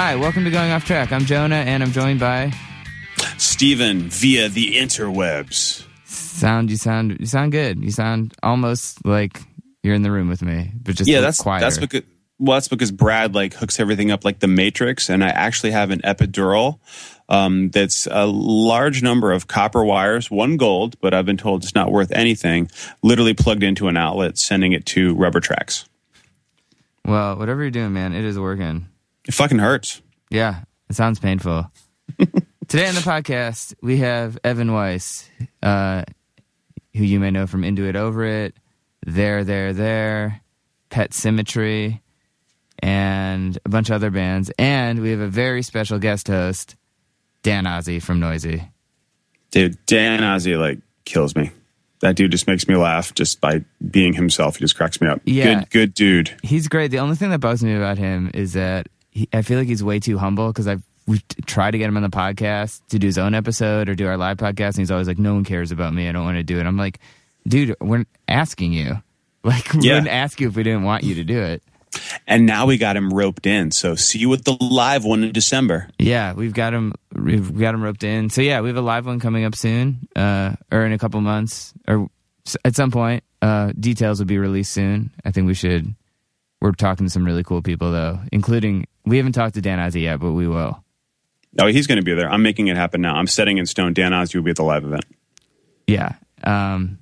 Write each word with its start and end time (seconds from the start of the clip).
Hi, 0.00 0.14
welcome 0.14 0.44
to 0.44 0.50
Going 0.52 0.70
Off 0.70 0.84
Track. 0.84 1.10
I'm 1.10 1.24
Jonah, 1.24 1.56
and 1.56 1.82
I'm 1.82 1.90
joined 1.90 2.20
by 2.20 2.52
Steven 3.36 4.02
via 4.02 4.48
the 4.48 4.76
interwebs. 4.76 5.84
sound. 6.04 6.70
You 6.70 6.76
sound. 6.76 7.16
You 7.18 7.26
sound 7.26 7.50
good. 7.50 7.82
You 7.82 7.90
sound 7.90 8.32
almost 8.40 9.04
like 9.04 9.40
you're 9.82 9.96
in 9.96 10.02
the 10.02 10.12
room 10.12 10.28
with 10.28 10.40
me, 10.40 10.70
but 10.84 10.94
just 10.94 11.10
Yeah, 11.10 11.20
that's 11.20 11.42
quieter. 11.42 11.64
that's 11.64 11.78
because 11.78 12.02
well, 12.38 12.54
that's 12.54 12.68
because 12.68 12.92
Brad 12.92 13.34
like 13.34 13.54
hooks 13.54 13.80
everything 13.80 14.12
up 14.12 14.24
like 14.24 14.38
the 14.38 14.46
Matrix, 14.46 15.10
and 15.10 15.24
I 15.24 15.30
actually 15.30 15.72
have 15.72 15.90
an 15.90 16.00
epidural 16.02 16.78
um, 17.28 17.70
that's 17.70 18.06
a 18.08 18.24
large 18.24 19.02
number 19.02 19.32
of 19.32 19.48
copper 19.48 19.84
wires, 19.84 20.30
one 20.30 20.58
gold, 20.58 20.94
but 21.00 21.12
I've 21.12 21.26
been 21.26 21.36
told 21.36 21.64
it's 21.64 21.74
not 21.74 21.90
worth 21.90 22.12
anything. 22.12 22.70
Literally 23.02 23.34
plugged 23.34 23.64
into 23.64 23.88
an 23.88 23.96
outlet, 23.96 24.38
sending 24.38 24.70
it 24.74 24.86
to 24.86 25.16
rubber 25.16 25.40
tracks. 25.40 25.86
well, 27.04 27.36
whatever 27.36 27.62
you're 27.62 27.72
doing, 27.72 27.92
man, 27.92 28.12
it 28.12 28.24
is 28.24 28.38
working. 28.38 28.86
It 29.28 29.34
fucking 29.34 29.58
hurts. 29.58 30.00
Yeah, 30.30 30.62
it 30.88 30.96
sounds 30.96 31.20
painful. 31.20 31.70
Today 32.68 32.88
on 32.88 32.94
the 32.94 33.02
podcast, 33.02 33.74
we 33.82 33.98
have 33.98 34.38
Evan 34.42 34.72
Weiss, 34.72 35.28
uh, 35.62 36.04
who 36.94 37.04
you 37.04 37.20
may 37.20 37.30
know 37.30 37.46
from 37.46 37.62
Into 37.62 37.86
It 37.86 37.94
Over 37.94 38.24
It, 38.24 38.56
Their, 39.06 39.44
They're, 39.44 39.74
There, 39.74 40.40
Pet 40.88 41.12
Symmetry, 41.12 42.02
and 42.78 43.58
a 43.66 43.68
bunch 43.68 43.90
of 43.90 43.96
other 43.96 44.10
bands. 44.10 44.50
And 44.58 45.00
we 45.00 45.10
have 45.10 45.20
a 45.20 45.28
very 45.28 45.62
special 45.62 45.98
guest 45.98 46.28
host, 46.28 46.76
Dan 47.42 47.64
Ozzi 47.64 48.02
from 48.02 48.20
Noisey. 48.20 48.70
Dude, 49.50 49.76
Dan 49.84 50.20
Ozzi 50.20 50.58
like 50.58 50.78
kills 51.04 51.36
me. 51.36 51.50
That 52.00 52.16
dude 52.16 52.30
just 52.30 52.46
makes 52.46 52.66
me 52.66 52.76
laugh 52.76 53.12
just 53.12 53.42
by 53.42 53.62
being 53.90 54.14
himself. 54.14 54.56
He 54.56 54.64
just 54.64 54.76
cracks 54.76 55.02
me 55.02 55.08
up. 55.08 55.20
Yeah. 55.26 55.60
Good, 55.60 55.70
good 55.70 55.94
dude. 55.94 56.34
He's 56.42 56.66
great. 56.68 56.90
The 56.90 57.00
only 57.00 57.16
thing 57.16 57.28
that 57.30 57.40
bugs 57.40 57.62
me 57.62 57.74
about 57.74 57.98
him 57.98 58.30
is 58.32 58.54
that 58.54 58.88
he, 59.10 59.28
I 59.32 59.42
feel 59.42 59.58
like 59.58 59.68
he's 59.68 59.82
way 59.84 60.00
too 60.00 60.18
humble 60.18 60.48
because 60.48 60.66
I've 60.68 60.82
we've 61.06 61.22
tried 61.46 61.70
to 61.72 61.78
get 61.78 61.88
him 61.88 61.96
on 61.96 62.02
the 62.02 62.10
podcast 62.10 62.80
to 62.90 62.98
do 62.98 63.06
his 63.06 63.18
own 63.18 63.34
episode 63.34 63.88
or 63.88 63.94
do 63.94 64.06
our 64.06 64.16
live 64.16 64.36
podcast, 64.36 64.68
and 64.74 64.78
he's 64.78 64.90
always 64.90 65.08
like, 65.08 65.18
"No 65.18 65.34
one 65.34 65.44
cares 65.44 65.72
about 65.72 65.94
me. 65.94 66.08
I 66.08 66.12
don't 66.12 66.24
want 66.24 66.36
to 66.36 66.42
do 66.42 66.58
it." 66.60 66.66
I'm 66.66 66.76
like, 66.76 66.98
"Dude, 67.46 67.74
we're 67.80 68.04
asking 68.28 68.72
you. 68.72 69.02
Like, 69.44 69.72
we 69.72 69.82
Yeah. 69.86 69.94
wouldn't 69.94 70.12
ask 70.12 70.40
you 70.40 70.48
if 70.48 70.56
we 70.56 70.64
didn't 70.64 70.82
want 70.82 71.04
you 71.04 71.14
to 71.14 71.24
do 71.24 71.40
it." 71.40 71.62
And 72.26 72.44
now 72.44 72.66
we 72.66 72.76
got 72.76 72.96
him 72.96 73.10
roped 73.14 73.46
in. 73.46 73.70
So 73.70 73.94
see 73.94 74.18
you 74.18 74.32
at 74.34 74.44
the 74.44 74.56
live 74.60 75.04
one 75.04 75.22
in 75.22 75.32
December. 75.32 75.88
Yeah, 75.98 76.34
we've 76.34 76.52
got 76.52 76.74
him. 76.74 76.92
We've 77.14 77.56
got 77.56 77.72
him 77.72 77.82
roped 77.82 78.02
in. 78.04 78.28
So 78.30 78.42
yeah, 78.42 78.60
we 78.60 78.68
have 78.68 78.76
a 78.76 78.82
live 78.82 79.06
one 79.06 79.20
coming 79.20 79.44
up 79.44 79.54
soon, 79.54 80.06
uh, 80.16 80.54
or 80.72 80.84
in 80.84 80.92
a 80.92 80.98
couple 80.98 81.20
months, 81.20 81.72
or 81.86 82.08
at 82.64 82.74
some 82.74 82.90
point. 82.90 83.22
Uh, 83.40 83.72
details 83.78 84.18
will 84.18 84.26
be 84.26 84.38
released 84.38 84.72
soon. 84.72 85.12
I 85.24 85.30
think 85.30 85.46
we 85.46 85.54
should. 85.54 85.94
We're 86.60 86.72
talking 86.72 87.06
to 87.06 87.10
some 87.10 87.24
really 87.24 87.44
cool 87.44 87.62
people 87.62 87.92
though, 87.92 88.18
including 88.32 88.86
we 89.08 89.16
haven't 89.16 89.32
talked 89.32 89.54
to 89.54 89.60
Dan 89.60 89.78
Ozzi 89.78 90.02
yet, 90.02 90.20
but 90.20 90.32
we 90.32 90.46
will. 90.46 90.82
Oh, 91.58 91.66
he's 91.66 91.86
going 91.86 91.96
to 91.96 92.04
be 92.04 92.14
there. 92.14 92.30
I'm 92.30 92.42
making 92.42 92.68
it 92.68 92.76
happen 92.76 93.00
now. 93.00 93.14
I'm 93.14 93.26
setting 93.26 93.58
in 93.58 93.66
stone. 93.66 93.94
Dan 93.94 94.12
Ozzi 94.12 94.36
will 94.36 94.42
be 94.42 94.50
at 94.50 94.56
the 94.56 94.62
live 94.62 94.84
event. 94.84 95.04
Yeah. 95.86 96.14
Um, 96.44 96.98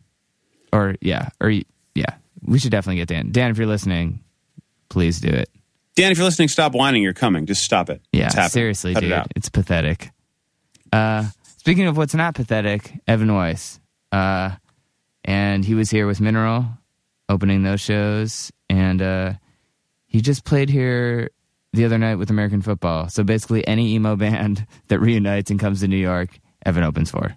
or 0.73 0.95
yeah, 1.01 1.31
or 1.41 1.51
yeah, 1.51 2.15
we 2.43 2.59
should 2.59 2.71
definitely 2.71 2.97
get 2.97 3.09
Dan. 3.09 3.33
Dan, 3.33 3.51
if 3.51 3.59
you're 3.59 3.67
listening, 3.67 4.23
please 4.89 5.21
do 5.21 5.29
it. 5.29 5.51
Dan, 5.95 6.13
if 6.13 6.19
you're 6.19 6.27
listening, 6.27 6.49
stop 6.49 6.75
whining. 6.75 7.03
You're 7.03 7.15
coming. 7.15 7.47
Just 7.47 7.63
stop 7.63 7.91
it. 7.91 8.03
Yeah, 8.13 8.29
seriously, 8.49 8.95
Cut 8.95 9.01
dude, 9.01 9.13
It 9.13 9.27
it's 9.37 9.49
pathetic. 9.49 10.11
Uh, 10.93 11.27
speaking 11.57 11.87
of 11.87 11.97
what's 11.97 12.15
not 12.15 12.35
pathetic, 12.35 12.93
Evan 13.09 13.35
Weiss, 13.35 13.81
uh, 14.13 14.51
and 15.25 15.65
he 15.65 15.75
was 15.75 15.91
here 15.91 16.07
with 16.07 16.21
Mineral, 16.21 16.67
opening 17.29 17.63
those 17.63 17.81
shows, 17.81 18.53
and 18.69 19.01
uh, 19.01 19.33
he 20.07 20.21
just 20.21 20.45
played 20.45 20.69
here 20.69 21.31
the 21.77 21.85
other 21.85 21.99
night 21.99 22.17
with 22.17 22.31
American 22.31 22.63
football. 22.63 23.09
So 23.09 23.23
basically, 23.23 23.67
any 23.67 23.95
emo 23.95 24.17
band 24.17 24.67
that 24.89 24.99
reunites 24.99 25.51
and 25.51 25.61
comes 25.61 25.81
to 25.81 25.89
New 25.89 25.97
York, 25.97 26.41
Evan 26.65 26.83
opens 26.83 27.11
for. 27.11 27.37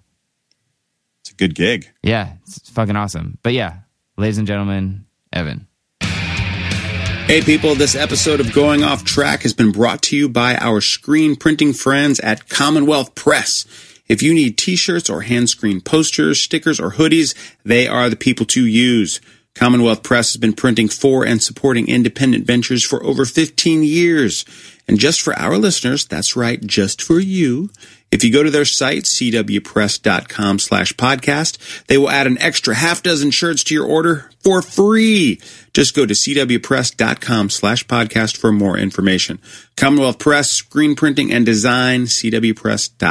It's 1.22 1.30
a 1.30 1.34
good 1.34 1.54
gig. 1.54 1.88
Yeah, 2.02 2.32
it's 2.42 2.70
fucking 2.70 2.96
awesome. 2.96 3.38
But 3.42 3.52
yeah, 3.52 3.80
ladies 4.16 4.38
and 4.38 4.46
gentlemen, 4.46 5.06
Evan. 5.32 5.68
Hey 6.00 7.42
people, 7.42 7.76
this 7.76 7.94
episode 7.94 8.40
of 8.40 8.52
Going 8.52 8.82
Off 8.82 9.04
Track 9.04 9.42
has 9.42 9.54
been 9.54 9.70
brought 9.70 10.02
to 10.02 10.16
you 10.16 10.28
by 10.28 10.56
our 10.56 10.80
screen 10.80 11.36
printing 11.36 11.72
friends 11.72 12.18
at 12.18 12.48
Commonwealth 12.48 13.14
Press. 13.14 13.66
If 14.08 14.20
you 14.20 14.34
need 14.34 14.58
t-shirts 14.58 15.08
or 15.08 15.20
hand 15.20 15.48
screen 15.48 15.80
posters, 15.80 16.42
stickers, 16.42 16.80
or 16.80 16.90
hoodies, 16.90 17.36
they 17.64 17.86
are 17.86 18.10
the 18.10 18.16
people 18.16 18.44
to 18.46 18.66
use. 18.66 19.20
Commonwealth 19.60 20.02
Press 20.02 20.32
has 20.32 20.38
been 20.38 20.54
printing 20.54 20.88
for 20.88 21.22
and 21.26 21.42
supporting 21.42 21.86
independent 21.86 22.46
ventures 22.46 22.82
for 22.82 23.04
over 23.04 23.26
15 23.26 23.82
years. 23.82 24.46
And 24.88 24.98
just 24.98 25.20
for 25.20 25.38
our 25.38 25.58
listeners, 25.58 26.06
that's 26.06 26.34
right, 26.34 26.64
just 26.66 27.02
for 27.02 27.20
you, 27.20 27.68
if 28.10 28.24
you 28.24 28.32
go 28.32 28.42
to 28.42 28.50
their 28.50 28.64
site, 28.64 29.02
cwpress.com 29.02 30.60
slash 30.60 30.94
podcast, 30.94 31.86
they 31.88 31.98
will 31.98 32.08
add 32.08 32.26
an 32.26 32.40
extra 32.40 32.74
half 32.74 33.02
dozen 33.02 33.30
shirts 33.30 33.62
to 33.64 33.74
your 33.74 33.86
order 33.86 34.30
for 34.42 34.62
free. 34.62 35.38
Just 35.74 35.94
go 35.94 36.06
to 36.06 36.14
cwpress.com 36.14 37.50
slash 37.50 37.84
podcast 37.86 38.38
for 38.38 38.52
more 38.52 38.78
information. 38.78 39.40
Commonwealth 39.76 40.18
Press, 40.18 40.52
screen 40.52 40.96
printing 40.96 41.30
and 41.30 41.44
design, 41.44 42.04
cwpress.com. 42.04 43.02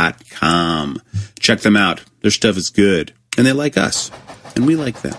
Check 1.40 1.60
them 1.60 1.78
out. 1.78 2.02
Their 2.22 2.32
stuff 2.32 2.58
is 2.58 2.72
good. 2.72 3.14
And 3.38 3.46
they 3.46 3.54
like 3.54 3.78
us. 3.78 4.10
And 4.56 4.66
we 4.66 4.76
like 4.76 5.04
them. 5.04 5.14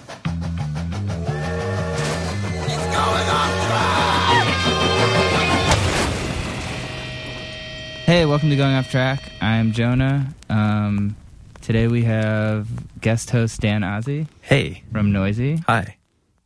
Hey, 8.10 8.27
welcome 8.27 8.51
to 8.51 8.57
Going 8.57 8.74
Off 8.74 8.91
Track. 8.91 9.30
I'm 9.41 9.71
Jonah. 9.71 10.34
Um, 10.48 11.15
today 11.60 11.86
we 11.86 12.03
have 12.03 12.66
guest 13.01 13.30
host 13.30 13.60
Dan 13.60 13.83
Ozzi 13.83 14.27
Hey, 14.41 14.83
from 14.91 15.12
Noisey. 15.12 15.62
hi. 15.65 15.97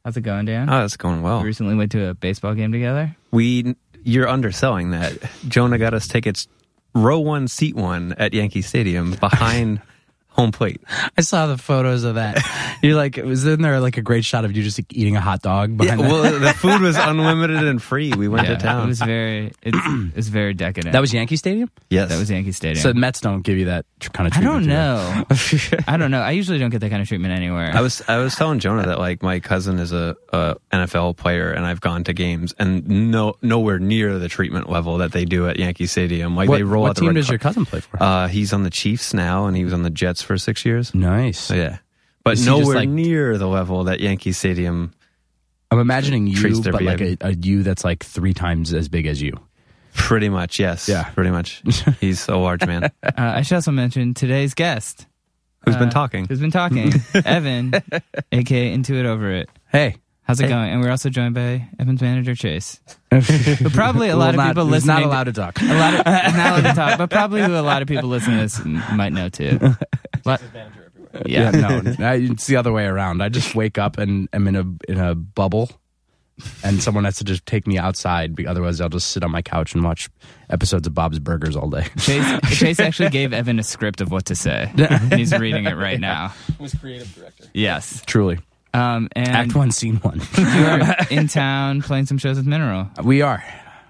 How's 0.04 0.18
it 0.18 0.20
going, 0.20 0.44
Dan? 0.44 0.68
Oh, 0.68 0.84
it's 0.84 0.98
going 0.98 1.22
well. 1.22 1.38
We 1.40 1.46
recently 1.46 1.74
went 1.74 1.90
to 1.92 2.10
a 2.10 2.12
baseball 2.12 2.52
game 2.52 2.70
together. 2.70 3.16
We, 3.30 3.76
you're 4.02 4.28
underselling 4.28 4.90
that. 4.90 5.16
Jonah 5.48 5.78
got 5.78 5.94
us 5.94 6.06
tickets, 6.06 6.48
row 6.94 7.18
one, 7.20 7.48
seat 7.48 7.74
one 7.74 8.12
at 8.18 8.34
Yankee 8.34 8.60
Stadium, 8.60 9.12
behind 9.12 9.80
home 10.34 10.52
plate. 10.52 10.80
I 11.16 11.20
saw 11.22 11.46
the 11.46 11.56
photos 11.56 12.04
of 12.04 12.16
that. 12.16 12.38
You're 12.82 12.96
like, 12.96 13.16
was 13.16 13.46
in 13.46 13.62
there 13.62 13.78
like 13.80 13.96
a 13.96 14.02
great 14.02 14.24
shot 14.24 14.44
of 14.44 14.56
you 14.56 14.62
just 14.62 14.80
eating 14.92 15.16
a 15.16 15.20
hot 15.20 15.42
dog 15.42 15.70
Yeah, 15.70 15.76
behind 15.76 16.00
that? 16.00 16.10
well, 16.10 16.38
the 16.40 16.52
food 16.54 16.80
was 16.82 16.96
unlimited 16.98 17.64
and 17.64 17.80
free. 17.80 18.12
We 18.12 18.26
went 18.28 18.48
Yeah, 18.48 18.56
to 18.56 18.60
town. 18.60 18.84
It 18.84 18.88
was 18.88 18.98
very, 19.00 19.52
it's, 19.62 19.78
it's 20.16 20.28
very 20.28 20.52
decadent. 20.52 20.92
That 20.92 21.00
was 21.00 21.14
Yankee 21.14 21.36
Stadium. 21.36 21.70
yes, 21.88 22.08
that 22.08 22.18
was 22.18 22.30
Yankee 22.30 22.52
Stadium. 22.52 22.82
So 22.82 22.92
the 22.92 22.98
Mets 22.98 23.20
don't 23.20 23.42
give 23.42 23.58
you 23.58 23.66
that 23.66 23.86
tr- 24.00 24.10
kind 24.10 24.26
of 24.26 24.32
I 24.32 24.40
treatment. 24.40 24.66
don't 24.66 24.68
know. 24.68 25.24
I 25.88 25.96
don't 25.96 26.10
know. 26.10 26.20
I 26.20 26.32
usually 26.32 26.58
don't 26.58 26.70
get 26.70 26.80
that 26.80 26.90
kind 26.90 27.00
of 27.00 27.06
treatment 27.08 27.32
anywhere. 27.32 27.70
I 27.72 27.80
was 27.80 28.02
I 28.08 28.16
was 28.18 28.34
telling 28.34 28.58
Jonah 28.58 28.86
that 28.86 28.98
like 28.98 29.22
my 29.22 29.38
cousin 29.40 29.78
is 29.78 29.92
a, 29.92 30.16
a 30.32 30.56
NFL 30.72 31.16
player 31.16 31.52
and 31.52 31.64
I've 31.64 31.80
gone 31.80 32.02
to 32.04 32.12
games 32.12 32.52
and 32.58 33.10
no 33.12 33.34
nowhere 33.40 33.78
near 33.78 34.18
the 34.18 34.28
treatment 34.28 34.68
level 34.68 34.98
that 34.98 35.12
they 35.12 35.24
do 35.24 35.48
at 35.48 35.58
Yankee 35.58 35.86
Stadium. 35.86 36.34
Like 36.34 36.48
What, 36.48 36.56
they 36.56 36.64
roll 36.64 36.82
what 36.82 36.90
out 36.90 36.94
the 36.96 37.02
team 37.02 37.08
red 37.10 37.14
does 37.14 37.26
car- 37.26 37.34
your 37.34 37.38
cousin 37.38 37.64
play 37.66 37.80
for? 37.80 38.02
Uh, 38.02 38.26
he's 38.26 38.52
on 38.52 38.64
the 38.64 38.70
Chiefs 38.70 39.14
now 39.14 39.46
and 39.46 39.56
he 39.56 39.62
was 39.64 39.72
on 39.72 39.82
the 39.84 39.90
Jets 39.90 40.23
for 40.24 40.36
six 40.38 40.64
years. 40.64 40.94
nice. 40.94 41.38
So, 41.38 41.54
yeah, 41.54 41.78
but 42.24 42.34
Is 42.34 42.40
he 42.40 42.46
just, 42.46 42.58
nowhere 42.60 42.76
like- 42.76 42.88
near 42.88 43.38
the 43.38 43.46
level 43.48 43.84
that 43.84 44.00
Yankee 44.00 44.32
Stadium. 44.32 44.92
I'm 45.70 45.78
imagining 45.80 46.26
you, 46.28 46.36
Treats 46.36 46.60
their 46.60 46.72
but 46.72 46.82
like 46.82 47.00
a, 47.00 47.16
behavior. 47.16 47.26
a 47.28 47.34
you 47.34 47.62
that's 47.64 47.84
like 47.84 48.04
three 48.04 48.32
times 48.34 48.72
as 48.72 48.88
big 48.88 49.06
as 49.06 49.20
you. 49.20 49.32
Pretty 49.94 50.28
much, 50.28 50.58
yes. 50.60 50.88
Yeah. 50.88 51.04
pretty 51.10 51.30
much. 51.30 51.62
He's 52.00 52.28
a 52.28 52.36
large 52.36 52.64
man 52.66 52.84
uh, 52.84 52.90
I 53.16 53.42
should 53.42 53.56
also 53.56 53.70
mention 53.72 54.14
today's 54.14 54.54
guest. 54.54 55.06
who's 55.64 55.74
uh, 55.74 55.78
been 55.80 55.90
talking. 55.90 56.26
Who's 56.26 56.40
been 56.40 56.50
talking? 56.52 56.92
Evan, 57.24 57.72
aka 58.30 58.72
Into 58.72 58.94
It 58.94 59.06
Over 59.06 59.30
It. 59.32 59.48
Hey, 59.70 59.96
How's 60.24 60.40
it 60.40 60.48
going? 60.48 60.70
And 60.70 60.80
we're 60.80 60.90
also 60.90 61.10
joined 61.10 61.34
by 61.34 61.68
Evan's 61.78 62.00
manager 62.00 62.34
Chase. 62.34 62.80
But 63.10 63.72
probably 63.72 64.08
a 64.08 64.16
lot 64.16 64.30
of 64.30 64.36
not- 64.36 64.48
people 64.48 64.64
listening. 64.64 64.96
not 64.96 65.02
allowed 65.04 65.24
to 65.24 65.32
talk. 65.32 65.60
A 65.62 65.64
lot 65.66 65.94
of, 65.94 66.04
not 66.06 66.58
allowed 66.58 66.68
to 66.70 66.74
talk, 66.74 66.98
but 66.98 67.10
probably 67.10 67.42
who 67.42 67.54
a 67.54 67.60
lot 67.62 67.82
of 67.82 67.88
people 67.88 68.08
listening 68.08 68.38
to 68.38 68.42
this 68.42 68.64
might 68.92 69.12
know 69.12 69.28
too. 69.28 69.58
Lot- 70.24 70.40
Yeah, 71.26 71.50
yeah, 71.54 71.80
no, 71.80 72.06
I, 72.06 72.14
it's 72.16 72.46
the 72.48 72.56
other 72.56 72.72
way 72.72 72.86
around. 72.86 73.22
I 73.22 73.28
just 73.28 73.54
wake 73.54 73.78
up 73.78 73.98
and 73.98 74.28
am 74.32 74.48
in 74.48 74.56
a 74.56 74.64
in 74.90 74.98
a 74.98 75.14
bubble, 75.14 75.70
and 76.64 76.82
someone 76.82 77.04
has 77.04 77.18
to 77.18 77.24
just 77.24 77.46
take 77.46 77.68
me 77.68 77.78
outside. 77.78 78.34
be- 78.34 78.48
Otherwise, 78.48 78.80
I'll 78.80 78.88
just 78.88 79.10
sit 79.10 79.22
on 79.22 79.30
my 79.30 79.42
couch 79.42 79.74
and 79.74 79.84
watch 79.84 80.08
episodes 80.50 80.88
of 80.88 80.94
Bob's 80.94 81.20
Burgers 81.20 81.54
all 81.54 81.70
day. 81.70 81.86
Chase, 82.00 82.40
Chase 82.58 82.80
actually 82.80 83.10
gave 83.10 83.32
Evan 83.32 83.60
a 83.60 83.62
script 83.62 84.00
of 84.00 84.10
what 84.10 84.24
to 84.26 84.34
say. 84.34 84.72
and 84.76 85.12
he's 85.14 85.32
reading 85.38 85.66
it 85.66 85.76
right 85.76 86.00
now. 86.00 86.32
was 86.58 86.74
creative 86.74 87.14
director. 87.14 87.44
Yes. 87.54 88.02
Truly, 88.06 88.40
Um, 88.74 89.08
and 89.16 89.28
Act 89.28 89.54
One, 89.54 89.70
Scene 89.70 89.96
One. 89.96 90.20
you're 90.38 90.96
in 91.18 91.28
town 91.28 91.80
playing 91.82 92.06
some 92.06 92.18
shows 92.18 92.36
with 92.36 92.46
Mineral. 92.46 92.90
we 93.02 93.22
are, 93.22 93.42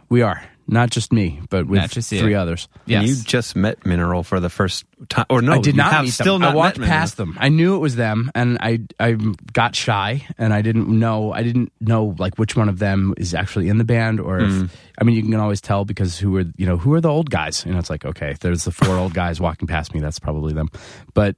we 0.08 0.22
are 0.22 0.42
not 0.66 0.88
just 0.90 1.12
me, 1.12 1.40
but 1.50 1.66
with 1.66 1.78
Not 1.80 1.90
just 1.90 2.10
you. 2.10 2.20
three 2.20 2.34
others. 2.34 2.68
Yes. 2.86 3.00
And 3.00 3.08
you 3.08 3.16
just 3.22 3.54
met 3.54 3.84
Mineral 3.84 4.22
for 4.22 4.40
the 4.40 4.48
first 4.48 4.86
time, 5.10 5.26
or 5.28 5.42
no? 5.42 5.52
I 5.52 5.58
did 5.58 5.74
you 5.74 5.82
not 5.82 5.92
have 5.92 6.04
meet 6.06 6.12
still 6.12 6.34
them. 6.36 6.42
not 6.42 6.52
I 6.52 6.56
walked 6.56 6.78
met 6.78 6.88
past 6.88 7.18
them. 7.18 7.36
I 7.38 7.50
knew 7.50 7.74
it 7.76 7.80
was 7.80 7.96
them, 7.96 8.30
and 8.34 8.56
I 8.62 8.80
I 8.98 9.18
got 9.52 9.76
shy, 9.76 10.26
and 10.38 10.54
I 10.54 10.62
didn't 10.62 10.88
know 10.88 11.32
I 11.32 11.42
didn't 11.42 11.70
know 11.80 12.14
like 12.18 12.36
which 12.38 12.56
one 12.56 12.70
of 12.70 12.78
them 12.78 13.12
is 13.18 13.34
actually 13.34 13.68
in 13.68 13.76
the 13.76 13.84
band, 13.84 14.20
or 14.20 14.38
Mm. 14.40 14.64
if 14.64 14.76
I 14.98 15.04
mean 15.04 15.16
you 15.16 15.22
can 15.22 15.34
always 15.34 15.60
tell 15.60 15.84
because 15.84 16.18
who 16.18 16.34
are 16.38 16.44
you 16.56 16.64
know 16.64 16.78
who 16.78 16.94
are 16.94 17.00
the 17.02 17.10
old 17.10 17.28
guys? 17.28 17.64
You 17.66 17.72
know, 17.72 17.78
it's 17.78 17.90
like 17.90 18.06
okay, 18.06 18.34
there's 18.40 18.64
the 18.64 18.72
four 18.72 18.96
old 18.96 19.12
guys 19.12 19.40
walking 19.42 19.68
past 19.68 19.92
me. 19.92 20.00
That's 20.00 20.18
probably 20.18 20.54
them, 20.54 20.70
but 21.12 21.36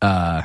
uh, 0.00 0.40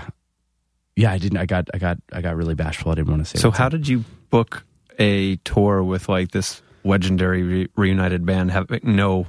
yeah, 1.00 1.14
I 1.14 1.18
didn't. 1.18 1.38
I 1.38 1.46
got 1.46 1.70
I 1.74 1.78
got 1.78 1.98
I 2.12 2.22
got 2.22 2.36
really 2.36 2.56
bashful. 2.56 2.92
I 2.92 2.96
didn't 2.96 3.10
want 3.10 3.22
to 3.22 3.26
say. 3.26 3.38
That. 3.38 3.42
So 3.42 3.52
how 3.52 3.70
did 3.70 3.88
you 3.88 4.04
book 4.30 4.66
a 5.00 5.38
tour 5.38 5.82
with 5.82 6.10
like 6.10 6.32
this 6.32 6.62
legendary 6.84 7.42
re- 7.42 7.70
reunited 7.78 8.26
band? 8.26 8.52
Having 8.52 8.82
no, 8.84 9.26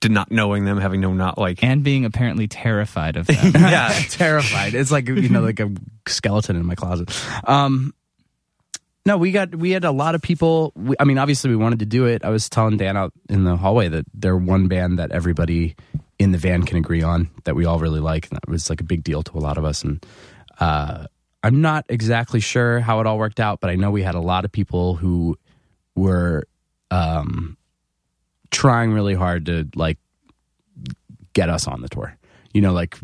did 0.00 0.12
not 0.12 0.30
knowing 0.30 0.66
them, 0.66 0.78
having 0.78 1.00
no 1.00 1.14
not 1.14 1.38
like. 1.38 1.64
And 1.64 1.82
being 1.82 2.04
apparently 2.04 2.48
terrified 2.48 3.16
of 3.16 3.26
them. 3.28 3.36
yeah, 3.54 3.88
terrified. 4.10 4.74
It's 4.74 4.90
like 4.90 5.08
you 5.08 5.30
know, 5.30 5.40
like 5.40 5.58
a 5.58 5.72
skeleton 6.06 6.56
in 6.56 6.66
my 6.66 6.74
closet. 6.74 7.10
Um, 7.44 7.94
no, 9.06 9.16
we 9.16 9.32
got 9.32 9.54
we 9.54 9.70
had 9.70 9.86
a 9.86 9.90
lot 9.90 10.14
of 10.14 10.20
people. 10.20 10.74
We, 10.76 10.96
I 11.00 11.04
mean, 11.04 11.16
obviously, 11.16 11.48
we 11.48 11.56
wanted 11.56 11.78
to 11.78 11.86
do 11.86 12.04
it. 12.04 12.26
I 12.26 12.28
was 12.28 12.50
telling 12.50 12.76
Dan 12.76 12.94
out 12.94 13.14
in 13.30 13.44
the 13.44 13.56
hallway 13.56 13.88
that 13.88 14.04
they're 14.12 14.36
one 14.36 14.68
band 14.68 14.98
that 14.98 15.12
everybody 15.12 15.76
in 16.18 16.32
the 16.32 16.38
van 16.38 16.64
can 16.64 16.76
agree 16.76 17.02
on 17.02 17.30
that 17.44 17.56
we 17.56 17.64
all 17.64 17.78
really 17.78 18.00
like. 18.00 18.28
And 18.28 18.36
that 18.36 18.50
was 18.50 18.68
like 18.68 18.82
a 18.82 18.84
big 18.84 19.02
deal 19.02 19.22
to 19.22 19.38
a 19.38 19.40
lot 19.40 19.56
of 19.56 19.64
us. 19.64 19.82
And 19.82 20.04
uh, 20.58 21.06
I'm 21.42 21.60
not 21.60 21.86
exactly 21.88 22.40
sure 22.40 22.80
how 22.80 23.00
it 23.00 23.06
all 23.06 23.18
worked 23.18 23.40
out, 23.40 23.60
but 23.60 23.70
I 23.70 23.76
know 23.76 23.90
we 23.90 24.02
had 24.02 24.14
a 24.14 24.20
lot 24.20 24.44
of 24.44 24.52
people 24.52 24.94
who 24.94 25.38
were 25.94 26.46
um, 26.90 27.56
trying 28.50 28.92
really 28.92 29.14
hard 29.14 29.46
to 29.46 29.68
like 29.74 29.98
get 31.32 31.48
us 31.48 31.66
on 31.66 31.80
the 31.80 31.88
tour. 31.88 32.16
You 32.52 32.62
know, 32.62 32.72
like 32.72 32.96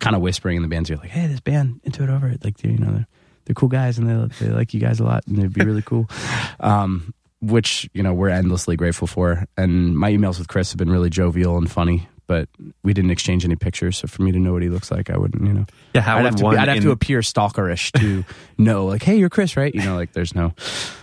kind 0.00 0.16
of 0.16 0.22
whispering 0.22 0.56
in 0.56 0.62
the 0.62 0.68
band's 0.68 0.90
ear, 0.90 0.96
like, 0.96 1.10
"Hey, 1.10 1.26
this 1.26 1.40
band 1.40 1.80
into 1.84 2.02
it 2.02 2.10
over 2.10 2.28
it. 2.28 2.44
Like, 2.44 2.62
you 2.64 2.78
know, 2.78 2.92
they're, 2.92 3.06
they're 3.44 3.54
cool 3.54 3.68
guys 3.68 3.98
and 3.98 4.08
they 4.08 4.46
they 4.46 4.52
like 4.52 4.74
you 4.74 4.80
guys 4.80 5.00
a 5.00 5.04
lot, 5.04 5.26
and 5.26 5.36
they'd 5.36 5.52
be 5.52 5.64
really 5.64 5.82
cool." 5.82 6.08
Um, 6.58 7.12
which 7.42 7.88
you 7.92 8.02
know 8.02 8.14
we're 8.14 8.30
endlessly 8.30 8.76
grateful 8.76 9.06
for. 9.06 9.44
And 9.56 9.96
my 9.96 10.10
emails 10.10 10.38
with 10.38 10.48
Chris 10.48 10.72
have 10.72 10.78
been 10.78 10.90
really 10.90 11.10
jovial 11.10 11.58
and 11.58 11.70
funny, 11.70 12.08
but 12.26 12.48
we 12.82 12.92
didn't 12.92 13.10
exchange 13.10 13.44
any 13.44 13.56
pictures. 13.56 13.98
So 13.98 14.08
for 14.08 14.22
me 14.22 14.32
to 14.32 14.38
know 14.38 14.52
what 14.52 14.62
he 14.62 14.68
looks 14.68 14.90
like, 14.90 15.10
I 15.10 15.16
wouldn't. 15.16 15.46
You 15.46 15.52
know, 15.52 15.66
yeah. 15.94 16.00
How 16.00 16.16
I'd 16.16 16.22
would 16.22 16.26
have, 16.26 16.36
to, 16.36 16.44
one 16.44 16.54
be, 16.54 16.58
I'd 16.58 16.68
have 16.68 16.76
in, 16.78 16.82
to 16.84 16.90
appear 16.90 17.20
stalkerish 17.20 17.92
to 18.00 18.24
know, 18.58 18.86
like, 18.86 19.02
"Hey, 19.02 19.16
you're 19.16 19.30
Chris, 19.30 19.56
right?" 19.56 19.74
You 19.74 19.82
know, 19.82 19.94
like 19.94 20.12
there's 20.12 20.34
no. 20.34 20.54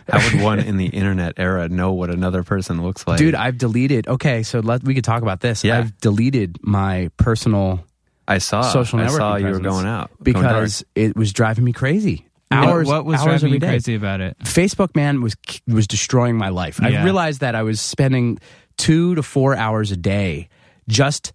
how 0.09 0.23
would 0.23 0.41
one 0.41 0.59
in 0.59 0.77
the 0.77 0.85
internet 0.93 1.33
era 1.37 1.69
know 1.69 1.93
what 1.93 2.09
another 2.09 2.43
person 2.43 2.83
looks 2.83 3.07
like? 3.07 3.17
Dude, 3.17 3.35
I've 3.35 3.57
deleted. 3.57 4.07
Okay, 4.07 4.43
so 4.43 4.59
let 4.59 4.83
we 4.83 4.93
could 4.93 5.03
talk 5.03 5.21
about 5.21 5.41
this. 5.41 5.63
Yeah. 5.63 5.79
I've 5.79 5.97
deleted 5.99 6.59
my 6.61 7.09
personal 7.17 7.85
I 8.27 8.37
saw 8.37 8.61
social 8.61 8.99
I 8.99 9.07
saw 9.07 9.35
you 9.35 9.47
were 9.47 9.59
going 9.59 9.85
out 9.85 10.09
going 10.09 10.23
because 10.23 10.83
it 10.95 11.15
was 11.15 11.33
driving 11.33 11.63
me 11.63 11.73
crazy. 11.73 12.27
Hours, 12.51 12.87
what 12.87 13.03
was 13.03 13.19
hours 13.19 13.41
driving 13.41 13.53
you 13.53 13.59
crazy 13.59 13.95
about 13.95 14.21
it? 14.21 14.37
Facebook, 14.39 14.95
man, 14.95 15.21
was 15.21 15.35
was 15.67 15.87
destroying 15.87 16.37
my 16.37 16.49
life. 16.49 16.81
I 16.81 17.03
realized 17.03 17.41
that 17.41 17.55
I 17.55 17.63
was 17.63 17.81
spending 17.81 18.39
two 18.77 19.15
to 19.15 19.23
four 19.23 19.55
hours 19.55 19.91
a 19.91 19.97
day 19.97 20.49
just. 20.87 21.33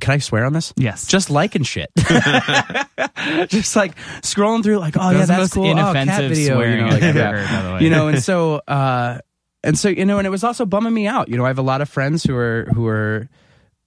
Can 0.00 0.14
I 0.14 0.18
swear 0.18 0.46
on 0.46 0.54
this? 0.54 0.72
Yes. 0.76 1.06
Just 1.06 1.28
liking 1.28 1.64
shit. 1.64 1.90
just 3.48 3.76
like 3.76 3.94
scrolling 4.22 4.62
through, 4.62 4.78
like, 4.78 4.96
oh 4.98 5.10
yeah, 5.10 5.26
that's 5.26 5.52
cool. 5.52 5.66
Oh, 5.66 5.74
cat 5.74 6.08
inoffensive 6.08 6.30
video. 6.30 6.54
swearing 6.54 6.78
you 6.78 6.86
know, 6.86 6.96
I've 6.96 7.02
ever 7.02 7.36
heard, 7.36 7.48
by 7.48 7.62
the 7.62 7.74
way. 7.74 7.80
You 7.82 7.90
know, 7.90 8.08
and 8.08 8.22
so, 8.22 8.62
uh, 8.66 9.18
and 9.62 9.78
so, 9.78 9.90
you 9.90 10.06
know, 10.06 10.18
and 10.18 10.26
it 10.26 10.30
was 10.30 10.44
also 10.44 10.64
bumming 10.64 10.94
me 10.94 11.06
out. 11.06 11.28
You 11.28 11.36
know, 11.36 11.44
I 11.44 11.48
have 11.48 11.58
a 11.58 11.62
lot 11.62 11.82
of 11.82 11.90
friends 11.90 12.24
who 12.24 12.34
are 12.34 12.66
who 12.74 12.86
are 12.86 13.28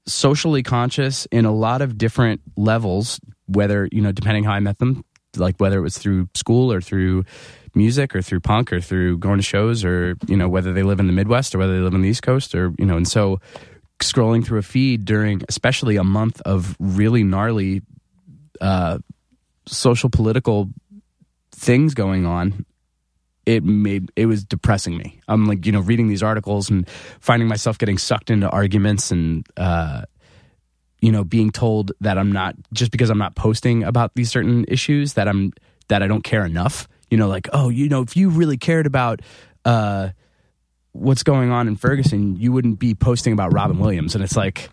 socially 0.07 0.63
conscious 0.63 1.25
in 1.31 1.45
a 1.45 1.51
lot 1.51 1.81
of 1.81 1.97
different 1.97 2.41
levels, 2.55 3.19
whether, 3.47 3.89
you 3.91 4.01
know, 4.01 4.11
depending 4.11 4.43
how 4.43 4.53
I 4.53 4.59
met 4.59 4.77
them, 4.77 5.03
like 5.35 5.57
whether 5.57 5.79
it 5.79 5.81
was 5.81 5.97
through 5.97 6.29
school 6.35 6.71
or 6.71 6.81
through 6.81 7.25
music 7.73 8.15
or 8.15 8.21
through 8.21 8.39
punk 8.39 8.71
or 8.71 8.79
through 8.79 9.17
going 9.17 9.37
to 9.37 9.43
shows 9.43 9.83
or, 9.83 10.15
you 10.27 10.37
know, 10.37 10.47
whether 10.47 10.71
they 10.71 10.83
live 10.83 10.99
in 10.99 11.07
the 11.07 11.13
Midwest 11.13 11.55
or 11.55 11.57
whether 11.57 11.73
they 11.73 11.81
live 11.81 11.93
on 11.93 12.01
the 12.01 12.09
East 12.09 12.23
Coast 12.23 12.55
or, 12.55 12.73
you 12.77 12.85
know, 12.85 12.95
and 12.95 13.07
so 13.07 13.39
scrolling 13.99 14.45
through 14.45 14.59
a 14.59 14.63
feed 14.63 15.05
during 15.05 15.41
especially 15.47 15.95
a 15.95 16.03
month 16.03 16.41
of 16.41 16.75
really 16.79 17.23
gnarly 17.23 17.81
uh, 18.61 18.97
social 19.65 20.09
political 20.09 20.69
things 21.51 21.93
going 21.93 22.25
on 22.25 22.65
it 23.45 23.63
made 23.63 24.11
it 24.15 24.25
was 24.25 24.43
depressing 24.43 24.97
me. 24.97 25.21
I'm 25.27 25.45
like, 25.45 25.65
you 25.65 25.71
know, 25.71 25.79
reading 25.79 26.07
these 26.07 26.23
articles 26.23 26.69
and 26.69 26.87
finding 27.19 27.47
myself 27.47 27.77
getting 27.77 27.97
sucked 27.97 28.29
into 28.29 28.49
arguments 28.49 29.11
and 29.11 29.45
uh 29.57 30.03
you 31.01 31.11
know, 31.11 31.23
being 31.23 31.51
told 31.51 31.91
that 32.01 32.17
I'm 32.17 32.31
not 32.31 32.55
just 32.73 32.89
because 32.91 33.11
I'm 33.11 33.19
not 33.19 33.35
posting 33.35 33.83
about 33.83 34.15
these 34.15 34.31
certain 34.31 34.65
issues 34.67 35.13
that 35.13 35.27
I'm 35.27 35.53
that 35.89 36.01
I 36.01 36.07
don't 36.07 36.23
care 36.23 36.43
enough. 36.43 36.87
You 37.11 37.17
know, 37.17 37.27
like, 37.27 37.47
oh, 37.53 37.69
you 37.69 37.89
know, 37.89 38.01
if 38.01 38.17
you 38.17 38.29
really 38.29 38.57
cared 38.57 38.87
about 38.87 39.21
uh 39.63 40.09
what's 40.95 41.23
going 41.23 41.51
on 41.51 41.67
in 41.67 41.75
Ferguson, 41.75 42.35
you 42.37 42.51
wouldn't 42.51 42.79
be 42.79 42.95
posting 42.95 43.33
about 43.33 43.53
Robin 43.53 43.79
Williams 43.79 44.15
and 44.15 44.23
it's 44.23 44.35
like 44.37 44.69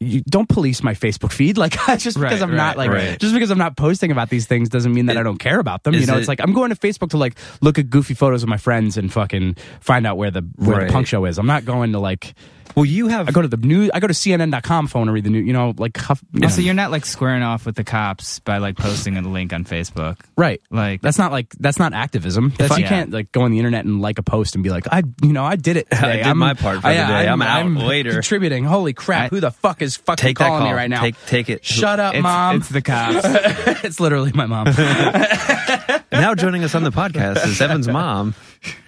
you 0.00 0.20
don't 0.28 0.48
police 0.48 0.82
my 0.82 0.92
Facebook 0.94 1.32
feed. 1.32 1.56
Like 1.64 1.72
just 1.98 2.18
because 2.18 2.40
Right, 2.40 2.42
I'm 2.42 2.56
not 2.56 2.76
like 2.76 2.90
right. 2.90 3.18
just 3.18 3.32
because 3.32 3.50
I'm 3.50 3.58
not 3.58 3.76
posting 3.76 4.10
about 4.10 4.28
these 4.28 4.46
things 4.46 4.68
doesn't 4.68 4.92
mean 4.92 5.06
that 5.06 5.16
I 5.16 5.22
don't 5.22 5.38
care 5.38 5.58
about 5.58 5.82
them. 5.84 5.94
You 5.94 6.04
know, 6.06 6.16
it- 6.16 6.20
it's 6.20 6.28
like 6.28 6.40
I'm 6.40 6.52
going 6.52 6.70
to 6.70 6.76
Facebook 6.76 7.10
to 7.10 7.16
like 7.16 7.36
look 7.62 7.78
at 7.78 7.88
goofy 7.90 8.14
photos 8.14 8.42
of 8.42 8.48
my 8.48 8.56
friends 8.58 8.96
and 8.96 9.12
fucking 9.12 9.56
find 9.80 10.06
out 10.06 10.16
where 10.18 10.30
the 10.30 10.42
where 10.56 10.78
Right. 10.78 10.86
the 10.88 10.92
punk 10.92 11.06
show 11.06 11.24
is. 11.24 11.38
I'm 11.38 11.46
not 11.46 11.64
going 11.64 11.92
to 11.92 11.98
like 12.00 12.34
well, 12.74 12.84
you 12.84 13.08
have 13.08 13.28
I 13.28 13.32
go 13.32 13.42
to 13.42 13.48
the 13.48 13.56
news. 13.56 13.90
I 13.94 14.00
go 14.00 14.06
to 14.06 14.14
CNN.com 14.14 14.86
if 14.86 14.96
I 14.96 14.98
want 14.98 15.08
to 15.08 15.12
read 15.12 15.24
the 15.24 15.30
news. 15.30 15.46
You 15.46 15.52
know, 15.52 15.74
like 15.78 15.96
huff, 15.96 16.22
you 16.32 16.40
Yeah, 16.40 16.48
know. 16.48 16.52
so 16.54 16.60
you're 16.60 16.74
not 16.74 16.90
like 16.90 17.04
squaring 17.06 17.42
off 17.42 17.66
with 17.66 17.76
the 17.76 17.84
cops 17.84 18.38
by 18.40 18.58
like 18.58 18.76
posting 18.76 19.16
a 19.16 19.22
link 19.22 19.52
on 19.52 19.64
Facebook. 19.64 20.20
right. 20.36 20.60
Like 20.70 21.00
That's 21.02 21.18
not 21.18 21.32
like 21.32 21.50
that's 21.58 21.78
not 21.78 21.92
activism. 21.92 22.52
That's, 22.58 22.72
I- 22.72 22.76
you 22.78 22.82
yeah. 22.82 22.88
can't 22.88 23.10
like 23.10 23.32
go 23.32 23.42
on 23.42 23.50
the 23.50 23.58
internet 23.58 23.84
and 23.84 24.00
like 24.02 24.18
a 24.18 24.22
post 24.22 24.54
and 24.54 24.64
be 24.64 24.70
like, 24.70 24.86
I 24.90 25.02
you 25.22 25.32
know 25.32 25.44
I 25.44 25.56
did 25.56 25.76
it. 25.76 25.88
Today. 25.90 26.16
did 26.18 26.26
I'm, 26.26 26.38
my 26.38 26.54
part 26.54 26.76
for 26.82 26.88
the 26.88 26.94
day. 26.94 27.28
I'm 27.28 27.40
out 27.42 27.70
later." 27.70 28.12
Contributing. 28.12 28.64
Holy 28.64 28.92
crap! 28.92 29.24
I- 29.24 29.28
who 29.34 29.40
the 29.40 29.50
fuck 29.50 29.82
is 29.82 29.96
fucking 29.96 30.20
take 30.22 30.36
calling 30.36 30.58
call 30.58 30.68
me 30.68 30.72
right 30.74 30.90
now? 30.90 31.00
Take 31.02 31.16
take 31.26 31.48
it. 31.50 31.64
Shut 31.64 32.00
up, 32.00 32.14
it's, 32.14 32.22
mom. 32.22 32.56
it's 32.56 32.68
the 32.68 32.82
cops. 32.82 33.20
it's 33.84 34.00
literally 34.00 34.32
my 34.32 34.46
mom. 34.46 34.66
now 36.12 36.34
joining 36.34 36.64
us 36.64 36.74
on 36.74 36.82
the 36.84 36.90
podcast 36.90 37.46
is 37.46 37.60
Evan's 37.60 37.88
mom. 37.88 38.34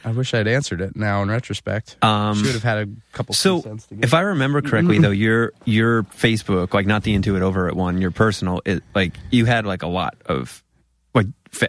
I 0.05 0.11
wish 0.13 0.33
I'd 0.35 0.47
answered 0.49 0.81
it 0.81 0.97
now 0.97 1.23
in 1.23 1.29
retrospect. 1.29 1.97
Um, 2.03 2.37
Should 2.43 2.53
have 2.55 2.63
had 2.63 2.79
a 2.79 2.89
couple 3.13 3.35
So, 3.35 3.61
cents 3.61 3.87
to 3.87 3.95
give. 3.97 4.05
if 4.05 4.15
I 4.15 4.21
remember 4.21 4.63
correctly, 4.63 4.99
though, 5.01 5.11
your 5.11 5.53
your 5.65 6.03
Facebook, 6.05 6.75
like 6.75 6.87
not 6.87 7.03
the 7.03 7.15
Into 7.15 7.37
It 7.37 7.43
Over 7.43 7.69
It 7.69 7.77
one, 7.77 8.01
your 8.01 8.11
personal, 8.11 8.61
it, 8.65 8.83
like 8.95 9.15
you 9.31 9.45
had 9.47 9.67
like 9.67 9.83
a 9.83 9.89
lot 9.89 10.17
of 10.27 10.63
like 11.15 11.27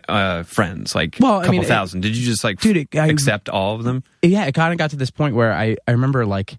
uh, 0.09 0.43
friends, 0.43 0.93
like 0.95 1.17
Well, 1.19 1.35
a 1.35 1.37
I 1.37 1.41
couple 1.41 1.51
mean, 1.53 1.61
it- 1.63 1.67
thousand. 1.67 2.01
Did 2.01 2.15
you 2.17 2.25
just 2.25 2.43
like 2.43 2.59
Dude, 2.59 2.77
it- 2.77 2.95
I- 2.95 3.07
accept 3.07 3.49
all 3.49 3.75
of 3.75 3.83
them? 3.83 4.03
yeah, 4.21 4.45
it 4.45 4.53
kind 4.53 4.71
of 4.73 4.77
got 4.77 4.89
to 4.91 4.95
this 4.97 5.11
point 5.11 5.35
where 5.35 5.53
I, 5.53 5.77
I 5.87 5.91
remember 5.91 6.25
like 6.25 6.57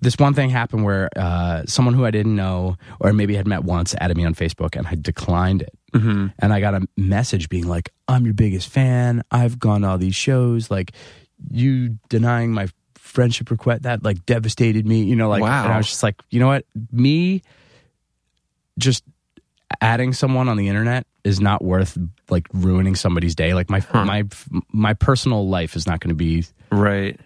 this 0.00 0.16
one 0.18 0.34
thing 0.34 0.50
happened 0.50 0.84
where 0.84 1.08
uh, 1.16 1.62
someone 1.66 1.94
who 1.94 2.04
I 2.04 2.10
didn't 2.10 2.36
know 2.36 2.76
or 3.00 3.12
maybe 3.14 3.34
had 3.34 3.46
met 3.46 3.64
once 3.64 3.94
added 3.98 4.16
me 4.16 4.24
on 4.26 4.34
Facebook 4.34 4.76
and 4.76 4.86
I 4.86 4.94
declined 5.00 5.62
it. 5.62 5.72
Mm-hmm. 5.98 6.26
And 6.38 6.52
I 6.52 6.60
got 6.60 6.74
a 6.74 6.86
message 6.96 7.48
being 7.48 7.66
like, 7.66 7.90
I'm 8.08 8.24
your 8.24 8.34
biggest 8.34 8.68
fan. 8.68 9.22
I've 9.30 9.58
gone 9.58 9.82
to 9.82 9.88
all 9.88 9.98
these 9.98 10.14
shows. 10.14 10.70
Like, 10.70 10.92
you 11.50 11.98
denying 12.08 12.52
my 12.52 12.68
friendship 12.94 13.50
request, 13.50 13.82
that 13.82 14.02
like 14.04 14.24
devastated 14.26 14.86
me. 14.86 15.02
You 15.04 15.16
know, 15.16 15.28
like, 15.28 15.42
Wow. 15.42 15.64
and 15.64 15.72
I 15.72 15.76
was 15.76 15.86
just 15.88 16.02
like, 16.02 16.16
you 16.30 16.40
know 16.40 16.48
what? 16.48 16.64
Me 16.92 17.42
just 18.78 19.04
adding 19.80 20.12
someone 20.12 20.48
on 20.48 20.56
the 20.56 20.68
internet 20.68 21.06
is 21.24 21.40
not 21.40 21.62
worth 21.62 21.98
like 22.30 22.46
ruining 22.52 22.94
somebody's 22.94 23.34
day. 23.34 23.52
Like 23.54 23.68
my 23.70 23.82
my 23.92 24.24
my 24.72 24.94
personal 24.94 25.48
life 25.48 25.74
is 25.76 25.86
not 25.86 26.00
going 26.00 26.10
to 26.10 26.14
be 26.14 26.44
Right. 26.70 27.18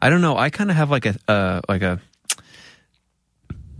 I 0.00 0.10
don't 0.10 0.20
know. 0.20 0.36
I 0.36 0.50
kind 0.50 0.70
of 0.70 0.76
have 0.76 0.90
like 0.90 1.06
a 1.06 1.14
uh, 1.28 1.60
like 1.68 1.82
a 1.82 2.00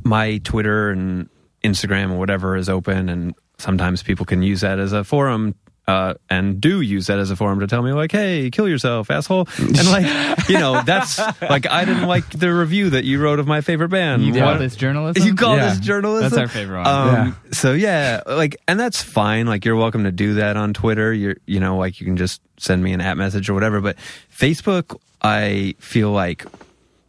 my 0.05 0.38
Twitter 0.38 0.91
and 0.91 1.29
Instagram 1.64 2.12
or 2.12 2.19
whatever 2.19 2.57
is 2.57 2.69
open, 2.69 3.09
and 3.09 3.35
sometimes 3.62 4.02
people 4.02 4.26
can 4.26 4.42
use 4.42 4.61
that 4.61 4.78
as 4.78 4.92
a 4.92 5.04
forum. 5.04 5.54
Uh, 5.85 6.14
and 6.31 6.61
do 6.61 6.81
use 6.81 7.09
that 7.09 7.19
as 7.19 7.33
a 7.33 7.37
forum 7.37 7.59
to 7.59 7.66
tell 7.66 7.83
me 7.83 7.90
like, 7.92 8.12
"Hey, 8.12 8.50
kill 8.50 8.69
yourself, 8.69 9.11
asshole!" 9.11 9.49
And 9.59 9.85
like, 9.90 10.07
you 10.49 10.57
know, 10.57 10.81
that's 10.85 11.19
like 11.42 11.66
I 11.69 11.85
didn't 11.85 12.07
like 12.07 12.31
the 12.31 12.54
review 12.54 12.90
that 12.90 13.02
you 13.04 13.21
wrote 13.21 13.40
of 13.40 13.49
my 13.49 13.62
favorite 13.62 13.88
band. 13.88 14.23
You 14.23 14.33
call 14.33 14.59
this 14.59 14.76
journalism? 14.76 15.26
You 15.26 15.35
call 15.35 15.57
Yeah. 15.57 15.71
this 15.71 15.81
journalism? 15.81 16.31
That's 16.31 16.40
our 16.40 16.47
favorite 16.47 16.85
one. 16.85 16.87
Um, 16.87 17.37
So 17.50 17.73
yeah, 17.73 18.23
like, 18.28 18.59
and 18.69 18.78
that's 18.78 19.02
fine. 19.02 19.49
Like, 19.49 19.64
you're 19.64 19.75
welcome 19.75 20.04
to 20.04 20.12
do 20.12 20.35
that 20.35 20.57
on 20.57 20.73
Twitter. 20.73 21.12
You're, 21.12 21.37
you 21.47 21.59
know, 21.59 21.76
like 21.78 21.99
you 22.00 22.07
can 22.07 22.16
just 22.16 22.40
send 22.61 22.81
me 22.85 22.92
an 22.92 23.00
app 23.00 23.16
message 23.16 23.50
or 23.50 23.54
whatever. 23.54 23.81
But 23.81 23.97
Facebook, 24.33 24.97
I 25.21 25.75
feel 25.81 26.12
like 26.12 26.47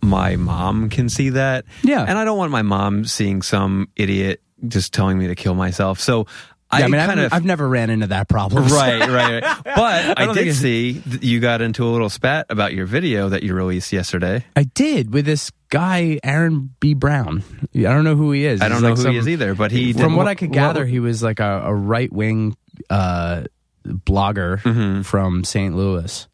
my 0.01 0.35
mom 0.35 0.89
can 0.89 1.09
see 1.09 1.29
that. 1.29 1.65
Yeah. 1.83 2.03
and 2.03 2.17
I 2.17 2.25
don't 2.25 2.39
want 2.39 2.51
my 2.51 2.63
mom 2.63 3.05
seeing 3.05 3.43
some 3.43 3.87
idiot 3.95 4.41
just 4.67 4.93
telling 4.93 5.17
me 5.17 5.27
to 5.27 5.35
kill 5.35 5.53
myself. 5.55 5.99
So 5.99 6.19
Yeah, 6.71 6.79
I, 6.79 6.83
I, 6.83 6.87
mean, 6.87 6.99
kind 6.99 7.19
I've, 7.19 7.25
of. 7.27 7.33
I've 7.33 7.45
never 7.45 7.67
ran 7.69 7.89
into 7.89 8.07
that 8.07 8.27
problem. 8.27 8.63
Right, 8.67 8.99
right, 9.07 9.43
right. 9.43 9.57
But 9.63 10.17
I, 10.19 10.25
don't 10.25 10.35
did 10.35 10.55
see 10.55 11.01
you 11.21 11.39
got 11.39 11.61
into 11.61 11.85
a 11.85 11.89
little 11.89 12.09
spat 12.09 12.47
about 12.49 12.73
your 12.73 12.85
video 12.85 13.29
that 13.29 13.43
you 13.43 13.53
released 13.53 13.93
yesterday. 13.93 14.43
I 14.55 14.63
did 14.63 15.13
with 15.13 15.25
this 15.25 15.51
guy, 15.69 16.19
Aaron 16.23 16.73
B. 16.79 16.93
Brown. 16.93 17.43
I 17.75 17.79
don't 17.81 18.03
know 18.03 18.15
who 18.15 18.31
he 18.31 18.45
is. 18.45 18.61
I 18.61 18.69
don't 18.69 18.77
He's 18.77 18.81
know 18.83 18.89
like 18.89 18.97
who 18.97 19.03
some- 19.03 19.11
he 19.13 19.17
is 19.19 19.27
either, 19.29 19.53
but 19.55 19.71
he 19.71 19.93
From 19.93 20.11
did- 20.13 20.17
what 20.17 20.27
I 20.27 20.35
could 20.35 20.51
gather, 20.51 20.85
he 20.85 20.99
was 20.99 21.21
like 21.21 21.39
a, 21.39 21.61
a 21.65 21.73
right 21.73 22.11
wing 22.11 22.55
uh, 22.89 23.43
blogger 23.85 24.59
Mm-hmm. 24.61 25.01
from 25.03 25.43
St. 25.43 25.75
Louis, 25.75 26.27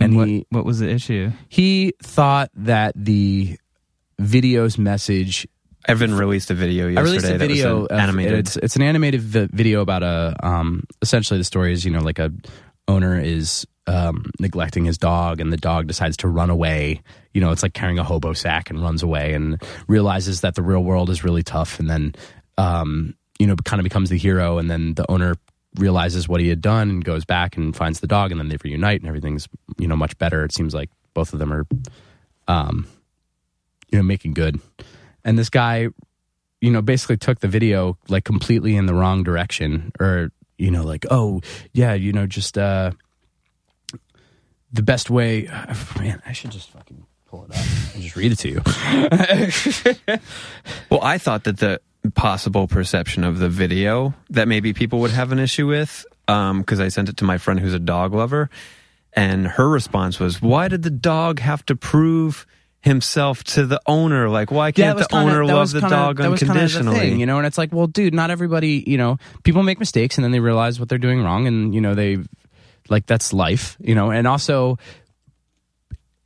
and 0.00 0.16
what, 0.16 0.28
he 0.28 0.46
what 0.50 0.64
was 0.64 0.80
the 0.80 0.88
issue? 0.90 1.30
he 1.48 1.92
thought 2.02 2.50
that 2.54 2.92
the 2.96 3.58
video's 4.18 4.78
message 4.78 5.46
Evan 5.88 6.14
released 6.14 6.50
a 6.50 6.54
video 6.54 6.86
yesterday. 6.86 7.00
I 7.00 7.02
released 7.02 7.30
a 7.30 7.38
video. 7.38 7.86
an 7.86 7.92
of- 7.92 7.98
animated. 7.98 8.38
It's 8.40 8.56
it's 8.56 8.76
an 8.76 8.82
animated 8.82 9.22
vi- 9.22 9.48
video 9.50 9.80
about 9.80 10.02
a 10.02 10.36
um. 10.42 10.84
Essentially, 11.02 11.38
the 11.38 11.44
story 11.44 11.72
is 11.72 11.84
you 11.84 11.90
know 11.90 12.00
like 12.00 12.18
a 12.18 12.30
owner 12.86 13.18
is 13.18 13.66
um 13.86 14.30
neglecting 14.38 14.84
his 14.84 14.98
dog, 14.98 15.40
and 15.40 15.50
the 15.52 15.56
dog 15.56 15.86
decides 15.86 16.18
to 16.18 16.28
run 16.28 16.50
away. 16.50 17.00
You 17.32 17.40
know, 17.40 17.52
it's 17.52 17.62
like 17.62 17.72
carrying 17.72 17.98
a 17.98 18.04
hobo 18.04 18.34
sack 18.34 18.68
and 18.68 18.82
runs 18.82 19.02
away, 19.02 19.32
and 19.32 19.62
realizes 19.88 20.42
that 20.42 20.54
the 20.54 20.62
real 20.62 20.84
world 20.84 21.08
is 21.08 21.24
really 21.24 21.42
tough, 21.42 21.80
and 21.80 21.88
then 21.88 22.14
um 22.58 23.14
you 23.38 23.46
know 23.46 23.56
kind 23.64 23.80
of 23.80 23.84
becomes 23.84 24.10
the 24.10 24.18
hero, 24.18 24.58
and 24.58 24.70
then 24.70 24.92
the 24.94 25.10
owner 25.10 25.36
realizes 25.76 26.28
what 26.28 26.40
he 26.40 26.48
had 26.48 26.60
done 26.60 26.90
and 26.90 27.04
goes 27.04 27.24
back 27.24 27.56
and 27.56 27.74
finds 27.74 28.00
the 28.00 28.06
dog, 28.06 28.30
and 28.30 28.38
then 28.38 28.48
they 28.48 28.58
reunite, 28.62 29.00
and 29.00 29.08
everything's 29.08 29.48
you 29.78 29.88
know 29.88 29.96
much 29.96 30.18
better. 30.18 30.44
It 30.44 30.52
seems 30.52 30.74
like 30.74 30.90
both 31.14 31.32
of 31.32 31.38
them 31.38 31.50
are 31.50 31.66
um 32.46 32.86
you 33.90 33.98
know 33.98 34.02
making 34.02 34.34
good. 34.34 34.60
And 35.24 35.38
this 35.38 35.50
guy 35.50 35.88
you 36.60 36.70
know, 36.70 36.82
basically 36.82 37.16
took 37.16 37.40
the 37.40 37.48
video 37.48 37.96
like 38.08 38.24
completely 38.24 38.76
in 38.76 38.86
the 38.86 38.94
wrong 38.94 39.22
direction, 39.22 39.92
or 40.00 40.30
you 40.56 40.70
know, 40.70 40.84
like, 40.84 41.06
oh 41.10 41.40
yeah, 41.72 41.94
you 41.94 42.12
know, 42.12 42.26
just 42.26 42.58
uh, 42.58 42.90
the 44.72 44.82
best 44.82 45.10
way. 45.10 45.42
Man, 45.98 46.22
I 46.26 46.32
should 46.32 46.50
just 46.50 46.70
fucking 46.70 47.06
pull 47.26 47.44
it 47.44 47.50
up 47.50 47.64
and 47.94 48.02
just 48.02 48.16
read 48.16 48.32
it 48.32 48.38
to 48.38 48.48
you. 48.48 50.18
Well, 50.90 51.02
I 51.02 51.18
thought 51.18 51.44
that 51.44 51.58
the 51.58 51.80
possible 52.14 52.66
perception 52.66 53.22
of 53.22 53.38
the 53.38 53.50
video 53.50 54.14
that 54.30 54.48
maybe 54.48 54.72
people 54.72 55.00
would 55.00 55.10
have 55.10 55.32
an 55.32 55.38
issue 55.38 55.66
with, 55.66 56.06
because 56.26 56.80
I 56.80 56.88
sent 56.88 57.10
it 57.10 57.18
to 57.18 57.24
my 57.24 57.36
friend 57.36 57.60
who's 57.60 57.74
a 57.74 57.78
dog 57.78 58.14
lover, 58.14 58.48
and 59.12 59.46
her 59.46 59.68
response 59.68 60.18
was, 60.18 60.40
"Why 60.40 60.68
did 60.68 60.82
the 60.82 60.90
dog 60.90 61.40
have 61.40 61.64
to 61.66 61.76
prove 61.76 62.46
himself 62.88 63.44
to 63.54 63.64
the 63.66 63.80
owner? 63.86 64.28
Like, 64.28 64.50
why 64.50 64.72
can't 64.72 64.98
the 64.98 65.06
kinda- 65.06 65.32
owner 65.32 65.44
love 65.44 65.70
the 65.70 65.80
kinda- 65.80 65.94
dog 65.94 66.16
that 66.18 66.30
was 66.30 66.40
kinda 66.40 66.54
the 66.54 66.60
unconditionally?" 66.60 66.98
thing, 66.98 67.20
you 67.20 67.26
know, 67.26 67.38
and 67.38 67.46
it's 67.46 67.58
like, 67.58 67.72
well, 67.72 67.86
dude, 67.86 68.14
not 68.14 68.30
everybody, 68.30 68.82
you 68.86 68.98
know, 68.98 69.18
people 69.44 69.62
make 69.62 69.78
mistakes 69.78 70.18
and 70.18 70.24
then 70.24 70.32
they 70.32 70.40
realize 70.40 70.80
what 70.80 70.88
they're 70.88 70.98
doing 70.98 71.22
wrong, 71.22 71.46
and 71.46 71.74
you 71.74 71.80
know, 71.80 71.94
they 71.94 72.18
like 72.88 73.06
that's 73.06 73.32
life, 73.32 73.76
you 73.80 73.94
know, 73.94 74.10
and 74.10 74.26
also. 74.26 74.78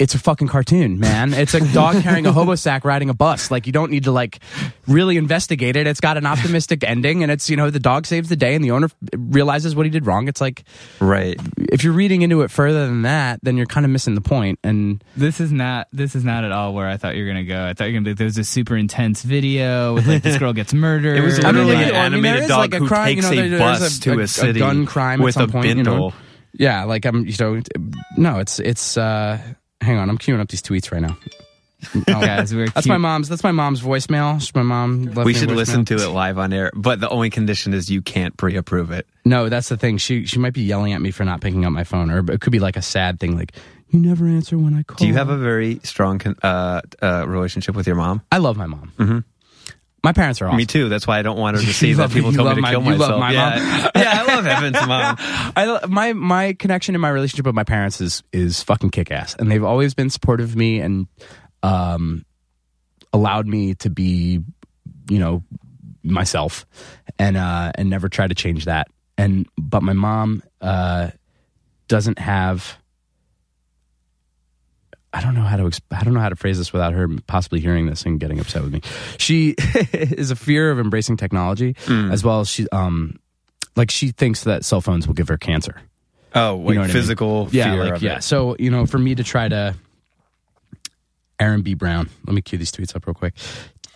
It's 0.02 0.16
a 0.16 0.18
fucking 0.18 0.49
cartoon, 0.49 0.99
man. 0.99 1.32
It's 1.32 1.54
a 1.54 1.61
dog 1.73 2.02
carrying 2.02 2.26
a 2.26 2.32
hobo 2.32 2.56
sack 2.56 2.85
riding 2.85 3.09
a 3.09 3.14
bus. 3.14 3.52
Like 3.52 3.68
you 3.68 3.73
don't 3.73 3.92
need 3.92 4.02
to 4.04 4.11
like 4.11 4.40
really 4.88 5.16
investigate 5.16 5.76
it. 5.76 5.87
It's 5.87 6.00
got 6.00 6.16
an 6.16 6.26
optimistic 6.26 6.82
ending, 6.82 7.23
and 7.23 7.30
it's 7.30 7.49
you 7.49 7.56
know 7.56 7.71
the 7.71 7.78
dog 7.78 8.06
saves 8.06 8.28
the 8.28 8.35
day, 8.35 8.56
and 8.56 8.64
the 8.64 8.73
owner 8.73 8.88
realizes 9.16 9.76
what 9.76 9.87
he 9.87 9.90
did 9.90 10.04
wrong. 10.04 10.26
It's 10.26 10.40
like 10.40 10.64
right? 10.99 11.38
if 11.56 11.85
you're 11.85 11.92
reading 11.92 12.23
into 12.23 12.42
it 12.42 12.50
further 12.50 12.85
than 12.88 13.02
that, 13.02 13.38
then 13.44 13.56
you're 13.56 13.66
kind 13.66 13.87
of 13.87 13.92
missing 13.92 14.16
the 14.16 14.21
point. 14.21 14.59
And 14.64 15.04
This 15.16 15.38
is 15.38 15.52
not. 15.52 15.87
This 15.92 16.16
is 16.16 16.25
not 16.25 16.42
at 16.42 16.50
all 16.50 16.75
where 16.75 16.88
I 16.88 16.97
thought 16.97 17.14
you 17.14 17.23
were 17.23 17.28
gonna 17.30 17.44
go. 17.44 17.64
I 17.64 17.75
thought 17.75 17.85
you 17.85 17.92
were 17.92 18.00
gonna 18.00 18.11
be. 18.11 18.14
There's 18.14 18.38
a 18.38 18.44
super 18.44 18.76
intense 18.76 19.23
video 19.23 19.94
with 19.94 20.09
like 20.09 20.25
this 20.25 20.37
girl 20.37 20.52
gets 20.52 20.75
murdered. 20.75 21.16
It 21.16 21.21
was 21.21 21.38
and, 21.38 21.47
I 21.47 21.52
mean, 21.52 21.66
literally 21.68 21.92
like, 21.92 21.94
an 21.94 22.00
I 22.00 22.09
mean, 22.09 22.23
there 22.23 22.32
animated 22.32 22.49
dog 22.49 22.59
like, 22.59 22.75
a 22.75 22.78
who 22.80 22.88
crime, 22.88 23.14
takes 23.14 23.30
you 23.30 23.49
know, 23.50 23.56
a 23.56 23.59
bus 23.61 23.78
there's 23.78 23.99
a- 23.99 24.00
to 24.00 24.12
a, 24.14 24.18
a 24.18 24.26
city 24.26 24.59
gun 24.59 24.85
crime 24.85 25.21
at 25.21 25.25
with 25.26 25.35
some 25.35 25.49
a 25.49 25.52
point, 25.52 25.76
you 25.76 25.85
know? 25.85 26.12
yeah, 26.54 26.82
like 26.82 27.04
I'm, 27.04 27.25
you 27.25 27.37
know, 27.38 27.62
no, 28.16 28.40
it's 28.40 28.59
it's. 28.59 28.97
uh 28.97 29.38
Hang 29.83 29.99
on, 29.99 30.09
I'm 30.09 30.19
queuing 30.19 30.41
up 30.41 30.49
these 30.49 30.62
tweets 30.62 30.93
right 30.93 31.03
now. 31.03 31.17
Oh, 31.95 32.01
Guys, 32.07 32.55
we're 32.55 32.69
that's 32.69 32.87
cute. 32.87 32.93
my 32.93 32.97
mom's. 32.99 33.29
That's 33.29 33.43
my 33.43 33.51
mom's 33.51 33.81
voicemail. 33.81 34.55
My 34.55 34.62
mom. 34.62 35.07
We 35.25 35.35
should 35.35 35.49
voicemail. 35.49 35.57
listen 35.57 35.85
to 35.87 35.97
it 35.97 36.09
live 36.09 36.39
on 36.39 36.53
air, 36.53 36.71
but 36.75 37.01
the 37.01 37.09
only 37.09 37.29
condition 37.29 37.75
is 37.75 37.91
you 37.91 38.01
can't 38.03 38.37
pre-approve 38.37 38.93
it. 38.93 39.07
No, 39.25 39.49
that's 39.49 39.69
the 39.69 39.77
thing. 39.77 39.99
She 39.99 40.25
she 40.27 40.39
might 40.39 40.53
be 40.55 40.62
yelling 40.62 40.93
at 40.93 41.01
me 41.01 41.11
for 41.11 41.25
not 41.25 41.41
picking 41.41 41.65
up 41.65 41.73
my 41.73 41.83
phone, 41.85 42.11
or 42.11 42.19
it 42.33 42.41
could 42.41 42.53
be 42.53 42.61
like 42.61 42.77
a 42.77 42.83
sad 42.83 43.19
thing, 43.19 43.37
like 43.37 43.53
you 43.89 43.99
never 43.99 44.27
answer 44.27 44.57
when 44.57 44.75
I 44.75 44.85
call. 44.85 44.97
Do 44.97 45.07
you 45.09 45.15
have 45.15 45.29
a 45.29 45.37
very 45.37 45.81
strong 45.83 46.19
con- 46.21 46.37
uh, 46.43 46.83
uh, 47.03 47.25
relationship 47.27 47.75
with 47.75 47.87
your 47.89 47.97
mom? 47.97 48.23
I 48.31 48.39
love 48.39 48.57
my 48.57 48.67
mom. 48.67 48.93
Mm-hmm. 48.99 49.19
My 50.04 50.12
parents 50.12 50.42
are 50.42 50.47
awesome. 50.47 50.56
Me 50.56 50.66
too. 50.66 50.88
That's 50.88 51.06
why 51.06 51.18
I 51.18 51.23
don't 51.23 51.38
want 51.38 51.56
her 51.56 51.62
to 51.62 51.73
see 51.73 51.92
that 51.92 52.11
people 52.11 52.32
told 52.32 52.49
me 52.49 52.54
to 52.56 52.61
my- 52.61 52.71
kill 52.71 52.80
myself. 52.80 53.21
my 53.21 53.32
yeah. 53.32 53.90
yeah, 53.94 54.25
I 54.26 54.35
love 54.35 54.47
Evan's 54.47 54.87
mom. 54.87 55.16
I 55.21 55.87
my 55.88 56.12
my 56.12 56.52
connection 56.54 56.94
and 56.94 57.02
my 57.02 57.11
relationship 57.11 57.47
with 57.47 57.54
my 57.54 57.64
parents 57.64 58.00
is 58.00 58.23
is 58.32 58.62
fucking 58.62 58.90
kick 58.90 59.11
ass, 59.12 59.37
and 59.38 59.50
they've 59.50 59.62
always 59.64 59.94
been 59.94 60.11
supportive 60.11 60.50
of 60.50 60.56
me 60.56 60.80
and 60.80 61.06
um 61.62 62.25
allowed 63.12 63.47
me 63.47 63.75
to 63.75 63.90
be, 63.90 64.40
you 65.09 65.18
know, 65.18 65.42
myself, 66.02 66.66
and 67.18 67.37
uh 67.37 67.71
and 67.76 67.88
never 67.88 68.09
try 68.09 68.26
to 68.26 68.35
change 68.35 68.64
that. 68.64 68.88
And 69.16 69.47
but 69.56 69.82
my 69.85 69.92
mom 69.92 70.42
uh 70.61 71.11
doesn't 71.88 72.18
have. 72.18 72.76
I 75.12 75.21
don't 75.21 75.35
know 75.35 75.42
how 75.42 75.57
to 75.57 75.64
exp- 75.64 75.81
I 75.90 76.04
don't 76.04 76.14
know 76.14 76.21
how 76.21 76.28
to 76.31 76.37
phrase 76.37 76.59
this 76.59 76.73
without 76.73 76.92
her 76.95 77.07
possibly 77.26 77.61
hearing 77.61 77.87
this 77.87 78.04
and 78.04 78.19
getting 78.19 78.40
upset 78.40 78.62
with 78.62 78.73
me. 78.73 78.81
She 79.19 79.50
is 79.92 80.31
a 80.31 80.37
fear 80.37 80.71
of 80.71 80.78
embracing 80.78 81.16
technology, 81.19 81.76
as 81.88 82.25
well 82.25 82.40
as 82.40 82.49
she 82.49 82.66
um 82.71 83.19
like 83.76 83.90
she 83.90 84.11
thinks 84.11 84.45
that 84.45 84.64
cell 84.64 84.81
phones 84.81 85.07
will 85.07 85.14
give 85.14 85.28
her 85.28 85.37
cancer. 85.38 85.81
Oh, 86.35 86.57
like 86.57 86.69
You 86.71 86.75
know 86.76 86.81
what 86.81 86.85
I 86.85 86.87
mean? 86.87 86.92
physical 86.95 87.49
Yeah, 87.52 87.73
fear 87.75 87.85
like 87.85 87.95
of 87.97 88.02
yeah. 88.02 88.16
it. 88.16 88.23
So 88.23 88.57
you 88.59 88.71
know, 88.71 88.87
for 88.87 88.99
me 88.99 89.14
to 89.14 89.23
try 89.25 89.49
to 89.49 89.75
Aaron 91.38 91.62
B. 91.62 91.75
Brown. 91.75 92.09
Let 92.26 92.35
me 92.35 92.40
cue 92.42 92.59
these 92.59 92.73
tweets 92.73 92.95
up 92.95 93.07
real 93.07 93.14
quick. 93.14 93.35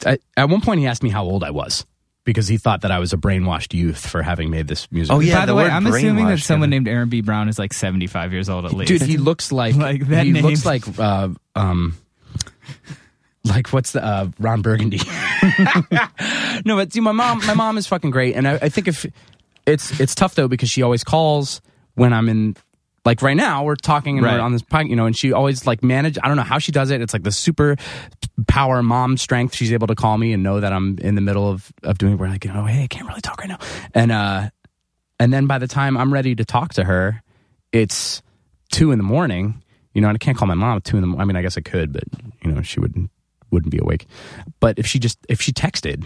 I, 0.04 0.18
at 0.36 0.48
one 0.48 0.60
point, 0.60 0.80
he 0.80 0.86
asked 0.86 1.02
me 1.02 1.10
how 1.10 1.24
old 1.24 1.42
I 1.44 1.50
was 1.50 1.86
because 2.26 2.46
he 2.48 2.58
thought 2.58 2.82
that 2.82 2.90
I 2.90 2.98
was 2.98 3.14
a 3.14 3.16
brainwashed 3.16 3.72
youth 3.72 4.06
for 4.06 4.20
having 4.20 4.50
made 4.50 4.68
this 4.68 4.90
music. 4.92 5.14
Oh, 5.14 5.20
yeah, 5.20 5.36
By 5.38 5.46
the, 5.46 5.52
the 5.52 5.56
way, 5.56 5.64
I'm 5.70 5.86
assuming 5.86 6.26
that 6.26 6.40
someone 6.40 6.68
named 6.68 6.88
Aaron 6.88 7.08
B. 7.08 7.22
Brown 7.22 7.48
is 7.48 7.58
like 7.58 7.72
75 7.72 8.32
years 8.34 8.50
old 8.50 8.66
at 8.66 8.74
least. 8.74 8.88
dude, 8.88 9.00
he 9.02 9.16
looks 9.16 9.50
like, 9.52 9.74
Like, 9.76 10.06
that 10.08 10.26
he 10.26 10.32
name. 10.32 10.44
looks 10.44 10.66
like 10.66 10.82
uh, 10.98 11.30
um 11.54 11.96
like 13.44 13.68
what's 13.68 13.92
the 13.92 14.04
uh, 14.04 14.28
Ron 14.38 14.60
Burgundy? 14.60 14.98
no, 16.64 16.76
but 16.76 16.92
see, 16.92 17.00
my 17.00 17.12
mom, 17.12 17.38
my 17.46 17.54
mom 17.54 17.78
is 17.78 17.86
fucking 17.86 18.10
great, 18.10 18.34
and 18.34 18.46
I, 18.48 18.54
I 18.54 18.68
think 18.68 18.88
if 18.88 19.06
it's 19.66 19.98
it's 20.00 20.14
tough 20.14 20.34
though 20.34 20.48
because 20.48 20.68
she 20.68 20.82
always 20.82 21.04
calls 21.04 21.60
when 21.94 22.12
I'm 22.12 22.28
in 22.28 22.56
Like 23.06 23.22
right 23.22 23.36
now, 23.36 23.64
we're 23.64 23.76
talking 23.76 24.18
and 24.18 24.24
Right. 24.26 24.34
we're 24.34 24.40
on 24.40 24.52
this 24.52 24.60
podcast, 24.62 24.90
you 24.90 24.96
know, 24.96 25.06
and 25.06 25.16
she 25.16 25.32
always 25.32 25.66
like 25.66 25.82
manage. 25.82 26.18
I 26.22 26.28
don't 26.28 26.36
know 26.36 26.42
how 26.42 26.58
she 26.58 26.72
does 26.72 26.90
it. 26.90 27.00
It's 27.00 27.12
like 27.14 27.22
the 27.22 27.32
super 27.32 27.76
power 28.48 28.82
mom 28.82 29.16
strength. 29.16 29.54
She's 29.54 29.72
able 29.72 29.86
to 29.86 29.94
call 29.94 30.18
me 30.18 30.32
and 30.32 30.42
know 30.42 30.60
that 30.60 30.72
I'm 30.72 30.98
in 30.98 31.14
the 31.14 31.20
middle 31.22 31.48
of 31.48 31.72
of 31.84 31.96
doing. 31.98 32.18
We're 32.18 32.28
like, 32.28 32.44
oh 32.46 32.64
hey, 32.64 32.82
I 32.82 32.86
can't 32.88 33.08
really 33.08 33.20
talk 33.22 33.38
right 33.40 33.48
now, 33.48 33.58
and 33.94 34.10
uh, 34.12 34.50
and 35.18 35.32
then 35.32 35.46
by 35.46 35.58
the 35.58 35.68
time 35.68 35.96
I'm 35.96 36.12
ready 36.12 36.34
to 36.34 36.44
talk 36.44 36.74
to 36.74 36.84
her, 36.84 37.22
it's 37.72 38.22
two 38.72 38.90
in 38.90 38.98
the 38.98 39.04
morning. 39.04 39.62
You 39.94 40.02
know, 40.02 40.08
and 40.08 40.16
I 40.16 40.18
can't 40.18 40.36
call 40.36 40.46
my 40.48 40.54
mom 40.54 40.76
at 40.76 40.84
two 40.84 40.96
in 40.98 41.00
the. 41.00 41.06
mo- 41.06 41.18
I 41.18 41.24
mean, 41.24 41.36
I 41.36 41.42
guess 41.42 41.56
I 41.56 41.62
could, 41.62 41.92
but 41.92 42.02
you 42.44 42.52
know, 42.52 42.60
she 42.60 42.80
wouldn't 42.80 43.10
wouldn't 43.50 43.70
be 43.70 43.78
awake. 43.78 44.06
But 44.60 44.78
if 44.78 44.86
she 44.86 44.98
just 44.98 45.18
if 45.28 45.40
she 45.40 45.52
texted, 45.52 46.04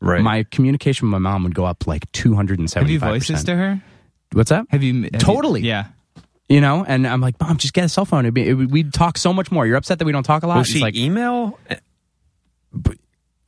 Right. 0.00 0.22
my 0.22 0.44
communication 0.44 1.08
with 1.08 1.12
my 1.12 1.18
mom 1.30 1.42
would 1.42 1.54
go 1.54 1.64
up 1.64 1.86
like 1.86 2.10
two 2.12 2.34
hundred 2.34 2.60
and 2.60 2.72
Have 2.72 2.88
you 2.88 3.00
five 3.00 3.10
voiced 3.14 3.28
this 3.28 3.40
percent. 3.42 3.46
to 3.48 3.56
her? 3.56 3.82
What's 4.32 4.50
that? 4.50 4.64
Have 4.70 4.82
you 4.82 4.94
have 5.02 5.12
you- 5.14 5.18
Totally. 5.18 5.60
yeah. 5.62 5.88
You 6.48 6.60
know, 6.60 6.84
and 6.86 7.08
I'm 7.08 7.20
like, 7.20 7.40
mom, 7.40 7.56
just 7.56 7.74
get 7.74 7.84
a 7.84 7.88
cell 7.88 8.04
phone. 8.04 8.24
It'd 8.24 8.34
be, 8.34 8.48
it, 8.48 8.54
we'd 8.54 8.94
talk 8.94 9.18
so 9.18 9.32
much 9.32 9.50
more. 9.50 9.66
You're 9.66 9.76
upset 9.76 9.98
that 9.98 10.04
we 10.04 10.12
don't 10.12 10.22
talk 10.22 10.44
a 10.44 10.46
lot. 10.46 10.58
Will 10.58 10.64
she 10.64 10.78
like 10.78 10.94
email? 10.94 11.58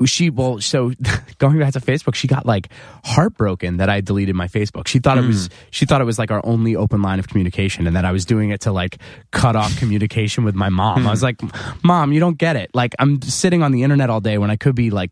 she 0.07 0.31
well, 0.31 0.61
so 0.61 0.93
going 1.39 1.59
back 1.59 1.73
to 1.73 1.81
Facebook, 1.81 2.15
she 2.15 2.29
got 2.29 2.47
like 2.47 2.69
heartbroken 3.05 3.79
that 3.79 3.89
I 3.89 4.01
deleted 4.01 4.35
my 4.35 4.47
Facebook. 4.47 4.87
She 4.87 4.99
thought 4.99 5.19
it 5.19 5.25
was 5.25 5.51
she 5.71 5.87
thought 5.87 6.01
it 6.01 6.05
was 6.05 6.19
like 6.19 6.31
our 6.31 6.45
only 6.45 6.77
open 6.77 7.03
line 7.03 7.19
of 7.19 7.29
communication, 7.29 7.87
and 7.87 7.97
that 7.97 8.05
I 8.05 8.13
was 8.13 8.25
doing 8.25 8.51
it 8.51 8.61
to 8.63 8.73
like 8.73 8.99
cut 9.33 9.57
off 9.57 9.77
communication 9.79 10.45
with 10.45 10.55
my 10.55 10.69
mom. 10.69 11.07
I 11.07 11.11
was 11.11 11.23
like, 11.23 11.41
mom, 11.83 12.13
you 12.13 12.21
don't 12.21 12.39
get 12.39 12.57
it. 12.57 12.71
Like 12.75 12.95
I'm 12.99 13.21
sitting 13.23 13.63
on 13.63 13.73
the 13.73 13.83
internet 13.83 14.11
all 14.11 14.21
day 14.21 14.39
when 14.39 14.51
I 14.51 14.57
could 14.57 14.75
be 14.75 14.91
like 14.91 15.11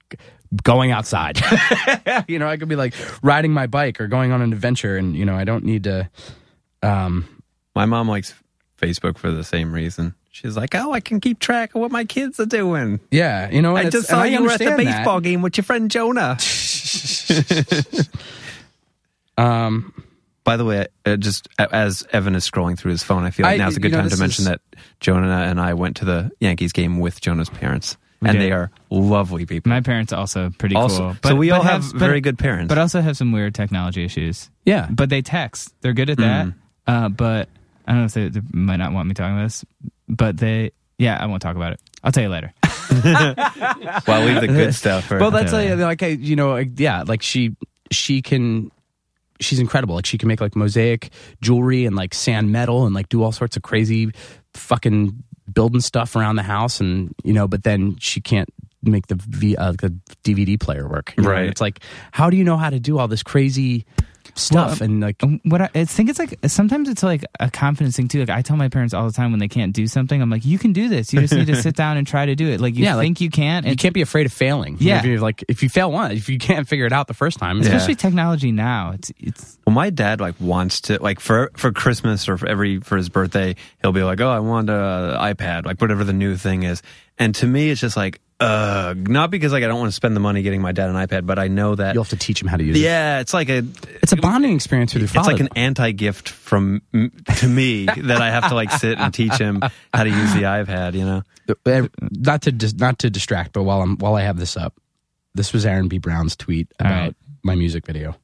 going 0.63 0.93
outside. 0.93 1.41
you 2.29 2.39
know, 2.39 2.49
I 2.49 2.57
could 2.57 2.69
be 2.69 2.77
like 2.77 2.95
riding 3.23 3.53
my 3.53 3.67
bike 3.67 4.01
or 4.01 4.07
going 4.07 4.33
on 4.33 4.41
an 4.41 4.53
adventure, 4.53 4.97
and 4.97 5.17
you 5.17 5.25
know, 5.25 5.35
I 5.35 5.45
don't 5.45 5.65
need 5.65 5.85
to. 5.85 6.09
Um, 6.83 7.27
My 7.77 7.85
mom 7.87 8.09
likes 8.09 8.35
Facebook 8.81 9.19
for 9.19 9.31
the 9.31 9.45
same 9.45 9.73
reason. 9.73 10.15
She's 10.33 10.57
like, 10.57 10.75
oh, 10.75 10.93
I 10.93 11.01
can 11.01 11.21
keep 11.21 11.39
track 11.39 11.75
of 11.75 11.81
what 11.81 11.91
my 11.91 12.05
kids 12.05 12.41
are 12.41 12.47
doing. 12.47 13.01
yeah, 13.11 13.49
you 13.51 13.63
know, 13.63 13.77
and 13.77 13.85
I 13.87 13.89
it's- 13.89 13.93
just 13.93 14.11
and 14.11 14.19
saw 14.19 14.25
you 14.25 14.43
were 14.43 14.51
at 14.51 14.59
the 14.59 14.65
understand 14.67 14.89
that. 14.89 14.99
baseball 14.99 15.21
game 15.21 15.41
with 15.43 15.57
your 15.57 15.65
friend 15.65 15.91
Jonah. 15.91 16.37
Um, 19.39 19.93
By 20.45 20.57
the 20.57 20.65
way, 20.65 20.87
uh, 21.05 21.17
just 21.17 21.49
as 21.59 22.07
Evan 22.13 22.35
is 22.35 22.49
scrolling 22.49 22.79
through 22.79 22.93
his 22.93 23.03
phone, 23.03 23.25
I 23.25 23.31
feel 23.31 23.45
like 23.45 23.55
I- 23.61 23.65
now's 23.65 23.77
a 23.77 23.81
good 23.81 23.91
you 23.91 23.97
know, 23.99 24.03
time 24.03 24.11
to 24.11 24.17
mention 24.17 24.43
is- 24.45 24.49
that 24.49 24.61
Jonah 25.01 25.29
and 25.43 25.61
I 25.61 25.75
went 25.75 25.97
to 25.97 26.05
the 26.07 26.31
Yankees 26.41 26.73
game 26.73 27.01
with 27.01 27.21
Jonah's 27.21 27.51
parents, 27.51 27.97
and 28.23 28.33
did. 28.33 28.41
they 28.41 28.53
are 28.53 28.71
lovely 28.89 29.45
people. 29.45 29.69
My 29.69 29.81
parents 29.83 30.13
are 30.15 30.17
also 30.21 30.51
pretty 30.57 30.75
also, 30.77 31.17
cool. 31.23 31.31
so 31.31 31.37
we 31.37 31.51
all 31.51 31.63
have, 31.63 31.83
but- 31.93 31.99
very 31.99 32.21
good 32.23 32.39
parents. 32.39 32.69
but 32.71 32.79
also 32.79 33.01
have 33.03 33.17
some 33.19 33.33
weird 33.33 33.55
technology 33.55 34.05
issues. 34.05 34.49
yeah, 34.65 34.89
But 34.91 35.11
they 35.11 35.21
text. 35.21 35.75
They're 35.83 35.93
good 35.93 36.09
at 36.11 36.17
that. 36.19 36.49
Uh, 36.87 37.09
but 37.11 37.49
I 37.87 37.93
don't 37.93 38.01
know 38.01 38.05
if 38.07 38.15
they, 38.15 38.29
they 38.29 38.41
might 38.53 38.77
not 38.77 38.93
want 38.93 39.09
me 39.09 39.15
talking 39.15 39.35
about 39.37 39.45
this. 39.45 39.65
But 40.09 40.37
they, 40.39 40.73
yeah, 40.99 41.19
I 41.21 41.27
won't 41.27 41.43
talk 41.43 41.57
about 41.57 41.73
it. 41.73 41.81
I'll 42.03 42.13
tell 42.13 42.23
you 42.25 42.29
later. 42.29 42.53
well, 43.05 44.25
leave 44.25 44.41
the 44.41 44.47
good 44.49 44.75
stuff. 44.75 45.05
For, 45.07 45.19
well, 45.19 45.31
that's 45.31 45.53
Yeah. 45.53 45.75
like, 45.75 45.79
like 45.79 46.03
I- 46.03 46.07
you 46.09 46.37
know, 46.37 46.51
like, 46.51 46.79
yeah, 46.79 47.03
like 47.07 47.23
she 47.23 47.57
she 47.91 48.23
can 48.23 48.71
she's 49.41 49.59
incredible. 49.59 49.95
Like 49.97 50.07
she 50.07 50.19
can 50.19 50.29
make 50.29 50.41
like 50.41 50.57
mosaic 50.57 51.11
jewelry 51.41 51.85
and 51.87 51.95
like 51.95 52.15
sand 52.15 52.51
metal 52.53 52.87
and 52.87 52.95
like 52.95 53.09
do 53.09 53.23
all 53.23 53.33
sorts 53.33 53.57
of 53.57 53.63
crazy 53.63 54.11
fucking 54.55 55.23
building 55.53 55.81
stuff 55.81 56.17
around 56.17 56.37
the 56.37 56.43
house 56.43 56.81
and 56.81 57.15
you 57.25 57.33
know, 57.33 57.47
but 57.47 57.63
then 57.63 57.97
she 57.99 58.21
can't 58.21 58.49
make 58.83 59.07
the 59.09 59.17
v, 59.17 59.57
uh, 59.57 59.73
the 59.73 59.95
DVD 60.25 60.59
player 60.59 60.89
work. 60.89 61.13
you 61.17 61.23
know? 61.25 61.31
Right. 61.31 61.41
And 61.43 61.51
It's 61.51 61.61
like 61.61 61.81
how 62.13 62.31
do 62.31 62.37
you 62.37 62.45
know 62.45 62.57
how 62.57 62.71
to 62.71 62.79
do 62.81 62.99
all 62.99 63.09
this 63.09 63.23
crazy 63.23 63.85
stuff 64.37 64.81
Well, 64.81 64.89
and 64.91 65.01
like 65.01 65.23
Um, 65.23 65.41
What 65.45 65.61
I, 65.63 65.71
I 65.75 65.85
think 65.85 66.11
it's 66.11 66.19
like 66.19 66.39
sometimes 66.47 66.89
it's 66.89 67.03
like 67.03 67.25
a 67.41 67.51
confidence 67.51 67.97
thing 67.97 68.09
too. 68.09 68.21
Like 68.21 68.31
I 68.31 68.43
tell 68.43 68.57
my 68.57 68.69
parents 68.69 68.95
all 68.95 69.07
the 69.07 69.13
time 69.13 69.31
when 69.31 69.41
they 69.41 69.49
can't 69.49 69.73
do 69.73 69.87
something, 69.87 70.21
I'm 70.21 70.31
like, 70.31 70.45
you 70.45 70.59
can 70.59 70.73
do 70.73 70.89
this. 70.89 71.13
You 71.13 71.21
just 71.21 71.33
need 71.35 71.47
to 71.49 71.57
sit 71.63 71.75
down 71.77 71.97
and 71.97 72.07
try 72.07 72.27
to 72.27 72.35
do 72.35 72.49
it. 72.49 72.61
Like 72.61 72.75
you 72.77 72.85
Yeah, 72.85 72.95
like, 72.97 73.05
think 73.07 73.21
you 73.21 73.31
can, 73.31 73.65
you 73.65 73.71
and 73.71 73.73
you 73.73 73.77
can't 73.77 73.95
be 73.95 74.03
afraid 74.03 74.27
of 74.27 74.33
failing. 74.33 74.77
Yeah. 74.79 74.99
If 74.99 75.05
you're 75.07 75.21
like 75.21 75.45
if 75.49 75.63
you 75.63 75.69
fail 75.69 75.91
once, 75.91 76.15
if 76.15 76.29
you 76.29 76.39
can't 76.39 76.69
figure 76.69 76.87
it 76.87 76.93
out 76.93 77.09
the 77.09 77.15
first 77.15 77.39
time, 77.39 77.59
it's 77.59 77.69
Yeah. 77.69 77.77
especially 77.77 77.97
technology 77.97 78.53
now. 78.53 78.93
It's 78.93 79.13
it's 79.19 79.59
Well, 79.67 79.75
my 79.75 79.91
dad 79.91 80.21
like 80.21 80.35
wants 80.41 80.81
to 80.83 81.03
like 81.03 81.19
for 81.21 81.51
for 81.57 81.73
Christmas 81.73 82.29
or 82.29 82.37
for 82.37 82.47
every 82.47 82.81
for 82.81 82.97
his 82.97 83.09
birthday, 83.09 83.57
he'll 83.83 83.93
be 83.93 84.03
like, 84.03 84.21
"Oh, 84.21 84.29
I 84.31 84.41
want 84.41 84.69
a 84.71 85.17
iPad, 85.21 85.65
like 85.67 85.81
whatever 85.81 86.05
the 86.05 86.13
new 86.13 86.37
thing 86.37 86.63
is." 86.63 86.83
And 87.19 87.35
to 87.37 87.47
me, 87.47 87.71
it's 87.71 87.81
just 87.81 87.97
like, 87.97 88.21
uh, 88.39 88.95
not 88.97 89.31
because 89.31 89.53
like 89.53 89.65
I 89.65 89.67
don't 89.67 89.79
want 89.79 89.89
to 89.89 89.97
spend 89.97 90.15
the 90.15 90.21
money 90.21 90.43
getting 90.43 90.61
my 90.61 90.73
dad 90.73 90.91
an 90.91 90.97
iPad, 90.97 91.25
but 91.27 91.39
I 91.39 91.49
know 91.49 91.75
that 91.75 91.95
you'll 91.95 92.05
have 92.05 92.11
to 92.11 92.17
teach 92.17 92.41
him 92.43 92.49
how 92.49 92.57
to 92.57 92.65
use 92.65 92.77
it. 92.77 92.81
yeah, 92.81 93.21
it's 93.21 93.33
like 93.33 93.49
a 93.49 93.65
It's 94.03 94.13
a 94.13 94.17
bonding 94.17 94.55
experience 94.55 94.93
with 94.95 95.03
your 95.03 95.09
father. 95.09 95.33
it's 95.33 95.41
like 95.41 95.51
an 95.51 95.57
anti-gift 95.57 96.29
from 96.29 96.83
to 97.37 97.49
me 97.49 97.87
that 97.97 98.21
I 98.21 98.31
have 98.31 98.49
to 98.49 98.55
like 98.55 98.71
sit 98.73 98.99
and 98.99 99.13
teach 99.15 99.35
him 99.39 99.63
how 99.95 100.05
to 100.05 100.11
use 100.11 100.35
the 100.35 100.43
iPad. 100.43 100.95
You 100.95 101.05
know, 101.07 101.89
not 102.11 102.43
to 102.43 102.53
dis- 102.53 102.75
not 102.75 102.99
to 103.01 103.11
distract, 103.11 103.53
but 103.53 103.63
while 103.63 103.81
I'm 103.81 103.97
while 103.97 104.15
I 104.17 104.23
have 104.23 104.39
this 104.39 104.57
up, 104.57 104.75
this 105.35 105.53
was 105.53 105.65
Aaron 105.65 105.89
B. 105.89 105.99
Brown's 105.99 106.37
tweet 106.37 106.69
about 106.79 106.91
right. 106.91 107.15
my 107.43 107.55
music 107.55 107.87
video. 107.87 108.17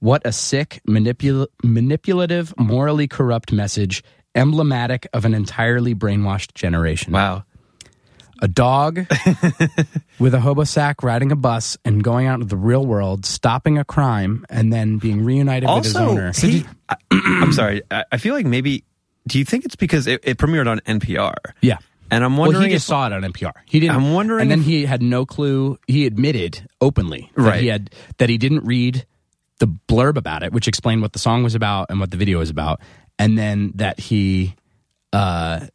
What 0.00 0.22
a 0.24 0.30
sick, 0.32 0.80
manipul- 0.88 1.48
manipulative, 1.64 2.54
morally 2.56 3.08
corrupt 3.08 3.50
message, 3.50 4.04
emblematic 4.36 5.08
of 5.12 5.24
an 5.24 5.34
entirely 5.34 5.94
brainwashed 5.96 6.54
generation. 6.54 7.12
wow. 7.12 7.42
A 8.40 8.48
dog 8.48 8.98
with 10.18 10.34
a 10.34 10.40
hobo 10.40 10.64
sack 10.64 11.02
riding 11.02 11.32
a 11.32 11.36
bus 11.36 11.76
and 11.84 12.02
going 12.04 12.26
out 12.26 12.34
into 12.34 12.46
the 12.46 12.56
real 12.56 12.86
world, 12.86 13.26
stopping 13.26 13.78
a 13.78 13.84
crime, 13.84 14.44
and 14.48 14.72
then 14.72 14.98
being 14.98 15.24
reunited 15.24 15.68
with 15.68 15.84
his 15.84 15.96
Also, 15.96 16.10
owner. 16.10 16.32
he, 16.34 16.64
I, 16.88 16.96
I'm 17.10 17.52
sorry. 17.52 17.82
I, 17.90 18.04
I 18.12 18.16
feel 18.18 18.34
like 18.34 18.46
maybe. 18.46 18.84
Do 19.26 19.38
you 19.38 19.44
think 19.44 19.64
it's 19.66 19.76
because 19.76 20.06
it, 20.06 20.20
it 20.24 20.38
premiered 20.38 20.68
on 20.68 20.80
NPR? 20.80 21.34
yeah. 21.60 21.78
And 22.10 22.24
I'm 22.24 22.38
Well, 22.38 22.46
wondering 22.48 22.70
he 22.70 22.76
just 22.76 22.84
if 22.86 22.88
saw 22.88 23.06
it 23.06 23.12
on 23.12 23.20
NPR. 23.22 23.52
He 23.66 23.80
didn't. 23.80 23.94
I'm 23.96 24.14
wondering 24.14 24.40
and 24.42 24.50
then 24.50 24.60
if- 24.60 24.64
he 24.64 24.86
had 24.86 25.02
no 25.02 25.26
clue. 25.26 25.78
He 25.86 26.06
admitted 26.06 26.66
openly 26.80 27.30
that 27.36 27.42
Right. 27.42 27.60
he 27.60 27.66
had 27.66 27.90
that 28.16 28.30
he 28.30 28.38
didn't 28.38 28.64
read 28.64 29.04
the 29.58 29.66
blurb 29.66 30.16
about 30.16 30.42
it, 30.42 30.50
which 30.52 30.66
explained 30.68 31.02
what 31.02 31.12
the 31.12 31.18
song 31.18 31.42
was 31.42 31.54
about 31.54 31.88
and 31.90 32.00
what 32.00 32.10
the 32.10 32.16
video 32.16 32.38
was 32.38 32.48
about, 32.48 32.80
and 33.18 33.36
then 33.36 33.72
that 33.74 34.00
he, 34.00 34.54
uh, 35.12 35.66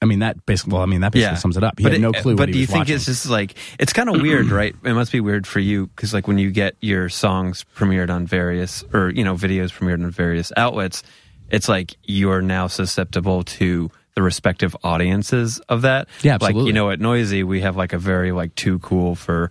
I 0.00 0.06
mean 0.06 0.20
that 0.20 0.44
basically. 0.46 0.74
Well, 0.74 0.82
I 0.82 0.86
mean 0.86 1.00
that 1.00 1.12
basically 1.12 1.36
sums 1.38 1.56
it 1.56 1.64
up. 1.64 1.78
He 1.78 1.84
had 1.84 1.94
it- 1.94 2.00
no 2.00 2.10
uh, 2.10 2.22
clue. 2.22 2.36
But 2.36 2.42
what 2.42 2.48
he 2.48 2.52
do 2.54 2.58
you 2.60 2.66
think 2.66 2.78
watching. 2.80 2.96
it's 2.96 3.06
just 3.06 3.28
like 3.28 3.54
it's 3.78 3.92
kind 3.92 4.08
of 4.08 4.20
weird, 4.20 4.46
right? 4.50 4.74
It 4.84 4.94
must 4.94 5.12
be 5.12 5.20
weird 5.20 5.46
for 5.46 5.60
you 5.60 5.88
because 5.88 6.14
like 6.14 6.28
when 6.28 6.38
you 6.38 6.50
get 6.50 6.76
your 6.80 7.08
songs 7.08 7.64
premiered 7.76 8.10
on 8.10 8.26
various 8.26 8.84
or 8.92 9.10
you 9.10 9.24
know 9.24 9.34
videos 9.34 9.72
premiered 9.72 10.02
on 10.04 10.10
various 10.10 10.52
outlets, 10.56 11.02
it's 11.50 11.68
like 11.68 11.96
you're 12.04 12.42
now 12.42 12.66
susceptible 12.68 13.42
to 13.44 13.90
the 14.14 14.22
respective 14.22 14.76
audiences 14.84 15.60
of 15.68 15.82
that. 15.82 16.08
Yeah, 16.22 16.34
absolutely. 16.34 16.62
Like 16.62 16.66
you 16.68 16.72
know, 16.72 16.90
at 16.90 17.00
Noisey 17.00 17.44
we 17.44 17.60
have 17.62 17.76
like 17.76 17.92
a 17.92 17.98
very 17.98 18.32
like 18.32 18.54
too 18.54 18.78
cool 18.80 19.14
for 19.14 19.50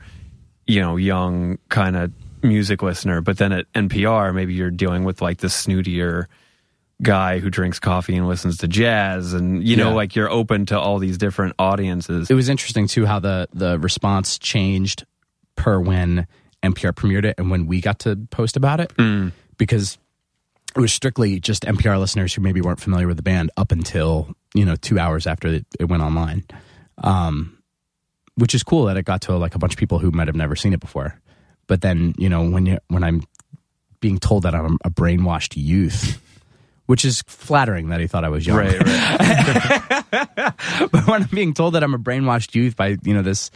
you 0.66 0.82
know 0.82 0.96
young 0.96 1.58
kind 1.70 1.96
of 1.98 2.12
music 2.42 2.82
listener, 2.82 3.20
but 3.22 3.38
then 3.38 3.52
at 3.52 3.72
NPR 3.74 4.34
maybe 4.34 4.54
you're 4.54 4.72
dealing 4.72 5.04
with 5.04 5.22
like 5.22 5.40
the 5.40 5.48
snootier 5.48 6.28
guy 7.04 7.38
who 7.40 7.50
drinks 7.50 7.80
coffee 7.80 8.16
and 8.16 8.28
listens 8.28 8.58
to 8.58 8.68
jazz 8.68 9.34
and 9.34 9.64
you 9.68 9.76
know 9.76 9.90
Yeah. 9.90 9.96
like 9.96 10.16
you're 10.16 10.32
open 10.32 10.66
to 10.68 10.80
all 10.80 10.98
these 10.98 11.18
different 11.20 11.54
audiences 11.60 12.30
it 12.30 12.34
was 12.34 12.50
interesting 12.50 12.88
too 12.88 13.06
how 13.06 13.20
the 13.20 13.48
the 13.54 13.78
response 13.78 14.40
changed 14.40 15.06
per 15.56 15.80
when 15.80 16.26
NPR 16.64 16.94
premiered 16.94 17.24
it 17.26 17.36
and 17.38 17.52
when 17.52 17.68
we 17.68 17.82
got 17.82 18.00
to 18.00 18.16
post 18.32 18.58
about 18.58 18.80
it 18.80 18.92
because 19.58 20.00
it 20.76 20.80
was 20.80 20.92
strictly 20.92 21.40
just 21.40 21.64
NPR 21.66 22.00
listeners 22.00 22.34
who 22.34 22.42
maybe 22.42 22.62
weren't 22.62 22.80
familiar 22.80 23.06
with 23.08 23.18
the 23.18 23.24
band 23.24 23.52
up 23.58 23.72
until 23.72 24.34
you 24.56 24.66
know 24.66 24.76
two 24.76 24.98
hours 24.98 25.28
after 25.28 25.48
it, 25.50 25.66
it 25.80 25.86
went 25.86 26.02
online, 26.04 26.44
um, 27.04 27.58
which 28.36 28.54
is 28.56 28.64
cool 28.64 28.86
that 28.86 28.98
it 28.98 29.04
got 29.06 29.22
to 29.22 29.36
like 29.38 29.56
a 29.56 29.60
bunch 29.60 29.74
of 29.74 29.80
people 29.80 30.00
who 30.00 30.12
might 30.12 30.28
have 30.28 30.36
never 30.36 30.56
seen 30.56 30.74
it 30.74 30.80
before. 30.80 31.20
But 31.68 31.82
then 31.82 32.14
you 32.18 32.30
know 32.30 32.48
when 32.50 32.66
you 32.66 32.80
when 32.90 33.04
I'm 33.04 33.24
being 34.00 34.18
told 34.20 34.44
that 34.44 34.54
I'm 34.56 34.78
a 34.84 34.90
brainwashed 34.90 35.54
youth. 35.56 36.22
Which 36.88 37.06
is 37.06 37.22
flattering 37.28 37.90
that 37.90 38.00
he 38.00 38.08
thought 38.08 38.24
I 38.24 38.30
was 38.30 38.48
young. 38.48 38.58
right 38.58 38.80
right 38.80 40.54
but 40.92 41.06
when 41.08 41.24
I'm 41.24 41.30
being 41.32 41.54
told 41.54 41.74
that 41.76 41.84
I'm 41.84 41.94
a 41.94 42.00
brainwashed 42.00 42.56
youth 42.56 42.76
by 42.76 42.98
you 43.04 43.14
know 43.14 43.22
this, 43.22 43.52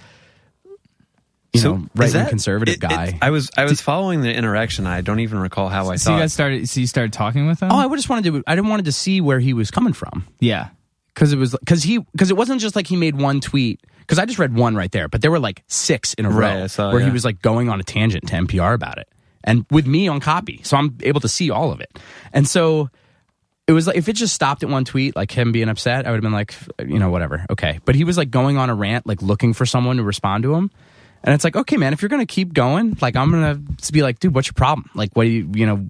you 1.53 1.61
know, 1.63 1.73
right 1.95 2.07
wing 2.07 2.11
that- 2.13 2.29
conservative 2.29 2.73
it- 2.75 2.83
it- 2.83 2.87
guy. 2.87 3.17
I 3.21 3.29
was 3.29 3.49
I 3.57 3.65
was 3.65 3.81
following 3.81 4.21
the 4.21 4.33
interaction. 4.33 4.85
I 4.87 5.01
don't 5.01 5.19
even 5.19 5.39
recall 5.39 5.69
how 5.69 5.89
I 5.89 5.95
so 5.97 6.09
thought. 6.11 6.15
you 6.17 6.21
guys 6.23 6.33
started. 6.33 6.69
So 6.69 6.79
you 6.79 6.87
started 6.87 7.13
talking 7.13 7.47
with 7.47 7.61
him. 7.61 7.71
oh, 7.71 7.77
I 7.77 7.87
just 7.95 8.09
wanted 8.09 8.31
to. 8.31 8.43
I 8.47 8.55
didn't 8.55 8.69
wanted 8.69 8.85
to 8.85 8.91
see 8.91 9.21
where 9.21 9.39
he 9.39 9.53
was 9.53 9.71
coming 9.71 9.93
from 9.93 10.25
yeah. 10.39 10.69
because 11.13 11.33
it 11.33 11.37
was 11.37 11.55
because 11.59 11.83
he 11.83 11.99
because 11.99 12.31
it 12.31 12.37
wasn't 12.37 12.61
just 12.61 12.75
like 12.75 12.87
he 12.87 12.95
made 12.95 13.15
one 13.19 13.39
tweet 13.41 13.81
because 13.99 14.19
I 14.19 14.25
just 14.25 14.39
read 14.39 14.55
one 14.55 14.75
right 14.75 14.91
there, 14.91 15.07
but 15.07 15.21
there 15.21 15.31
were 15.31 15.39
like 15.39 15.63
six 15.67 16.13
in 16.15 16.25
a 16.25 16.29
Right, 16.29 16.61
row 16.61 16.67
saw, 16.67 16.91
where 16.91 17.01
he 17.01 17.11
was 17.11 17.23
like 17.25 17.41
going 17.41 17.69
on 17.69 17.79
a 17.79 17.83
tangent 17.83 18.27
to 18.27 18.35
NPR 18.35 18.73
about 18.73 18.97
it 18.97 19.07
and 19.43 19.65
with 19.71 19.87
me 19.87 20.07
on 20.07 20.19
copy, 20.19 20.61
so 20.63 20.77
I'm 20.77 20.97
able 21.01 21.21
to 21.21 21.29
see 21.29 21.49
all 21.49 21.71
of 21.71 21.79
it, 21.79 21.97
and 22.33 22.45
so. 22.47 22.89
It 23.71 23.73
was 23.73 23.87
like 23.87 23.95
if 23.95 24.09
it 24.09 24.13
just 24.13 24.35
stopped 24.35 24.63
at 24.63 24.69
one 24.69 24.83
tweet, 24.83 25.15
like 25.15 25.31
him 25.31 25.53
being 25.53 25.69
upset, 25.69 26.05
I 26.05 26.11
would 26.11 26.17
have 26.17 26.23
been 26.23 26.33
like, 26.33 26.53
you 26.85 26.99
know, 26.99 27.09
whatever, 27.09 27.45
okay. 27.51 27.79
But 27.85 27.95
he 27.95 28.03
was 28.03 28.17
like 28.17 28.29
going 28.29 28.57
on 28.57 28.69
a 28.69 28.75
rant, 28.75 29.07
like 29.07 29.21
looking 29.21 29.53
for 29.53 29.65
someone 29.65 29.95
to 29.95 30.03
respond 30.03 30.43
to 30.43 30.53
him, 30.53 30.69
and 31.23 31.33
it's 31.33 31.45
like, 31.45 31.55
okay, 31.55 31.77
man, 31.77 31.93
if 31.93 32.01
you're 32.01 32.09
gonna 32.09 32.25
keep 32.25 32.53
going, 32.53 32.97
like 33.01 33.15
I'm 33.15 33.31
gonna 33.31 33.61
be 33.93 34.01
like, 34.03 34.19
dude, 34.19 34.35
what's 34.35 34.47
your 34.49 34.55
problem? 34.55 34.89
Like, 34.93 35.11
what 35.13 35.23
do 35.23 35.29
you, 35.29 35.49
you 35.53 35.65
know, 35.65 35.89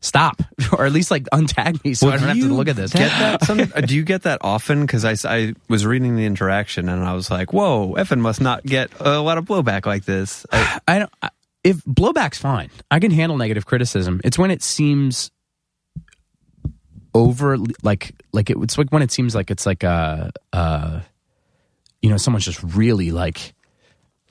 stop, 0.00 0.42
or 0.76 0.84
at 0.84 0.92
least 0.92 1.10
like 1.10 1.24
untag 1.32 1.82
me 1.84 1.94
so 1.94 2.08
Well, 2.08 2.16
I 2.16 2.18
don't 2.18 2.34
do 2.34 2.40
have 2.42 2.50
to 2.50 2.54
look 2.54 2.68
at 2.68 2.76
this. 2.76 2.92
Get 2.92 3.08
that? 3.08 3.44
Some, 3.46 3.60
uh, 3.60 3.80
do 3.80 3.94
you 3.96 4.02
get 4.02 4.24
that 4.24 4.38
often? 4.42 4.82
Because 4.82 5.04
I, 5.06 5.14
I 5.24 5.54
was 5.68 5.86
reading 5.86 6.16
the 6.16 6.26
interaction 6.26 6.90
and 6.90 7.02
I 7.02 7.14
was 7.14 7.30
like, 7.30 7.52
"Whoa, 7.54 7.94
Evan 7.94 8.20
must 8.20 8.42
not 8.42 8.62
get 8.64 8.90
a 9.00 9.20
lot 9.20 9.38
of 9.38 9.46
blowback 9.46 9.86
like 9.86 10.04
this." 10.04 10.44
I, 10.52 10.80
I 10.88 10.98
don't. 10.98 11.12
I- 11.22 11.30
If 11.64 11.82
blowback's 11.84 12.38
fine, 12.38 12.68
I 12.90 12.98
can 12.98 13.10
handle 13.10 13.38
negative 13.38 13.64
criticism. 13.64 14.20
It's 14.24 14.36
when 14.36 14.50
it 14.50 14.62
seems 14.62 15.30
over, 17.14 17.56
like 17.82 18.14
like 18.32 18.50
it, 18.50 18.56
it's 18.62 18.78
like 18.78 18.90
when 18.90 19.02
it 19.02 19.10
seems 19.10 19.34
like 19.34 19.50
it's 19.50 19.66
like 19.66 19.84
uh 19.84 20.30
uh, 20.52 21.00
you 22.02 22.10
know, 22.10 22.16
someone's 22.16 22.44
just 22.44 22.62
really 22.62 23.12
like, 23.12 23.54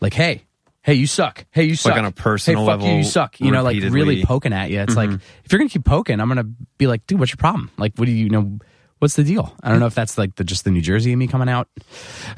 like, 0.02 0.14
hey, 0.14 0.44
hey, 0.84 0.94
you 0.94 1.08
suck. 1.08 1.46
Hey, 1.52 1.64
you 1.64 1.76
suck. 1.76 1.96
on 1.96 2.06
a 2.06 2.12
personal 2.12 2.62
hey, 2.62 2.68
fuck 2.68 2.80
you, 2.80 2.86
level, 2.86 2.98
you 2.98 3.04
suck. 3.04 3.40
You 3.40 3.52
know, 3.52 3.64
like 3.64 3.82
really 3.82 4.24
poking 4.24 4.54
at 4.54 4.70
you. 4.70 4.82
It's 4.82 4.96
like 4.96 5.10
if 5.10 5.52
you're 5.52 5.60
gonna 5.60 5.70
keep 5.70 5.86
poking, 5.86 6.20
I'm 6.20 6.28
gonna 6.28 6.50
be 6.78 6.88
like, 6.88 7.08
dude, 7.08 7.20
what's 7.20 7.32
your 7.32 7.38
problem? 7.38 7.72
Like, 7.78 7.94
what 7.96 8.06
do 8.06 8.12
you, 8.12 8.26
you 8.26 8.30
know? 8.30 8.60
What's 9.00 9.16
the 9.16 9.24
deal? 9.24 9.56
I 9.64 9.72
don't 9.72 9.80
know 9.80 9.88
if 9.88 9.96
that's 9.96 10.16
like 10.16 10.36
the 10.36 10.44
just 10.44 10.64
the 10.64 10.70
New 10.70 10.82
Jersey 10.82 11.12
in 11.12 11.18
me 11.18 11.26
coming 11.26 11.50
out. 11.50 11.68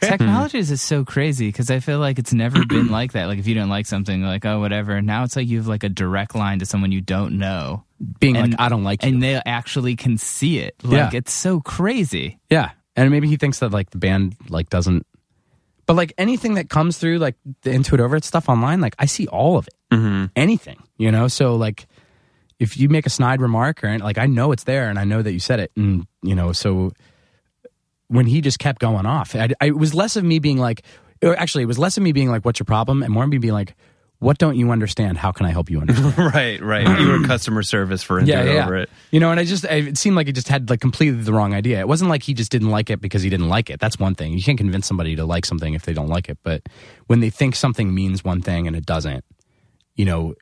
Technology 0.00 0.56
is 0.56 0.80
so 0.80 1.04
crazy 1.04 1.48
because 1.48 1.70
I 1.70 1.80
feel 1.80 1.98
like 1.98 2.18
it's 2.18 2.32
never 2.32 2.64
been 2.64 2.86
like 2.90 3.12
that. 3.12 3.26
Like 3.26 3.38
if 3.38 3.46
you 3.46 3.54
don't 3.54 3.68
like 3.68 3.84
something, 3.84 4.22
like 4.22 4.46
oh 4.46 4.58
whatever. 4.58 5.02
Now 5.02 5.24
it's 5.24 5.36
like 5.36 5.46
you 5.46 5.58
have 5.58 5.66
like 5.66 5.84
a 5.84 5.90
direct 5.90 6.34
line 6.34 6.60
to 6.60 6.66
someone 6.66 6.92
you 6.92 7.02
don't 7.02 7.36
know, 7.36 7.84
Being 8.20 8.36
And- 8.36 8.52
like, 8.52 8.60
I 8.60 8.68
don't 8.68 8.84
like 8.84 9.02
you. 9.02 9.08
and 9.10 9.22
they 9.22 9.34
actually 9.44 9.96
can 9.96 10.18
see 10.18 10.58
it. 10.58 10.74
Like 10.82 11.12
Yeah. 11.12 11.18
it's 11.18 11.32
so 11.32 11.60
crazy. 11.60 12.38
Yeah, 12.50 12.70
and 12.96 13.10
maybe 13.10 13.26
he 13.28 13.36
thinks 13.36 13.58
that 13.58 13.72
like 13.72 13.90
the 13.90 13.98
band 13.98 14.36
like 14.48 14.70
doesn't. 14.70 15.04
But 15.86 15.94
like 15.94 16.12
anything 16.18 16.54
that 16.54 16.68
comes 16.68 16.98
through 16.98 17.18
like 17.18 17.34
the 17.62 17.70
Into 17.72 17.94
It 17.94 18.00
Over 18.00 18.16
It 18.16 18.24
stuff 18.24 18.48
online, 18.48 18.80
like 18.80 18.94
I 18.98 19.06
see 19.06 19.26
all 19.26 19.56
of 19.58 19.66
it. 19.66 19.74
Mm-hmm. 19.92 20.26
Anything, 20.36 20.76
you 20.98 21.10
know. 21.10 21.28
So 21.28 21.56
like, 21.56 21.86
if 22.58 22.76
you 22.76 22.88
make 22.88 23.06
a 23.06 23.10
snide 23.10 23.40
remark 23.40 23.82
or 23.82 23.98
like 23.98 24.18
I 24.18 24.26
know 24.26 24.52
it's 24.52 24.64
there 24.64 24.90
and 24.90 24.98
I 24.98 25.04
know 25.04 25.22
that 25.22 25.32
you 25.32 25.40
said 25.40 25.60
it, 25.60 25.72
and 25.76 26.06
you 26.22 26.34
know, 26.34 26.52
so 26.52 26.92
when 28.08 28.26
he 28.26 28.40
just 28.40 28.58
kept 28.58 28.80
going 28.80 29.06
off, 29.06 29.34
I, 29.34 29.48
I, 29.60 29.66
it 29.68 29.76
was 29.78 29.94
less 29.94 30.16
of 30.16 30.24
me 30.24 30.38
being 30.38 30.58
like, 30.58 30.82
or 31.22 31.36
actually, 31.36 31.64
it 31.64 31.66
was 31.66 31.78
less 31.78 31.96
of 31.96 32.02
me 32.02 32.12
being 32.12 32.30
like, 32.30 32.44
"What's 32.44 32.60
your 32.60 32.64
problem?" 32.64 33.02
and 33.02 33.12
more 33.12 33.24
of 33.24 33.30
me 33.30 33.38
being 33.38 33.52
like, 33.54 33.74
"What 34.18 34.38
don't 34.38 34.56
you 34.56 34.70
understand? 34.70 35.18
How 35.18 35.32
can 35.32 35.46
I 35.46 35.50
help 35.50 35.70
you 35.70 35.80
understand?" 35.80 36.18
right, 36.34 36.60
right. 36.60 37.00
You 37.00 37.08
were 37.08 37.26
customer 37.26 37.62
service 37.62 38.02
for 38.02 38.18
Into 38.18 38.32
It 38.32 38.58
over 38.62 38.76
it. 38.76 38.90
You 39.10 39.20
know, 39.20 39.30
and 39.30 39.38
I 39.40 39.44
just 39.44 39.64
I, 39.66 39.74
it 39.74 39.98
seemed 39.98 40.16
like 40.16 40.26
he 40.26 40.32
just 40.32 40.48
had 40.48 40.70
like 40.70 40.80
completely 40.80 41.22
the 41.22 41.32
wrong 41.32 41.54
idea. 41.54 41.80
It 41.80 41.88
wasn't 41.88 42.10
like 42.10 42.22
he 42.22 42.34
just 42.34 42.50
didn't 42.50 42.70
like 42.70 42.90
it 42.90 43.00
because 43.00 43.22
he 43.22 43.30
didn't 43.30 43.48
like 43.48 43.70
it. 43.70 43.80
That's 43.80 43.98
one 43.98 44.14
thing. 44.14 44.32
You 44.32 44.42
can't 44.42 44.58
convince 44.58 44.86
somebody 44.86 45.16
to 45.16 45.24
like 45.24 45.46
something 45.46 45.74
if 45.74 45.82
they 45.82 45.92
don't 45.92 46.08
like 46.08 46.28
it. 46.28 46.38
But 46.42 46.62
when 47.06 47.20
they 47.20 47.30
think 47.30 47.54
something 47.54 47.94
means 47.94 48.24
one 48.24 48.40
thing 48.42 48.66
and 48.66 48.76
it 48.76 48.86
doesn't, 48.86 49.24
you 49.94 50.04
know, 50.04 50.34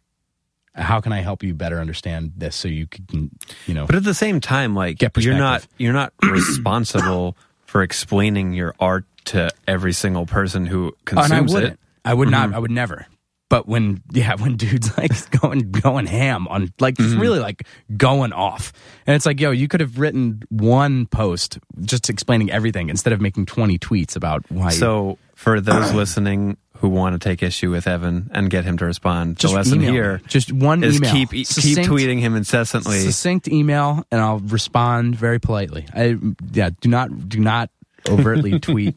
how 0.74 1.00
can 1.00 1.12
I 1.12 1.20
help 1.20 1.42
you 1.42 1.54
better 1.54 1.80
understand 1.80 2.32
this 2.36 2.54
so 2.54 2.68
you 2.68 2.86
can, 2.86 3.30
you 3.66 3.74
know, 3.74 3.86
But 3.86 3.96
at 3.96 4.04
the 4.04 4.14
same 4.14 4.40
time, 4.40 4.74
like 4.74 5.00
you're 5.18 5.34
not 5.34 5.66
you're 5.78 5.92
not 5.92 6.12
responsible 6.22 7.36
for 7.64 7.82
explaining 7.82 8.52
your 8.52 8.74
art 8.78 9.04
to 9.26 9.50
every 9.66 9.92
single 9.92 10.26
person 10.26 10.66
who 10.66 10.94
consumes 11.04 11.52
and 11.54 11.64
I 11.64 11.68
it. 11.70 11.80
I 12.04 12.14
would 12.14 12.30
not. 12.30 12.48
Mm-hmm. 12.48 12.56
I 12.56 12.58
would 12.58 12.70
never. 12.70 13.06
But 13.48 13.68
when 13.68 14.02
yeah, 14.12 14.34
when 14.38 14.56
dudes 14.56 14.96
like 14.98 15.12
going 15.40 15.70
going 15.70 16.06
ham 16.06 16.48
on 16.48 16.72
like 16.80 16.96
just 16.96 17.10
mm-hmm. 17.10 17.20
really 17.20 17.38
like 17.38 17.66
going 17.96 18.32
off, 18.32 18.72
and 19.06 19.14
it's 19.14 19.26
like 19.26 19.40
yo, 19.40 19.50
you 19.50 19.68
could 19.68 19.80
have 19.80 19.98
written 19.98 20.42
one 20.48 21.06
post 21.06 21.58
just 21.80 22.10
explaining 22.10 22.50
everything 22.50 22.90
instead 22.90 23.12
of 23.12 23.20
making 23.20 23.46
twenty 23.46 23.78
tweets 23.78 24.16
about 24.16 24.44
why. 24.50 24.70
So 24.70 25.18
for 25.34 25.60
those 25.60 25.92
listening 25.92 26.56
who 26.78 26.88
want 26.88 27.20
to 27.20 27.28
take 27.28 27.42
issue 27.42 27.70
with 27.70 27.86
Evan 27.86 28.30
and 28.34 28.50
get 28.50 28.64
him 28.64 28.76
to 28.78 28.84
respond, 28.84 29.38
Just 29.38 29.52
the 29.52 29.58
lesson 29.58 29.74
email 29.76 29.92
here 29.92 30.20
Just 30.26 30.52
one 30.52 30.84
is 30.84 30.96
email. 30.96 31.12
keep 31.12 31.32
e- 31.32 31.44
keep 31.44 31.78
tweeting 31.78 32.20
him 32.20 32.34
incessantly. 32.36 32.98
succinct 33.00 33.48
email, 33.48 34.04
and 34.10 34.20
I'll 34.20 34.40
respond 34.40 35.16
very 35.16 35.38
politely. 35.38 35.86
I 35.94 36.16
yeah, 36.52 36.70
do 36.80 36.88
not 36.88 37.28
do 37.28 37.40
not 37.40 37.70
overtly 38.08 38.58
tweet 38.60 38.96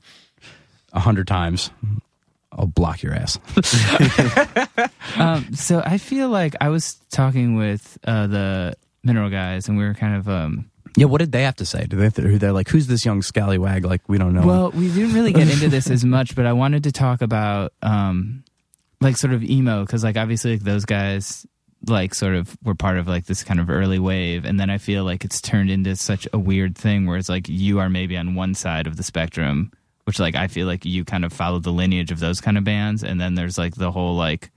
a 0.92 1.00
hundred 1.00 1.28
times. 1.28 1.72
I'll 2.60 2.68
block 2.68 3.02
your 3.02 3.14
ass. 3.14 3.40
Um, 5.16 5.54
so 5.56 5.82
I 5.84 5.98
feel 5.98 6.30
like 6.30 6.56
I 6.62 6.70
was 6.70 6.96
talking 7.10 7.56
with 7.56 7.98
uh, 8.06 8.28
the 8.28 8.76
mineral 9.04 9.32
guys, 9.32 9.68
and 9.68 9.76
we 9.78 9.84
were 9.84 9.96
kind 9.96 10.16
of 10.16 10.30
um, 10.30 10.70
yeah, 10.96 11.06
what 11.06 11.18
did 11.18 11.32
they 11.32 11.44
have 11.44 11.56
to 11.58 11.66
say? 11.66 11.86
Do 11.88 11.98
they 11.98 12.04
have 12.04 12.14
to, 12.16 12.38
they're 12.38 12.52
like, 12.52 12.70
who's 12.70 12.86
this 12.88 13.04
young 13.06 13.24
scallywag? 13.24 13.86
Like 13.86 14.08
we 14.08 14.18
don't 14.20 14.34
know. 14.34 14.42
him. 14.42 14.48
Well, 14.48 14.72
we 14.72 14.88
didn't 14.94 15.14
really 15.14 15.34
get 15.34 15.50
into 15.52 15.68
this 15.68 15.90
as 15.90 16.06
much, 16.06 16.36
but 16.36 16.46
I 16.46 16.54
wanted 16.54 16.84
to 16.84 16.92
talk 16.92 17.22
about 17.22 17.74
um 17.82 18.44
like 19.02 19.18
sort 19.18 19.34
of 19.34 19.44
emo 19.44 19.82
because 19.86 20.04
like 20.04 20.16
obviously 20.16 20.52
like 20.52 20.62
those 20.62 20.86
guys 20.86 21.46
like 21.88 22.14
sort 22.14 22.36
of 22.36 22.58
were 22.64 22.76
part 22.76 22.98
of 22.98 23.08
like 23.08 23.26
this 23.26 23.44
kind 23.44 23.60
of 23.60 23.70
early 23.70 24.00
wave 24.00 24.44
and 24.44 24.60
then 24.60 24.70
I 24.70 24.78
feel 24.78 25.06
like 25.06 25.24
it's 25.24 25.40
turned 25.40 25.72
into 25.72 25.96
such 25.96 26.28
a 26.34 26.38
weird 26.38 26.78
thing 26.78 27.06
where 27.06 27.18
it's 27.18 27.30
like 27.30 27.48
you 27.48 27.80
are 27.80 27.90
maybe 27.90 28.18
on 28.18 28.36
one 28.36 28.54
side 28.54 28.86
of 28.86 28.98
the 28.98 29.04
spectrum 29.04 29.72
which 30.10 30.20
like 30.20 30.34
I 30.34 30.48
feel 30.48 30.66
like 30.66 30.86
you 30.86 31.06
kind 31.06 31.24
of 31.24 31.32
follow 31.32 31.60
the 31.60 31.70
lineage 31.70 32.10
of 32.10 32.20
those 32.20 32.42
kind 32.42 32.58
of 32.58 32.64
bands 32.64 33.04
and 33.04 33.22
then 33.22 33.36
there's 33.36 33.60
like 33.60 33.76
the 33.76 33.92
whole 33.92 34.16
like 34.16 34.50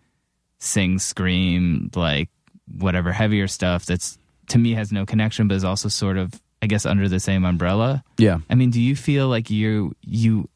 sing 0.60 0.98
scream 0.98 1.90
like 1.94 2.30
whatever 2.78 3.12
heavier 3.12 3.46
stuff 3.46 3.84
that's 3.84 4.16
to 4.48 4.56
me 4.56 4.72
has 4.72 4.92
no 4.92 5.04
connection 5.04 5.48
but 5.48 5.58
is 5.58 5.62
also 5.62 5.90
sort 5.90 6.16
of 6.16 6.40
I 6.62 6.68
guess 6.68 6.86
under 6.86 7.06
the 7.06 7.20
same 7.20 7.44
umbrella 7.44 8.02
yeah. 8.16 8.38
I 8.48 8.54
mean, 8.54 8.70
do 8.70 8.80
you 8.80 8.96
feel 8.96 9.28
like 9.28 9.50
you 9.50 9.94
you 10.00 10.48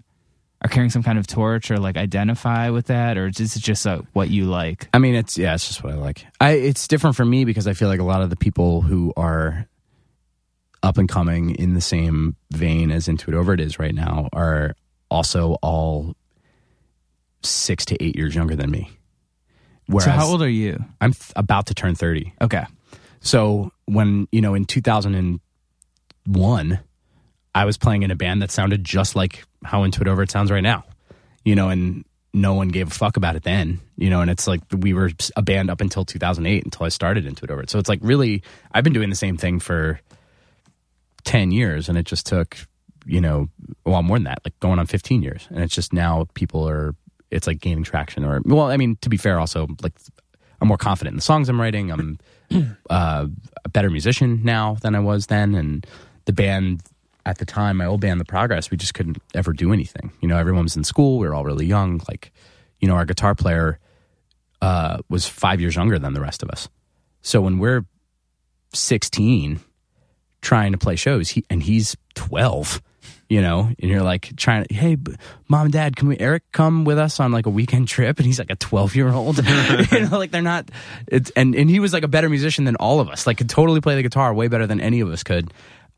are 0.62 0.68
carrying 0.70 0.88
some 0.88 1.02
kind 1.02 1.18
of 1.18 1.26
torch 1.26 1.70
or 1.70 1.76
like 1.78 1.98
identify 1.98 2.70
with 2.70 2.86
that, 2.86 3.18
or 3.18 3.26
is 3.26 3.36
this 3.36 3.54
just 3.56 3.86
uh, 3.86 4.00
what 4.14 4.30
you 4.30 4.46
like? 4.46 4.88
I 4.94 4.98
mean, 4.98 5.14
it's 5.14 5.36
yeah, 5.36 5.52
it's 5.52 5.68
just 5.68 5.84
what 5.84 5.92
I 5.92 5.96
like. 5.96 6.24
I 6.40 6.52
it's 6.52 6.88
different 6.88 7.16
for 7.16 7.24
me 7.26 7.44
because 7.44 7.66
I 7.66 7.74
feel 7.74 7.88
like 7.88 8.00
a 8.00 8.04
lot 8.04 8.22
of 8.22 8.30
the 8.30 8.36
people 8.36 8.80
who 8.80 9.12
are 9.14 9.66
up 10.82 10.98
and 10.98 11.08
coming 11.08 11.54
in 11.56 11.74
the 11.74 11.80
same 11.80 12.36
vein 12.52 12.90
as 12.90 13.08
Into 13.08 13.30
It 13.30 13.34
Over 13.34 13.54
It 13.54 13.60
is 13.60 13.78
right 13.78 13.94
now 13.94 14.28
are 14.32 14.74
also 15.10 15.56
all 15.62 16.14
six 17.42 17.84
to 17.86 18.02
eight 18.02 18.16
years 18.16 18.34
younger 18.34 18.56
than 18.56 18.70
me. 18.70 18.90
Whereas 19.86 20.04
so 20.04 20.10
how 20.10 20.26
old 20.26 20.42
are 20.42 20.48
you? 20.48 20.82
I'm 21.00 21.12
th- 21.12 21.32
about 21.36 21.66
to 21.66 21.74
turn 21.74 21.94
thirty. 21.94 22.32
Okay, 22.40 22.64
So 23.20 23.70
when 23.86 24.26
you 24.32 24.40
know 24.40 24.54
in 24.54 24.64
2001, 24.64 26.78
I 27.54 27.64
was 27.64 27.78
playing 27.78 28.02
in 28.02 28.10
a 28.10 28.16
band 28.16 28.42
that 28.42 28.50
sounded 28.50 28.84
just 28.84 29.16
like 29.16 29.44
how 29.64 29.84
Into 29.84 30.00
It 30.00 30.08
Over 30.08 30.22
It 30.22 30.30
sounds 30.30 30.50
right 30.50 30.62
now, 30.62 30.84
you 31.44 31.54
know, 31.54 31.68
and 31.68 32.04
no 32.34 32.54
one 32.54 32.68
gave 32.68 32.88
a 32.88 32.90
fuck 32.90 33.16
about 33.16 33.36
it 33.36 33.44
then, 33.44 33.80
you 33.96 34.10
know, 34.10 34.20
and 34.20 34.30
it's 34.30 34.46
like 34.46 34.60
we 34.76 34.92
were 34.92 35.10
a 35.36 35.42
band 35.42 35.70
up 35.70 35.80
until 35.80 36.04
2008 36.04 36.64
until 36.64 36.84
I 36.84 36.90
started 36.90 37.24
Into 37.24 37.44
It 37.44 37.50
Over 37.50 37.62
It. 37.62 37.70
So 37.70 37.78
it's 37.78 37.88
like 37.88 38.00
really, 38.02 38.42
I've 38.72 38.84
been 38.84 38.92
doing 38.92 39.08
the 39.08 39.16
same 39.16 39.38
thing 39.38 39.58
for 39.58 40.00
10 41.24 41.50
years 41.50 41.88
and 41.88 41.96
it 41.96 42.04
just 42.04 42.26
took, 42.26 42.58
you 43.06 43.20
know, 43.20 43.48
well, 43.84 44.02
more 44.02 44.16
than 44.16 44.24
that, 44.24 44.40
like 44.44 44.58
going 44.60 44.78
on 44.78 44.86
15 44.86 45.22
years. 45.22 45.46
And 45.50 45.60
it's 45.60 45.74
just 45.74 45.92
now 45.92 46.26
people 46.34 46.68
are, 46.68 46.94
it's 47.30 47.46
like 47.46 47.60
gaining 47.60 47.84
traction 47.84 48.24
or, 48.24 48.40
well, 48.44 48.66
I 48.66 48.76
mean, 48.76 48.96
to 49.02 49.08
be 49.08 49.16
fair, 49.16 49.38
also 49.38 49.68
like 49.82 49.94
I'm 50.60 50.68
more 50.68 50.76
confident 50.76 51.12
in 51.12 51.16
the 51.16 51.22
songs 51.22 51.48
I'm 51.48 51.60
writing. 51.60 51.90
I'm 51.90 52.18
uh, 52.90 53.26
a 53.64 53.68
better 53.68 53.90
musician 53.90 54.40
now 54.42 54.76
than 54.82 54.94
I 54.94 55.00
was 55.00 55.26
then. 55.26 55.54
And 55.54 55.86
the 56.24 56.32
band 56.32 56.82
at 57.24 57.38
the 57.38 57.44
time, 57.44 57.78
my 57.78 57.86
old 57.86 58.00
band, 58.00 58.20
The 58.20 58.24
Progress, 58.24 58.70
we 58.70 58.76
just 58.76 58.94
couldn't 58.94 59.18
ever 59.34 59.52
do 59.52 59.72
anything. 59.72 60.12
You 60.20 60.28
know, 60.28 60.36
everyone 60.36 60.64
was 60.64 60.76
in 60.76 60.84
school. 60.84 61.18
We 61.18 61.26
were 61.26 61.34
all 61.34 61.44
really 61.44 61.66
young. 61.66 62.00
Like, 62.08 62.32
you 62.80 62.88
know, 62.88 62.94
our 62.94 63.04
guitar 63.04 63.34
player 63.34 63.78
uh, 64.62 64.98
was 65.08 65.26
five 65.26 65.60
years 65.60 65.76
younger 65.76 65.98
than 65.98 66.14
the 66.14 66.20
rest 66.20 66.42
of 66.42 66.50
us. 66.50 66.68
So 67.22 67.40
when 67.40 67.58
we're 67.58 67.84
16 68.72 69.60
trying 70.40 70.72
to 70.72 70.78
play 70.78 70.96
shows, 70.96 71.30
he, 71.30 71.44
and 71.50 71.62
he's 71.62 71.96
12, 72.14 72.80
you 73.28 73.42
know, 73.42 73.70
and 73.78 73.90
you're 73.90 74.02
like 74.02 74.34
trying 74.36 74.64
to, 74.64 74.74
hey, 74.74 74.96
mom 75.48 75.70
dad, 75.70 75.96
can 75.96 76.08
we, 76.08 76.18
Eric, 76.18 76.44
come 76.52 76.84
with 76.84 76.98
us 76.98 77.18
on 77.18 77.32
like 77.32 77.46
a 77.46 77.50
weekend 77.50 77.88
trip? 77.88 78.18
And 78.18 78.26
he's 78.26 78.38
like 78.38 78.50
a 78.50 78.56
12 78.56 78.94
year 78.94 79.08
old, 79.08 79.38
you 79.92 80.00
know, 80.00 80.18
like 80.18 80.30
they're 80.30 80.42
not, 80.42 80.70
it's, 81.08 81.30
and, 81.34 81.54
and 81.54 81.68
he 81.68 81.80
was 81.80 81.92
like 81.92 82.04
a 82.04 82.08
better 82.08 82.28
musician 82.28 82.64
than 82.64 82.76
all 82.76 83.00
of 83.00 83.08
us, 83.08 83.26
like 83.26 83.38
could 83.38 83.48
totally 83.48 83.80
play 83.80 83.96
the 83.96 84.02
guitar 84.02 84.32
way 84.32 84.48
better 84.48 84.66
than 84.66 84.80
any 84.80 85.00
of 85.00 85.10
us 85.10 85.22
could, 85.24 85.52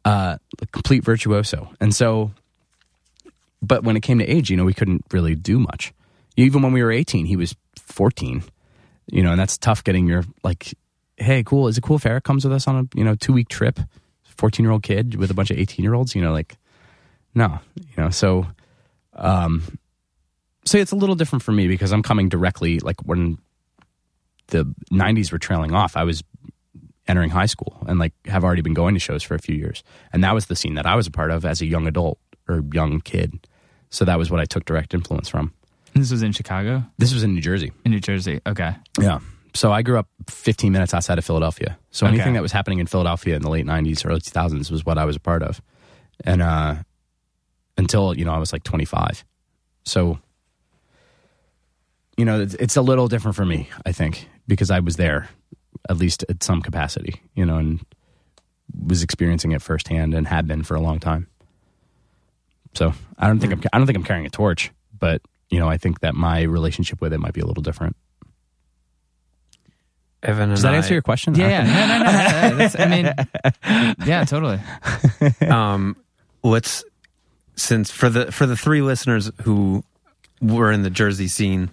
uh, 0.04 0.38
a 0.60 0.66
complete 0.66 1.04
virtuoso. 1.04 1.70
And 1.80 1.94
so, 1.94 2.30
but 3.60 3.84
when 3.84 3.96
it 3.96 4.00
came 4.00 4.18
to 4.20 4.26
age, 4.26 4.50
you 4.50 4.56
know, 4.56 4.64
we 4.64 4.74
couldn't 4.74 5.04
really 5.12 5.34
do 5.34 5.58
much. 5.58 5.92
Even 6.36 6.62
when 6.62 6.72
we 6.72 6.82
were 6.82 6.92
18, 6.92 7.26
he 7.26 7.36
was 7.36 7.54
14, 7.76 8.42
you 9.10 9.22
know, 9.22 9.32
and 9.32 9.40
that's 9.40 9.58
tough 9.58 9.84
getting 9.84 10.06
your 10.06 10.24
like, 10.42 10.74
hey, 11.16 11.42
cool. 11.42 11.68
Is 11.68 11.76
it 11.76 11.82
cool 11.82 11.96
if 11.96 12.06
Eric 12.06 12.24
comes 12.24 12.44
with 12.44 12.54
us 12.54 12.66
on 12.68 12.76
a, 12.76 12.98
you 12.98 13.04
know, 13.04 13.16
two 13.16 13.32
week 13.32 13.48
trip? 13.48 13.80
14 14.38 14.64
year 14.64 14.72
old 14.72 14.84
kid 14.84 15.16
with 15.16 15.30
a 15.30 15.34
bunch 15.34 15.50
of 15.50 15.58
18 15.58 15.82
year 15.82 15.94
olds, 15.94 16.14
you 16.14 16.22
know, 16.22 16.32
like, 16.32 16.56
no, 17.34 17.58
you 17.76 17.84
know, 18.02 18.10
so, 18.10 18.46
um, 19.14 19.62
so 20.64 20.78
it's 20.78 20.92
a 20.92 20.96
little 20.96 21.14
different 21.14 21.42
for 21.42 21.52
me 21.52 21.68
because 21.68 21.92
I'm 21.92 22.02
coming 22.02 22.28
directly, 22.28 22.78
like 22.80 23.00
when 23.04 23.38
the 24.48 24.64
90s 24.92 25.32
were 25.32 25.38
trailing 25.38 25.72
off, 25.72 25.96
I 25.96 26.04
was 26.04 26.22
entering 27.06 27.30
high 27.30 27.46
school 27.46 27.78
and 27.86 27.98
like 27.98 28.12
have 28.26 28.44
already 28.44 28.60
been 28.62 28.74
going 28.74 28.94
to 28.94 29.00
shows 29.00 29.22
for 29.22 29.34
a 29.34 29.38
few 29.38 29.54
years. 29.56 29.82
And 30.12 30.22
that 30.24 30.34
was 30.34 30.46
the 30.46 30.56
scene 30.56 30.74
that 30.74 30.86
I 30.86 30.94
was 30.94 31.06
a 31.06 31.10
part 31.10 31.30
of 31.30 31.44
as 31.44 31.60
a 31.62 31.66
young 31.66 31.86
adult 31.86 32.18
or 32.48 32.62
young 32.72 33.00
kid. 33.00 33.46
So 33.90 34.04
that 34.04 34.18
was 34.18 34.30
what 34.30 34.40
I 34.40 34.44
took 34.44 34.64
direct 34.66 34.92
influence 34.94 35.28
from. 35.28 35.52
this 35.94 36.10
was 36.10 36.22
in 36.22 36.32
Chicago, 36.32 36.84
This 36.98 37.14
was 37.14 37.22
in 37.22 37.34
New 37.34 37.40
Jersey. 37.40 37.72
in 37.84 37.92
New 37.92 38.00
Jersey. 38.00 38.40
Okay, 38.46 38.74
Yeah. 39.00 39.20
So 39.54 39.72
I 39.72 39.80
grew 39.80 39.98
up 39.98 40.06
15 40.28 40.70
minutes 40.72 40.92
outside 40.92 41.16
of 41.18 41.24
Philadelphia. 41.24 41.78
So 41.90 42.06
Okay. 42.06 42.14
anything 42.14 42.34
that 42.34 42.42
was 42.42 42.52
happening 42.52 42.78
in 42.80 42.86
Philadelphia 42.86 43.34
in 43.34 43.42
the 43.42 43.48
late 43.48 43.64
90s, 43.66 44.04
early 44.06 44.20
2000s 44.20 44.70
was 44.70 44.84
what 44.84 44.98
I 44.98 45.06
was 45.06 45.16
a 45.16 45.20
part 45.20 45.42
of. 45.42 45.62
And 46.24 46.42
uh, 46.42 46.76
until, 47.78 48.16
you 48.16 48.24
know, 48.24 48.32
I 48.32 48.38
was 48.38 48.52
like 48.52 48.64
25. 48.64 49.24
So, 49.84 50.18
you 52.16 52.24
know, 52.24 52.40
it's, 52.40 52.54
it's 52.54 52.76
a 52.76 52.82
little 52.82 53.08
different 53.08 53.36
for 53.36 53.46
me, 53.46 53.70
I 53.86 53.92
think, 53.92 54.28
because 54.46 54.70
I 54.70 54.80
was 54.80 54.96
there 54.96 55.28
at 55.88 55.96
least 55.96 56.24
at 56.28 56.42
some 56.42 56.60
capacity, 56.60 57.22
you 57.34 57.46
know, 57.46 57.56
and 57.56 57.80
was 58.86 59.02
experiencing 59.02 59.52
it 59.52 59.62
firsthand 59.62 60.14
and 60.14 60.26
had 60.26 60.46
been 60.46 60.62
for 60.62 60.74
a 60.74 60.80
long 60.80 60.98
time. 60.98 61.28
So 62.74 62.92
I 63.16 63.26
don't 63.28 63.38
think 63.38 63.52
I'm, 63.52 63.62
I 63.72 63.78
don't 63.78 63.86
think 63.86 63.96
I'm 63.96 64.04
carrying 64.04 64.26
a 64.26 64.30
torch, 64.30 64.72
but 64.98 65.22
you 65.48 65.58
know, 65.58 65.68
I 65.68 65.78
think 65.78 66.00
that 66.00 66.14
my 66.14 66.42
relationship 66.42 67.00
with 67.00 67.12
it 67.12 67.18
might 67.18 67.32
be 67.32 67.40
a 67.40 67.46
little 67.46 67.62
different. 67.62 67.96
Evan 70.22 70.50
Does 70.50 70.62
that 70.62 70.74
I, 70.74 70.78
answer 70.78 70.92
your 70.92 71.02
question? 71.02 71.34
Yeah, 71.36 71.48
yeah. 71.48 71.62
No, 71.62 71.86
no, 71.86 71.98
no. 72.04 72.50
no, 72.50 72.56
That's, 72.58 72.78
I 72.78 72.86
mean, 72.86 74.04
yeah, 74.06 74.24
totally. 74.24 74.60
um, 75.48 75.96
let's 76.42 76.84
since 77.58 77.90
for 77.90 78.08
the 78.08 78.32
for 78.32 78.46
the 78.46 78.56
three 78.56 78.80
listeners 78.82 79.30
who 79.42 79.84
were 80.40 80.70
in 80.72 80.82
the 80.82 80.90
Jersey 80.90 81.28
scene 81.28 81.68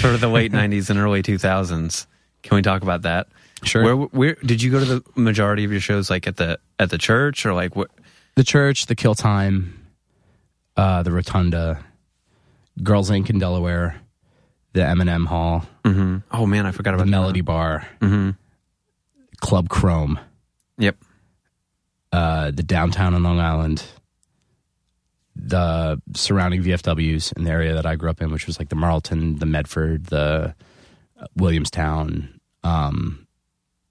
for 0.00 0.16
the 0.16 0.28
late 0.28 0.50
'90s 0.60 0.90
and 0.90 0.98
early 0.98 1.22
2000s, 1.22 2.06
can 2.42 2.56
we 2.56 2.62
talk 2.62 2.82
about 2.82 3.02
that? 3.02 3.28
Sure. 3.62 3.82
Where 3.84 3.96
where 3.96 4.34
did 4.44 4.62
you 4.62 4.70
go 4.70 4.80
to 4.80 4.84
the 4.84 5.02
majority 5.14 5.64
of 5.64 5.70
your 5.70 5.80
shows? 5.80 6.10
Like 6.10 6.26
at 6.26 6.36
the 6.36 6.58
at 6.78 6.90
the 6.90 6.98
church 6.98 7.46
or 7.46 7.54
like 7.54 7.76
what? 7.76 7.90
the 8.34 8.44
church, 8.44 8.86
the 8.86 8.94
Kill 8.94 9.14
Time, 9.14 9.86
uh, 10.76 11.02
the 11.02 11.10
Rotunda, 11.12 11.82
Girls 12.82 13.10
Inc. 13.10 13.30
in 13.30 13.38
Delaware, 13.38 13.98
the 14.74 14.86
M&M 14.86 15.24
Hall, 15.24 15.64
hmm 15.86 16.18
Oh 16.30 16.44
man, 16.44 16.66
I 16.66 16.70
forgot 16.72 16.92
about 16.94 17.04
the 17.06 17.10
Melody 17.10 17.40
Bar, 17.40 17.86
hmm 18.00 18.30
Club 19.40 19.68
Chrome, 19.70 20.18
Yep. 20.78 20.96
uh, 22.12 22.50
the 22.50 22.62
downtown 22.62 23.14
in 23.14 23.22
Long 23.22 23.40
Island, 23.40 23.82
the 25.48 26.00
surrounding 26.14 26.62
VFWs 26.62 27.36
in 27.36 27.44
the 27.44 27.50
area 27.50 27.74
that 27.74 27.86
I 27.86 27.96
grew 27.96 28.10
up 28.10 28.20
in, 28.20 28.30
which 28.32 28.46
was 28.46 28.58
like 28.58 28.68
the 28.68 28.76
Marlton, 28.76 29.38
the 29.38 29.46
Medford, 29.46 30.06
the 30.06 30.54
uh, 31.20 31.26
Williamstown, 31.36 32.40
um, 32.64 33.26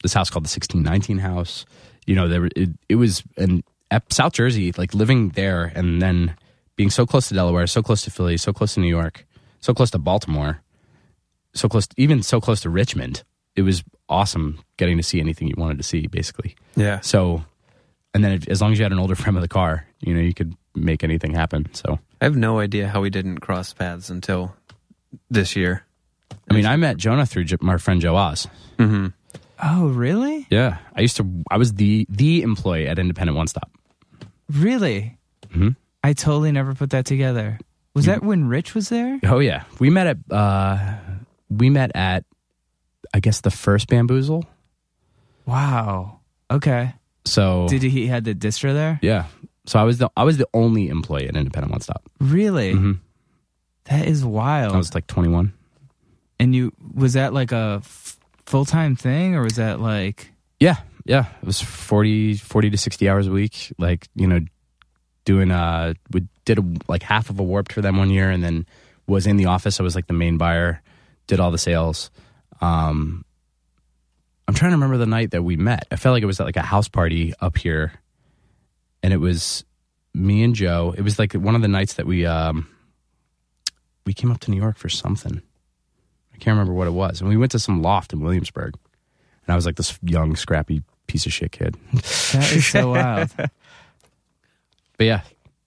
this 0.04 0.14
house 0.14 0.30
called 0.30 0.44
the 0.46 0.50
1619 0.54 1.18
House. 1.20 1.66
You 2.06 2.16
know, 2.16 2.28
there 2.28 2.42
were- 2.42 2.50
it, 2.56 2.70
it 2.90 2.96
was 2.96 3.24
in 3.38 3.64
South 4.10 4.34
Jersey, 4.34 4.72
like 4.78 4.94
living 4.94 5.30
there 5.30 5.72
and 5.76 6.02
then 6.02 6.36
being 6.76 6.90
so 6.90 7.06
close 7.06 7.30
to 7.30 7.34
Delaware, 7.34 7.68
so 7.68 7.82
close 7.82 8.02
to 8.04 8.12
Philly, 8.12 8.38
so 8.38 8.52
close 8.52 8.74
to 8.74 8.80
New 8.82 8.88
York, 8.90 9.26
so 9.62 9.74
close 9.74 9.92
to 9.92 9.98
Baltimore, 9.98 10.62
so 11.54 11.70
close, 11.70 11.88
even 11.98 12.22
so 12.22 12.42
close 12.42 12.62
to 12.62 12.70
Richmond. 12.70 13.24
It 13.56 13.62
was 13.62 13.84
awesome 14.10 14.60
getting 14.78 14.98
to 14.98 15.04
see 15.04 15.22
anything 15.22 15.48
you 15.48 15.56
wanted 15.58 15.78
to 15.78 15.84
see, 15.84 16.08
basically. 16.08 16.56
Yeah. 16.76 17.00
So, 17.00 17.46
and 18.14 18.24
then 18.24 18.34
if, 18.34 18.48
as 18.50 18.62
long 18.62 18.74
as 18.74 18.78
you 18.80 18.84
had 18.84 18.92
an 18.92 19.00
older 19.00 19.16
friend 19.16 19.34
with 19.36 19.44
a 19.46 19.48
car, 19.48 19.88
you 20.02 20.14
know, 20.14 20.20
you 20.20 20.34
could 20.34 20.54
make 20.76 21.04
anything 21.04 21.34
happen. 21.34 21.68
So, 21.74 22.00
I 22.22 22.26
have 22.26 22.36
no 22.36 22.60
idea 22.60 22.88
how 22.88 23.02
we 23.02 23.10
didn't 23.10 23.40
cross 23.40 23.74
paths 23.74 24.10
until 24.10 24.56
this 25.30 25.56
year. 25.56 25.84
I 26.50 26.54
mean, 26.54 26.66
I 26.66 26.76
met 26.76 26.98
Jonah 26.98 27.26
through 27.26 27.46
J- 27.46 27.58
my 27.62 27.78
friend 27.78 28.02
Joe 28.02 28.16
Oz. 28.16 28.48
hmm 28.78 29.08
Oh, 29.64 29.88
really? 29.88 30.46
Yeah, 30.50 30.78
I 30.96 31.02
used 31.02 31.16
to. 31.18 31.44
I 31.50 31.58
was 31.58 31.74
the 31.74 32.06
the 32.10 32.42
employee 32.42 32.88
at 32.88 33.00
Independent 33.00 33.38
One 33.38 33.48
Stop. 33.48 33.72
Really? 34.52 35.18
Mhm. 35.50 35.76
I 36.04 36.12
totally 36.14 36.52
never 36.52 36.76
put 36.76 36.90
that 36.92 37.06
together. 37.06 37.58
Was 37.96 38.06
that 38.06 38.22
when 38.22 38.50
Rich 38.50 38.76
was 38.76 38.90
there? 38.90 39.20
Oh 39.24 39.40
yeah, 39.40 39.64
we 39.80 39.90
met 39.90 40.08
at 40.08 40.18
uh, 40.30 40.78
we 41.50 41.70
met 41.70 41.92
at 41.96 42.26
I 43.14 43.22
guess 43.22 43.40
the 43.42 43.50
first 43.50 43.88
Bamboozle. 43.88 44.44
Wow. 45.46 46.20
Okay. 46.52 46.94
So 47.24 47.68
Did 47.70 47.82
he 47.82 48.08
had 48.08 48.24
the 48.26 48.36
distro 48.36 48.74
there? 48.74 49.00
yeah, 49.02 49.26
so 49.66 49.80
I 49.80 49.84
was 49.84 49.98
the 49.98 50.10
I 50.16 50.24
was 50.24 50.38
the 50.38 50.48
only 50.54 50.88
employee 50.90 51.28
at 51.28 51.36
Independent 51.36 51.72
One 51.72 51.82
Stop. 51.82 52.04
Really? 52.20 52.74
Mhm. 52.74 53.00
That 53.86 54.08
is 54.08 54.24
wild. 54.26 54.74
I 54.74 54.78
was 54.78 54.94
like 54.96 55.08
twenty 55.08 55.30
one. 55.30 55.54
and 56.40 56.54
you 56.56 56.72
was 56.94 57.14
that 57.14 57.34
like 57.34 57.52
a 57.52 57.82
f- 57.84 58.18
full 58.46 58.66
time 58.66 58.96
thing, 58.96 59.36
or 59.36 59.44
was 59.44 59.56
that 59.56 59.80
like? 59.80 60.32
Yeah, 60.60 60.78
yeah. 61.06 61.26
It 61.42 61.46
was 61.46 61.62
40, 61.62 62.36
40 62.38 62.70
to 62.72 62.78
sixty 62.78 63.10
hours 63.10 63.28
a 63.28 63.32
week. 63.32 63.74
Like 63.78 64.08
you 64.16 64.28
know, 64.28 64.40
doing 65.26 65.52
uh, 65.52 65.94
we 66.12 66.28
did 66.46 66.60
a, 66.60 66.64
like 66.88 67.04
half 67.04 67.30
of 67.30 67.40
a 67.40 67.44
warped 67.44 67.74
for 67.74 67.82
them 67.82 67.98
one 67.98 68.10
year, 68.10 68.30
and 68.32 68.44
then 68.44 68.66
was 69.08 69.28
in 69.28 69.38
the 69.38 69.46
office. 69.46 69.80
I 69.80 69.84
was 69.84 69.96
like 69.96 70.08
the 70.08 70.14
main 70.14 70.38
buyer, 70.38 70.82
did 71.28 71.40
all 71.40 71.52
the 71.52 71.58
sales. 71.58 72.10
Um, 72.62 73.24
I'm 74.48 74.54
trying 74.54 74.72
to 74.72 74.76
remember 74.78 74.98
the 74.98 75.06
night 75.06 75.32
that 75.32 75.44
we 75.44 75.58
met. 75.58 75.88
I 75.92 75.96
felt 75.96 76.14
like 76.14 76.24
it 76.24 76.28
was 76.28 76.40
at 76.40 76.46
like 76.46 76.56
a 76.58 76.62
house 76.62 76.88
party 76.88 77.34
up 77.42 77.58
here, 77.58 77.94
and 79.06 79.14
it 79.14 79.18
was 79.18 79.64
me 80.14 80.42
and 80.44 80.56
Joe. 80.56 80.96
It 80.98 81.04
was 81.04 81.20
like 81.20 81.34
one 81.34 81.56
of 81.56 81.62
the 81.62 81.68
nights 81.68 81.94
that 81.94 82.08
we 82.08 82.26
um, 82.26 82.68
we 84.06 84.14
came 84.14 84.32
up 84.32 84.40
to 84.42 84.52
New 84.52 84.58
York 84.58 84.78
for 84.78 84.90
something. 84.90 85.42
I 86.34 86.38
can't 86.38 86.56
remember 86.56 86.74
what 86.74 86.88
it 86.88 86.92
was, 86.92 87.22
and 87.22 87.30
we 87.30 87.38
went 87.38 87.52
to 87.52 87.60
some 87.60 87.82
loft 87.82 88.12
in 88.12 88.20
Williamsburg 88.20 88.76
and 89.46 89.54
I 89.54 89.56
was 89.56 89.66
like 89.66 89.76
this 89.76 89.98
young, 90.02 90.36
scrappy 90.36 90.82
piece 91.08 91.26
of 91.26 91.34
shit 91.34 91.52
kid. 91.52 91.76
That 91.94 92.52
is 92.52 92.68
so 92.68 92.92
wild. 92.92 93.32
But 94.98 95.08
yeah, 95.08 95.22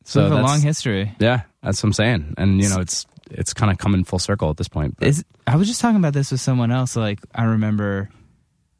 So 0.04 0.26
a 0.26 0.40
long 0.40 0.62
history. 0.62 1.14
Yeah, 1.18 1.42
that's 1.62 1.82
what 1.82 1.88
I'm 1.88 1.92
saying, 1.92 2.34
and 2.38 2.62
you 2.62 2.70
know, 2.70 2.80
it's 2.80 3.04
it's 3.30 3.52
kind 3.52 3.70
of 3.70 3.76
coming 3.76 4.04
full 4.04 4.18
circle 4.18 4.48
at 4.48 4.56
this 4.56 4.68
point. 4.68 4.96
But 4.98 5.08
Is 5.08 5.22
I 5.46 5.56
was 5.56 5.68
just 5.68 5.82
talking 5.82 5.98
about 5.98 6.14
this 6.14 6.32
with 6.32 6.40
someone 6.40 6.72
else. 6.72 6.96
Like 6.96 7.20
I 7.34 7.44
remember, 7.44 8.08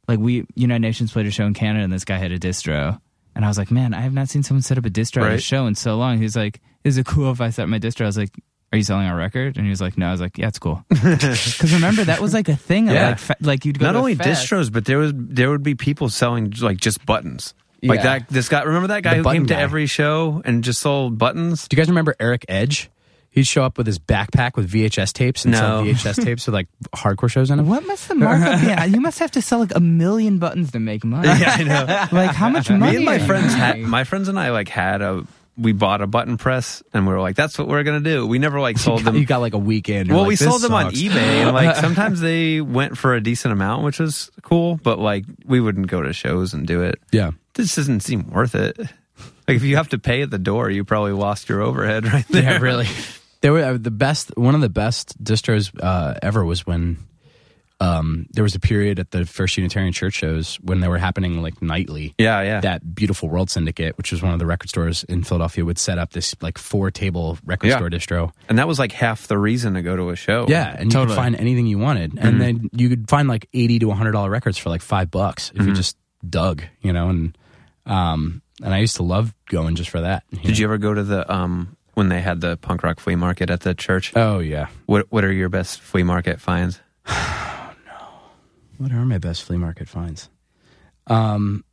like 0.08 0.18
we 0.20 0.46
United 0.54 0.80
Nations 0.80 1.12
played 1.12 1.26
a 1.26 1.30
show 1.30 1.44
in 1.44 1.52
Canada, 1.52 1.84
and 1.84 1.92
this 1.92 2.06
guy 2.06 2.16
had 2.16 2.32
a 2.32 2.38
distro, 2.38 2.98
and 3.38 3.44
I 3.46 3.48
was 3.48 3.56
like, 3.56 3.70
man, 3.70 3.94
I 3.94 4.00
have 4.02 4.12
not 4.12 4.28
seen 4.28 4.42
someone 4.42 4.60
set 4.62 4.76
up 4.76 4.84
a 4.84 4.90
distro 4.90 5.22
at 5.22 5.32
a 5.32 5.38
show 5.38 5.66
in 5.66 5.74
so 5.74 5.96
long. 5.96 6.18
He's 6.18 6.36
like, 6.36 6.60
is 6.84 6.98
it 6.98 7.06
cool 7.06 7.30
if 7.30 7.40
I 7.40 7.48
set 7.48 7.62
up 7.62 7.68
my 7.70 7.78
distro? 7.78 8.02
I 8.02 8.06
was 8.06 8.18
like. 8.18 8.32
Are 8.70 8.76
you 8.76 8.84
selling 8.84 9.06
our 9.06 9.16
record? 9.16 9.56
And 9.56 9.64
he 9.64 9.70
was 9.70 9.80
like, 9.80 9.96
"No." 9.96 10.08
I 10.08 10.10
was 10.12 10.20
like, 10.20 10.36
"Yeah, 10.36 10.48
it's 10.48 10.58
cool." 10.58 10.84
Because 10.90 11.72
remember 11.72 12.04
that 12.04 12.20
was 12.20 12.34
like 12.34 12.50
a 12.50 12.54
thing. 12.56 12.88
Yeah. 12.88 13.08
like, 13.08 13.18
fe- 13.18 13.34
like 13.40 13.64
you'd 13.64 13.78
go 13.78 13.86
Not 13.86 13.92
to 13.92 13.98
only 14.00 14.14
fest. 14.14 14.44
distros, 14.46 14.70
but 14.70 14.84
there 14.84 14.98
was 14.98 15.12
there 15.14 15.48
would 15.48 15.62
be 15.62 15.74
people 15.74 16.10
selling 16.10 16.52
like 16.60 16.76
just 16.76 17.06
buttons. 17.06 17.54
Like 17.82 18.00
Yeah. 18.00 18.18
that. 18.18 18.28
This 18.28 18.50
guy. 18.50 18.64
Remember 18.64 18.88
that 18.88 19.02
guy 19.02 19.12
The 19.12 19.16
who 19.16 19.22
button 19.22 19.38
came 19.40 19.46
to 19.46 19.56
every 19.56 19.86
show 19.86 20.42
and 20.44 20.62
just 20.62 20.80
sold 20.82 21.16
buttons? 21.16 21.66
do 21.66 21.76
you 21.76 21.80
guys 21.80 21.88
remember 21.88 22.14
Eric 22.20 22.44
Edge? 22.46 22.90
He'd 23.38 23.46
show 23.46 23.62
up 23.62 23.78
with 23.78 23.86
his 23.86 24.00
backpack 24.00 24.56
with 24.56 24.68
VHS 24.70 25.12
tapes 25.12 25.44
and 25.44 25.54
sell 25.54 25.84
No. 25.84 25.90
VHS 25.92 26.24
tapes 26.24 26.46
with 26.46 26.54
like 26.54 26.66
hardcore 26.92 27.30
shows 27.30 27.50
in 27.52 27.58
them. 27.58 27.68
What 27.68 27.86
must 27.86 28.08
the 28.08 28.16
markup 28.16 28.60
be? 28.60 28.90
You 28.94 29.00
must 29.00 29.20
have 29.20 29.30
to 29.32 29.42
sell 29.42 29.60
like 29.60 29.74
a 29.76 29.80
million 29.80 30.38
buttons 30.38 30.72
to 30.72 30.80
make 30.80 31.04
money. 31.04 31.28
Yeah, 31.28 31.56
I 31.56 31.62
know. 31.62 32.08
Like 32.18 32.34
how 32.34 32.48
much 32.48 32.68
money? 32.68 32.90
Me 32.90 32.96
and 32.96 33.04
my 33.04 33.16
you 33.18 33.24
friends 33.26 33.54
had 33.54 33.76
making? 33.76 33.88
my 33.90 34.02
friends 34.04 34.26
and 34.28 34.38
I 34.38 34.50
like 34.50 34.68
had 34.68 35.02
a 35.02 35.24
we 35.56 35.72
bought 35.72 36.00
a 36.02 36.06
button 36.06 36.36
press 36.36 36.82
and 36.92 37.06
we 37.06 37.12
were 37.12 37.20
like 37.20 37.36
that's 37.36 37.58
what 37.58 37.68
we're 37.68 37.82
gonna 37.84 38.00
do. 38.00 38.26
We 38.26 38.38
never 38.40 38.60
like 38.60 38.76
sold 38.78 39.02
them. 39.04 39.14
You 39.16 39.24
got 39.24 39.40
like 39.40 39.54
a 39.54 39.58
weekend. 39.58 40.08
Well, 40.08 40.20
like, 40.20 40.28
we 40.28 40.34
"This 40.36 40.48
sold 40.48 40.62
them 40.62 40.72
on 40.74 40.92
eBay 40.92 41.14
and 41.16 41.52
like 41.52 41.76
sometimes 41.76 42.20
they 42.20 42.60
went 42.60 42.98
for 42.98 43.14
a 43.14 43.20
decent 43.20 43.52
amount, 43.52 43.84
which 43.84 43.98
was 44.00 44.30
cool. 44.42 44.80
But 44.82 44.98
like 44.98 45.24
we 45.44 45.60
wouldn't 45.60 45.86
go 45.86 46.02
to 46.02 46.12
shows 46.12 46.54
and 46.54 46.66
do 46.66 46.82
it. 46.82 47.00
Yeah, 47.12 47.30
This 47.54 47.76
doesn't 47.76 48.00
seem 48.00 48.30
worth 48.30 48.54
it. 48.56 48.78
Like 48.78 49.56
if 49.56 49.62
you 49.64 49.76
have 49.76 49.88
to 49.90 49.98
pay 49.98 50.22
at 50.22 50.30
the 50.30 50.38
door, 50.38 50.70
you 50.70 50.84
probably 50.84 51.12
lost 51.12 51.48
your 51.48 51.62
overhead 51.62 52.04
right 52.12 52.26
there. 52.28 52.42
yeah, 52.42 52.58
really. 52.58 52.86
They 53.40 53.50
were 53.50 53.62
uh, 53.62 53.78
the 53.78 53.90
best. 53.90 54.36
One 54.36 54.54
of 54.54 54.60
the 54.60 54.68
best 54.68 55.22
distros 55.22 55.70
uh, 55.80 56.14
ever 56.22 56.44
was 56.44 56.66
when 56.66 56.98
um, 57.80 58.26
there 58.32 58.42
was 58.42 58.56
a 58.56 58.60
period 58.60 58.98
at 58.98 59.12
the 59.12 59.24
First 59.24 59.56
Unitarian 59.56 59.92
Church 59.92 60.14
shows 60.14 60.56
when 60.56 60.80
they 60.80 60.88
were 60.88 60.98
happening 60.98 61.40
like 61.40 61.62
nightly. 61.62 62.14
Yeah, 62.18 62.40
yeah. 62.42 62.60
that 62.62 62.94
beautiful 62.96 63.28
world 63.28 63.50
syndicate 63.50 63.96
which 63.96 64.10
was 64.10 64.20
one 64.20 64.32
of 64.32 64.40
the 64.40 64.46
record 64.46 64.68
stores 64.68 65.04
in 65.04 65.22
philadelphia 65.22 65.64
would 65.64 65.78
set 65.78 65.96
up 65.98 66.10
this 66.10 66.34
like 66.40 66.58
four 66.58 66.90
table 66.90 67.38
record 67.44 67.68
Yeah. 67.68 67.76
store 67.76 67.88
distro 67.88 68.32
and 68.48 68.58
that 68.58 68.66
was 68.66 68.80
like 68.80 68.90
half 68.90 69.28
the 69.28 69.38
reason 69.38 69.74
to 69.74 69.82
go 69.82 69.94
to 69.94 70.10
a 70.10 70.16
show. 70.16 70.46
yeah 70.48 70.74
and 70.76 70.86
you 70.86 70.90
Totally. 70.90 71.14
could 71.14 71.22
find 71.22 71.36
anything 71.36 71.66
you 71.68 71.78
wanted 71.78 72.18
and 72.18 72.40
then 72.40 72.68
you 72.72 72.88
could 72.88 73.08
find 73.08 73.28
like 73.28 73.48
80 73.54 73.78
to 73.80 73.86
100 73.86 74.10
dollar 74.10 74.28
records 74.30 74.58
for 74.58 74.70
like 74.70 74.82
five 74.82 75.08
bucks 75.12 75.52
if 75.54 75.64
you 75.64 75.72
just 75.72 75.96
dug 76.28 76.64
you 76.82 76.92
know 76.92 77.08
and 77.10 77.38
um 77.86 78.42
and 78.62 78.74
i 78.74 78.78
used 78.78 78.96
to 78.96 79.04
love 79.04 79.32
going 79.46 79.76
just 79.76 79.90
for 79.90 80.00
that 80.00 80.24
Did 80.42 80.58
you 80.58 80.66
ever 80.66 80.78
go 80.78 80.92
to 80.92 81.04
the 81.04 81.32
um 81.32 81.76
when 81.98 82.08
they 82.08 82.20
had 82.22 82.40
the 82.40 82.56
punk 82.56 82.82
rock 82.82 83.00
flea 83.00 83.16
market 83.16 83.50
at 83.50 83.60
the 83.60 83.74
church? 83.74 84.12
oh 84.16 84.38
yeah 84.38 84.68
What 84.86 85.06
What 85.10 85.24
are 85.24 85.32
your 85.32 85.48
best 85.50 85.80
flea 85.80 86.04
market 86.04 86.40
finds? 86.40 86.80
Oh, 87.10 87.72
no. 87.86 88.06
What 88.78 88.92
are 88.92 89.04
my 89.04 89.18
best 89.18 89.42
flea 89.42 89.58
market 89.58 89.88
finds 89.88 90.30
um 91.06 91.64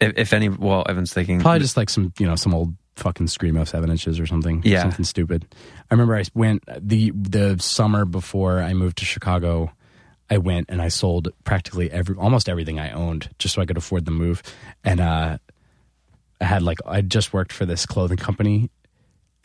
If, 0.00 0.12
if 0.16 0.32
any, 0.32 0.48
well, 0.48 0.84
Evan's 0.88 1.12
thinking 1.12 1.40
Probably 1.40 1.60
just 1.60 1.76
like 1.76 1.88
some, 1.90 2.12
you 2.18 2.26
know, 2.26 2.36
some 2.36 2.54
old 2.54 2.74
fucking 2.96 3.26
screamo 3.26 3.66
seven 3.68 3.90
inches 3.90 4.18
or 4.18 4.26
something. 4.26 4.62
Yeah. 4.64 4.82
something 4.82 5.04
stupid. 5.04 5.46
I 5.90 5.94
remember 5.94 6.16
I 6.16 6.24
went 6.34 6.64
the 6.80 7.12
the 7.14 7.56
summer 7.60 8.04
before 8.04 8.60
I 8.60 8.72
moved 8.74 8.98
to 8.98 9.04
Chicago. 9.04 9.70
I 10.30 10.38
went 10.38 10.66
and 10.70 10.80
I 10.82 10.88
sold 10.88 11.28
practically 11.44 11.90
every 11.90 12.16
almost 12.16 12.48
everything 12.48 12.78
I 12.80 12.90
owned 12.90 13.28
just 13.38 13.54
so 13.54 13.62
I 13.62 13.66
could 13.66 13.76
afford 13.76 14.04
the 14.06 14.10
move. 14.12 14.42
And 14.82 15.00
uh, 15.00 15.38
I 16.40 16.44
had 16.44 16.62
like 16.62 16.78
I 16.86 17.00
just 17.02 17.32
worked 17.32 17.52
for 17.52 17.66
this 17.66 17.86
clothing 17.86 18.16
company, 18.18 18.70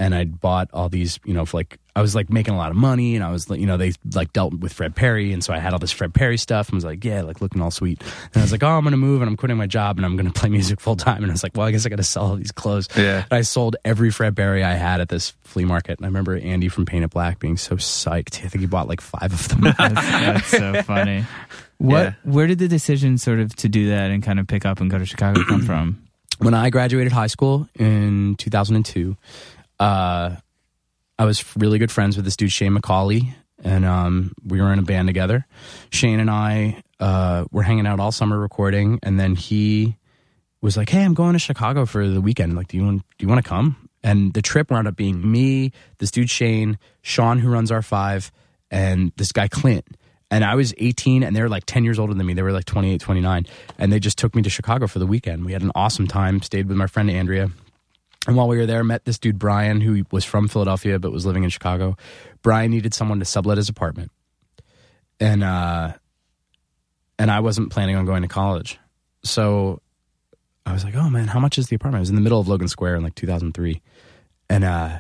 and 0.01 0.15
I'd 0.15 0.41
bought 0.41 0.67
all 0.73 0.89
these, 0.89 1.19
you 1.25 1.33
know, 1.33 1.45
for 1.45 1.57
like 1.57 1.77
I 1.95 2.01
was 2.01 2.15
like 2.15 2.31
making 2.31 2.55
a 2.55 2.57
lot 2.57 2.71
of 2.71 2.75
money, 2.75 3.15
and 3.15 3.23
I 3.23 3.31
was, 3.31 3.49
like, 3.49 3.59
you 3.59 3.67
know, 3.67 3.77
they 3.77 3.91
like 4.15 4.33
dealt 4.33 4.53
with 4.53 4.73
Fred 4.73 4.95
Perry, 4.95 5.31
and 5.31 5.43
so 5.43 5.53
I 5.53 5.59
had 5.59 5.73
all 5.73 5.79
this 5.79 5.91
Fred 5.91 6.11
Perry 6.13 6.37
stuff, 6.37 6.69
and 6.69 6.75
was 6.75 6.85
like, 6.85 7.05
yeah, 7.05 7.21
like 7.21 7.39
looking 7.39 7.61
all 7.61 7.69
sweet. 7.69 8.01
And 8.01 8.37
I 8.37 8.41
was 8.41 8.51
like, 8.51 8.63
oh, 8.63 8.69
I'm 8.69 8.83
gonna 8.83 8.97
move, 8.97 9.21
and 9.21 9.29
I'm 9.29 9.37
quitting 9.37 9.57
my 9.57 9.67
job, 9.67 9.97
and 9.97 10.05
I'm 10.05 10.17
gonna 10.17 10.31
play 10.33 10.49
music 10.49 10.79
full 10.79 10.95
time. 10.95 11.21
And 11.21 11.31
I 11.31 11.33
was 11.33 11.43
like, 11.43 11.55
well, 11.55 11.67
I 11.67 11.71
guess 11.71 11.85
I 11.85 11.89
got 11.89 11.97
to 11.97 12.03
sell 12.03 12.23
all 12.23 12.35
these 12.35 12.51
clothes. 12.51 12.87
Yeah. 12.97 13.25
And 13.29 13.37
I 13.37 13.41
sold 13.41 13.75
every 13.85 14.09
Fred 14.09 14.35
Perry 14.35 14.63
I 14.63 14.73
had 14.73 15.01
at 15.01 15.09
this 15.09 15.33
flea 15.43 15.65
market, 15.65 15.99
and 15.99 16.05
I 16.05 16.07
remember 16.07 16.35
Andy 16.35 16.67
from 16.67 16.85
Paint 16.85 17.03
It 17.03 17.11
Black 17.11 17.37
being 17.37 17.57
so 17.57 17.75
psyched. 17.75 18.43
I 18.43 18.47
think 18.47 18.61
he 18.61 18.65
bought 18.65 18.87
like 18.87 19.01
five 19.01 19.31
of 19.31 19.49
them. 19.49 19.61
That's, 19.77 19.93
that's 19.93 20.47
so 20.47 20.81
funny. 20.83 21.25
What? 21.77 22.03
Yeah. 22.03 22.13
Where 22.23 22.47
did 22.47 22.57
the 22.57 22.67
decision 22.67 23.19
sort 23.19 23.39
of 23.39 23.55
to 23.57 23.69
do 23.69 23.89
that 23.89 24.09
and 24.09 24.23
kind 24.23 24.39
of 24.39 24.47
pick 24.47 24.65
up 24.65 24.81
and 24.81 24.89
go 24.89 24.97
to 24.97 25.05
Chicago 25.05 25.43
come 25.43 25.61
from? 25.65 26.01
when 26.41 26.53
I 26.55 26.69
graduated 26.69 27.13
high 27.13 27.27
school 27.27 27.67
in 27.75 28.35
2002, 28.37 29.15
uh, 29.81 30.35
I 31.17 31.25
was 31.25 31.43
really 31.57 31.79
good 31.79 31.91
friends 31.91 32.15
with 32.15 32.23
this 32.23 32.37
dude 32.37 32.51
Shane 32.51 32.77
McCauley, 32.77 33.33
and 33.63 33.83
um, 33.83 34.33
we 34.45 34.61
were 34.61 34.71
in 34.71 34.79
a 34.79 34.83
band 34.83 35.07
together. 35.07 35.47
Shane 35.89 36.19
and 36.19 36.29
I 36.29 36.83
uh, 36.99 37.45
were 37.51 37.63
hanging 37.63 37.87
out 37.87 37.99
all 37.99 38.11
summer 38.11 38.39
recording, 38.39 38.99
and 39.01 39.19
then 39.19 39.35
he 39.35 39.97
was 40.61 40.77
like, 40.77 40.89
"Hey, 40.89 41.03
I'm 41.03 41.15
going 41.15 41.33
to 41.33 41.39
Chicago 41.39 41.87
for 41.87 42.07
the 42.07 42.21
weekend. 42.21 42.55
Like, 42.55 42.67
do 42.67 42.77
you 42.77 42.85
want 42.85 43.01
do 43.17 43.25
you 43.25 43.27
want 43.27 43.43
to 43.43 43.49
come?" 43.49 43.89
And 44.03 44.33
the 44.33 44.41
trip 44.43 44.69
wound 44.69 44.87
up 44.87 44.95
being 44.95 45.29
me, 45.29 45.71
this 45.97 46.11
dude 46.11 46.29
Shane, 46.29 46.77
Sean 47.01 47.39
who 47.39 47.49
runs 47.49 47.71
R 47.71 47.81
Five, 47.81 48.31
and 48.69 49.11
this 49.17 49.31
guy 49.31 49.47
Clint. 49.47 49.85
And 50.29 50.45
I 50.45 50.55
was 50.55 50.73
18 50.77 51.23
and 51.23 51.35
they 51.35 51.41
were 51.41 51.49
like 51.49 51.65
10 51.65 51.83
years 51.83 51.99
older 51.99 52.13
than 52.13 52.25
me. 52.25 52.33
They 52.33 52.41
were 52.41 52.53
like 52.53 52.63
28, 52.63 53.01
29. 53.01 53.47
And 53.77 53.91
they 53.91 53.99
just 53.99 54.17
took 54.17 54.33
me 54.33 54.41
to 54.43 54.49
Chicago 54.49 54.87
for 54.87 54.97
the 54.97 55.05
weekend. 55.05 55.43
We 55.43 55.51
had 55.51 55.61
an 55.61 55.73
awesome 55.75 56.07
time, 56.07 56.41
stayed 56.41 56.69
with 56.69 56.77
my 56.77 56.87
friend 56.87 57.11
Andrea. 57.11 57.49
And 58.27 58.35
while 58.35 58.47
we 58.47 58.57
were 58.57 58.65
there, 58.67 58.83
met 58.83 59.05
this 59.05 59.17
dude 59.17 59.39
Brian, 59.39 59.81
who 59.81 60.03
was 60.11 60.23
from 60.23 60.47
Philadelphia 60.47 60.99
but 60.99 61.11
was 61.11 61.25
living 61.25 61.43
in 61.43 61.49
Chicago. 61.49 61.97
Brian 62.43 62.69
needed 62.71 62.93
someone 62.93 63.19
to 63.19 63.25
sublet 63.25 63.57
his 63.57 63.67
apartment, 63.67 64.11
and 65.19 65.43
uh, 65.43 65.93
and 67.17 67.31
I 67.31 67.39
wasn't 67.39 67.71
planning 67.71 67.95
on 67.95 68.05
going 68.05 68.21
to 68.21 68.27
college, 68.27 68.79
so 69.23 69.81
I 70.65 70.73
was 70.73 70.83
like, 70.83 70.95
"Oh 70.95 71.09
man, 71.09 71.27
how 71.27 71.39
much 71.39 71.57
is 71.57 71.67
the 71.67 71.75
apartment?" 71.75 71.99
It 71.99 72.03
was 72.03 72.09
in 72.09 72.15
the 72.15 72.21
middle 72.21 72.39
of 72.39 72.47
Logan 72.47 72.67
Square 72.67 72.97
in 72.97 73.03
like 73.03 73.15
2003, 73.15 73.81
and 74.49 74.63
uh, 74.63 74.99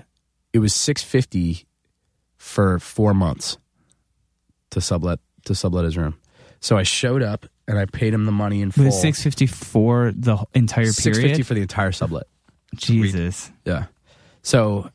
it 0.51 0.59
was 0.59 0.73
650 0.73 1.67
for 2.37 2.79
four 2.79 3.13
months 3.13 3.57
to 4.71 4.81
sublet 4.81 5.19
to 5.45 5.53
sublet 5.53 5.85
his 5.85 5.95
room. 5.95 6.17
So 6.59 6.77
I 6.77 6.83
showed 6.83 7.21
up 7.21 7.45
and 7.67 7.77
I 7.77 7.85
paid 7.85 8.13
him 8.13 8.25
the 8.25 8.31
money 8.31 8.61
in 8.61 8.71
full. 8.71 8.83
It 8.83 8.87
was 8.87 9.01
six 9.01 9.21
fifty 9.21 9.45
for 9.45 10.11
the 10.11 10.43
entire 10.53 10.83
period. 10.83 10.95
650 10.95 11.43
for 11.43 11.53
the 11.53 11.61
entire 11.61 11.91
sublet. 11.91 12.27
Jesus. 12.75 13.51
Yeah. 13.65 13.85
So 14.43 14.89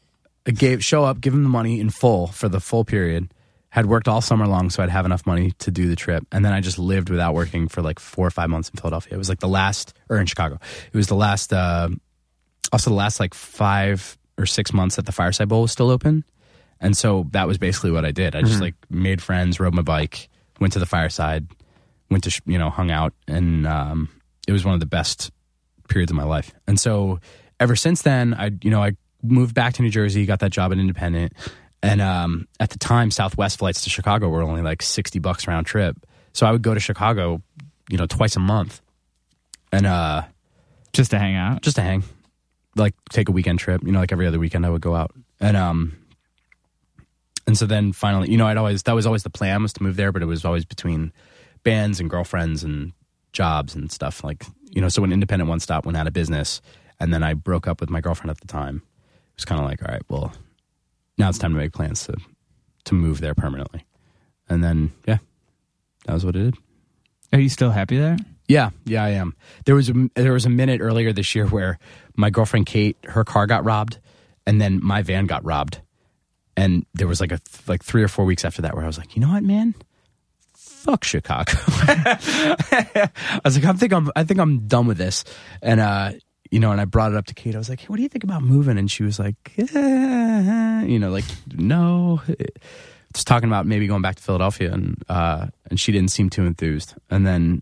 I 0.47 0.51
gave 0.51 0.85
show 0.85 1.05
up, 1.05 1.21
give 1.21 1.35
him 1.35 1.43
the 1.43 1.49
money 1.49 1.81
in 1.81 1.91
full 1.91 2.29
for 2.29 2.49
the 2.49 2.61
full 2.61 2.85
period. 2.85 3.33
Had 3.71 3.87
worked 3.87 4.09
all 4.09 4.23
summer 4.23 4.47
long, 4.47 4.71
so 4.71 4.83
I'd 4.83 4.89
have 4.89 5.05
enough 5.05 5.27
money 5.27 5.53
to 5.59 5.71
do 5.71 5.87
the 5.87 5.97
trip. 5.97 6.25
And 6.33 6.43
then 6.43 6.53
I 6.55 6.61
just 6.61 6.79
lived 6.79 7.11
without 7.11 7.35
working 7.35 7.69
for 7.69 7.83
like 7.83 7.99
four 7.99 8.27
or 8.27 8.31
five 8.31 8.49
months 8.49 8.71
in 8.71 8.77
Philadelphia. 8.77 9.15
It 9.15 9.19
was 9.19 9.29
like 9.29 9.41
the 9.41 9.49
last, 9.49 9.93
or 10.09 10.17
in 10.17 10.25
Chicago. 10.25 10.59
It 10.91 10.97
was 10.97 11.09
the 11.09 11.15
last, 11.15 11.53
uh, 11.53 11.91
also 12.73 12.91
the 12.91 12.97
last 12.97 13.21
like 13.21 13.35
five 13.35 14.17
or 14.39 14.47
six 14.47 14.73
months 14.73 14.97
that 14.97 15.05
the 15.05 15.13
Fireside 15.13 15.49
Bowl 15.49 15.63
was 15.63 15.73
still 15.73 15.91
open. 15.91 16.25
And 16.81 16.97
so 16.97 17.27
that 17.33 17.47
was 17.47 17.59
basically 17.59 17.91
what 17.91 18.05
I 18.05 18.13
did. 18.13 18.35
I 18.35 18.43
just 18.43 18.61
like 18.61 18.75
made 18.89 19.23
friends, 19.23 19.61
rode 19.61 19.75
my 19.75 19.83
bike, 19.83 20.29
went 20.61 20.73
to 20.75 20.79
the 20.79 20.87
Fireside, 20.87 21.47
went 22.11 22.25
to 22.25 22.31
sh- 22.31 22.43
you 22.47 22.59
know 22.59 22.71
hung 22.71 22.91
out, 22.91 23.15
and 23.27 23.67
um, 23.67 24.09
it 24.47 24.53
was 24.53 24.65
one 24.65 24.75
of 24.75 24.81
the 24.81 24.87
best 24.87 25.31
periods 25.89 26.11
of 26.11 26.17
my 26.17 26.25
life. 26.25 26.53
And 26.67 26.79
so 26.79 27.21
ever 27.61 27.77
since 27.77 28.03
then, 28.03 28.35
I 28.35 28.51
you 28.63 28.71
know 28.71 28.83
I 28.83 28.93
moved 29.23 29.55
back 29.55 29.75
to 29.75 29.83
New 29.83 29.91
Jersey, 29.91 30.27
got 30.27 30.41
that 30.41 30.53
job 30.53 30.73
at 30.73 30.79
Independent, 30.79 31.33
and 31.83 32.01
um, 32.01 32.47
at 32.61 32.71
the 32.71 32.79
time, 32.79 33.11
Southwest 33.11 33.59
flights 33.59 33.83
to 33.85 33.91
Chicago 33.91 34.29
were 34.29 34.43
only 34.43 34.63
like 34.63 34.83
sixty 34.83 35.19
bucks 35.19 35.47
round 35.47 35.67
trip. 35.67 35.97
So 36.33 36.47
I 36.47 36.53
would 36.53 36.63
go 36.63 36.75
to 36.75 36.81
Chicago, 36.81 37.43
you 37.89 37.97
know, 37.99 38.07
twice 38.07 38.37
a 38.37 38.41
month, 38.41 38.81
and 39.73 39.87
uh, 39.87 40.23
Just 40.93 41.11
to 41.13 41.19
hang 41.19 41.35
out. 41.35 41.63
just 41.63 41.77
to 41.77 41.83
hang, 41.83 42.05
like 42.77 42.95
take 43.11 43.29
a 43.29 43.33
weekend 43.33 43.59
trip. 43.59 43.83
You 43.85 43.93
know, 43.93 44.01
like 44.01 44.13
every 44.13 44.27
other 44.27 44.39
weekend 44.39 44.67
I 44.67 44.71
would 44.71 44.83
go 44.83 44.95
out, 44.95 45.13
and 45.41 45.57
um, 45.57 45.97
and 47.47 47.57
so 47.57 47.65
then 47.67 47.93
finally, 47.93 48.31
you 48.31 48.37
know, 48.37 48.47
I'd 48.47 48.57
always 48.57 48.83
that 48.85 48.95
was 48.95 49.07
always 49.07 49.23
the 49.23 49.31
plan 49.31 49.63
was 49.63 49.73
to 49.75 49.83
move 49.83 49.97
there, 49.97 50.13
but 50.13 50.23
it 50.23 50.27
was 50.27 50.45
always 50.45 50.65
between 50.65 51.13
bands 51.63 52.01
and 52.01 52.11
girlfriends 52.11 52.63
and 52.63 52.93
jobs 53.33 53.75
and 53.75 53.91
stuff 53.91 54.23
like 54.25 54.45
you 54.71 54.81
know. 54.81 54.89
So 54.89 55.01
when 55.03 55.13
Independent 55.13 55.49
One 55.49 55.61
Stop 55.61 55.87
went 55.87 55.97
out 55.97 56.07
of 56.07 56.13
business, 56.13 56.61
and 57.01 57.13
then 57.13 57.23
I 57.23 57.35
broke 57.35 57.67
up 57.67 57.81
with 57.81 57.91
my 57.91 58.01
girlfriend 58.01 58.31
at 58.31 58.41
the 58.41 58.47
time, 58.47 58.77
it 58.77 59.37
was 59.37 59.45
kind 59.45 59.61
of 59.61 59.67
like, 59.67 59.83
all 59.83 59.93
right, 59.93 60.03
well, 60.09 60.33
now 61.19 61.29
it's 61.29 61.39
time 61.39 61.53
to 61.53 61.59
make 61.59 61.73
plans 61.73 62.07
to 62.07 62.17
to 62.85 62.95
move 62.95 63.21
there 63.21 63.35
permanently, 63.35 63.85
and 64.49 64.63
then 64.63 64.93
yeah, 65.07 65.19
that 66.07 66.15
was 66.15 66.25
what 66.25 66.37
it 66.37 66.45
did. 66.45 66.55
Are 67.33 67.41
you 67.41 67.49
still 67.49 67.71
happy 67.71 67.99
there? 67.99 68.17
Yeah, 68.49 68.71
yeah, 68.85 69.03
I 69.03 69.11
am. 69.11 69.35
There 69.65 69.75
was 69.75 69.89
a, 69.89 70.09
there 70.15 70.33
was 70.33 70.47
a 70.47 70.51
minute 70.51 70.81
earlier 70.81 71.13
this 71.13 71.35
year 71.35 71.47
where 71.47 71.79
my 72.17 72.31
girlfriend 72.31 72.67
Kate, 72.67 72.97
her 73.05 73.25
car 73.25 73.47
got 73.47 73.65
robbed, 73.65 73.99
and 74.47 74.61
then 74.61 74.81
my 74.83 75.03
van 75.03 75.27
got 75.27 75.45
robbed, 75.45 75.81
and 76.57 76.87
there 76.95 77.09
was 77.09 77.21
like 77.21 77.33
a 77.33 77.41
like 77.67 77.83
three 77.83 78.03
or 78.03 78.09
four 78.09 78.25
weeks 78.25 78.45
after 78.45 78.63
that 78.63 78.75
where 78.75 78.85
I 78.85 78.87
was 78.87 78.99
like, 78.99 79.17
you 79.17 79.23
know 79.23 79.31
what, 79.31 79.43
man, 79.43 79.75
fuck 80.55 81.03
Chicago. 81.03 81.53
I 81.67 83.11
was 83.45 83.57
like, 83.57 83.65
I 83.65 83.73
think 83.73 83.93
I'm 83.93 84.11
I 84.15 84.23
think 84.23 84.39
I'm 84.39 84.69
done 84.69 84.87
with 84.87 84.99
this, 84.99 85.25
and 85.61 85.81
uh, 85.81 86.13
you 86.57 86.61
know, 86.61 86.73
and 86.73 86.81
I 86.81 86.87
brought 86.87 87.13
it 87.13 87.19
up 87.19 87.27
to 87.27 87.35
Kate. 87.35 87.55
I 87.55 87.59
was 87.59 87.69
like, 87.69 87.81
hey, 87.81 87.87
what 87.89 87.97
do 87.97 88.03
you 88.03 88.09
think 88.09 88.25
about 88.25 88.43
moving? 88.43 88.79
And 88.79 88.91
she 88.91 89.03
was 89.03 89.19
like, 89.19 89.37
eh, 89.59 90.83
you 90.87 90.99
know, 90.99 91.11
like 91.11 91.27
no. 91.55 92.23
Just 93.13 93.27
talking 93.27 93.51
about 93.51 93.67
maybe 93.67 93.87
going 93.87 94.01
back 94.01 94.15
to 94.15 94.23
Philadelphia, 94.23 94.73
and 94.73 94.97
uh, 95.07 95.49
and 95.69 95.79
she 95.79 95.93
didn't 95.93 96.13
seem 96.13 96.31
too 96.31 96.47
enthused. 96.47 96.95
And 97.11 97.27
then 97.27 97.61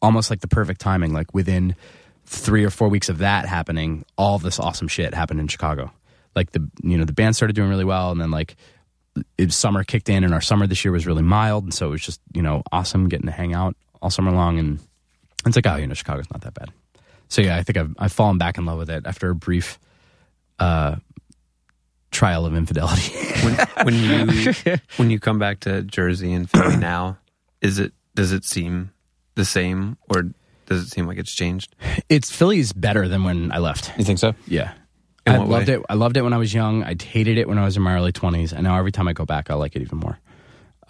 almost 0.00 0.30
like 0.30 0.40
the 0.40 0.48
perfect 0.48 0.80
timing, 0.80 1.12
like 1.12 1.34
within 1.34 1.76
three 2.24 2.64
or 2.64 2.70
four 2.70 2.88
weeks 2.88 3.10
of 3.10 3.18
that 3.18 3.44
happening, 3.44 4.06
all 4.16 4.38
this 4.38 4.58
awesome 4.58 4.88
shit 4.88 5.12
happened 5.12 5.38
in 5.38 5.46
Chicago. 5.46 5.92
Like 6.34 6.52
the 6.52 6.66
you 6.82 6.96
know 6.96 7.04
the 7.04 7.12
band 7.12 7.36
started 7.36 7.54
doing 7.54 7.68
really 7.68 7.84
well, 7.84 8.10
and 8.10 8.18
then 8.18 8.30
like 8.30 8.56
it, 9.36 9.52
summer 9.52 9.84
kicked 9.84 10.08
in, 10.08 10.24
and 10.24 10.32
our 10.32 10.40
summer 10.40 10.66
this 10.66 10.86
year 10.86 10.92
was 10.92 11.06
really 11.06 11.22
mild, 11.22 11.64
and 11.64 11.74
so 11.74 11.88
it 11.88 11.90
was 11.90 12.02
just 12.02 12.22
you 12.32 12.40
know 12.40 12.62
awesome 12.72 13.10
getting 13.10 13.26
to 13.26 13.32
hang 13.32 13.52
out 13.52 13.76
all 14.00 14.08
summer 14.08 14.30
long, 14.30 14.58
and 14.58 14.78
it's 15.44 15.54
like 15.54 15.66
oh 15.66 15.76
you 15.76 15.86
know 15.86 15.92
Chicago's 15.92 16.30
not 16.30 16.40
that 16.40 16.54
bad. 16.54 16.70
So 17.28 17.42
yeah, 17.42 17.56
I 17.56 17.62
think 17.62 17.76
I've 17.76 17.94
I've 17.98 18.12
fallen 18.12 18.38
back 18.38 18.58
in 18.58 18.66
love 18.66 18.78
with 18.78 18.90
it 18.90 19.06
after 19.06 19.30
a 19.30 19.34
brief 19.34 19.78
uh, 20.58 20.96
trial 22.10 22.46
of 22.46 22.54
infidelity. 22.54 23.12
when, 23.42 23.54
when 23.84 23.94
you 23.94 24.52
when 24.96 25.10
you 25.10 25.20
come 25.20 25.38
back 25.38 25.60
to 25.60 25.82
Jersey 25.82 26.32
and 26.32 26.48
Philly 26.50 26.76
now, 26.78 27.18
is 27.60 27.78
it 27.78 27.92
does 28.14 28.32
it 28.32 28.44
seem 28.44 28.90
the 29.34 29.44
same 29.44 29.96
or 30.08 30.24
does 30.66 30.82
it 30.82 30.88
seem 30.88 31.06
like 31.06 31.18
it's 31.18 31.34
changed? 31.34 31.74
it's 32.08 32.30
Philly's 32.30 32.72
better 32.72 33.08
than 33.08 33.24
when 33.24 33.52
I 33.52 33.58
left. 33.58 33.92
You 33.96 34.04
think 34.04 34.18
so? 34.18 34.34
Yeah. 34.46 34.72
In 35.26 35.34
I 35.34 35.38
what 35.38 35.48
loved 35.48 35.68
way? 35.68 35.74
it. 35.74 35.82
I 35.88 35.94
loved 35.94 36.16
it 36.16 36.22
when 36.22 36.32
I 36.32 36.38
was 36.38 36.52
young. 36.52 36.82
I 36.82 36.96
hated 37.00 37.38
it 37.38 37.48
when 37.48 37.58
I 37.58 37.64
was 37.64 37.76
in 37.76 37.82
my 37.82 37.94
early 37.94 38.12
twenties, 38.12 38.52
and 38.52 38.64
now 38.64 38.78
every 38.78 38.92
time 38.92 39.08
I 39.08 39.12
go 39.12 39.26
back, 39.26 39.50
I 39.50 39.54
like 39.54 39.76
it 39.76 39.82
even 39.82 39.98
more. 39.98 40.18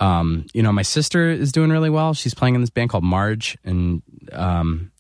Um, 0.01 0.47
you 0.55 0.63
know, 0.63 0.71
my 0.71 0.83
sister 0.83 1.29
is 1.29 1.51
doing 1.51 1.71
really 1.71 1.91
well. 1.91 2.15
She's 2.15 2.35
playing 2.35 2.55
in 2.55 2.61
this 2.61 2.71
band 2.71 2.91
called 2.91 3.03
Marge, 3.03 3.59
and 3.65 4.03
um, 4.33 4.93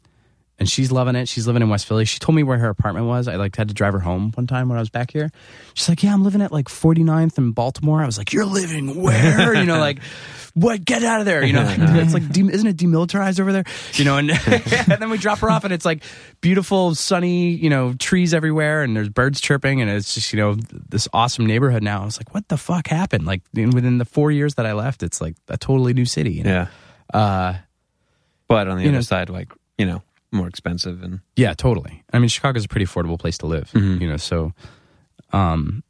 and 0.58 0.68
she's 0.68 0.90
loving 0.90 1.14
it. 1.16 1.28
She's 1.28 1.46
living 1.46 1.62
in 1.62 1.68
West 1.68 1.86
Philly. 1.86 2.04
She 2.04 2.18
told 2.18 2.34
me 2.36 2.42
where 2.42 2.58
her 2.58 2.68
apartment 2.68 3.06
was. 3.06 3.28
I 3.28 3.36
like 3.36 3.54
had 3.56 3.68
to 3.68 3.74
drive 3.74 3.92
her 3.92 4.00
home 4.00 4.32
one 4.34 4.46
time 4.46 4.68
when 4.68 4.76
I 4.76 4.80
was 4.80 4.90
back 4.90 5.10
here. 5.12 5.30
She's 5.74 5.88
like, 5.88 6.02
"Yeah, 6.02 6.12
I'm 6.12 6.24
living 6.24 6.42
at 6.42 6.50
like 6.52 6.68
49th 6.68 7.38
in 7.38 7.52
Baltimore." 7.52 8.02
I 8.02 8.06
was 8.06 8.18
like, 8.18 8.32
"You're 8.32 8.44
living 8.46 9.00
where?" 9.02 9.54
you 9.54 9.64
know, 9.64 9.78
like. 9.78 9.98
What? 10.54 10.84
Get 10.84 11.04
out 11.04 11.20
of 11.20 11.26
there! 11.26 11.44
You 11.44 11.52
know, 11.52 11.62
it's 11.78 12.12
like, 12.12 12.28
de- 12.32 12.48
isn't 12.50 12.66
it 12.66 12.76
demilitarized 12.76 13.38
over 13.38 13.52
there? 13.52 13.62
You 13.92 14.04
know, 14.04 14.16
and, 14.16 14.28
and 14.30 14.86
then 15.00 15.08
we 15.08 15.16
drop 15.16 15.38
her 15.38 15.48
off, 15.50 15.62
and 15.62 15.72
it's 15.72 15.84
like 15.84 16.02
beautiful, 16.40 16.96
sunny, 16.96 17.50
you 17.50 17.70
know, 17.70 17.92
trees 17.92 18.34
everywhere, 18.34 18.82
and 18.82 18.96
there's 18.96 19.08
birds 19.08 19.40
chirping, 19.40 19.80
and 19.80 19.88
it's 19.88 20.14
just, 20.14 20.32
you 20.32 20.38
know, 20.40 20.56
this 20.88 21.06
awesome 21.12 21.46
neighborhood 21.46 21.84
now. 21.84 22.02
I 22.02 22.04
was 22.04 22.18
like, 22.18 22.34
what 22.34 22.48
the 22.48 22.56
fuck 22.56 22.88
happened? 22.88 23.24
Like, 23.24 23.42
within 23.54 23.98
the 23.98 24.04
four 24.04 24.32
years 24.32 24.56
that 24.56 24.66
I 24.66 24.72
left, 24.72 25.04
it's 25.04 25.20
like 25.20 25.36
a 25.48 25.56
totally 25.58 25.92
new 25.92 26.06
city. 26.06 26.32
you 26.32 26.42
know? 26.42 26.66
Yeah. 27.14 27.18
Uh, 27.20 27.58
But 28.48 28.66
on 28.66 28.78
the 28.78 28.82
You 28.82 28.88
other 28.88 28.96
know- 28.98 29.02
side, 29.02 29.30
like 29.30 29.52
you 29.76 29.86
know, 29.86 30.02
more 30.32 30.46
expensive 30.48 31.02
and 31.02 31.20
Yeah, 31.36 31.54
totally. 31.54 32.02
I 32.12 32.18
mean, 32.18 32.28
Chicago's 32.28 32.64
a 32.64 32.68
pretty 32.68 32.86
affordable 32.86 33.18
place 33.18 33.38
to 33.38 33.46
live, 33.46 33.70
you 33.74 34.06
know, 34.08 34.16
so 34.16 34.52
um, 35.32 35.82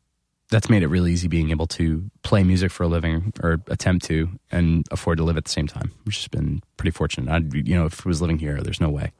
that's 0.50 0.70
made 0.70 0.82
it 0.82 0.86
really 0.88 1.12
easy 1.12 1.28
being 1.28 1.50
able 1.50 1.66
to 1.66 2.10
play 2.22 2.42
music 2.44 2.70
for 2.70 2.84
a 2.84 2.88
living 2.88 3.32
or 3.42 3.60
attempt 3.68 4.06
to 4.06 4.28
and 4.50 4.86
afford 4.90 5.18
to 5.18 5.24
live 5.24 5.36
at 5.36 5.44
the 5.44 5.50
same 5.50 5.66
time, 5.66 5.92
which 6.04 6.16
has 6.18 6.28
been 6.28 6.62
pretty 6.76 6.90
fortunate. 6.90 7.30
I, 7.30 7.38
you 7.54 7.74
know, 7.74 7.86
if 7.86 8.06
I 8.06 8.08
was 8.08 8.20
living 8.22 8.38
here, 8.38 8.60
there's 8.62 8.80
no 8.80 8.88
way. 8.90 9.12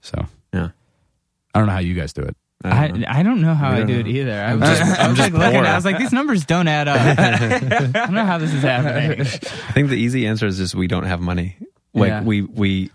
So 0.00 0.26
yeah. 0.52 0.70
I 1.54 1.58
don't 1.58 1.66
know 1.66 1.72
how 1.74 1.80
you 1.80 1.94
guys 1.94 2.12
do 2.12 2.22
it. 2.22 2.36
I, 2.66 2.88
don't 2.88 3.00
know. 3.00 3.06
I 3.10 3.22
don't 3.22 3.40
know 3.42 3.52
how 3.54 3.72
I 3.72 3.78
don't 3.78 3.88
do 3.88 3.92
know. 3.94 4.00
it 4.00 4.06
either. 4.06 4.40
I'm 4.40 4.58
just, 4.60 4.82
I 4.82 5.08
was 5.08 5.18
like 5.18 5.32
looking. 5.34 5.56
I 5.66 5.74
was 5.74 5.84
like, 5.84 5.98
these 5.98 6.12
numbers 6.12 6.46
don't 6.46 6.66
add 6.66 6.88
up. 6.88 6.96
I 7.18 8.06
don't 8.06 8.14
know 8.14 8.24
how 8.24 8.38
this 8.38 8.54
is 8.54 8.62
happening. 8.62 9.20
I 9.20 9.24
think 9.72 9.90
the 9.90 9.96
easy 9.96 10.26
answer 10.26 10.46
is 10.46 10.56
just 10.56 10.74
we 10.74 10.86
don't 10.86 11.04
have 11.04 11.20
money. 11.20 11.56
Like 11.92 12.08
Yeah. 12.08 12.22
we 12.22 12.40
we 12.40 12.90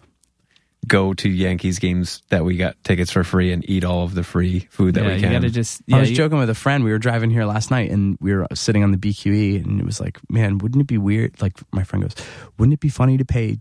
go 0.87 1.13
to 1.13 1.29
Yankees 1.29 1.77
games 1.79 2.21
that 2.29 2.43
we 2.45 2.55
got 2.57 2.75
tickets 2.83 3.11
for 3.11 3.23
free 3.23 3.51
and 3.51 3.67
eat 3.69 3.83
all 3.83 4.03
of 4.03 4.15
the 4.15 4.23
free 4.23 4.61
food 4.71 4.95
that 4.95 5.01
yeah, 5.03 5.07
we 5.09 5.13
you 5.15 5.21
can. 5.21 5.31
gotta 5.33 5.49
just. 5.49 5.81
Yeah, 5.85 5.97
I 5.97 5.99
was 6.01 6.09
you- 6.09 6.15
joking 6.15 6.37
with 6.39 6.49
a 6.49 6.55
friend. 6.55 6.83
We 6.83 6.91
were 6.91 6.99
driving 6.99 7.29
here 7.29 7.45
last 7.45 7.69
night, 7.71 7.91
and 7.91 8.17
we 8.21 8.33
were 8.33 8.47
sitting 8.53 8.83
on 8.83 8.91
the 8.91 8.97
BQE, 8.97 9.63
and 9.63 9.79
it 9.79 9.85
was 9.85 9.99
like, 9.99 10.19
man, 10.29 10.57
wouldn't 10.57 10.81
it 10.81 10.87
be 10.87 10.97
weird? 10.97 11.41
Like 11.41 11.53
my 11.71 11.83
friend 11.83 12.03
goes, 12.03 12.15
wouldn't 12.57 12.73
it 12.73 12.79
be 12.79 12.89
funny 12.89 13.17
to 13.17 13.25
pay 13.25 13.59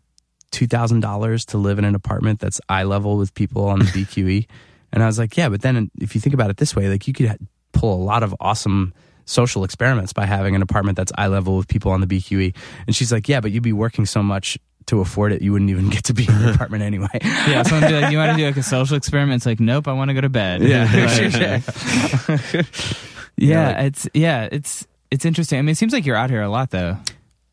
two 0.51 0.67
thousand 0.67 1.01
dollars 1.01 1.45
to 1.47 1.59
live 1.59 1.79
in 1.79 1.85
an 1.85 1.95
apartment 1.95 2.41
that's 2.41 2.61
eye 2.69 2.85
level 2.85 3.17
with 3.19 3.35
people 3.35 3.67
on 3.67 3.81
the 3.81 3.85
BQE? 3.87 4.47
And 4.93 5.03
I 5.03 5.07
was 5.07 5.19
like, 5.19 5.37
yeah, 5.37 5.49
but 5.51 5.61
then 5.61 5.91
if 6.01 6.15
you 6.15 6.21
think 6.21 6.35
about 6.35 6.51
it 6.51 6.57
this 6.57 6.75
way, 6.75 6.89
like 6.89 7.07
you 7.07 7.13
could 7.13 7.37
pull 7.73 7.95
a 7.95 8.03
lot 8.03 8.23
of 8.23 8.35
awesome 8.41 8.95
social 9.27 9.63
experiments 9.63 10.15
by 10.15 10.25
having 10.25 10.55
an 10.57 10.63
apartment 10.63 10.97
that's 10.97 11.13
eye 11.19 11.27
level 11.27 11.59
with 11.59 11.69
people 11.69 11.93
on 11.93 12.01
the 12.01 12.07
BQE. 12.07 12.57
And 12.87 12.97
she's 12.97 13.13
like, 13.13 13.29
yeah, 13.29 13.41
but 13.43 13.51
you'd 13.51 13.63
be 13.63 13.75
working 13.75 14.07
so 14.07 14.23
much 14.23 14.57
to 14.89 15.01
afford 15.01 15.33
it, 15.33 15.41
you 15.43 15.53
wouldn't 15.53 15.71
even 15.71 15.89
get 15.97 16.05
to 16.05 16.15
be 16.15 16.27
in 16.27 16.39
the 16.39 16.51
apartment 16.55 16.83
anyway. 16.83 17.09
Yeah, 17.23 17.63
someone 17.63 17.89
be 17.89 18.01
like, 18.01 18.13
"You 18.13 18.19
want 18.19 18.33
to 18.33 18.37
do 18.37 18.45
like 18.47 18.57
a 18.57 18.63
social 18.63 18.97
experiment?" 18.97 19.37
It's 19.37 19.47
like, 19.47 19.61
"Nope, 19.61 19.89
I 19.89 19.93
want 19.93 20.11
to 20.11 20.15
go 20.15 20.21
to 20.21 20.29
bed." 20.29 20.61
But- 20.61 20.69
yeah, 23.37 23.83
it's 23.83 24.09
yeah, 24.15 24.49
it's 24.51 24.87
it's 25.11 25.25
interesting. 25.25 25.59
I 25.59 25.63
mean, 25.63 25.73
it 25.73 25.79
seems 25.79 25.93
like 25.93 26.05
you're 26.07 26.17
out 26.17 26.31
here 26.31 26.43
a 26.43 26.49
lot, 26.49 26.71
though. 26.71 26.99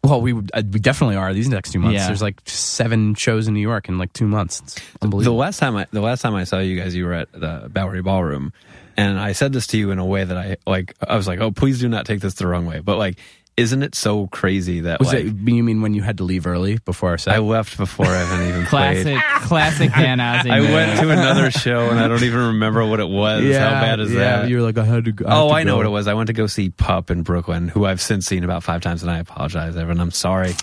Well, 0.04 0.22
we 0.22 0.34
uh, 0.34 0.62
we 0.72 0.80
definitely 0.80 1.16
are 1.16 1.34
these 1.34 1.50
next 1.50 1.72
two 1.72 1.80
months. 1.80 1.96
Yeah. 2.00 2.08
There's 2.08 2.22
like 2.22 2.40
seven 2.46 3.16
shows 3.16 3.48
in 3.48 3.54
New 3.54 3.62
York 3.62 3.90
in 3.90 3.98
like 3.98 4.14
two 4.14 4.28
months. 4.28 4.62
It's 4.62 4.76
the 5.02 5.32
last 5.32 5.60
time 5.60 5.76
I 5.76 5.88
the 5.92 6.02
last 6.02 6.22
time 6.22 6.36
I 6.36 6.44
saw 6.44 6.60
you 6.60 6.80
guys, 6.80 6.96
you 6.96 7.06
were 7.06 7.14
at 7.14 7.32
the 7.32 7.70
Bowery 7.74 8.02
Ballroom, 8.04 8.54
and 8.98 9.20
I 9.20 9.32
said 9.32 9.52
this 9.52 9.66
to 9.68 9.78
you 9.78 9.92
in 9.92 9.98
a 10.00 10.06
way 10.06 10.24
that 10.24 10.38
I 10.38 10.58
like. 10.68 10.94
I 11.08 11.16
was 11.16 11.28
like, 11.28 11.40
"Oh, 11.40 11.52
please 11.52 11.80
do 11.80 11.90
not 11.90 12.06
take 12.06 12.20
this 12.20 12.36
the 12.36 12.46
wrong 12.46 12.68
way." 12.68 12.80
But 12.82 12.98
like, 12.98 13.18
isn't 13.58 13.84
it 13.84 13.96
so 13.96 14.28
crazy 14.28 14.82
that 14.82 15.00
Was 15.00 15.10
like 15.10 15.26
it? 15.26 15.36
You 15.36 15.64
mean 15.64 15.82
when 15.82 15.94
you 15.94 16.02
had 16.02 16.18
to 16.18 16.24
leave 16.26 16.46
early 16.46 16.78
before 16.86 17.10
our 17.12 17.18
set? 17.18 17.36
I 17.36 17.40
left 17.40 17.78
before 17.78 18.06
I 18.06 18.18
haven't 18.18 18.48
even 18.50 18.66
Classic, 18.66 19.04
played? 19.04 19.42
classic 19.48 19.92
Dan 19.94 20.18
Ozzi. 20.20 20.52
I 20.52 20.60
went 20.60 21.00
to 21.00 21.10
another 21.10 21.52
show 21.66 21.90
and 21.90 22.00
I 22.00 22.08
don't 22.08 22.24
even 22.24 22.48
remember 22.48 22.86
what 22.86 23.00
it 23.00 23.08
was. 23.08 23.44
How 23.56 23.70
bad 23.72 24.00
is 24.02 24.12
yeah, 24.12 24.42
that? 24.42 24.50
You 24.50 24.58
were 24.58 24.64
like, 24.64 24.78
I 24.78 24.84
had 24.84 25.06
to. 25.06 25.12
Go, 25.14 25.26
Oh, 25.28 25.52
I 25.52 25.64
know 25.64 25.78
what 25.78 25.86
it 25.86 25.90
was. 25.90 26.08
I 26.08 26.14
went 26.16 26.28
to 26.28 26.34
go 26.34 26.48
see 26.48 26.70
Pup 26.70 27.10
in 27.12 27.22
Brooklyn, 27.24 27.70
who 27.70 27.86
I've 27.86 28.02
since 28.02 28.26
seen 28.26 28.44
about 28.44 28.64
five 28.64 28.82
times, 28.82 29.02
and 29.04 29.12
I 29.12 29.20
apologize, 29.20 29.78
everyone. 29.78 30.02
I'm 30.02 30.12
sorry. 30.12 30.54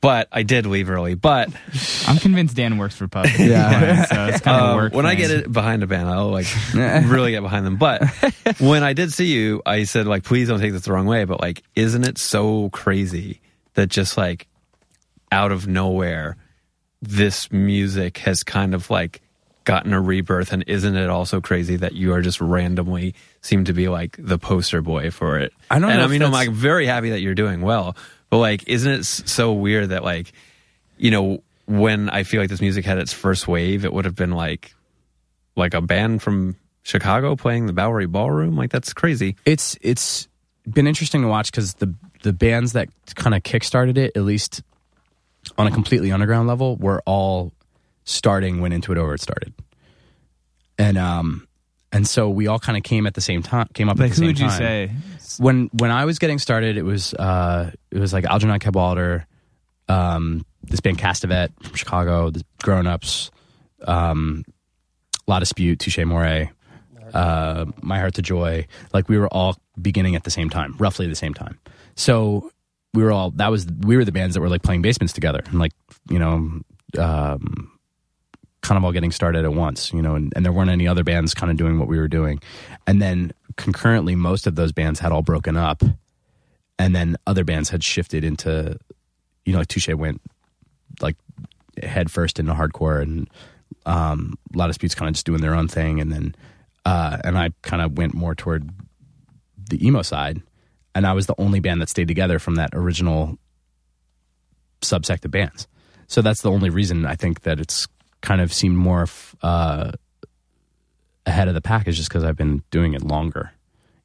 But 0.00 0.28
I 0.30 0.44
did 0.44 0.64
leave 0.66 0.90
early. 0.90 1.14
But 1.14 1.48
I'm 2.06 2.18
convinced 2.18 2.54
Dan 2.54 2.78
works 2.78 2.94
for 2.94 3.08
Pup. 3.08 3.26
Yeah. 3.38 4.04
so 4.04 4.26
it's 4.26 4.40
kind 4.40 4.56
of 4.62 4.70
um, 4.70 4.76
work. 4.76 4.92
when 4.94 5.06
I 5.06 5.14
get 5.16 5.30
it 5.30 5.52
behind 5.52 5.82
a 5.82 5.86
band, 5.88 6.08
I'll 6.08 6.30
like 6.30 6.46
really 6.74 7.32
get 7.32 7.42
behind 7.42 7.66
them. 7.66 7.76
But 7.76 8.04
when 8.58 8.84
I 8.84 8.92
did 8.92 9.12
see 9.12 9.26
you, 9.26 9.60
I 9.66 9.84
said 9.84 10.06
like, 10.06 10.22
please 10.24 10.48
don't 10.48 10.60
take 10.60 10.72
this 10.72 10.82
the 10.82 10.92
wrong 10.92 11.06
way. 11.06 11.24
But 11.24 11.40
like, 11.40 11.62
isn't 11.74 12.04
it 12.04 12.16
so 12.18 12.70
crazy 12.70 13.40
that 13.74 13.88
just 13.88 14.16
like 14.16 14.46
out 15.32 15.50
of 15.50 15.66
nowhere, 15.66 16.36
this 17.02 17.50
music 17.50 18.18
has 18.18 18.42
kind 18.42 18.74
of 18.74 18.90
like 18.90 19.20
gotten 19.64 19.92
a 19.92 20.00
rebirth? 20.00 20.52
And 20.52 20.62
isn't 20.68 20.96
it 20.96 21.10
also 21.10 21.40
crazy 21.40 21.74
that 21.76 21.94
you 21.94 22.12
are 22.12 22.22
just 22.22 22.40
randomly 22.40 23.14
seem 23.42 23.64
to 23.64 23.72
be 23.72 23.88
like 23.88 24.16
the 24.18 24.38
poster 24.38 24.80
boy 24.80 25.10
for 25.10 25.38
it? 25.38 25.52
I 25.70 25.80
don't 25.80 25.90
and 25.90 25.98
know 25.98 26.02
I 26.02 26.06
if 26.06 26.10
mean, 26.12 26.22
I'm 26.22 26.30
like 26.32 26.50
very 26.50 26.86
happy 26.86 27.10
that 27.10 27.20
you're 27.20 27.34
doing 27.34 27.62
well. 27.62 27.96
But 28.30 28.38
like, 28.38 28.68
isn't 28.68 28.90
it 28.90 29.04
so 29.04 29.52
weird 29.52 29.90
that 29.90 30.04
like, 30.04 30.32
you 30.96 31.10
know, 31.10 31.42
when 31.66 32.10
I 32.10 32.22
feel 32.22 32.40
like 32.40 32.50
this 32.50 32.60
music 32.60 32.84
had 32.84 32.98
its 32.98 33.12
first 33.12 33.48
wave, 33.48 33.84
it 33.84 33.92
would 33.92 34.04
have 34.04 34.14
been 34.14 34.32
like, 34.32 34.74
like 35.56 35.74
a 35.74 35.80
band 35.80 36.22
from 36.22 36.56
Chicago 36.82 37.36
playing 37.36 37.66
the 37.66 37.72
Bowery 37.72 38.06
Ballroom. 38.06 38.56
Like 38.56 38.70
that's 38.70 38.92
crazy. 38.92 39.36
It's 39.44 39.76
it's 39.80 40.28
been 40.68 40.86
interesting 40.86 41.22
to 41.22 41.28
watch 41.28 41.50
because 41.50 41.74
the 41.74 41.94
the 42.22 42.32
bands 42.32 42.72
that 42.72 42.88
kind 43.14 43.34
of 43.34 43.42
kickstarted 43.42 43.98
it, 43.98 44.16
at 44.16 44.22
least 44.22 44.62
on 45.56 45.66
a 45.66 45.70
completely 45.70 46.12
underground 46.12 46.48
level, 46.48 46.76
were 46.76 47.02
all 47.06 47.52
starting 48.04 48.60
when 48.60 48.72
Into 48.72 48.92
It 48.92 48.98
Over 48.98 49.14
it 49.14 49.20
started, 49.20 49.52
and 50.78 50.96
um 50.96 51.47
and 51.92 52.06
so 52.06 52.28
we 52.28 52.46
all 52.46 52.58
kind 52.58 52.76
of 52.76 52.84
came 52.84 53.06
at 53.06 53.14
the 53.14 53.20
same 53.20 53.42
time. 53.42 53.68
Came 53.74 53.88
up 53.88 53.98
like, 53.98 54.10
at 54.10 54.16
the 54.16 54.16
who 54.16 54.20
same 54.20 54.26
would 54.26 54.38
you 54.38 54.48
time. 54.48 54.58
say? 54.58 54.90
when 55.38 55.70
when 55.78 55.90
I 55.90 56.04
was 56.04 56.18
getting 56.18 56.38
started, 56.38 56.76
it 56.76 56.82
was 56.82 57.14
uh, 57.14 57.70
it 57.90 57.98
was 57.98 58.12
like 58.12 58.24
Algernon 58.24 58.58
Cadwallader, 58.60 59.26
um, 59.88 60.44
this 60.62 60.80
band 60.80 60.98
Castevet 60.98 61.50
from 61.62 61.74
Chicago, 61.74 62.30
the 62.30 62.44
Grown 62.62 62.86
Ups, 62.86 63.30
um, 63.86 64.44
La 65.26 65.38
Dispute, 65.38 65.78
Touché 65.78 66.04
Amoré, 66.04 66.50
uh, 67.14 67.66
My 67.80 67.98
Heart 67.98 68.14
to 68.14 68.22
Joy. 68.22 68.66
Like 68.92 69.08
we 69.08 69.18
were 69.18 69.28
all 69.28 69.56
beginning 69.80 70.16
at 70.16 70.24
the 70.24 70.30
same 70.30 70.50
time, 70.50 70.74
roughly 70.78 71.06
the 71.06 71.14
same 71.14 71.34
time. 71.34 71.58
So 71.94 72.50
we 72.94 73.02
were 73.02 73.12
all 73.12 73.30
that 73.32 73.50
was 73.50 73.66
we 73.66 73.96
were 73.96 74.04
the 74.04 74.12
bands 74.12 74.34
that 74.34 74.40
were 74.40 74.48
like 74.48 74.62
playing 74.62 74.82
basements 74.82 75.12
together 75.12 75.42
and 75.46 75.58
like 75.58 75.72
you 76.10 76.18
know. 76.18 76.60
Um, 76.98 77.77
kind 78.68 78.76
of 78.76 78.84
all 78.84 78.92
getting 78.92 79.10
started 79.10 79.46
at 79.46 79.54
once, 79.54 79.94
you 79.94 80.02
know, 80.02 80.14
and, 80.14 80.30
and 80.36 80.44
there 80.44 80.52
weren't 80.52 80.70
any 80.70 80.86
other 80.86 81.02
bands 81.02 81.32
kind 81.32 81.50
of 81.50 81.56
doing 81.56 81.78
what 81.78 81.88
we 81.88 81.98
were 81.98 82.06
doing. 82.06 82.38
And 82.86 83.00
then 83.00 83.32
concurrently, 83.56 84.14
most 84.14 84.46
of 84.46 84.56
those 84.56 84.72
bands 84.72 85.00
had 85.00 85.10
all 85.10 85.22
broken 85.22 85.56
up. 85.56 85.82
And 86.78 86.94
then 86.94 87.16
other 87.26 87.44
bands 87.44 87.70
had 87.70 87.82
shifted 87.82 88.24
into, 88.24 88.78
you 89.46 89.54
know, 89.54 89.60
like 89.60 89.68
Touché 89.68 89.94
went 89.94 90.20
like 91.00 91.16
head 91.82 92.10
first 92.10 92.38
into 92.38 92.52
hardcore 92.52 93.00
and 93.00 93.28
um, 93.86 94.38
a 94.54 94.58
lot 94.58 94.66
of 94.66 94.70
disputes 94.70 94.94
kind 94.94 95.08
of 95.08 95.14
just 95.14 95.24
doing 95.24 95.40
their 95.40 95.54
own 95.54 95.66
thing. 95.66 95.98
And 95.98 96.12
then, 96.12 96.34
uh, 96.84 97.16
and 97.24 97.38
I 97.38 97.50
kind 97.62 97.80
of 97.80 97.96
went 97.96 98.12
more 98.12 98.34
toward 98.34 98.68
the 99.70 99.84
emo 99.84 100.02
side. 100.02 100.42
And 100.94 101.06
I 101.06 101.14
was 101.14 101.26
the 101.26 101.34
only 101.38 101.60
band 101.60 101.80
that 101.80 101.88
stayed 101.88 102.08
together 102.08 102.38
from 102.38 102.56
that 102.56 102.70
original 102.74 103.38
subsect 104.82 105.24
of 105.24 105.30
bands. 105.30 105.66
So 106.06 106.20
that's 106.20 106.42
the 106.42 106.50
only 106.50 106.68
reason 106.68 107.06
I 107.06 107.16
think 107.16 107.42
that 107.42 107.60
it's 107.60 107.88
kind 108.20 108.40
of 108.40 108.52
seemed 108.52 108.76
more 108.76 109.06
uh, 109.42 109.92
ahead 111.26 111.48
of 111.48 111.54
the 111.54 111.60
pack 111.60 111.88
is 111.88 111.96
just 111.96 112.08
because 112.08 112.24
I've 112.24 112.36
been 112.36 112.62
doing 112.70 112.94
it 112.94 113.02
longer, 113.02 113.52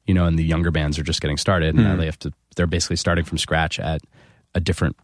you 0.06 0.14
know, 0.14 0.26
and 0.26 0.38
the 0.38 0.44
younger 0.44 0.70
bands 0.70 0.98
are 0.98 1.02
just 1.02 1.20
getting 1.20 1.36
started, 1.36 1.74
and 1.74 1.84
now 1.84 1.96
they 1.96 2.06
have 2.06 2.18
to. 2.20 2.32
They're 2.56 2.66
basically 2.66 2.96
starting 2.96 3.24
from 3.24 3.38
scratch 3.38 3.80
at 3.80 4.00
a 4.54 4.60
different 4.60 4.96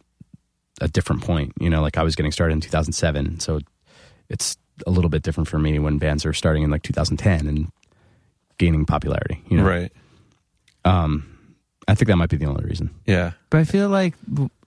a 0.79 0.87
different 0.87 1.21
point. 1.23 1.53
You 1.59 1.69
know, 1.69 1.81
like 1.81 1.97
I 1.97 2.03
was 2.03 2.15
getting 2.15 2.31
started 2.31 2.53
in 2.53 2.61
2007, 2.61 3.39
so 3.39 3.59
it's 4.29 4.57
a 4.87 4.89
little 4.89 5.09
bit 5.09 5.23
different 5.23 5.47
for 5.47 5.59
me 5.59 5.79
when 5.79 5.97
bands 5.97 6.25
are 6.25 6.33
starting 6.33 6.63
in 6.63 6.71
like 6.71 6.83
2010 6.83 7.47
and 7.47 7.71
gaining 8.57 8.85
popularity. 8.85 9.41
You 9.49 9.57
know, 9.57 9.65
Right. 9.65 9.91
Um, 10.85 11.27
I 11.87 11.95
think 11.95 12.07
that 12.07 12.15
might 12.15 12.29
be 12.29 12.37
the 12.37 12.45
only 12.45 12.63
reason. 12.63 12.89
Yeah. 13.05 13.31
But 13.49 13.59
I 13.59 13.63
feel 13.65 13.89
like, 13.89 14.15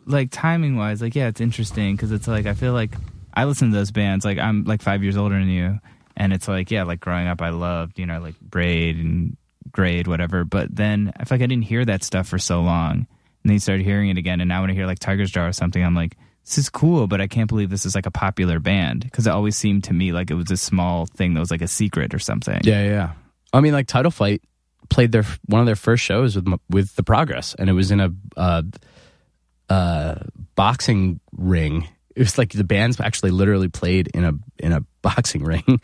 like 0.07 0.31
timing 0.31 0.77
wise, 0.77 1.01
like 1.01 1.15
yeah, 1.15 1.29
it's 1.29 1.41
interesting 1.41 1.97
because 1.97 2.13
it's 2.13 2.29
like 2.29 2.47
I 2.47 2.55
feel 2.55 2.73
like 2.73 2.91
I 3.35 3.45
listen 3.45 3.71
to 3.71 3.77
those 3.77 3.91
bands. 3.91 4.25
Like 4.25 4.39
I'm 4.39 4.65
like 4.65 4.83
five 4.83 5.03
years 5.03 5.17
older 5.17 5.39
than 5.39 5.49
you, 5.49 5.79
and 6.17 6.33
it's 6.33 6.49
like 6.49 6.71
yeah, 6.71 6.85
like 6.85 7.01
growing 7.01 7.27
up, 7.27 7.43
I 7.43 7.51
loved 7.51 7.99
you 7.99 8.07
know 8.07 8.21
like 8.21 8.39
Braid 8.41 8.97
and 8.97 9.37
Grade, 9.73 10.07
whatever. 10.07 10.45
But 10.45 10.75
then 10.75 11.13
I 11.17 11.25
feel 11.25 11.39
like 11.39 11.45
I 11.45 11.47
didn't 11.47 11.65
hear 11.65 11.85
that 11.85 12.03
stuff 12.03 12.29
for 12.29 12.39
so 12.39 12.63
long, 12.63 12.93
and 12.93 13.07
then 13.45 13.55
you 13.55 13.59
started 13.59 13.85
hearing 13.85 14.11
it 14.11 14.19
again, 14.19 14.41
and 14.41 14.49
now 14.49 14.61
when 14.61 14.71
I 14.71 14.75
hear 14.75 14.87
like 14.87 14.99
Tigers 14.99 15.31
Jaw 15.31 15.47
or 15.47 15.53
something, 15.53 15.83
I'm 15.83 15.95
like. 15.95 16.17
This 16.47 16.59
is 16.59 16.69
cool, 16.69 17.07
but 17.07 17.23
I 17.23 17.27
can't 17.27 17.49
believe 17.49 17.71
this 17.71 17.87
is 17.87 17.95
like 17.95 18.05
a 18.05 18.11
popular 18.11 18.61
band 18.61 19.05
because 19.05 19.27
it 19.27 19.31
always 19.31 19.57
seemed 19.57 19.85
to 19.85 19.95
me 19.95 20.13
like 20.13 20.31
it 20.31 20.35
was 20.35 20.51
a 20.51 20.59
small 20.59 21.07
thing 21.07 21.33
that 21.33 21.41
was 21.41 21.51
like 21.51 21.63
a 21.63 21.67
secret 21.67 22.13
or 22.13 22.19
something. 22.19 22.61
Yeah, 22.65 22.85
yeah, 22.85 22.91
yeah. 22.91 23.13
I 23.55 23.61
mean, 23.61 23.73
like 23.73 23.87
Title 23.87 24.11
Fight 24.11 24.43
played 24.91 25.13
their 25.13 25.25
one 25.47 25.61
of 25.61 25.67
their 25.67 25.77
first 25.77 26.05
shows 26.05 26.37
with 26.37 26.47
with 26.69 26.95
the 26.97 27.03
Progress, 27.03 27.55
and 27.59 27.71
it 27.71 27.73
was 27.73 27.91
in 27.91 28.01
a 28.01 28.11
uh, 28.37 28.63
uh, 29.69 30.17
boxing 30.55 31.21
ring. 31.33 31.89
It 32.15 32.21
was 32.21 32.39
like 32.39 32.51
the 32.53 32.65
bands 32.65 33.01
actually 33.01 33.31
literally 33.33 33.69
played 33.69 34.09
in 34.15 34.25
a 34.25 34.33
in 34.59 34.73
a 34.73 34.81
boxing 35.03 35.43
ring 35.45 35.63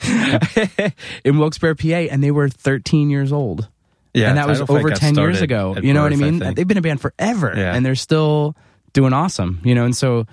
in 1.24 1.38
Wilkes-Barre, 1.38 1.74
PA, 1.74 1.86
and 2.12 2.22
they 2.22 2.30
were 2.30 2.48
13 2.48 3.10
years 3.10 3.32
old. 3.32 3.68
Yeah. 4.14 4.28
and 4.30 4.38
that 4.38 4.48
was 4.48 4.60
over 4.62 4.90
10 4.90 5.14
years 5.16 5.40
ago. 5.40 5.76
You 5.80 5.94
know 5.94 6.02
what 6.02 6.12
I 6.12 6.16
mean? 6.16 6.40
think. 6.40 6.56
They've 6.56 6.66
been 6.66 6.78
a 6.78 6.82
band 6.82 7.00
forever, 7.00 7.52
Yeah. 7.56 7.74
and 7.74 7.86
they're 7.86 7.94
still 7.94 8.56
doing 8.92 9.12
awesome. 9.12 9.60
You 9.64 9.74
know, 9.74 9.84
and 9.84 9.94
so 9.94 10.26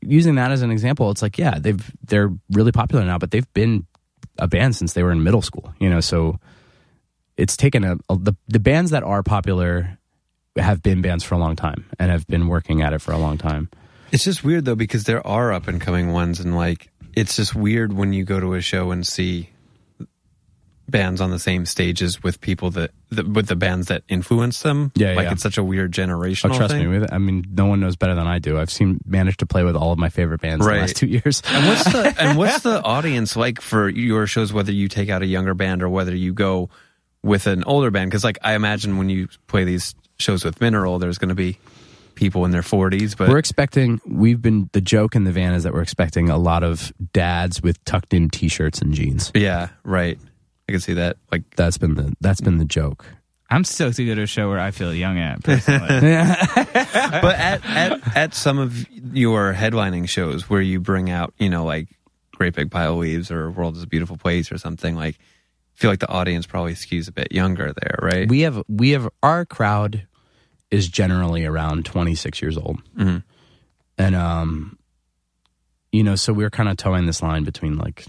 using 0.00 0.36
that 0.36 0.52
as 0.52 0.62
an 0.62 0.70
example, 0.70 1.10
it's 1.10 1.22
like 1.22 1.38
yeah, 1.38 1.58
they've 1.58 1.82
they're 2.06 2.30
really 2.50 2.72
popular 2.72 3.04
now, 3.04 3.18
but 3.18 3.30
they've 3.30 3.52
been 3.54 3.86
a 4.38 4.46
band 4.46 4.76
since 4.76 4.92
they 4.92 5.02
were 5.02 5.10
in 5.12 5.22
middle 5.24 5.42
school. 5.42 5.72
You 5.80 5.90
know, 5.90 6.00
so 6.00 6.38
it's 7.36 7.56
taken 7.56 7.82
a, 7.84 7.96
a 8.08 8.16
the 8.18 8.36
the 8.48 8.60
bands 8.60 8.90
that 8.92 9.02
are 9.02 9.22
popular 9.22 9.98
have 10.56 10.82
been 10.82 11.02
bands 11.02 11.22
for 11.24 11.34
a 11.34 11.38
long 11.38 11.54
time 11.56 11.86
and 11.98 12.10
have 12.10 12.26
been 12.26 12.48
working 12.48 12.82
at 12.82 12.92
it 12.92 13.00
for 13.00 13.12
a 13.12 13.18
long 13.18 13.38
time. 13.38 13.68
It's 14.12 14.24
just 14.24 14.44
weird 14.44 14.64
though 14.64 14.74
because 14.74 15.04
there 15.04 15.26
are 15.26 15.52
up 15.52 15.68
and 15.68 15.80
coming 15.80 16.12
ones, 16.12 16.40
and 16.40 16.56
like 16.56 16.90
it's 17.14 17.36
just 17.36 17.54
weird 17.54 17.92
when 17.92 18.12
you 18.12 18.24
go 18.24 18.40
to 18.40 18.54
a 18.54 18.60
show 18.60 18.90
and 18.90 19.06
see 19.06 19.50
bands 20.88 21.20
on 21.20 21.30
the 21.30 21.38
same 21.38 21.66
stages 21.66 22.22
with 22.22 22.40
people 22.40 22.70
that, 22.70 22.90
that 23.10 23.28
with 23.28 23.46
the 23.46 23.56
bands 23.56 23.88
that 23.88 24.02
influence 24.08 24.62
them. 24.62 24.90
Yeah, 24.94 25.12
like 25.12 25.26
yeah. 25.26 25.32
it's 25.32 25.42
such 25.42 25.58
a 25.58 25.62
weird 25.64 25.92
generational. 25.92 26.54
Oh, 26.54 26.56
trust 26.56 26.74
thing. 26.74 26.90
me, 26.90 26.98
with 26.98 27.12
I 27.12 27.18
mean, 27.18 27.44
no 27.50 27.66
one 27.66 27.80
knows 27.80 27.96
better 27.96 28.14
than 28.14 28.26
I 28.26 28.38
do. 28.38 28.58
I've 28.58 28.70
seen 28.70 29.00
managed 29.04 29.40
to 29.40 29.46
play 29.46 29.64
with 29.64 29.76
all 29.76 29.92
of 29.92 29.98
my 29.98 30.08
favorite 30.08 30.40
bands 30.40 30.64
Right. 30.64 30.76
the 30.76 30.80
last 30.80 30.96
two 30.96 31.06
years. 31.06 31.42
And 31.46 31.66
what's 31.66 31.84
the 31.84 32.14
and 32.18 32.38
what's 32.38 32.62
the 32.62 32.82
audience 32.82 33.36
like 33.36 33.60
for 33.60 33.88
your 33.88 34.26
shows? 34.26 34.52
Whether 34.52 34.72
you 34.72 34.88
take 34.88 35.10
out 35.10 35.22
a 35.22 35.26
younger 35.26 35.54
band 35.54 35.82
or 35.82 35.88
whether 35.88 36.14
you 36.14 36.32
go 36.32 36.70
with 37.22 37.46
an 37.46 37.64
older 37.64 37.90
band? 37.90 38.10
Because 38.10 38.24
like 38.24 38.38
I 38.42 38.54
imagine 38.54 38.96
when 38.96 39.10
you 39.10 39.28
play 39.46 39.64
these 39.64 39.94
shows 40.18 40.44
with 40.44 40.60
Mineral, 40.60 40.98
there's 40.98 41.18
going 41.18 41.28
to 41.28 41.34
be 41.34 41.58
people 42.18 42.44
in 42.44 42.50
their 42.50 42.62
40s, 42.62 43.16
but 43.16 43.28
we're 43.28 43.38
expecting. 43.38 44.00
We've 44.06 44.42
been 44.42 44.68
the 44.72 44.80
joke 44.80 45.14
in 45.14 45.24
the 45.24 45.32
van 45.32 45.54
is 45.54 45.62
that 45.62 45.72
we're 45.72 45.82
expecting 45.82 46.28
a 46.28 46.36
lot 46.36 46.62
of 46.62 46.92
dads 47.12 47.62
with 47.62 47.82
tucked 47.84 48.12
in 48.12 48.28
t-shirts 48.28 48.80
and 48.80 48.92
jeans. 48.92 49.30
yeah, 49.34 49.68
right. 49.84 50.18
I 50.68 50.72
can 50.72 50.80
see 50.80 50.94
that. 50.94 51.16
Like, 51.32 51.44
That's 51.56 51.78
been 51.78 51.94
the 51.94 52.14
that's 52.20 52.40
been 52.40 52.58
the 52.58 52.64
joke. 52.64 53.06
I'm 53.50 53.64
stoked 53.64 53.96
to 53.96 54.04
go 54.04 54.14
to 54.14 54.22
a 54.22 54.26
show 54.26 54.50
where 54.50 54.58
I 54.58 54.72
feel 54.72 54.92
young 54.92 55.18
at 55.18 55.42
personally. 55.42 55.88
but 55.88 57.34
at, 57.38 57.64
at 57.64 58.16
at 58.16 58.34
some 58.34 58.58
of 58.58 58.86
your 58.90 59.54
headlining 59.54 60.06
shows 60.06 60.50
where 60.50 60.60
you 60.60 60.80
bring 60.80 61.08
out, 61.08 61.32
you 61.38 61.48
know, 61.48 61.64
like 61.64 61.88
Great 62.34 62.54
Big 62.54 62.70
Pile 62.70 62.92
of 62.92 62.98
Leaves 62.98 63.30
or 63.30 63.50
World 63.50 63.76
is 63.76 63.82
a 63.82 63.86
Beautiful 63.86 64.18
Place 64.18 64.52
or 64.52 64.58
something, 64.58 64.94
like, 64.94 65.18
feel 65.74 65.90
like 65.90 66.00
the 66.00 66.08
audience 66.08 66.44
probably 66.44 66.74
skews 66.74 67.08
a 67.08 67.12
bit 67.12 67.32
younger 67.32 67.72
there, 67.72 67.98
right? 68.02 68.28
We 68.28 68.40
have 68.40 68.62
we 68.68 68.90
have 68.90 69.08
our 69.22 69.46
crowd 69.46 70.06
is 70.70 70.88
generally 70.88 71.44
around 71.46 71.84
26 71.84 72.42
years 72.42 72.56
old, 72.58 72.80
Mhm. 72.98 73.22
and 73.96 74.14
um, 74.16 74.78
you 75.92 76.02
know, 76.02 76.14
so 76.16 76.32
we're 76.32 76.50
kind 76.50 76.68
of 76.68 76.76
towing 76.76 77.06
this 77.06 77.22
line 77.22 77.44
between 77.44 77.76
like, 77.78 78.04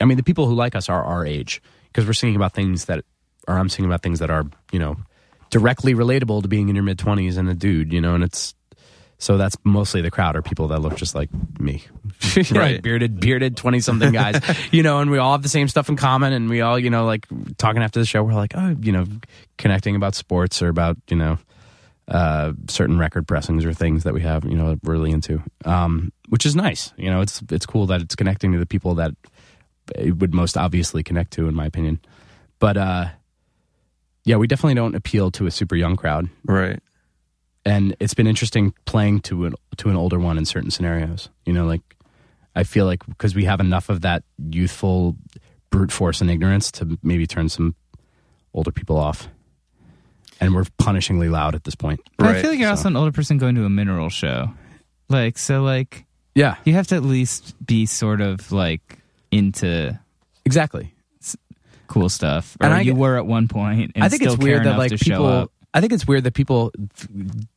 I 0.00 0.04
mean, 0.04 0.16
the 0.16 0.22
people 0.22 0.46
who 0.46 0.54
like 0.54 0.74
us 0.74 0.88
are 0.88 1.02
our 1.02 1.24
age 1.24 1.62
because 1.86 2.06
we're 2.06 2.12
singing 2.12 2.36
about 2.36 2.52
things 2.52 2.84
that, 2.86 3.04
or 3.46 3.58
I'm 3.58 3.68
singing 3.68 3.90
about 3.90 4.02
things 4.02 4.18
that 4.18 4.30
are 4.30 4.44
you 4.72 4.78
know 4.78 4.96
directly 5.50 5.94
relatable 5.94 6.42
to 6.42 6.48
being 6.48 6.68
in 6.68 6.74
your 6.74 6.84
mid 6.84 6.98
20s 6.98 7.38
and 7.38 7.48
a 7.48 7.54
dude, 7.54 7.92
you 7.92 8.00
know, 8.00 8.14
and 8.14 8.22
it's. 8.24 8.54
So 9.20 9.36
that's 9.36 9.56
mostly 9.64 10.00
the 10.00 10.12
crowd 10.12 10.36
are 10.36 10.42
people 10.42 10.68
that 10.68 10.78
look 10.80 10.94
just 10.94 11.16
like 11.16 11.28
me, 11.58 11.82
Like 12.36 12.52
Right. 12.52 12.80
bearded, 12.80 13.18
bearded 13.18 13.56
twenty 13.56 13.80
something 13.80 14.12
guys, 14.12 14.40
you 14.70 14.84
know, 14.84 15.00
and 15.00 15.10
we 15.10 15.18
all 15.18 15.32
have 15.32 15.42
the 15.42 15.48
same 15.48 15.66
stuff 15.66 15.88
in 15.88 15.96
common, 15.96 16.32
and 16.32 16.48
we 16.48 16.60
all, 16.60 16.78
you 16.78 16.88
know, 16.88 17.04
like 17.04 17.26
talking 17.56 17.82
after 17.82 17.98
the 17.98 18.06
show, 18.06 18.22
we're 18.22 18.34
like, 18.34 18.52
oh, 18.54 18.76
you 18.80 18.92
know, 18.92 19.06
connecting 19.56 19.96
about 19.96 20.14
sports 20.14 20.62
or 20.62 20.68
about, 20.68 20.98
you 21.10 21.16
know, 21.16 21.36
uh, 22.08 22.52
certain 22.68 22.98
record 22.98 23.28
pressings 23.28 23.64
or 23.64 23.72
things 23.74 24.04
that 24.04 24.14
we 24.14 24.22
have, 24.22 24.44
you 24.44 24.56
know, 24.56 24.78
really 24.82 25.10
into, 25.10 25.42
um, 25.64 26.10
which 26.28 26.46
is 26.46 26.56
nice. 26.56 26.92
You 26.96 27.10
know, 27.10 27.20
it's 27.20 27.42
it's 27.50 27.66
cool 27.66 27.86
that 27.86 28.00
it's 28.00 28.14
connecting 28.14 28.52
to 28.52 28.58
the 28.58 28.66
people 28.66 28.94
that 28.94 29.12
it 29.94 30.12
would 30.12 30.34
most 30.34 30.56
obviously 30.56 31.02
connect 31.02 31.32
to, 31.32 31.48
in 31.48 31.54
my 31.54 31.66
opinion. 31.66 32.00
But 32.58 32.76
uh, 32.76 33.06
yeah, 34.24 34.36
we 34.36 34.46
definitely 34.46 34.74
don't 34.74 34.94
appeal 34.94 35.30
to 35.32 35.46
a 35.46 35.50
super 35.50 35.76
young 35.76 35.96
crowd 35.96 36.28
right. 36.44 36.80
and 37.64 37.94
it's 38.00 38.14
been 38.14 38.26
interesting 38.26 38.74
playing 38.84 39.20
to 39.20 39.46
an 39.46 39.54
to 39.76 39.90
an 39.90 39.96
older 39.96 40.18
one 40.18 40.38
in 40.38 40.44
certain 40.44 40.70
scenarios. 40.70 41.28
You 41.44 41.52
know, 41.52 41.66
like 41.66 41.82
I 42.54 42.64
feel 42.64 42.86
like 42.86 43.06
because 43.06 43.34
we 43.34 43.44
have 43.44 43.60
enough 43.60 43.88
of 43.88 44.00
that 44.00 44.24
youthful 44.50 45.16
brute 45.70 45.92
force 45.92 46.20
and 46.20 46.30
ignorance 46.30 46.72
to 46.72 46.98
maybe 47.02 47.26
turn 47.26 47.48
some 47.48 47.74
older 48.54 48.72
people 48.72 48.96
off, 48.96 49.28
and 50.40 50.54
we're 50.54 50.64
punishingly 50.80 51.30
loud 51.30 51.54
at 51.54 51.64
this 51.64 51.74
point. 51.74 52.00
But 52.16 52.28
I 52.28 52.40
feel 52.40 52.50
like 52.50 52.58
you're 52.58 52.68
so- 52.68 52.70
also 52.72 52.88
an 52.88 52.96
older 52.96 53.12
person 53.12 53.38
going 53.38 53.54
to 53.56 53.64
a 53.64 53.70
mineral 53.70 54.08
show. 54.10 54.50
Like, 55.08 55.38
so, 55.38 55.62
like, 55.62 56.04
Yeah, 56.34 56.56
you 56.64 56.74
have 56.74 56.86
to 56.88 56.96
at 56.96 57.02
least 57.02 57.54
be 57.64 57.86
sort 57.86 58.20
of 58.20 58.52
like 58.52 58.98
into 59.30 59.98
exactly. 60.44 60.92
cool 61.86 62.08
stuff. 62.08 62.56
Or 62.60 62.66
And 62.66 62.74
I 62.74 62.80
you 62.82 62.94
were 62.94 63.16
at 63.16 63.26
one 63.26 63.48
point 63.48 63.92
and 63.94 64.04
I 64.04 64.08
think 64.08 64.22
still 64.22 64.34
it's 64.34 64.42
weird 64.42 64.64
that 64.64 64.76
like 64.78 64.92
people. 64.98 65.50
I 65.74 65.80
think 65.80 65.92
it's 65.92 66.06
weird 66.06 66.24
that 66.24 66.34
people 66.34 66.72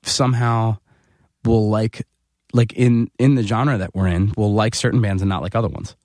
somehow 0.04 0.78
will 1.44 1.70
like 1.70 2.06
like 2.54 2.74
in 2.74 3.10
in 3.20 3.36
the 3.36 3.44
genre 3.44 3.78
that 3.78 3.94
we're 3.96 4.08
in 4.08 4.34
will 4.36 4.54
like 4.54 4.76
certain 4.76 5.02
bands 5.02 5.22
and 5.22 5.30
not 5.30 5.42
like 5.42 5.56
other 5.56 5.68
ones. 5.70 5.96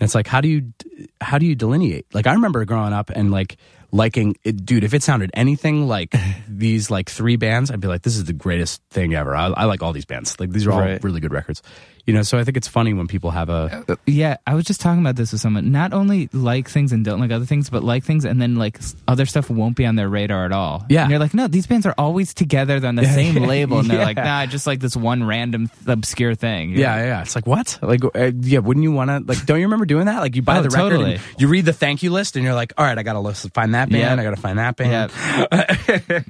And 0.00 0.06
it's 0.06 0.14
like 0.14 0.26
how 0.26 0.40
do 0.40 0.48
you 0.48 0.72
how 1.20 1.38
do 1.38 1.46
you 1.46 1.54
delineate? 1.54 2.06
Like 2.12 2.26
I 2.26 2.32
remember 2.32 2.64
growing 2.64 2.92
up 2.92 3.10
and 3.10 3.30
like 3.30 3.56
liking 3.92 4.36
it, 4.42 4.64
dude. 4.64 4.82
If 4.84 4.94
it 4.94 5.02
sounded 5.02 5.30
anything 5.34 5.86
like 5.86 6.14
these 6.48 6.90
like 6.90 7.08
three 7.10 7.36
bands, 7.36 7.70
I'd 7.70 7.80
be 7.80 7.88
like, 7.88 8.02
this 8.02 8.16
is 8.16 8.24
the 8.24 8.32
greatest 8.32 8.82
thing 8.90 9.14
ever. 9.14 9.36
I, 9.36 9.46
I 9.48 9.64
like 9.66 9.82
all 9.82 9.92
these 9.92 10.06
bands. 10.06 10.38
Like 10.40 10.50
these 10.50 10.66
are 10.66 10.72
all 10.72 10.80
Right. 10.80 11.02
really 11.04 11.20
good 11.20 11.32
records. 11.32 11.62
You 12.04 12.14
know, 12.14 12.22
so 12.22 12.36
I 12.36 12.42
think 12.42 12.56
it's 12.56 12.66
funny 12.66 12.92
when 12.94 13.06
people 13.06 13.30
have 13.30 13.48
a 13.48 13.96
Yeah, 14.06 14.36
I 14.44 14.54
was 14.56 14.64
just 14.64 14.80
talking 14.80 15.00
about 15.00 15.14
this 15.14 15.30
with 15.30 15.40
someone. 15.40 15.70
Not 15.70 15.92
only 15.92 16.28
like 16.32 16.68
things 16.68 16.90
and 16.92 17.04
don't 17.04 17.20
like 17.20 17.30
other 17.30 17.44
things, 17.44 17.70
but 17.70 17.84
like 17.84 18.02
things 18.02 18.24
and 18.24 18.42
then 18.42 18.56
like 18.56 18.78
s- 18.78 18.96
other 19.06 19.24
stuff 19.24 19.48
won't 19.48 19.76
be 19.76 19.86
on 19.86 19.94
their 19.94 20.08
radar 20.08 20.44
at 20.44 20.50
all. 20.50 20.84
Yeah. 20.88 21.02
and 21.02 21.10
you're 21.10 21.20
like, 21.20 21.32
no, 21.32 21.46
these 21.46 21.68
bands 21.68 21.86
are 21.86 21.94
always 21.96 22.34
together. 22.34 22.80
They're 22.80 22.88
on 22.88 22.96
the 22.96 23.04
same 23.20 23.36
label, 23.36 23.78
and 23.78 23.88
they're 23.88 24.04
like, 24.04 24.16
Yeah. 24.16 24.24
nah, 24.24 24.36
I 24.38 24.46
just 24.46 24.66
like 24.66 24.80
this 24.80 24.96
one 24.96 25.22
random 25.22 25.70
obscure 25.86 26.34
thing. 26.34 26.70
You're 26.70 26.80
Yeah, 26.80 26.96
like, 26.96 27.04
yeah. 27.04 27.22
It's 27.22 27.34
like 27.36 27.46
what? 27.46 27.78
Like, 27.80 28.04
uh, 28.04 28.32
yeah. 28.40 28.58
Wouldn't 28.58 28.82
you 28.82 28.90
want 28.92 29.10
to? 29.10 29.20
Like, 29.24 29.46
don't 29.46 29.60
you 29.60 29.66
remember 29.66 29.86
doing 29.86 30.06
that? 30.06 30.18
Like, 30.18 30.34
you 30.34 30.42
buy 30.42 30.58
Oh, 30.58 30.62
the 30.62 30.70
record, 30.70 30.90
totally. 30.90 31.12
and 31.14 31.22
you 31.38 31.46
read 31.46 31.66
the 31.66 31.72
thank 31.72 32.02
you 32.02 32.10
list, 32.10 32.34
and 32.34 32.44
you're 32.44 32.54
like, 32.54 32.72
all 32.76 32.84
right, 32.84 32.98
I 32.98 33.04
gotta 33.04 33.20
list, 33.20 33.48
find 33.54 33.74
that 33.74 33.90
band. 33.90 34.02
Yeah. 34.02 34.20
I 34.20 34.24
gotta 34.24 34.36
find 34.42 34.58
that 34.58 34.76
band. 34.76 35.12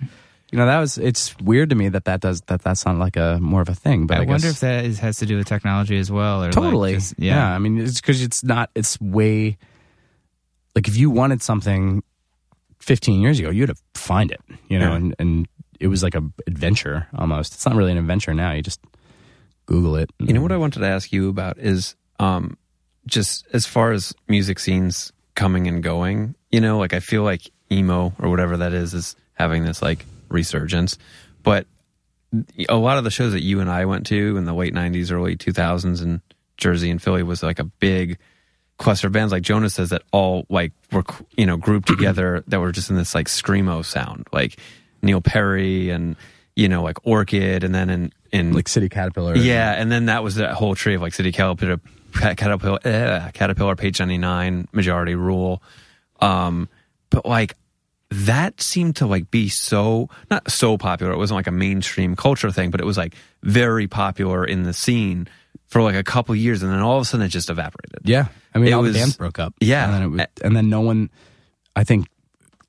you 0.52 0.58
know, 0.58 0.66
that 0.66 0.78
was. 0.78 0.98
It's 0.98 1.36
weird 1.38 1.70
to 1.70 1.74
me 1.74 1.88
that 1.88 2.04
that 2.04 2.20
does 2.20 2.42
that. 2.42 2.60
That's 2.62 2.84
not 2.84 2.98
like 2.98 3.16
a 3.16 3.38
more 3.40 3.62
of 3.62 3.70
a 3.70 3.74
thing. 3.74 4.06
But 4.06 4.18
I, 4.18 4.22
I, 4.22 4.26
wonder 4.26 4.48
guess, 4.48 4.54
if 4.56 4.60
that 4.60 4.84
is, 4.84 4.98
has 4.98 5.16
to 5.18 5.26
do 5.26 5.38
with 5.38 5.46
technology 5.46 5.98
as 5.98 6.12
well, 6.12 6.42
or 6.42 6.46
like, 6.46 6.52
totally. 6.52 6.94
just- 6.94 7.14
yeah. 7.18 7.36
yeah. 7.36 7.54
I 7.54 7.58
mean, 7.58 7.78
it's 7.78 8.00
because 8.00 8.22
it's 8.22 8.44
not. 8.44 8.70
It's 8.74 9.00
way. 9.00 9.56
Like, 10.76 10.88
if 10.88 10.96
you 10.96 11.10
wanted 11.10 11.42
something 11.42 12.02
15 12.80 13.20
years 13.20 13.38
ago, 13.38 13.50
you'd 13.50 13.70
have 13.70 13.80
find 13.94 14.30
it. 14.30 14.40
You 14.68 14.78
know, 14.78 14.90
Yeah. 14.90 14.96
and 14.96 15.14
and 15.18 15.48
it 15.80 15.88
was 15.88 16.02
like 16.02 16.14
a 16.14 16.22
adventure 16.46 17.08
almost. 17.16 17.54
It's 17.54 17.64
not 17.66 17.74
really 17.74 17.92
an 17.92 17.98
adventure 17.98 18.34
now. 18.34 18.52
You 18.52 18.62
just 18.62 18.80
Google 19.64 19.96
it. 19.96 20.10
You 20.18 20.34
know 20.34 20.42
what 20.42 20.52
I 20.52 20.58
wanted 20.58 20.80
to 20.80 20.86
ask 20.86 21.12
you 21.12 21.30
about 21.30 21.56
is 21.58 21.96
um, 22.20 22.58
just 23.06 23.46
as 23.54 23.64
far 23.64 23.92
as 23.92 24.14
music 24.28 24.58
scenes 24.58 25.12
coming 25.34 25.66
and 25.66 25.82
going, 25.82 26.34
you 26.50 26.60
know, 26.60 26.78
like 26.78 26.92
I 26.92 27.00
feel 27.00 27.22
like 27.22 27.50
emo 27.70 28.12
or 28.18 28.28
whatever 28.28 28.58
that 28.58 28.74
is 28.74 28.92
is 28.92 29.16
having 29.34 29.64
this 29.64 29.80
like 29.80 30.04
resurgence. 30.32 30.98
But 31.42 31.66
a 32.68 32.76
lot 32.76 32.98
of 32.98 33.04
the 33.04 33.10
shows 33.10 33.32
that 33.32 33.42
you 33.42 33.60
and 33.60 33.70
I 33.70 33.84
went 33.84 34.06
to 34.06 34.36
in 34.36 34.44
the 34.44 34.54
late 34.54 34.74
90s, 34.74 35.12
early 35.12 35.36
2000s 35.36 36.02
in 36.02 36.22
Jersey 36.56 36.90
and 36.90 37.02
Philly 37.02 37.22
was 37.22 37.42
like 37.42 37.58
a 37.58 37.64
big 37.64 38.18
cluster 38.78 39.06
of 39.06 39.12
bands 39.12 39.32
like 39.32 39.42
Jonas 39.42 39.74
says 39.74 39.90
that 39.90 40.02
all 40.12 40.44
like 40.48 40.72
were 40.90 41.04
you 41.36 41.46
know 41.46 41.56
grouped 41.56 41.86
together 41.88 42.42
that 42.48 42.60
were 42.60 42.72
just 42.72 42.90
in 42.90 42.96
this 42.96 43.14
like 43.14 43.28
screamo 43.28 43.84
sound 43.84 44.26
like 44.32 44.58
Neil 45.02 45.20
Perry 45.20 45.90
and 45.90 46.16
you 46.56 46.68
know 46.68 46.82
like 46.82 46.98
Orchid 47.06 47.64
and 47.64 47.74
then 47.74 47.90
in 47.90 48.12
in 48.32 48.52
like 48.52 48.68
City 48.68 48.88
Caterpillar. 48.88 49.36
yeah, 49.36 49.72
and 49.72 49.92
then 49.92 50.06
that 50.06 50.24
was 50.24 50.36
that 50.36 50.54
whole 50.54 50.74
tree 50.74 50.94
of 50.94 51.02
like 51.02 51.12
City 51.12 51.32
Caterpillar, 51.32 51.80
Caterpillar, 52.14 52.78
uh, 52.84 53.30
Caterpillar, 53.34 53.76
Page 53.76 54.00
ninety 54.00 54.18
nine, 54.18 54.68
Majority 54.72 55.14
Rule, 55.14 55.62
um, 56.20 56.68
but 57.10 57.26
like 57.26 57.56
that 58.12 58.60
seemed 58.60 58.96
to 58.96 59.06
like 59.06 59.30
be 59.30 59.48
so 59.48 60.08
not 60.30 60.50
so 60.50 60.76
popular. 60.78 61.12
It 61.12 61.18
wasn't 61.18 61.36
like 61.36 61.46
a 61.46 61.52
mainstream 61.52 62.14
culture 62.16 62.50
thing, 62.50 62.70
but 62.70 62.80
it 62.80 62.84
was 62.84 62.96
like 62.96 63.14
very 63.42 63.86
popular 63.88 64.44
in 64.44 64.62
the 64.64 64.72
scene 64.72 65.28
for 65.68 65.80
like 65.82 65.94
a 65.96 66.04
couple 66.04 66.34
years, 66.36 66.62
and 66.62 66.70
then 66.72 66.80
all 66.80 66.96
of 66.96 67.02
a 67.02 67.04
sudden 67.04 67.24
it 67.24 67.30
just 67.30 67.48
evaporated. 67.48 68.00
Yeah, 68.04 68.26
I 68.54 68.58
mean, 68.58 68.68
It 68.68 68.72
all 68.72 68.82
was- 68.82 68.92
the 68.92 68.98
bands 69.00 69.16
broke 69.16 69.38
up. 69.38 69.54
Yeah. 69.60 69.84
and 69.86 69.94
then, 69.94 70.02
it 70.02 70.06
was, 70.08 70.26
and 70.44 70.56
then 70.56 70.68
no 70.68 70.80
one. 70.82 71.10
I 71.74 71.84
think, 71.84 72.06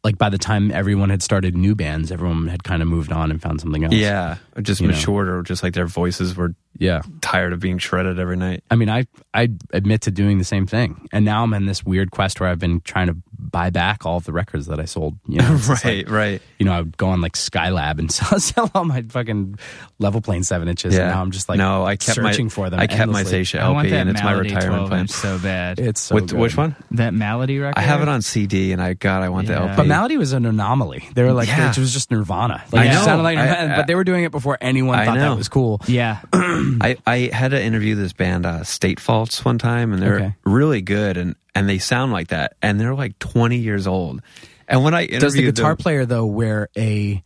like 0.03 0.17
by 0.17 0.29
the 0.29 0.37
time 0.37 0.71
everyone 0.71 1.09
had 1.09 1.23
started 1.23 1.55
new 1.55 1.75
bands, 1.75 2.11
everyone 2.11 2.47
had 2.47 2.63
kind 2.63 2.81
of 2.81 2.87
moved 2.87 3.11
on 3.11 3.31
and 3.31 3.41
found 3.41 3.61
something 3.61 3.83
else. 3.85 3.93
Yeah, 3.93 4.37
or 4.55 4.61
just 4.61 4.81
You 4.81 4.87
know. 4.87 4.93
matured, 4.93 5.29
or 5.29 5.43
just 5.43 5.63
like 5.63 5.73
their 5.73 5.85
voices 5.87 6.35
were 6.35 6.55
yeah. 6.77 7.01
tired 7.21 7.53
of 7.53 7.59
being 7.59 7.77
shredded 7.77 8.19
every 8.19 8.35
night. 8.35 8.63
I 8.69 8.75
mean, 8.75 8.89
I 8.89 9.05
I 9.33 9.49
admit 9.71 10.01
to 10.01 10.11
doing 10.11 10.39
the 10.39 10.43
same 10.43 10.65
thing, 10.67 11.07
and 11.13 11.23
now 11.23 11.43
I'm 11.43 11.53
in 11.53 11.65
this 11.67 11.85
weird 11.85 12.11
quest 12.11 12.39
where 12.39 12.49
I've 12.49 12.59
been 12.59 12.81
trying 12.81 13.07
to 13.07 13.15
buy 13.39 13.69
back 13.69 14.05
all 14.05 14.17
of 14.17 14.23
the 14.23 14.31
records 14.33 14.67
that 14.67 14.79
I 14.79 14.85
sold. 14.85 15.17
You 15.27 15.37
know, 15.39 15.53
right, 15.69 15.85
like, 15.85 16.09
right. 16.09 16.41
you 16.59 16.65
know, 16.65 16.73
I 16.73 16.79
would 16.81 16.97
go 16.97 17.07
on 17.07 17.21
like 17.21 17.33
Skylab 17.33 17.99
and 17.99 18.11
sell, 18.11 18.39
sell 18.39 18.71
all 18.75 18.83
my 18.85 19.03
fucking 19.03 19.57
level 19.99 20.21
plane 20.21 20.43
seven 20.43 20.67
inches. 20.67 20.97
And 20.97 21.09
now 21.09 21.21
I'm 21.21 21.31
just 21.31 21.47
like 21.47 21.57
no, 21.57 21.85
I 21.85 21.95
kept 21.95 22.15
searching 22.15 22.45
my, 22.47 22.49
for 22.49 22.69
them. 22.69 22.79
I 22.79 22.87
kept 22.87 23.09
my 23.11 23.19
endlessly. 23.19 23.43
Saetia 23.45 23.59
I 23.61 23.69
want 23.69 23.85
LP, 23.87 23.91
that 23.91 24.01
and 24.01 24.09
it's 24.09 24.23
my 24.23 24.31
retirement 24.33 24.87
plan. 24.89 25.07
so 25.07 25.39
bad. 25.39 25.79
It's 25.79 26.01
so 26.01 26.15
With- 26.15 26.29
good. 26.31 26.39
which 26.39 26.57
one? 26.57 26.75
that 26.91 27.13
Malady 27.13 27.59
record. 27.59 27.77
I 27.77 27.81
have 27.81 28.01
it 28.01 28.07
on 28.09 28.21
CD, 28.21 28.71
and 28.73 28.81
I 28.81 28.93
God, 28.95 29.23
I 29.23 29.29
want 29.29 29.47
the 29.47 29.53
Yeah. 29.53 29.61
LP. 29.63 29.75
But 29.77 29.87
Malady 29.93 30.17
was 30.17 30.33
an 30.33 30.45
anomaly. 30.45 31.07
They 31.13 31.23
were 31.23 31.33
like, 31.33 31.47
Yeah. 31.47 31.69
it 31.71 31.77
was 31.77 31.93
just 31.93 32.11
Nirvana. 32.11 32.63
Like, 32.71 32.87
I 32.87 32.91
it 32.91 32.93
know. 32.95 33.01
sounded 33.03 33.23
like 33.23 33.37
I- 33.37 33.45
Nirvana, 33.45 33.75
but 33.77 33.87
they 33.87 33.95
were 33.95 34.03
doing 34.03 34.23
it 34.23 34.31
before 34.31 34.57
anyone 34.61 34.97
I 34.99 35.05
thought 35.05 35.15
know. 35.15 35.29
that 35.31 35.37
was 35.37 35.49
cool. 35.49 35.81
Yeah, 35.87 36.19
I, 36.33 36.97
I 37.05 37.29
had 37.33 37.51
to 37.51 37.61
interview 37.61 37.95
this 37.95 38.13
band, 38.13 38.45
uh, 38.45 38.63
State 38.63 38.99
Faults, 38.99 39.43
one 39.45 39.57
time, 39.57 39.93
and 39.93 40.01
they're 40.01 40.15
Okay. 40.15 40.35
really 40.45 40.81
good, 40.81 41.17
and 41.17 41.35
and 41.55 41.69
they 41.69 41.77
sound 41.77 42.11
like 42.11 42.29
that, 42.29 42.55
and 42.61 42.79
they're 42.79 42.95
like 42.95 43.17
twenty 43.19 43.57
years 43.57 43.85
old. 43.87 44.21
And 44.67 44.83
when 44.83 44.93
I 44.93 45.01
interviewed 45.03 45.21
Does 45.21 45.33
the 45.33 45.41
guitar 45.43 45.71
them, 45.71 45.77
player 45.77 46.05
though 46.05 46.25
wear 46.25 46.69
a 46.77 47.21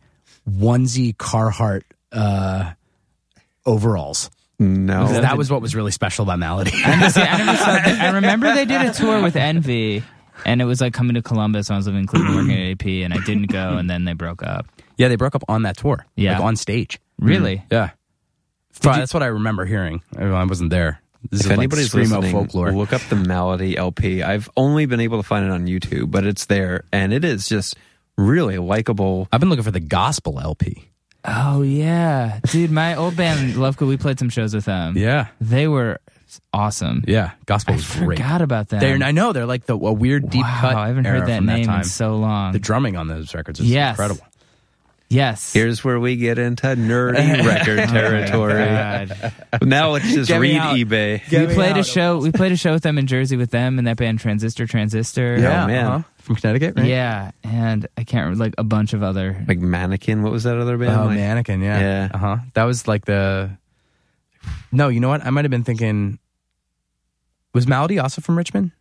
onesie 0.48 1.16
Carhartt 1.16 1.82
uh, 2.12 2.72
overalls? 3.64 4.30
no, 4.58 5.06
that 5.06 5.38
was 5.38 5.50
what 5.50 5.62
was 5.62 5.74
really 5.76 5.92
special 5.92 6.24
about 6.24 6.38
Malady. 6.40 6.72
I, 6.74 6.96
never. 6.96 7.20
I 8.02 8.10
remember 8.14 8.52
they 8.54 8.64
did 8.64 8.82
a 8.82 8.92
tour 8.92 9.22
with 9.22 9.36
Envy, 9.36 10.02
and 10.44 10.60
it 10.60 10.64
was 10.64 10.80
like 10.80 10.92
coming 10.92 11.14
to 11.14 11.22
Columbus. 11.22 11.68
when 11.68 11.74
I 11.74 11.78
was 11.78 11.86
living 11.86 12.00
in 12.02 12.06
Cleveland 12.06 12.36
working 12.36 12.52
at 12.54 12.70
AP, 12.72 12.86
and 13.04 13.12
I 13.14 13.18
didn't 13.24 13.50
go, 13.50 13.76
and 13.76 13.88
then 13.88 14.04
they 14.04 14.12
broke 14.12 14.42
up. 14.42 14.66
yeah, 14.96 15.08
they 15.08 15.16
broke 15.16 15.34
up 15.34 15.44
on 15.48 15.62
that 15.62 15.76
tour. 15.76 16.04
Yeah. 16.16 16.34
like 16.34 16.42
on 16.42 16.56
stage. 16.56 16.98
Really? 17.18 17.56
Mm-hmm. 17.56 17.74
Yeah, 17.74 17.90
that's 18.80 19.12
what 19.14 19.22
I 19.22 19.26
remember 19.26 19.64
hearing. 19.64 20.02
I 20.16 20.24
I 20.24 20.44
wasn't 20.44 20.70
there. 20.70 21.00
This 21.30 21.40
if 21.40 21.46
is 21.46 21.50
like 21.50 21.58
anybody's 21.58 21.90
screamo 21.90 22.20
listening, 22.22 22.32
folklore. 22.32 22.72
look 22.72 22.92
up 22.92 23.02
the 23.08 23.16
Malady 23.16 23.76
LP. 23.76 24.22
I've 24.22 24.48
only 24.56 24.86
been 24.86 25.00
able 25.00 25.20
to 25.20 25.26
find 25.26 25.44
it 25.44 25.50
on 25.50 25.66
YouTube, 25.66 26.10
but 26.10 26.24
it's 26.24 26.46
there, 26.46 26.84
and 26.92 27.12
it 27.12 27.24
is 27.24 27.48
just 27.48 27.76
really 28.16 28.58
likable. 28.58 29.28
I've 29.32 29.40
been 29.40 29.48
looking 29.48 29.64
for 29.64 29.72
the 29.72 29.80
gospel 29.80 30.38
LP. 30.40 30.88
Oh 31.24 31.62
yeah, 31.62 32.38
dude. 32.46 32.70
My 32.70 32.94
old 32.94 33.16
band 33.16 33.56
Love 33.56 33.76
Good. 33.76 33.88
We 33.88 33.96
played 33.96 34.18
some 34.18 34.28
shows 34.28 34.54
with 34.54 34.66
them. 34.66 34.96
Yeah, 34.96 35.26
they 35.40 35.66
were 35.66 35.98
awesome. 36.52 37.04
yeah. 37.06 37.32
Gospel 37.46 37.74
I 37.74 37.76
was 37.76 37.94
great. 37.96 38.18
forgot 38.18 38.42
about 38.42 38.68
that. 38.70 38.80
They're, 38.80 38.98
I 39.02 39.12
know 39.12 39.32
they're 39.32 39.46
like 39.46 39.66
the 39.66 39.74
a 39.74 39.92
weird 39.92 40.28
deep 40.30 40.42
wow, 40.42 40.58
cut. 40.60 40.74
I 40.76 40.88
haven't 40.88 41.06
era 41.06 41.20
heard 41.20 41.28
that 41.28 41.42
name 41.42 41.66
time. 41.66 41.80
in 41.80 41.84
so 41.84 42.16
long. 42.16 42.52
the 42.52 42.58
drumming 42.58 42.96
on 42.96 43.08
those 43.08 43.34
records 43.34 43.60
is 43.60 43.70
Yes. 43.70 43.92
incredible. 43.92 44.26
yes. 45.08 45.52
Here's 45.52 45.82
where 45.82 45.98
we 45.98 46.16
get 46.16 46.38
into 46.38 46.66
nerdy 46.66 47.44
record 47.46 47.88
territory. 47.88 48.52
God. 48.64 49.32
now 49.62 49.90
let's 49.90 50.12
just 50.12 50.28
Get 50.28 50.40
read 50.40 50.56
out. 50.56 50.76
eBay. 50.76 51.20
we 51.48 51.54
played 51.54 51.76
a 51.76 51.84
show. 51.84 52.18
We 52.18 52.30
played 52.32 52.52
a 52.52 52.56
show 52.56 52.72
with 52.72 52.82
them 52.82 52.98
in 52.98 53.06
Jersey 53.06 53.36
with 53.36 53.50
them 53.50 53.78
and 53.78 53.86
that 53.86 53.96
band 53.96 54.18
Transistor 54.20 54.66
Transistor. 54.66 55.38
Yeah. 55.38 55.66
man. 55.66 55.84
uh-huh. 55.86 56.02
from 56.18 56.36
Connecticut, 56.36 56.74
right? 56.76 56.86
Yeah, 56.86 57.30
and 57.42 57.86
I 57.96 58.04
can't 58.04 58.24
remember 58.26 58.44
like 58.44 58.54
a 58.58 58.64
bunch 58.64 58.92
of 58.92 59.02
other. 59.02 59.42
Like 59.48 59.58
Mannequin. 59.60 60.22
What 60.22 60.32
was 60.32 60.44
that 60.44 60.58
other 60.58 60.76
band? 60.76 60.90
Oh, 61.00 61.06
Like- 61.06 61.16
Mannequin, 61.16 61.62
yeah. 61.62 61.80
Yeah. 61.80 62.08
Uh 62.12 62.18
huh. 62.18 62.36
That 62.54 62.64
was 62.64 62.86
like 62.86 63.06
the. 63.06 63.50
No, 64.72 64.88
you 64.88 65.00
know 65.00 65.08
what? 65.08 65.24
I 65.24 65.30
might 65.30 65.44
have 65.44 65.50
been 65.50 65.64
thinking. 65.64 66.18
Was 67.54 67.66
Malady 67.66 67.98
also 67.98 68.20
from 68.20 68.36
Richmond? 68.36 68.72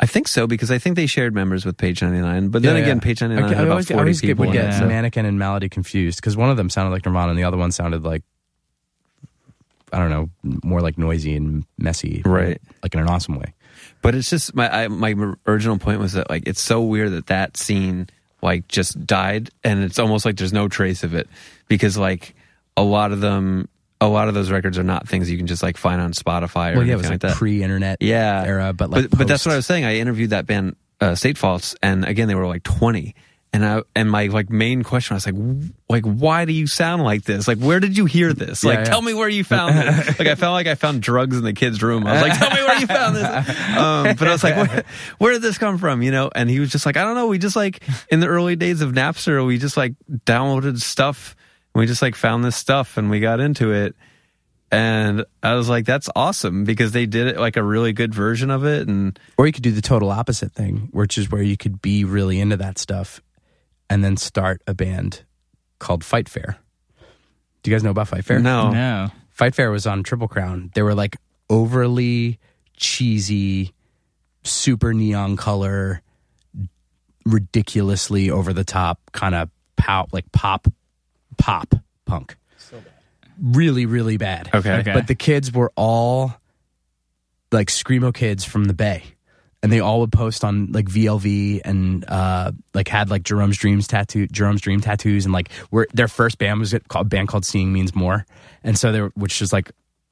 I 0.00 0.06
think 0.06 0.28
so 0.28 0.46
because 0.46 0.70
I 0.70 0.78
think 0.78 0.94
they 0.94 1.06
shared 1.06 1.34
members 1.34 1.66
with 1.66 1.76
Page 1.76 2.02
99. 2.02 2.50
But 2.50 2.62
then 2.62 2.76
Yeah, 2.76 2.82
again, 2.82 2.96
yeah. 2.98 3.02
Page 3.02 3.20
99 3.20 3.42
I, 3.42 3.48
had 3.48 3.56
I 3.56 3.62
about 3.62 3.70
always, 3.72 3.86
40 3.88 3.94
I 3.94 4.00
always 4.00 4.20
get, 4.20 4.26
people 4.28 4.46
would 4.46 4.52
get 4.52 4.86
Mannequin 4.86 5.26
and 5.26 5.38
Malady 5.38 5.68
confused 5.68 6.20
because 6.20 6.36
one 6.36 6.50
of 6.50 6.56
them 6.56 6.70
sounded 6.70 6.90
like 6.92 7.04
Nirvana 7.04 7.30
and 7.30 7.38
the 7.38 7.44
other 7.44 7.56
one 7.56 7.72
sounded 7.72 8.04
like. 8.04 8.22
I 9.90 9.98
don't 9.98 10.10
know, 10.10 10.28
more 10.62 10.82
like 10.82 10.98
noisy 10.98 11.34
and 11.34 11.64
messy, 11.78 12.20
Right. 12.24 12.60
Like 12.82 12.94
in 12.94 13.00
an 13.00 13.08
awesome 13.08 13.36
way. 13.38 13.54
But 14.02 14.14
it's 14.14 14.28
just 14.28 14.54
my 14.54 14.84
I, 14.84 14.88
my 14.88 15.14
original 15.46 15.78
point 15.78 15.98
was 15.98 16.12
that 16.12 16.28
like 16.28 16.44
it's 16.46 16.60
so 16.60 16.82
weird 16.82 17.12
that 17.12 17.28
that 17.28 17.56
scene 17.56 18.08
like 18.42 18.68
just 18.68 19.06
died, 19.06 19.48
and 19.64 19.82
it's 19.82 19.98
almost 19.98 20.24
like 20.26 20.36
there's 20.36 20.52
no 20.52 20.68
trace 20.68 21.04
of 21.04 21.14
it 21.14 21.26
because 21.68 21.96
like 21.96 22.34
a 22.76 22.82
lot 22.82 23.12
of 23.12 23.20
them, 23.20 23.68
a 24.00 24.08
lot 24.08 24.28
of 24.28 24.34
those 24.34 24.50
records 24.50 24.78
are 24.78 24.84
not 24.84 25.08
things 25.08 25.30
you 25.30 25.36
can 25.36 25.46
just 25.46 25.62
like 25.62 25.76
find 25.76 26.00
on 26.00 26.12
Spotify 26.12 26.72
or 26.72 26.78
Well, 26.78 26.86
yeah, 26.86 26.92
anything 26.92 26.92
it 26.92 26.96
was 26.96 27.04
like 27.04 27.10
like 27.10 27.20
that. 27.20 27.36
pre-internet 27.36 27.98
yeah. 28.00 28.44
era, 28.44 28.72
but 28.72 28.90
like 28.90 29.10
but, 29.10 29.26
that's 29.26 29.44
what 29.44 29.52
I 29.52 29.56
was 29.56 29.66
saying. 29.66 29.84
I 29.84 29.96
interviewed 29.96 30.30
that 30.30 30.46
band 30.46 30.76
uh, 31.00 31.14
State 31.14 31.38
Faults, 31.38 31.74
and 31.82 32.04
again 32.04 32.28
they 32.28 32.34
were 32.34 32.46
like 32.46 32.62
20. 32.62 33.14
And 33.50 33.64
I 33.64 33.82
and 33.96 34.10
my 34.10 34.26
like 34.26 34.50
main 34.50 34.82
question 34.82 35.14
I 35.14 35.16
was 35.16 35.24
like 35.24 35.34
w- 35.34 35.70
like 35.88 36.04
why 36.04 36.44
do 36.44 36.52
you 36.52 36.66
sound 36.66 37.02
like 37.02 37.24
this? 37.24 37.48
Like 37.48 37.56
where 37.56 37.80
did 37.80 37.96
you 37.96 38.04
hear 38.04 38.34
this? 38.34 38.62
Like 38.62 38.80
yeah. 38.80 38.84
tell 38.84 39.00
me 39.00 39.14
where 39.14 39.28
you 39.28 39.42
found 39.42 39.78
this 39.78 40.06
like 40.18 40.28
I 40.28 40.34
felt 40.34 40.52
like 40.52 40.66
I 40.66 40.74
found 40.74 41.00
drugs 41.00 41.34
in 41.34 41.44
the 41.44 41.54
kid's 41.54 41.82
room. 41.82 42.06
I 42.06 42.12
was 42.12 42.22
like 42.22 42.38
tell 42.38 42.50
me 42.50 42.62
where 42.62 42.78
you 42.78 42.86
found 42.86 43.16
this. 43.16 43.24
Um, 43.24 44.16
but 44.16 44.28
I 44.28 44.32
was 44.32 44.44
like 44.44 44.54
where, 44.54 44.84
where 45.16 45.32
did 45.32 45.40
this 45.40 45.56
come 45.56 45.78
from? 45.78 46.02
You 46.02 46.10
know? 46.10 46.30
And 46.34 46.50
he 46.50 46.60
was 46.60 46.70
just 46.70 46.84
like 46.84 46.98
I 46.98 47.04
don't 47.04 47.14
know. 47.14 47.26
We 47.28 47.38
just 47.38 47.56
like 47.56 47.82
in 48.10 48.20
the 48.20 48.26
early 48.26 48.54
days 48.54 48.82
of 48.82 48.92
Napster 48.92 49.44
we 49.46 49.56
just 49.56 49.78
like 49.78 49.94
downloaded 50.26 50.78
stuff 50.78 51.34
we 51.74 51.86
just 51.86 52.02
like 52.02 52.14
found 52.14 52.44
this 52.44 52.56
stuff 52.56 52.96
and 52.96 53.10
we 53.10 53.20
got 53.20 53.40
into 53.40 53.72
it 53.72 53.94
and 54.70 55.24
I 55.42 55.54
was 55.54 55.68
like 55.68 55.86
that's 55.86 56.08
awesome 56.14 56.64
because 56.64 56.92
they 56.92 57.06
did 57.06 57.26
it 57.26 57.38
like 57.38 57.56
a 57.56 57.62
really 57.62 57.92
good 57.92 58.14
version 58.14 58.50
of 58.50 58.64
it 58.64 58.86
and 58.88 59.18
Or 59.36 59.46
you 59.46 59.52
could 59.52 59.62
do 59.62 59.72
the 59.72 59.82
total 59.82 60.10
opposite 60.10 60.52
thing, 60.52 60.88
which 60.92 61.16
is 61.16 61.30
where 61.30 61.42
you 61.42 61.56
could 61.56 61.80
be 61.80 62.04
really 62.04 62.40
into 62.40 62.56
that 62.58 62.78
stuff 62.78 63.22
and 63.88 64.04
then 64.04 64.16
start 64.16 64.62
a 64.66 64.74
band 64.74 65.24
called 65.78 66.04
Fight 66.04 66.28
Fair. 66.28 66.58
Do 67.62 67.70
you 67.70 67.74
guys 67.76 67.82
know 67.82 67.90
about 67.90 68.08
Fight 68.08 68.24
Fair? 68.24 68.38
no 68.40 68.70
No, 68.70 68.72
Fight 69.30 69.54
Fair 69.54 69.70
was 69.70 69.86
on 69.86 70.02
Triple 70.02 70.28
Crown. 70.28 70.70
They 70.74 70.82
were 70.82 70.94
like 70.94 71.16
overly 71.48 72.38
cheesy, 72.76 73.72
super 74.44 74.92
neon 74.92 75.36
color, 75.36 76.02
ridiculously 77.24 78.30
over 78.30 78.52
the 78.52 78.64
top 78.64 79.00
kind 79.12 79.34
of 79.34 79.50
pop, 79.76 80.12
like 80.12 80.30
pop, 80.32 80.66
pop 81.38 81.74
punk. 82.04 82.36
Really, 83.40 83.86
really 83.86 84.16
bad. 84.16 84.50
Okay. 84.52 84.78
Okay. 84.78 84.92
But 84.92 85.06
the 85.06 85.14
kids 85.14 85.52
were 85.52 85.72
all 85.76 86.34
like 87.52 87.68
screamo 87.68 88.12
kids 88.12 88.44
from 88.44 88.64
the 88.64 88.74
Bay, 88.74 89.04
and 89.62 89.70
they 89.72 89.80
all 89.80 90.00
would 90.00 90.10
post 90.12 90.44
on 90.44 90.72
like 90.72 90.86
VLV 90.86 91.60
and 91.64 92.04
uh, 92.08 92.52
like 92.74 92.88
had 92.88 93.10
like 93.10 93.22
Jerome's 93.22 93.56
Dreams 93.56 93.86
tattoo, 93.86 94.26
Jerome's 94.26 94.60
Dream 94.60 94.80
tattoos, 94.80 95.24
and 95.24 95.32
like 95.32 95.50
were 95.70 95.86
their 95.94 96.08
first 96.08 96.38
band 96.38 96.58
was 96.58 96.74
called 96.88 97.06
a 97.06 97.08
band 97.08 97.28
called 97.28 97.44
Seeing 97.44 97.72
Means 97.72 97.94
More, 97.94 98.26
and 98.64 98.76
so 98.76 98.90
they 98.90 99.02
were, 99.02 99.12
which 99.14 99.40
is 99.40 99.52
like 99.52 99.70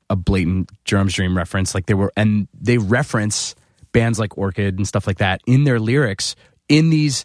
a 0.08 0.14
blatant 0.14 0.70
Jerome's 0.84 1.14
Dream 1.14 1.36
reference. 1.36 1.74
Like 1.74 1.86
they 1.86 1.94
were, 1.94 2.12
and 2.16 2.46
they 2.54 2.78
reference 2.78 3.56
bands 3.92 4.20
like 4.20 4.38
Orchid 4.38 4.76
and 4.76 4.86
stuff 4.86 5.06
like 5.06 5.18
that 5.18 5.40
in 5.46 5.64
their 5.64 5.80
lyrics 5.80 6.36
in 6.68 6.90
these 6.90 7.24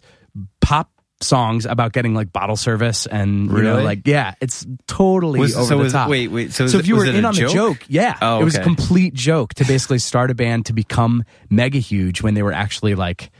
pop 0.60 0.91
songs 1.22 1.66
about 1.66 1.92
getting 1.92 2.14
like 2.14 2.32
bottle 2.32 2.56
service 2.56 3.06
and 3.06 3.46
you 3.50 3.62
know 3.62 3.74
Really? 3.74 3.84
like 3.84 4.06
yeah 4.06 4.34
it's 4.40 4.66
totally 4.86 5.40
Was- 5.40 5.56
over 5.56 5.66
so 5.66 5.76
the 5.78 5.82
was 5.84 5.92
top 5.92 6.08
wait, 6.08 6.28
wait, 6.28 6.52
so 6.52 6.66
so 6.66 6.78
if 6.78 6.86
you 6.88 6.96
were 6.96 7.06
in 7.06 7.24
on 7.24 7.32
joke? 7.34 7.48
the 7.48 7.54
joke 7.54 7.78
yeah 7.88 8.18
Oh, 8.20 8.40
it 8.40 8.44
was 8.44 8.56
a 8.56 8.62
complete 8.62 9.14
joke 9.14 9.54
to 9.54 9.64
basically 9.64 9.98
start 9.98 10.30
a 10.30 10.34
band 10.34 10.66
to 10.66 10.72
become 10.72 11.24
mega 11.48 11.78
huge 11.78 12.22
when 12.22 12.34
they 12.34 12.42
were 12.42 12.52
actually 12.52 12.94
like 12.94 13.30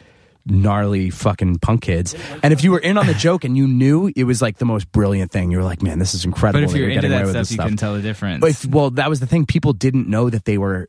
gnarly 0.44 1.08
fucking 1.10 1.58
punk 1.60 1.82
kids 1.82 2.16
and 2.42 2.52
if 2.52 2.64
you 2.64 2.72
were 2.72 2.80
in 2.80 2.98
on 2.98 3.06
the 3.06 3.14
joke 3.14 3.44
and 3.44 3.56
you 3.56 3.66
knew 3.68 4.10
it 4.16 4.24
was 4.24 4.42
like 4.42 4.58
the 4.58 4.64
most 4.64 4.90
brilliant 4.90 5.30
thing 5.30 5.50
you 5.52 5.56
were 5.58 5.62
like 5.64 5.82
man 5.82 5.98
this 6.00 6.14
is 6.14 6.24
incredible 6.24 6.64
but 6.66 6.70
if 6.70 6.76
you're 6.76 6.88
into 6.88 7.02
getting 7.02 7.12
away 7.12 7.32
that 7.32 7.38
with 7.38 7.46
stuff, 7.46 7.50
you 7.50 7.54
stuff 7.56 7.68
can 7.68 7.76
tell 7.76 7.94
the 7.94 8.02
difference. 8.02 8.40
but 8.40 8.50
if, 8.50 8.66
well, 8.66 8.90
that 8.90 9.08
was 9.08 9.20
the 9.20 9.26
thing. 9.26 9.46
People 9.46 9.72
didn't 9.72 10.08
know 10.08 10.28
that 10.30 10.44
they 10.44 10.58
were 10.58 10.88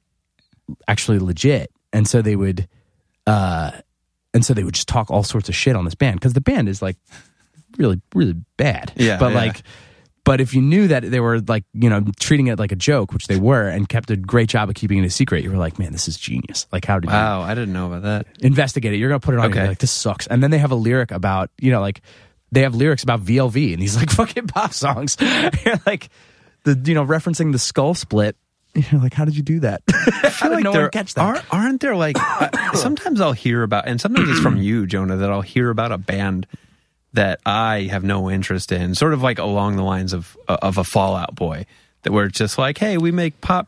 actually 0.88 1.20
legit, 1.20 1.70
and 1.92 2.08
so 2.08 2.22
they 2.24 2.36
would, 2.36 2.68
uh, 3.28 3.72
and 4.34 4.46
so 4.46 4.54
they 4.54 4.64
would 4.64 4.74
just 4.74 4.88
talk 4.88 5.12
all 5.12 5.24
sorts 5.24 5.50
of 5.50 5.56
shit 5.56 5.76
on 5.76 5.86
this 5.86 5.96
band 5.96 6.20
because 6.20 6.34
the 6.34 6.42
band 6.42 6.70
is 6.70 6.82
like 6.82 6.98
really, 7.78 8.02
really 8.14 8.36
bad. 8.58 8.92
Yeah, 8.96 9.18
but 9.18 9.32
yeah. 9.32 9.38
like, 9.38 9.64
but 10.24 10.40
if 10.40 10.54
you 10.54 10.62
knew 10.62 10.88
that 10.88 11.04
they 11.04 11.20
were 11.20 11.40
like, 11.40 11.66
you 11.74 11.90
know, 11.90 12.04
treating 12.20 12.48
it 12.48 12.58
like 12.58 12.72
a 12.72 12.78
joke, 12.78 13.12
which 13.14 13.28
they 13.28 13.38
were, 13.38 13.68
and 13.68 13.88
kept 13.88 14.10
a 14.10 14.16
great 14.16 14.50
job 14.50 14.70
of 14.70 14.76
keeping 14.76 15.00
it 15.00 15.06
a 15.06 15.10
secret, 15.10 15.44
you 15.44 15.52
were 15.52 15.58
like, 15.58 15.78
man, 15.80 15.92
this 15.92 16.08
is 16.08 16.18
genius. 16.18 16.68
Like, 16.72 16.86
how 16.86 17.00
did 17.00 17.10
you 17.10 17.14
wow 17.14 17.42
I 17.42 17.54
didn't 17.54 17.74
know 17.74 17.88
about 17.88 18.04
that 18.04 18.28
investigate 18.40 18.94
it. 18.94 18.98
You're 18.98 19.10
gonna 19.10 19.20
put 19.20 19.34
it 19.34 19.40
on. 19.40 19.46
Okay. 19.48 19.60
Okay. 19.60 19.68
like 19.70 19.80
this 19.80 19.92
sucks. 19.92 20.28
And 20.28 20.42
then 20.42 20.52
they 20.52 20.60
have 20.60 20.72
a 20.72 20.76
lyric 20.76 21.12
about 21.12 21.50
you 21.60 21.72
know 21.72 21.82
like 21.82 22.02
they 22.52 22.62
have 22.62 22.76
lyrics 22.76 23.04
about 23.04 23.22
VLV 23.22 23.74
and 23.74 23.82
these 23.82 23.96
like 23.96 24.12
fucking 24.12 24.48
pop 24.48 24.74
songs. 24.74 25.18
Like 25.86 26.10
the 26.64 26.82
you 26.86 26.94
know 26.94 27.06
referencing 27.06 27.52
the 27.52 27.60
skull 27.60 27.94
split. 27.94 28.38
You're 28.92 29.02
like, 29.02 29.14
how 29.14 29.26
did 29.26 29.36
you 29.38 29.44
do 29.44 29.60
that? 29.62 29.82
how 30.24 30.50
did 30.50 30.64
no 30.64 30.72
one 30.72 30.80
there 30.80 30.90
catch 30.90 31.14
that? 31.14 31.22
Aren't, 31.22 31.54
aren't 31.54 31.82
there 31.82 31.96
like 31.96 32.18
I- 32.20 32.50
uh, 32.74 32.76
sometimes 32.76 33.22
I'll 33.22 33.34
hear 33.34 33.64
about 33.64 33.88
and 33.88 34.00
sometimes 34.02 34.30
it's 34.30 34.40
from 34.40 34.58
you, 34.62 34.86
Jonah, 34.88 35.16
that 35.18 35.32
I'll 35.32 35.42
hear 35.42 35.70
about 35.70 35.92
a 35.92 35.98
band 35.98 36.48
that 37.14 37.40
I 37.46 37.82
have 37.92 38.04
no 38.04 38.32
interest 38.32 38.72
in, 38.72 38.96
sort 38.96 39.14
of 39.14 39.22
like 39.22 39.38
along 39.38 39.76
the 39.76 39.84
lines 39.84 40.14
of 40.14 40.36
uh, 40.48 40.58
of 40.64 40.78
a 40.80 40.84
Fall 40.84 41.16
Out 41.16 41.36
Boy, 41.36 41.66
that 42.02 42.12
where 42.12 42.26
it's 42.26 42.38
just 42.40 42.58
like, 42.58 42.80
hey, 42.80 42.98
we 42.98 43.12
make 43.12 43.40
pop 43.42 43.68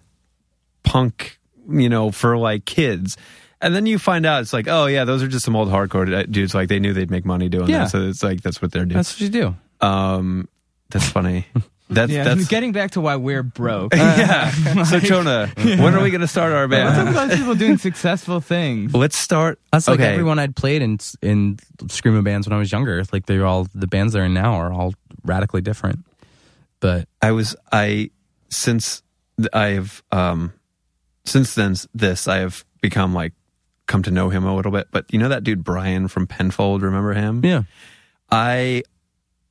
punk, 0.84 1.38
you 1.70 1.90
know, 1.90 2.12
for 2.12 2.38
like 2.38 2.66
kids. 2.66 3.18
And 3.62 3.74
then 3.76 3.86
you 3.86 3.98
find 4.00 4.26
out 4.26 4.42
it's 4.42 4.54
like, 4.54 4.68
oh 4.68 4.86
yeah, 4.88 5.06
those 5.06 5.22
are 5.24 5.28
just 5.28 5.46
some 5.46 5.56
old 5.56 5.70
hardcore 5.70 6.12
uh, 6.14 6.24
dudes. 6.24 6.54
Like 6.56 6.70
they 6.70 6.80
knew 6.80 6.94
they'd 6.94 7.12
make 7.12 7.26
money 7.26 7.48
doing 7.50 7.70
Yeah. 7.70 7.84
that, 7.84 7.92
so 7.92 8.02
it's 8.02 8.24
like 8.24 8.42
that's 8.42 8.62
what 8.62 8.72
they're 8.72 8.86
doing. 8.86 8.96
That's 8.98 9.14
what 9.14 9.22
you 9.22 9.30
do. 9.30 9.56
um, 9.86 10.48
that's 10.90 11.08
funny. 11.08 11.46
That's 11.90 12.12
yeah, 12.12 12.24
that's 12.24 12.48
getting 12.50 12.72
back 12.72 12.92
to 12.92 13.02
why 13.02 13.16
we're 13.16 13.44
broke. 13.44 13.94
yeah. 13.96 14.52
So 14.86 15.00
Jonah, 15.00 15.52
when 15.58 15.94
are 15.94 16.02
we 16.02 16.10
going 16.10 16.22
to 16.22 16.28
start 16.28 16.52
our 16.52 16.68
Let's 16.68 16.96
talk 16.96 17.06
band? 17.06 17.16
about 17.16 17.38
people 17.38 17.56
doing 17.56 17.78
successful 17.78 18.42
things. 18.42 18.94
Let's 18.94 19.16
start. 19.16 19.60
That's 19.72 19.88
like 19.88 20.00
everyone 20.00 20.40
I'd 20.40 20.56
played 20.56 20.82
in 20.82 20.98
in 21.22 21.58
screamo 21.84 22.24
bands 22.24 22.48
when 22.48 22.54
I 22.56 22.60
was 22.60 22.72
younger. 22.72 23.04
Like 23.12 23.26
they're 23.28 23.46
all 23.46 23.68
the 23.74 23.88
bands 23.88 24.14
they're 24.14 24.26
in 24.26 24.34
now 24.34 24.54
are 24.56 24.72
all 24.74 24.94
radically 25.24 25.62
different. 25.62 26.06
But 26.80 27.08
I 27.22 27.32
was 27.32 27.56
I 27.72 28.10
since 28.50 29.04
I've 29.54 30.04
um 30.12 30.54
since 31.26 31.56
then 31.56 31.76
this 31.94 32.28
I 32.28 32.38
have 32.38 32.66
become 32.82 33.14
like 33.14 33.34
come 33.88 34.02
to 34.04 34.12
know 34.12 34.30
him 34.30 34.44
a 34.46 34.56
little 34.56 34.72
bit. 34.72 34.88
But 34.92 35.06
you 35.14 35.20
know 35.20 35.30
that 35.30 35.44
dude 35.44 35.64
Brian 35.64 36.08
from 36.08 36.26
Penfold, 36.28 36.82
remember 36.82 37.14
him? 37.14 37.44
yeah, 37.44 37.64
I 38.32 38.84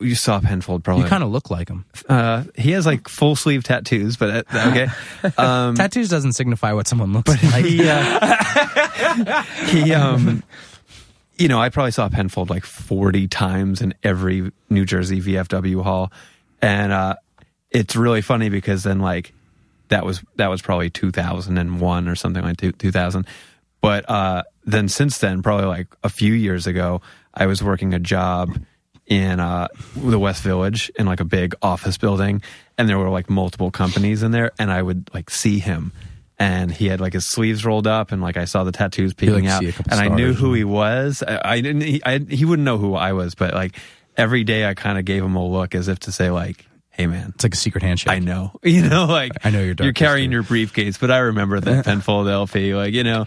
you 0.01 0.15
saw 0.15 0.41
Penfold 0.41 0.83
probably. 0.85 1.05
you 1.05 1.09
kind 1.09 1.23
of 1.23 1.31
look 1.31 1.51
like 1.51 1.69
him. 1.69 1.85
uh 2.09 2.45
he 2.57 2.73
has 2.73 2.85
like 2.87 3.09
full 3.09 3.37
sleeve 3.37 3.63
tattoos, 3.65 4.17
but 4.17 4.47
uh, 4.55 4.69
okay. 4.71 4.89
Um 5.39 5.75
Tattoos 5.77 6.09
doesn't 6.09 6.33
signify 6.33 6.73
what 6.73 6.87
someone 6.89 7.13
looks 7.13 7.31
like. 7.53 7.65
he 7.65 7.89
uh, 7.89 9.43
he 9.67 9.93
um 9.95 10.43
you 11.37 11.49
know, 11.49 11.61
I 11.61 11.69
probably 11.69 11.91
saw 11.91 12.09
Penfold 12.09 12.49
like 12.51 12.65
40 12.65 13.27
times 13.27 13.81
in 13.83 13.93
every 14.05 14.53
New 14.71 14.85
Jersey 14.85 15.21
VFW 15.21 15.83
hall. 15.83 16.13
And 16.61 16.93
uh 16.93 17.15
it's 17.71 17.97
really 17.97 18.21
funny 18.23 18.49
because 18.51 18.83
then 18.83 18.99
like 19.01 19.33
that 19.89 20.05
was 20.05 20.23
that 20.37 20.49
was 20.49 20.63
probably 20.63 20.91
2001 20.91 22.09
or 22.09 22.15
something 22.15 22.43
like 22.43 22.57
2000. 22.59 23.27
But 23.81 24.09
uh 24.11 24.43
then 24.65 24.89
since 24.89 25.19
then 25.19 25.43
probably 25.43 25.67
like 25.67 25.89
a 26.03 26.09
few 26.09 26.33
years 26.35 26.67
ago 26.67 27.01
I 27.33 27.47
was 27.47 27.63
working 27.63 27.95
a 27.95 27.99
job 27.99 28.57
in 29.07 29.39
uh 29.41 29.69
the 29.97 30.19
West 30.19 30.43
Village 30.43 30.91
in 30.99 31.07
like 31.07 31.21
a 31.21 31.25
big 31.25 31.55
office 31.61 31.99
building 31.99 32.43
and 32.79 32.89
there 32.89 32.99
were 32.99 33.11
like 33.11 33.29
multiple 33.29 33.71
companies 33.71 34.23
in 34.23 34.31
there 34.31 34.53
and 34.59 34.71
I 34.71 34.81
would 34.81 35.11
like 35.13 35.31
see 35.31 35.59
him 35.59 35.93
and 36.39 36.71
he 36.71 36.87
had 36.87 37.01
like 37.01 37.13
his 37.13 37.27
sleeves 37.27 37.65
rolled 37.65 37.87
up 37.87 38.13
and 38.13 38.23
like 38.23 38.37
I 38.37 38.47
saw 38.47 38.65
the 38.65 38.73
tattoos 38.73 39.15
peeking 39.15 39.45
like, 39.45 39.53
out 39.53 39.61
see 39.61 39.69
a 39.69 39.73
couple 39.73 39.93
and 39.93 40.01
I 40.01 40.15
knew 40.15 40.33
who 40.33 40.55
he 40.55 40.65
was. 40.65 41.23
I, 41.27 41.41
I 41.45 41.61
didn't 41.61 41.83
he, 41.83 42.03
I, 42.05 42.19
he 42.19 42.45
wouldn't 42.45 42.65
know 42.65 42.79
who 42.79 42.95
I 42.95 43.13
was 43.13 43.35
but 43.35 43.55
like 43.55 43.77
every 44.17 44.45
day 44.45 44.67
I 44.67 44.75
kind 44.75 44.99
of 44.99 45.05
gave 45.05 45.23
him 45.23 45.37
a 45.37 45.47
look 45.47 45.75
as 45.75 45.89
if 45.89 46.01
to 46.01 46.13
say 46.13 46.31
like 46.31 46.67
hey 46.95 47.09
man, 47.09 47.33
It's 47.35 47.43
like 47.43 47.55
a 47.55 47.57
secret 47.57 47.83
handshake. 47.83 48.13
I 48.13 48.21
know, 48.21 48.53
you 48.63 48.89
know, 48.89 49.07
like 49.07 49.33
I 49.45 49.51
know 49.51 49.61
your 49.61 49.75
you're 49.81 49.93
carrying 49.93 50.31
fear. 50.31 50.39
your 50.39 50.43
briefcase, 50.45 50.97
but 50.97 51.11
I 51.11 51.19
remember 51.19 51.61
that 51.61 51.85
Penn 51.85 52.01
Philadelphia, 52.01 52.77
like 52.77 52.95
you 52.95 53.05
know, 53.05 53.27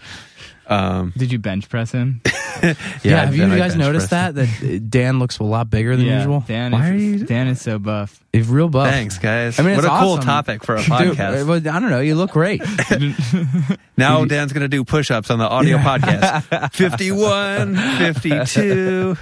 um, 0.68 1.12
Did 1.16 1.32
you 1.32 1.38
bench 1.38 1.68
press 1.68 1.92
him? 1.92 2.20
Yeah, 2.60 2.74
yeah. 3.04 3.24
have 3.24 3.36
you 3.36 3.44
I 3.46 3.56
guys 3.56 3.76
noticed 3.76 4.10
that 4.10 4.34
that 4.34 4.90
Dan 4.90 5.20
looks 5.20 5.38
a 5.38 5.44
lot 5.44 5.70
bigger 5.70 5.94
than 5.96 6.06
usual? 6.06 6.42
Dan 6.44 6.72
Why 6.72 6.92
is, 6.92 7.22
Dan 7.22 7.46
is 7.46 7.60
so 7.60 7.78
buff. 7.78 8.20
He's 8.32 8.48
real 8.48 8.68
buff. 8.68 8.88
Thanks, 8.90 9.16
guys. 9.16 9.60
I 9.60 9.62
mean, 9.62 9.76
what 9.76 9.84
a 9.84 9.88
cool 10.00 10.18
topic 10.18 10.64
for 10.64 10.74
a 10.74 10.80
podcast. 10.80 11.42
uh, 11.42 11.46
well, 11.46 11.58
I 11.58 11.78
don't 11.78 11.88
know. 11.90 12.00
You 12.00 12.16
look 12.16 12.32
great. 12.32 12.60
now 13.96 14.24
Dan's 14.24 14.52
going 14.52 14.62
to 14.62 14.68
do 14.68 14.84
push-ups 14.84 15.30
on 15.30 15.38
the 15.38 15.46
audio 15.48 15.78
podcast. 15.78 16.72
51, 16.74 17.76
52, 17.76 19.16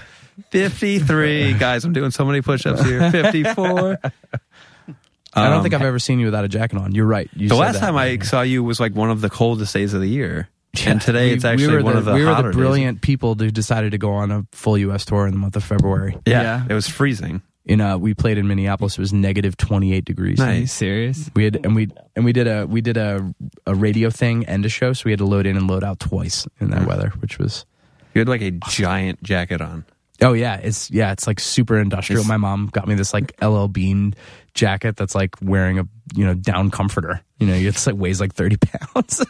53. 0.51 1.53
Guys, 1.59 1.85
I'm 1.85 1.93
doing 1.93 2.11
so 2.13 2.25
many 2.25 2.41
push-ups 2.41 2.83
here. 2.85 3.11
54. 3.11 3.99
I 4.03 5.45
don't 5.45 5.53
Um, 5.59 5.63
think 5.63 5.75
I've 5.75 5.83
ever 5.83 5.99
seen 5.99 6.19
you 6.21 6.25
without 6.27 6.45
a 6.45 6.49
jacket 6.49 6.79
on. 6.79 6.95
You're 6.95 7.05
right. 7.05 7.29
You 7.37 7.51
The 7.51 7.55
last 7.57 7.75
that. 7.75 7.81
time 7.81 7.97
I 7.97 8.17
saw 8.21 8.41
you 8.41 8.65
was 8.65 8.81
like 8.81 8.95
one 8.95 9.11
of 9.11 9.21
the 9.21 9.29
coldest 9.29 9.75
days 9.75 9.93
of 9.93 10.01
the 10.01 10.09
year. 10.09 10.49
And 10.87 11.01
today 11.01 11.29
We- 11.29 11.33
it's 11.35 11.45
actually 11.45 11.69
we 11.69 11.73
were 11.75 11.83
one 11.83 11.93
the, 11.95 11.99
of 12.01 12.05
the 12.07 12.13
we 12.15 12.25
were 12.25 12.31
hotter 12.35 12.49
the 12.49 12.53
days. 12.53 12.57
brilliant 12.57 13.01
people 13.03 13.35
who 13.35 13.51
decided 13.51 13.93
to 13.93 13.99
go 13.99 14.13
on 14.13 14.31
a 14.31 14.47
full 14.53 14.77
U.S. 14.79 15.05
tour 15.05 15.27
in 15.27 15.33
the 15.33 15.39
month 15.39 15.57
of 15.57 15.65
February. 15.65 16.19
Yeah, 16.27 16.43
Yeah. 16.43 16.65
it 16.69 16.75
was 16.75 16.89
freezing. 16.89 17.43
In 17.65 17.81
uh, 17.81 17.99
we 17.99 18.15
played 18.15 18.39
in 18.39 18.47
Minneapolis. 18.47 18.93
It 18.97 19.01
was 19.01 19.13
negative 19.13 19.57
28 19.57 20.05
degrees. 20.05 20.41
Are 20.41 20.55
you 20.55 20.67
serious? 20.69 21.29
We 21.35 21.43
had 21.45 21.65
and 21.65 21.75
we 21.75 21.89
and 22.15 22.25
we 22.25 22.33
did 22.33 22.47
a 22.47 22.65
we 22.67 22.81
did 22.81 22.97
a 22.97 23.35
a 23.67 23.75
radio 23.75 24.09
thing 24.11 24.45
and 24.47 24.65
a 24.65 24.69
show, 24.69 24.93
so 24.93 25.03
we 25.05 25.11
had 25.11 25.19
to 25.19 25.25
load 25.25 25.47
in 25.47 25.57
and 25.57 25.67
load 25.67 25.83
out 25.83 25.99
twice 25.99 26.47
in 26.61 26.71
that 26.71 26.87
weather, 26.87 27.13
which 27.19 27.39
was 27.41 27.67
You 28.15 28.21
had 28.21 28.29
like 28.29 28.41
a 28.43 28.53
giant 28.69 29.21
jacket 29.25 29.61
on. 29.61 29.85
oh 30.23 30.33
yeah, 30.33 30.59
it's 30.59 30.93
yeah, 30.93 31.11
it's 31.11 31.27
like 31.27 31.41
super 31.41 31.77
industrial. 31.77 32.21
It's- 32.21 32.29
My 32.29 32.37
mom 32.37 32.67
got 32.69 32.87
me 32.87 32.95
this 32.95 33.13
like 33.13 33.35
LL 33.43 33.67
Bean 33.67 34.15
jacket 34.55 34.97
that's 34.97 35.17
like 35.17 35.35
wearing 35.43 35.81
a 35.81 35.89
you 36.15 36.25
know 36.25 36.35
down 36.35 36.71
comforter. 36.71 37.21
You 37.41 37.49
know, 37.49 37.55
it's 37.55 37.85
like 37.85 37.97
weighs 37.97 38.21
like 38.21 38.33
30 38.33 38.57
pounds. 38.95 39.27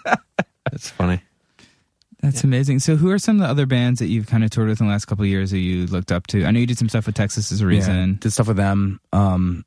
that's 0.70 0.90
funny. 0.90 1.22
That's 2.30 2.44
amazing. 2.44 2.80
So, 2.80 2.96
who 2.96 3.10
are 3.10 3.18
some 3.18 3.36
of 3.36 3.40
the 3.42 3.48
other 3.48 3.66
bands 3.66 4.00
that 4.00 4.06
you've 4.08 4.26
kind 4.26 4.42
of 4.44 4.50
toured 4.50 4.68
with 4.68 4.80
in 4.80 4.86
the 4.86 4.92
last 4.92 5.04
couple 5.06 5.22
of 5.24 5.28
years 5.28 5.50
that 5.52 5.58
you 5.58 5.86
looked 5.86 6.10
up 6.12 6.26
to? 6.28 6.44
I 6.44 6.50
know 6.50 6.58
you 6.60 6.66
did 6.66 6.78
some 6.78 6.88
stuff 6.88 7.06
with 7.06 7.14
Texas 7.14 7.52
as 7.52 7.60
a 7.60 7.64
Yeah, 7.64 7.68
reason. 7.68 8.16
did 8.20 8.30
stuff 8.32 8.48
with 8.48 8.56
them. 8.56 9.00
Um, 9.12 9.64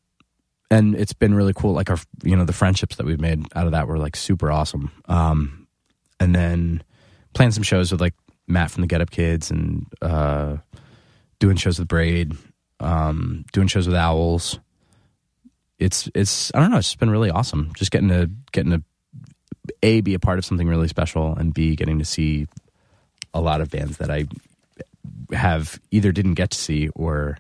and 0.72 0.96
it's 0.96 1.14
been 1.14 1.34
really 1.34 1.54
cool. 1.56 1.74
Like 1.74 1.90
our, 1.90 1.98
you 2.24 2.36
know, 2.36 2.46
the 2.46 2.54
friendships 2.54 2.98
that 2.98 3.06
we've 3.06 3.20
made 3.20 3.44
out 3.56 3.66
of 3.66 3.72
that 3.72 3.88
were 3.88 3.98
like 3.98 4.16
super 4.16 4.52
awesome. 4.52 4.92
Um, 5.08 5.68
and 6.20 6.36
then 6.36 6.84
playing 7.34 7.52
some 7.52 7.64
shows 7.64 7.92
with 7.92 8.02
like 8.02 8.14
Matt 8.48 8.70
from 8.72 8.82
the 8.82 8.88
Get 8.88 9.02
Up 9.02 9.10
Kids 9.10 9.50
and 9.52 9.86
uh, 10.02 10.58
doing 11.40 11.56
shows 11.56 11.80
with 11.80 11.88
Braid, 11.88 12.34
um, 12.80 13.46
doing 13.54 13.68
shows 13.68 13.88
with 13.88 13.96
Owls. 13.96 14.60
It's 15.80 16.10
it's 16.14 16.52
I 16.54 16.60
don't 16.60 16.72
know. 16.72 16.78
It's 16.78 16.90
just 16.90 17.00
been 17.00 17.10
really 17.10 17.30
awesome. 17.30 17.72
Just 17.74 17.90
getting 17.92 18.10
to 18.10 18.30
getting 18.52 18.72
to 18.72 18.84
a 19.84 20.02
be 20.02 20.14
a 20.14 20.20
part 20.20 20.40
of 20.40 20.46
something 20.46 20.68
really 20.68 20.88
special 20.88 21.36
and 21.36 21.54
b 21.54 21.76
getting 21.76 22.00
to 22.00 22.06
see 22.06 22.48
a 23.34 23.42
lot 23.42 23.62
of 23.62 23.70
bands 23.70 23.98
that 23.98 24.10
I 24.10 24.26
have 25.32 25.80
either 25.92 26.12
didn't 26.12 26.34
get 26.34 26.52
to 26.52 26.58
see 26.58 26.90
or 26.90 27.38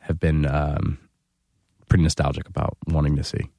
have 0.00 0.20
been 0.20 0.46
um, 0.46 0.98
pretty 1.88 2.04
nostalgic 2.04 2.48
about 2.48 2.76
wanting 2.86 3.16
to 3.16 3.24
see. 3.24 3.50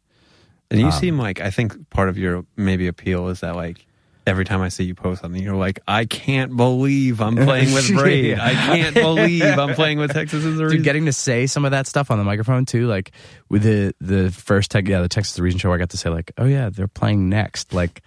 And 0.72 0.80
you 0.80 0.88
Um, 0.88 0.92
seem 0.94 1.18
like 1.18 1.42
I 1.42 1.50
think 1.52 1.90
part 1.90 2.10
of 2.10 2.18
your 2.18 2.46
maybe 2.56 2.88
appeal 2.88 3.28
is 3.30 3.40
that 3.42 3.56
like 3.56 3.86
every 4.28 4.46
time 4.46 4.62
I 4.62 4.70
see 4.70 4.84
you 4.84 4.94
post 4.94 5.22
something, 5.22 5.42
you're 5.42 5.56
like, 5.56 5.80
I 5.88 6.06
can't 6.06 6.56
believe 6.56 7.22
I'm 7.22 7.36
playing 7.36 7.74
with 7.74 7.88
Braid. 7.96 8.38
I 8.38 8.54
can't 8.54 8.94
believe 8.94 9.44
I'm 9.44 9.74
playing 9.74 9.98
with 10.00 10.12
Texas 10.14 10.44
Is 10.44 10.58
the 10.58 10.66
Reason. 10.66 10.78
Dude, 10.78 10.84
getting 10.84 11.06
to 11.06 11.14
say 11.14 11.48
some 11.48 11.66
of 11.66 11.72
that 11.72 11.88
stuff 11.88 12.12
on 12.12 12.18
the 12.18 12.24
microphone 12.24 12.66
too, 12.66 12.88
like 12.88 13.12
with 13.50 13.64
the 13.64 13.94
the 14.02 14.32
first 14.32 14.70
tech, 14.72 14.88
yeah, 14.88 15.02
the 15.02 15.10
Texas 15.10 15.36
the 15.36 15.42
Reason 15.44 15.60
show, 15.60 15.72
I 15.74 15.78
got 15.78 15.90
to 15.92 15.98
say 15.98 16.10
like, 16.10 16.32
oh 16.38 16.46
yeah, 16.46 16.70
they're 16.70 16.88
playing 16.88 17.30
next, 17.30 17.74
like 17.74 18.02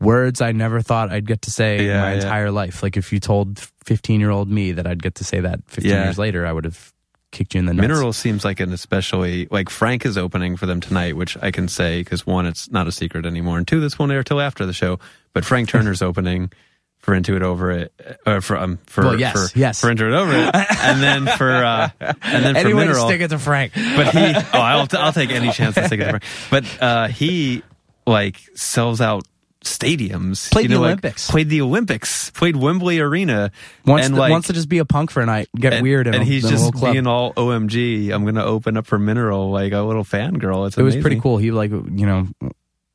words 0.00 0.40
I 0.40 0.50
never 0.52 0.82
thought 0.82 1.12
I'd 1.12 1.26
get 1.26 1.42
to 1.42 1.50
say 1.52 1.86
Yeah, 1.86 2.00
my 2.00 2.10
yeah. 2.14 2.16
entire 2.16 2.50
life. 2.50 2.82
Like 2.82 2.96
if 2.96 3.12
you 3.12 3.20
told 3.20 3.58
fifteen 3.84 4.20
year 4.20 4.30
old 4.30 4.50
me 4.50 4.72
that 4.72 4.86
I'd 4.86 5.02
get 5.02 5.14
to 5.16 5.24
say 5.24 5.40
that 5.40 5.60
fifteen 5.68 5.92
Yeah. 5.92 6.04
years 6.04 6.18
later, 6.18 6.44
I 6.44 6.52
would 6.52 6.64
have 6.64 6.91
kicked 7.32 7.54
you 7.54 7.58
in 7.58 7.66
the 7.66 7.74
nuts. 7.74 7.88
Mineral 7.88 8.12
seems 8.12 8.44
like 8.44 8.60
an 8.60 8.72
especially 8.72 9.48
like 9.50 9.68
Frank 9.70 10.06
is 10.06 10.16
opening 10.16 10.56
for 10.56 10.66
them 10.66 10.80
tonight, 10.80 11.16
which 11.16 11.36
I 11.42 11.50
can 11.50 11.66
say 11.66 12.00
because 12.02 12.24
one, 12.26 12.46
it's 12.46 12.70
not 12.70 12.86
a 12.86 12.92
secret 12.92 13.26
anymore, 13.26 13.58
and 13.58 13.66
two, 13.66 13.80
this 13.80 13.98
won't 13.98 14.12
air 14.12 14.22
till 14.22 14.40
after 14.40 14.64
the 14.64 14.72
show. 14.72 15.00
But 15.32 15.44
Frank 15.44 15.68
Turner's 15.70 16.02
opening 16.02 16.52
for 16.98 17.14
Into 17.16 17.34
It 17.34 17.42
Over 17.42 17.72
It, 17.72 17.92
or 18.24 18.40
for 18.40 18.56
um 18.56 18.78
for 18.86 19.02
Well, 19.02 19.18
yes, 19.18 19.32
for, 19.52 19.58
yes. 19.58 19.80
for 19.80 19.90
Into 19.90 20.06
It 20.06 20.12
Over 20.12 20.32
It, 20.34 20.54
and 20.54 21.02
then 21.02 21.26
for 21.36 21.50
uh 21.52 21.90
and 22.00 22.44
then 22.44 22.54
for 22.54 22.60
Anyway, 22.60 22.82
to 22.84 22.88
Mineral. 22.88 23.08
stick 23.08 23.20
it 23.22 23.28
to 23.28 23.38
Frank. 23.40 23.72
but 23.74 24.08
he 24.14 24.34
oh 24.36 24.44
I'll, 24.60 24.86
I'll 24.92 25.12
take 25.12 25.30
any 25.30 25.50
chance 25.50 25.74
to 25.74 25.86
stick 25.86 25.98
it 26.00 26.04
to 26.04 26.10
Frank. 26.20 26.24
But 26.50 26.82
uh, 26.82 27.08
he 27.08 27.62
like 28.06 28.38
sells 28.54 29.00
out 29.00 29.24
stadiums. 29.64 30.50
Played 30.50 30.64
you 30.64 30.68
the 30.68 30.74
know, 30.74 30.80
like, 30.80 30.88
Olympics. 30.88 31.30
played 31.30 31.48
the 31.48 31.60
Olympics. 31.62 32.30
Played 32.30 32.56
Wembley 32.56 33.00
Arena. 33.00 33.50
Wants 33.86 34.06
and 34.06 34.14
to, 34.14 34.20
like, 34.20 34.30
wants 34.30 34.46
to 34.48 34.52
just 34.52 34.68
be 34.68 34.78
a 34.78 34.84
punk 34.84 35.10
for 35.10 35.22
a 35.22 35.26
night, 35.26 35.48
get 35.56 35.74
and, 35.74 35.82
weird, 35.82 36.06
and 36.06 36.22
he's 36.24 36.48
just 36.48 36.72
being 36.80 37.06
all 37.06 37.32
OMG. 37.34 38.10
I'm 38.12 38.24
gonna 38.24 38.44
open 38.44 38.76
up 38.76 38.86
for 38.86 38.98
Mineral 38.98 39.50
like 39.50 39.72
a 39.72 39.80
little 39.80 40.04
fangirl. 40.04 40.66
It's 40.66 40.76
it 40.76 40.82
was 40.82 40.96
pretty 40.96 41.20
cool. 41.20 41.38
He 41.38 41.50
like 41.50 41.70
you 41.70 42.06
know 42.06 42.28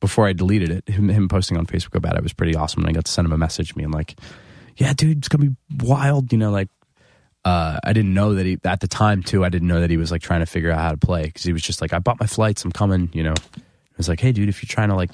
before 0.00 0.26
I 0.26 0.32
deleted 0.32 0.70
it, 0.70 0.88
him, 0.88 1.08
him 1.08 1.28
posting 1.28 1.56
on 1.56 1.66
Facebook 1.66 1.96
about 1.96 2.16
it 2.16 2.22
was 2.22 2.32
pretty 2.32 2.54
awesome. 2.54 2.82
And 2.82 2.90
I 2.90 2.92
got 2.92 3.04
to 3.04 3.10
send 3.10 3.26
him 3.26 3.32
a 3.32 3.38
message 3.38 3.74
being 3.74 3.90
like, 3.90 4.18
"Yeah, 4.76 4.92
dude, 4.92 5.18
it's 5.18 5.28
gonna 5.28 5.50
be 5.50 5.56
wild." 5.84 6.32
You 6.32 6.38
know, 6.38 6.50
like 6.50 6.68
uh, 7.44 7.78
I 7.82 7.92
didn't 7.92 8.14
know 8.14 8.34
that 8.34 8.46
he 8.46 8.58
at 8.64 8.80
the 8.80 8.88
time 8.88 9.22
too. 9.22 9.44
I 9.44 9.48
didn't 9.48 9.68
know 9.68 9.80
that 9.80 9.90
he 9.90 9.96
was 9.96 10.10
like 10.10 10.22
trying 10.22 10.40
to 10.40 10.46
figure 10.46 10.70
out 10.70 10.80
how 10.80 10.90
to 10.90 10.96
play 10.96 11.24
because 11.24 11.44
he 11.44 11.52
was 11.52 11.62
just 11.62 11.80
like, 11.80 11.92
"I 11.92 11.98
bought 11.98 12.20
my 12.20 12.26
flights, 12.26 12.64
I'm 12.64 12.72
coming." 12.72 13.10
You 13.12 13.24
know, 13.24 13.34
I 13.56 13.96
was 13.96 14.08
like, 14.08 14.20
"Hey, 14.20 14.32
dude, 14.32 14.48
if 14.48 14.62
you're 14.62 14.68
trying 14.68 14.90
to 14.90 14.94
like, 14.96 15.10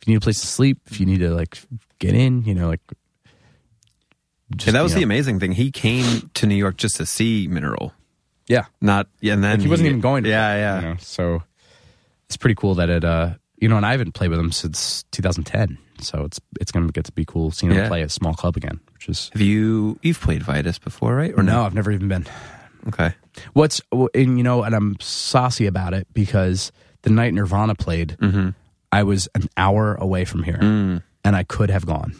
if 0.00 0.08
you 0.08 0.12
need 0.14 0.18
a 0.18 0.20
place 0.20 0.40
to 0.40 0.46
sleep, 0.46 0.78
if 0.90 0.98
you 1.00 1.06
need 1.06 1.18
to 1.20 1.30
like 1.30 1.58
get 1.98 2.14
in, 2.14 2.44
you 2.44 2.54
know, 2.54 2.68
like." 2.68 2.80
just, 4.56 4.66
And 4.68 4.74
that 4.76 4.82
was 4.82 4.92
you 4.92 4.96
the 4.96 5.00
know, 5.02 5.06
amazing 5.14 5.40
thing. 5.40 5.52
He 5.52 5.70
came 5.70 6.30
to 6.34 6.46
New 6.46 6.54
York 6.56 6.76
just 6.76 6.96
to 6.96 7.06
see 7.06 7.46
Mineral, 7.48 7.92
yeah. 8.48 8.64
not 8.80 9.08
yeah. 9.20 9.34
And 9.34 9.44
then 9.44 9.52
Like 9.58 9.60
he 9.62 9.68
wasn't 9.68 9.88
even 9.88 10.00
going 10.00 10.24
to. 10.24 10.30
Yeah, 10.30 10.54
yeah. 10.56 10.76
You 10.80 10.88
know? 10.88 10.96
So 10.98 11.42
it's 12.26 12.36
pretty 12.36 12.54
cool 12.56 12.74
that 12.76 12.90
it. 12.90 13.04
uh 13.04 13.34
You 13.60 13.68
know, 13.68 13.76
and 13.76 13.86
I 13.86 13.92
haven't 13.92 14.12
played 14.12 14.30
with 14.30 14.40
him 14.40 14.52
since 14.52 15.04
2010. 15.12 15.78
So 16.00 16.24
it's 16.24 16.40
it's 16.60 16.72
gonna 16.72 16.90
get 16.90 17.04
to 17.04 17.12
be 17.12 17.24
cool 17.24 17.50
seeing 17.50 17.70
him 17.72 17.78
Yeah. 17.78 17.88
play 17.88 18.00
at 18.02 18.06
a 18.06 18.10
small 18.10 18.34
club 18.34 18.56
again, 18.56 18.80
which 18.94 19.08
is. 19.08 19.30
Have 19.34 19.42
you 19.42 19.98
you've 20.02 20.20
played 20.20 20.42
Vitus 20.42 20.78
before, 20.78 21.14
right? 21.14 21.32
Or 21.36 21.42
no, 21.42 21.62
I've 21.64 21.74
never 21.74 21.92
even 21.92 22.08
been. 22.08 22.26
Okay. 22.88 23.12
What's 23.52 23.80
and 23.92 24.38
you 24.38 24.42
know, 24.42 24.62
and 24.64 24.74
I'm 24.74 24.96
saucy 25.00 25.66
about 25.66 25.92
it 25.94 26.08
because 26.14 26.72
the 27.02 27.10
night 27.10 27.34
Nirvana 27.34 27.74
played, 27.74 28.16
Mm-hmm. 28.20 28.48
I 28.92 29.02
was 29.04 29.28
an 29.34 29.48
hour 29.56 29.94
away 29.94 30.24
from 30.24 30.42
here, 30.42 30.58
Mm. 30.60 31.02
and 31.24 31.36
I 31.36 31.44
could 31.44 31.70
have 31.70 31.86
gone, 31.86 32.14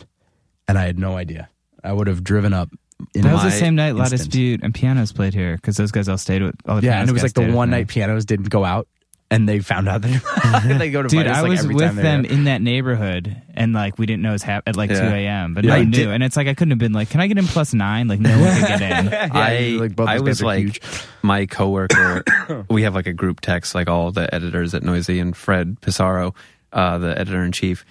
and 0.68 0.78
I 0.78 0.82
had 0.86 0.98
no 0.98 1.16
idea. 1.16 1.48
I 1.82 1.92
would 1.92 2.06
have 2.06 2.22
driven 2.22 2.52
up. 2.52 2.70
In 3.14 3.22
That 3.22 3.32
was 3.32 3.42
the 3.44 3.50
same 3.50 3.74
night 3.76 3.94
La 3.94 4.02
instant. 4.02 4.20
Dispute 4.24 4.60
and 4.62 4.74
Pianos 4.74 5.10
played 5.12 5.32
here 5.32 5.56
because 5.56 5.76
those 5.78 5.90
guys 5.90 6.06
all 6.08 6.18
stayed 6.18 6.42
with 6.42 6.54
all 6.68 6.76
the 6.80 6.86
Yeah, 6.86 7.00
and 7.00 7.08
it 7.08 7.12
was 7.14 7.22
like 7.22 7.32
the 7.32 7.50
one 7.50 7.70
night 7.70 7.88
pianos 7.88 8.26
didn't 8.26 8.50
go 8.50 8.62
out, 8.62 8.88
and 9.30 9.48
they 9.48 9.60
found 9.60 9.88
out 9.88 10.02
that 10.02 10.76
they 10.78 10.90
go 10.90 11.00
to 11.02 11.08
Dude, 11.08 11.24
Vitus, 11.24 11.38
I 11.38 11.40
like, 11.40 11.48
was 11.50 11.60
every 11.60 11.74
with 11.76 11.96
them 11.96 12.26
in 12.26 12.44
that 12.44 12.60
neighborhood, 12.60 13.40
and 13.54 13.72
like 13.72 13.98
we 13.98 14.04
didn't 14.04 14.20
know 14.22 14.28
it 14.28 14.32
was 14.32 14.42
hap- 14.42 14.68
at 14.68 14.76
like 14.76 14.90
Yeah. 14.90 15.08
two 15.08 15.14
a.m. 15.14 15.54
But 15.54 15.64
Yeah. 15.64 15.70
no 15.70 15.74
I 15.76 15.78
one 15.78 15.90
knew, 15.90 15.96
did- 15.96 16.08
and 16.10 16.22
it's 16.22 16.36
like 16.36 16.46
I 16.46 16.52
couldn't 16.52 16.72
have 16.72 16.78
been 16.78 16.92
like, 16.92 17.08
"Can 17.08 17.22
I 17.22 17.26
get 17.26 17.38
in 17.38 17.46
plus 17.46 17.72
nine? 17.72 18.06
Like 18.06 18.20
no 18.20 18.38
one 18.38 18.54
could 18.58 18.68
get 18.68 18.82
in. 18.82 19.08
I 19.32 19.76
like, 19.80 19.96
both 19.96 20.06
I 20.08 20.18
those 20.18 20.26
was 20.26 20.42
like 20.42 20.58
huge. 20.64 20.82
my 21.22 21.46
coworker. 21.46 22.22
we 22.68 22.82
have 22.82 22.94
like 22.94 23.06
a 23.06 23.14
group 23.14 23.40
text, 23.40 23.74
like 23.74 23.88
all 23.88 24.12
the 24.12 24.32
editors 24.34 24.74
at 24.74 24.82
Noisey 24.82 25.22
and 25.22 25.34
Fred 25.34 25.78
Pessaro, 25.80 26.34
uh, 26.72 26.98
the 26.98 27.18
editor 27.18 27.42
in 27.42 27.52
chief. 27.52 27.84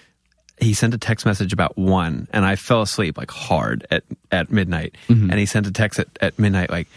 He 0.60 0.74
sent 0.74 0.94
a 0.94 0.98
text 0.98 1.26
message 1.26 1.54
about 1.54 1.78
one, 1.78 2.28
and 2.32 2.44
I 2.44 2.56
fell 2.56 2.82
asleep 2.82 3.18
like 3.18 3.32
hard 3.32 3.88
at 3.92 4.04
at 4.32 4.52
midnight. 4.52 4.96
Mm-hmm. 5.08 5.30
And 5.30 5.40
he 5.40 5.46
sent 5.46 5.68
a 5.68 5.72
text 5.72 6.00
at, 6.00 6.08
at 6.22 6.38
midnight, 6.38 6.70
like 6.70 6.88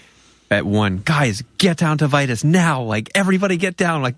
at 0.52 0.66
one, 0.66 0.98
guys, 0.98 1.42
get 1.58 1.78
down 1.78 1.98
to 1.98 2.06
Vitus 2.06 2.44
now! 2.44 2.82
Like 2.82 3.10
everybody, 3.14 3.56
get 3.56 3.76
down! 3.76 4.02
Like 4.02 4.16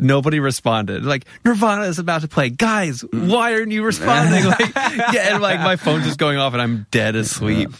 nobody 0.00 0.40
responded. 0.40 1.04
Like 1.04 1.26
Nirvana 1.44 1.84
is 1.84 1.98
about 1.98 2.22
to 2.22 2.28
play, 2.28 2.50
guys. 2.50 3.02
Why 3.12 3.54
aren't 3.54 3.72
you 3.72 3.84
responding? 3.84 4.44
Like 4.46 4.74
yeah, 4.74 5.34
and 5.34 5.42
like 5.42 5.60
my 5.60 5.76
phone's 5.76 6.04
just 6.04 6.18
going 6.18 6.38
off, 6.38 6.52
and 6.52 6.62
I'm 6.62 6.86
dead 6.90 7.16
asleep. 7.16 7.70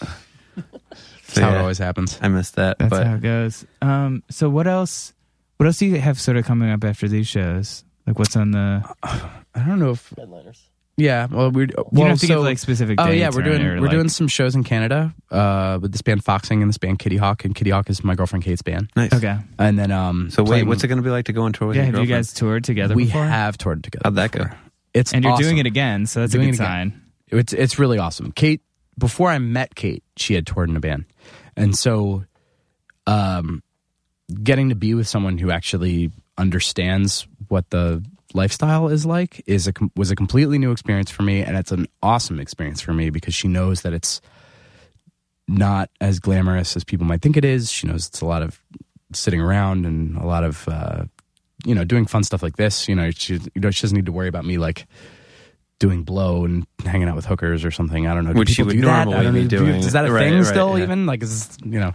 That's 0.54 1.38
how 1.38 1.54
it 1.54 1.58
always 1.58 1.78
happens. 1.78 2.18
I 2.22 2.28
missed 2.28 2.56
that. 2.56 2.78
That's 2.78 2.90
but 2.90 3.06
how 3.06 3.14
it 3.16 3.22
goes. 3.22 3.66
Um, 3.82 4.22
so 4.30 4.48
what 4.48 4.66
else? 4.66 5.12
What 5.56 5.66
else 5.66 5.78
do 5.78 5.86
you 5.86 6.00
have 6.00 6.20
sort 6.20 6.36
of 6.36 6.44
coming 6.44 6.70
up 6.70 6.84
after 6.84 7.08
these 7.08 7.26
shows? 7.26 7.84
Like 8.06 8.18
what's 8.18 8.36
on 8.36 8.52
the? 8.52 8.82
I 9.02 9.30
don't 9.66 9.78
know 9.78 9.90
if 9.90 10.12
headliners. 10.16 10.62
Yeah, 10.98 11.26
well, 11.30 11.50
we're 11.50 11.66
well, 11.76 11.86
You 11.92 11.98
don't 11.98 12.08
have 12.10 12.20
to 12.20 12.26
so, 12.26 12.34
give 12.36 12.42
like 12.44 12.58
specific. 12.58 12.98
Oh 12.98 13.10
yeah, 13.10 13.28
we're 13.34 13.42
doing 13.42 13.60
or, 13.62 13.74
we're 13.74 13.80
like- 13.82 13.90
doing 13.90 14.08
some 14.08 14.28
shows 14.28 14.54
in 14.54 14.64
Canada 14.64 15.12
uh, 15.30 15.78
with 15.82 15.92
this 15.92 16.00
band 16.00 16.24
Foxing 16.24 16.62
and 16.62 16.70
this 16.70 16.78
band 16.78 16.98
Kitty 17.00 17.18
Hawk, 17.18 17.44
and 17.44 17.54
Kitty 17.54 17.68
Hawk 17.70 17.90
is 17.90 18.02
my 18.02 18.14
girlfriend 18.14 18.44
Kate's 18.44 18.62
band. 18.62 18.90
nice. 18.96 19.12
Okay. 19.12 19.36
And 19.58 19.78
then 19.78 19.90
um, 19.92 20.30
So 20.30 20.42
wait, 20.42 20.62
what's 20.62 20.84
it 20.84 20.88
going 20.88 20.96
to 20.96 21.02
be 21.04 21.10
like 21.10 21.26
to 21.26 21.34
go 21.34 21.42
on 21.42 21.52
tour 21.52 21.68
with 21.68 21.76
Yeah. 21.76 21.84
your 21.84 21.96
Have 21.96 22.00
you 22.00 22.06
guys 22.14 22.32
toured 22.32 22.64
together 22.64 22.94
we 22.94 23.04
before? 23.04 23.24
have 23.26 23.58
toured 23.58 23.84
together. 23.84 24.02
How'd 24.04 24.14
that 24.14 24.30
go? 24.32 24.44
It's 24.94 25.12
and 25.12 25.22
you're 25.22 25.34
awesome. 25.34 25.42
doing 25.44 25.58
it 25.58 25.66
again, 25.66 26.06
so 26.06 26.20
that's 26.20 26.32
Doing 26.32 26.48
a 26.48 26.52
good 26.52 26.60
again. 26.60 26.66
sign. 26.66 27.02
It's 27.28 27.52
it's 27.52 27.78
really 27.78 27.98
awesome. 27.98 28.32
Kate, 28.32 28.62
before 28.96 29.28
I 29.28 29.38
met 29.38 29.74
Kate, 29.74 30.02
she 30.16 30.32
had 30.32 30.46
toured 30.46 30.70
in 30.70 30.76
a 30.76 30.80
band, 30.80 31.04
and 31.56 31.76
so, 31.76 32.24
um, 33.06 33.62
getting 34.42 34.70
to 34.70 34.74
be 34.74 34.94
with 34.94 35.06
someone 35.06 35.36
who 35.36 35.50
actually 35.50 36.10
understands 36.38 37.26
what 37.48 37.70
the 37.70 38.04
lifestyle 38.34 38.88
is 38.88 39.06
like 39.06 39.42
is 39.46 39.66
a 39.68 39.72
was 39.94 40.10
a 40.10 40.16
completely 40.16 40.58
new 40.58 40.72
experience 40.72 41.10
for 41.10 41.22
me, 41.22 41.42
and 41.42 41.56
it's 41.56 41.72
an 41.72 41.86
awesome 42.02 42.40
experience 42.40 42.80
for 42.80 42.92
me 42.92 43.10
because 43.10 43.34
she 43.34 43.48
knows 43.48 43.82
that 43.82 43.92
it's 43.92 44.20
not 45.48 45.90
as 46.00 46.18
glamorous 46.18 46.76
as 46.76 46.84
people 46.84 47.06
might 47.06 47.22
think 47.22 47.36
it 47.36 47.44
is. 47.44 47.70
She 47.70 47.86
knows 47.86 48.08
it's 48.08 48.20
a 48.20 48.26
lot 48.26 48.42
of 48.42 48.60
sitting 49.12 49.40
around 49.40 49.86
and 49.86 50.16
a 50.16 50.26
lot 50.26 50.42
of 50.44 50.68
uh, 50.68 51.04
you 51.64 51.74
know 51.74 51.84
doing 51.84 52.06
fun 52.06 52.24
stuff 52.24 52.42
like 52.42 52.56
this. 52.56 52.88
You 52.88 52.94
know, 52.96 53.10
she 53.10 53.34
you 53.34 53.60
know 53.60 53.70
she 53.70 53.82
doesn't 53.82 53.96
need 53.96 54.06
to 54.06 54.12
worry 54.12 54.28
about 54.28 54.44
me 54.44 54.58
like 54.58 54.86
doing 55.78 56.02
blow 56.02 56.44
and 56.44 56.66
hanging 56.84 57.06
out 57.08 57.14
with 57.16 57.26
hookers 57.26 57.64
or 57.64 57.70
something. 57.70 58.06
I 58.06 58.14
don't 58.14 58.24
know. 58.24 58.32
Do 58.32 58.38
Which 58.40 58.48
she 58.50 58.62
would 58.62 58.72
do 58.72 58.80
that? 58.82 59.04
normally 59.06 59.24
don't 59.24 59.34
be 59.34 59.46
doing. 59.48 59.74
Is 59.76 59.92
that 59.92 60.06
a 60.06 60.12
Right, 60.12 60.24
thing 60.30 60.34
right, 60.38 60.46
still? 60.46 60.76
yeah. 60.78 60.84
Even 60.84 61.06
like 61.06 61.22
is 61.22 61.56
you 61.64 61.78
know. 61.78 61.92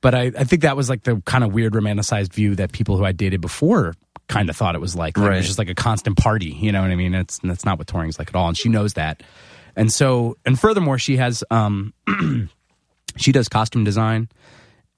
But 0.00 0.14
I, 0.16 0.22
I 0.36 0.44
think 0.44 0.62
that 0.62 0.76
was 0.76 0.88
like 0.90 1.04
the 1.04 1.22
kind 1.26 1.44
of 1.44 1.52
weird 1.52 1.74
romanticized 1.74 2.32
view 2.34 2.56
that 2.56 2.72
people 2.72 2.96
who 2.96 3.04
I 3.04 3.12
dated 3.12 3.40
before 3.40 3.94
kind 4.32 4.50
of 4.50 4.56
thought 4.56 4.74
it 4.74 4.80
was 4.80 4.94
like. 4.96 5.16
like 5.16 5.24
It 5.26 5.28
Right. 5.30 5.36
was 5.38 5.46
just 5.46 5.58
like 5.58 5.68
a 5.68 5.74
constant 5.74 6.16
party. 6.16 6.50
You 6.50 6.72
know 6.72 6.82
what 6.82 6.90
I 6.90 6.96
mean? 6.96 7.14
It's 7.14 7.38
that's 7.42 7.64
not 7.64 7.78
what 7.78 7.86
touring's 7.86 8.18
like 8.18 8.28
at 8.28 8.34
all, 8.34 8.48
and 8.48 8.56
she 8.56 8.68
knows 8.68 8.94
that. 8.94 9.22
And 9.76 9.92
so, 9.92 10.36
and 10.44 10.58
furthermore, 10.58 10.98
she 10.98 11.16
has 11.16 11.42
um, 11.50 11.94
she 13.16 13.32
does 13.32 13.48
costume 13.48 13.84
design 13.84 14.28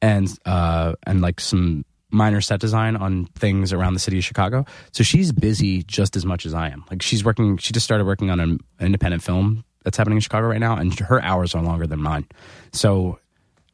and 0.03 0.29
uh 0.45 0.95
and 1.07 1.21
like 1.21 1.41
some 1.41 1.85
minor 2.11 2.41
set 2.41 2.61
design 2.61 2.95
on 2.97 3.25
things 3.37 3.73
around 3.73 3.95
the 3.95 4.01
city 4.01 4.19
of 4.19 4.25
Chicago. 4.25 4.65
So 4.93 5.03
she's 5.03 5.33
busy 5.33 5.83
just 5.83 6.15
as 6.17 6.25
much 6.25 6.47
as 6.47 6.55
I 6.55 6.69
am. 6.69 6.85
Like 6.91 7.03
she's 7.03 7.25
working 7.25 7.57
she 7.59 7.73
just 7.73 7.85
started 7.85 8.05
working 8.05 8.31
on 8.31 8.39
an 8.41 8.59
independent 8.81 9.23
film 9.23 9.65
that's 9.83 9.97
happening 9.97 10.17
in 10.19 10.21
Chicago 10.21 10.47
right 10.49 10.61
now 10.61 10.77
and 10.77 10.97
her 11.01 11.21
hours 11.23 11.55
are 11.55 11.63
longer 11.63 11.87
than 11.87 12.01
mine. 12.01 12.27
So 12.73 13.19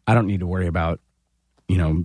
I 0.07 0.15
don't 0.15 0.27
need 0.27 0.41
to 0.41 0.47
worry 0.47 0.67
about 0.67 1.01
you 1.69 1.77
know 1.79 2.05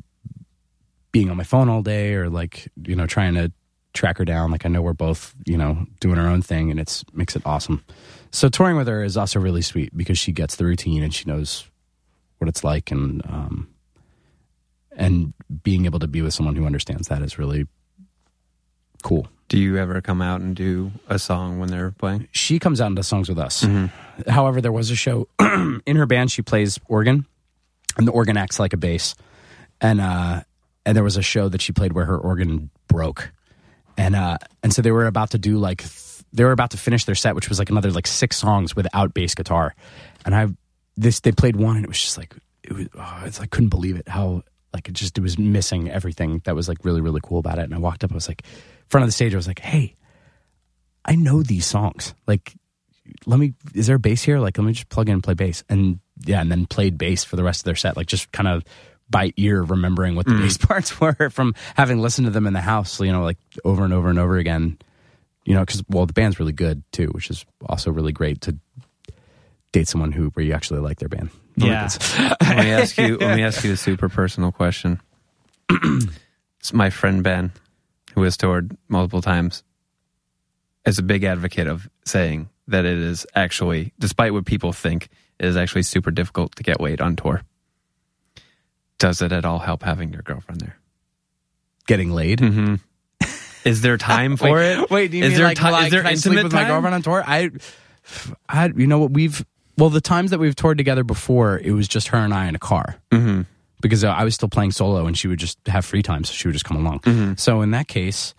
being 1.16 1.30
on 1.30 1.38
my 1.38 1.46
phone 1.46 1.70
all 1.70 1.82
day 1.82 2.14
or 2.14 2.30
like 2.30 2.68
you 2.84 2.94
know 2.94 3.08
trying 3.08 3.36
to 3.36 3.50
track 3.94 4.18
her 4.18 4.26
down 4.26 4.52
like 4.52 4.66
I 4.66 4.70
know 4.70 4.82
we're 4.82 4.92
both 4.92 5.34
you 5.46 5.58
know 5.58 5.86
doing 6.02 6.20
our 6.20 6.28
own 6.28 6.42
thing 6.42 6.72
and 6.72 6.78
it's 6.78 7.06
makes 7.14 7.38
it 7.38 7.42
awesome. 7.46 7.86
So 8.32 8.50
touring 8.50 8.76
with 8.76 8.90
her 8.90 9.02
is 9.02 9.16
also 9.16 9.40
really 9.40 9.62
sweet 9.62 9.96
because 9.96 10.18
she 10.18 10.34
gets 10.34 10.58
the 10.58 10.66
routine 10.66 11.04
and 11.04 11.14
she 11.14 11.24
knows 11.24 11.70
what 12.40 12.50
it's 12.50 12.66
like 12.66 12.92
and 12.92 13.26
um 13.30 13.70
and 14.98 15.34
being 15.64 15.86
able 15.86 16.00
to 16.00 16.08
be 16.08 16.22
with 16.22 16.34
someone 16.34 16.58
who 16.58 16.66
understands 16.66 17.08
that 17.08 17.22
is 17.22 17.40
really 17.40 17.66
cool. 19.02 19.30
Do 19.48 19.58
you 19.58 19.78
ever 19.78 20.02
come 20.02 20.22
out 20.22 20.42
and 20.42 20.54
do 20.54 20.92
a 21.08 21.18
song 21.18 21.60
when 21.60 21.70
they're 21.70 21.92
playing? 21.92 22.28
She 22.34 22.60
comes 22.60 22.82
out 22.82 22.88
and 22.88 22.96
does 22.98 23.08
songs 23.08 23.30
with 23.30 23.40
us. 23.40 23.62
However, 24.28 24.60
there 24.60 24.74
was 24.74 24.92
a 24.92 24.96
show 24.98 25.30
in 25.40 25.96
her 25.96 26.06
band. 26.06 26.30
She 26.30 26.42
plays 26.42 26.78
organ, 26.90 27.26
and 27.98 28.06
the 28.06 28.12
organ 28.12 28.36
acts 28.36 28.60
like 28.60 28.74
a 28.74 28.78
bass. 28.78 29.16
And 29.80 30.02
uh, 30.02 30.42
and 30.86 30.96
there 30.96 31.04
was 31.04 31.18
a 31.18 31.22
show 31.22 31.50
that 31.50 31.62
she 31.62 31.74
played 31.74 31.94
where 31.94 32.06
her 32.06 32.18
organ 32.18 32.70
broke, 32.88 33.32
and 33.98 34.16
uh, 34.16 34.38
and 34.64 34.74
so 34.74 34.82
they 34.82 34.92
were 34.92 35.08
about 35.08 35.32
to 35.32 35.38
do 35.38 35.58
like 35.58 35.80
th- 35.80 36.24
they 36.34 36.44
were 36.44 36.52
about 36.52 36.72
to 36.72 36.78
finish 36.78 37.06
their 37.06 37.16
set, 37.16 37.36
which 37.36 37.50
was 37.50 37.60
like 37.60 37.70
another 37.70 37.92
like 37.92 38.08
six 38.08 38.38
songs 38.38 38.76
without 38.76 39.14
bass 39.14 39.36
guitar. 39.36 39.76
And 40.26 40.36
I 40.36 40.48
this 40.98 41.20
they 41.22 41.32
played 41.32 41.56
one, 41.56 41.76
and 41.76 41.86
it 41.86 41.88
was 41.88 42.02
just 42.02 42.18
like 42.18 42.36
it 42.64 42.74
was. 42.74 42.88
Oh, 42.98 43.24
it's 43.26 43.40
I 43.40 43.46
couldn't 43.46 43.70
believe 43.70 43.98
it 43.98 44.08
how 44.08 44.44
like 44.74 44.90
it 44.90 44.94
just 44.94 45.18
it 45.18 45.22
was 45.22 45.38
missing 45.38 45.90
everything 45.90 46.42
that 46.46 46.56
was 46.56 46.68
like 46.68 46.84
really 46.84 47.02
really 47.02 47.22
cool 47.24 47.40
about 47.40 47.60
it. 47.60 47.64
And 47.64 47.74
I 47.74 47.80
walked 47.80 48.04
up, 48.04 48.12
I 48.12 48.16
was 48.16 48.28
like, 48.28 48.44
front 48.90 49.04
of 49.04 49.08
the 49.08 49.14
stage, 49.14 49.34
I 49.34 49.38
was 49.38 49.48
like, 49.48 49.60
hey, 49.60 49.96
I 51.04 51.16
know 51.16 51.44
these 51.44 51.66
songs. 51.66 52.14
Like, 52.28 52.54
let 53.26 53.40
me, 53.40 53.54
is 53.74 53.88
there 53.88 53.98
a 53.98 54.00
bass 54.00 54.24
here? 54.24 54.40
Like, 54.40 54.58
let 54.58 54.66
me 54.66 54.74
just 54.74 54.90
plug 54.90 55.08
in 55.08 55.14
and 55.14 55.24
play 55.24 55.34
bass. 55.34 55.64
And 55.70 56.00
yeah, 56.26 56.42
and 56.42 56.52
then 56.52 56.66
played 56.66 56.98
bass 56.98 57.24
for 57.24 57.36
the 57.36 57.44
rest 57.44 57.62
of 57.62 57.66
their 57.66 57.76
set. 57.76 57.96
Like, 57.96 58.08
just 58.08 58.32
kind 58.32 58.48
of 58.48 58.64
by 59.10 59.32
ear 59.38 59.62
remembering 59.62 60.16
what 60.16 60.26
the 60.26 60.34
mm. 60.34 60.42
bass 60.42 60.58
parts 60.60 61.00
were 61.00 61.30
from 61.30 61.54
having 61.76 62.00
listened 62.00 62.26
to 62.26 62.32
them 62.32 62.48
in 62.48 62.54
the 62.54 62.62
house, 62.62 63.00
you 63.00 63.12
know, 63.12 63.24
like 63.24 63.38
over 63.64 63.84
and 63.84 63.94
over 63.94 64.10
and 64.10 64.20
over 64.20 64.38
again. 64.38 64.78
You 65.46 65.54
know, 65.54 65.60
because, 65.60 65.84
well, 65.88 66.08
the 66.08 66.14
band's 66.14 66.40
really 66.40 66.54
good 66.54 66.84
too, 66.92 67.08
which 67.08 67.30
is 67.30 67.46
also 67.68 67.92
really 67.92 68.12
great 68.12 68.42
to 68.42 68.58
date 69.72 69.88
someone 69.88 70.12
who, 70.12 70.30
where 70.30 70.44
you 70.44 70.54
actually 70.54 70.80
like 70.80 70.98
their 70.98 71.10
band. 71.10 71.30
Yeah. 71.56 71.88
let 72.42 72.58
me 72.58 72.72
ask 72.72 72.98
you. 72.98 73.18
Let 73.18 73.36
me 73.36 73.44
ask 73.44 73.64
you 73.64 73.74
a 73.74 73.78
super 73.78 74.10
personal 74.10 74.52
question. 74.52 75.00
it's 76.60 76.74
my 76.74 76.90
friend 76.90 77.24
Ben, 77.24 77.52
who 78.16 78.24
has 78.24 78.38
toured 78.38 78.76
multiple 78.88 79.22
times, 79.22 79.64
is 80.86 80.98
a 80.98 81.04
big 81.04 81.24
advocate 81.24 81.68
of 81.68 81.90
saying 82.06 82.50
that 82.68 82.86
it 82.86 82.98
is 82.98 83.28
actually, 83.36 83.94
despite 84.00 84.34
what 84.34 84.46
people 84.46 84.74
think, 84.74 85.10
it 85.40 85.46
is 85.46 85.58
actually 85.58 85.84
super 85.84 86.12
difficult 86.12 86.56
to 86.56 86.64
get 86.64 86.80
weight 86.80 87.02
on 87.02 87.16
tour. 87.16 87.44
Does 89.00 89.22
it 89.22 89.32
at 89.32 89.46
all 89.46 89.60
help 89.60 89.84
having 89.84 90.12
your 90.14 90.22
girlfriend 90.22 90.62
there? 90.62 90.78
Getting 91.88 92.12
laid. 92.12 92.40
Mm-hmm. 92.40 92.76
Is 93.66 93.82
there 93.82 93.98
time 93.98 94.38
for 94.38 94.52
wait, 94.52 94.80
it? 94.80 94.90
Wait, 94.92 95.12
do 95.12 95.18
you 95.18 95.24
is 95.24 95.30
mean 95.30 95.38
there 95.40 95.48
like, 95.48 95.58
ti- 95.58 95.64
like 95.64 95.86
is 95.86 95.92
there 95.92 96.02
can 96.02 96.12
I 96.12 96.16
sleep 96.16 96.44
with 96.44 96.54
my 96.54 96.68
girlfriend 96.68 96.96
on 96.96 97.02
tour? 97.02 97.24
I, 97.26 97.50
I, 98.48 98.68
you 98.68 98.86
know 98.88 99.00
what 99.00 99.12
we've 99.12 99.44
well 99.78 99.90
the 99.90 100.02
times 100.02 100.32
that 100.32 100.40
we've 100.40 100.56
toured 100.56 100.78
together 100.78 101.04
before, 101.04 101.60
it 101.60 101.72
was 101.72 101.88
just 101.88 102.10
her 102.10 102.18
and 102.18 102.34
I 102.34 102.48
in 102.48 102.56
a 102.56 102.60
car 102.60 102.98
Mm-hmm. 103.12 103.42
because 103.82 104.04
uh, 104.04 104.10
I 104.10 104.24
was 104.24 104.36
still 104.36 104.50
playing 104.50 104.72
solo 104.72 105.08
and 105.08 105.18
she 105.18 105.28
would 105.28 105.40
just 105.40 105.58
have 105.68 105.84
free 105.84 106.04
time, 106.04 106.24
so 106.24 106.34
she 106.34 106.48
would 106.48 106.54
just 106.54 106.66
come 106.66 106.78
along. 106.78 107.00
Mm-hmm. 107.02 107.34
So 107.38 107.62
in 107.62 107.72
that 107.72 107.88
case, 107.88 108.36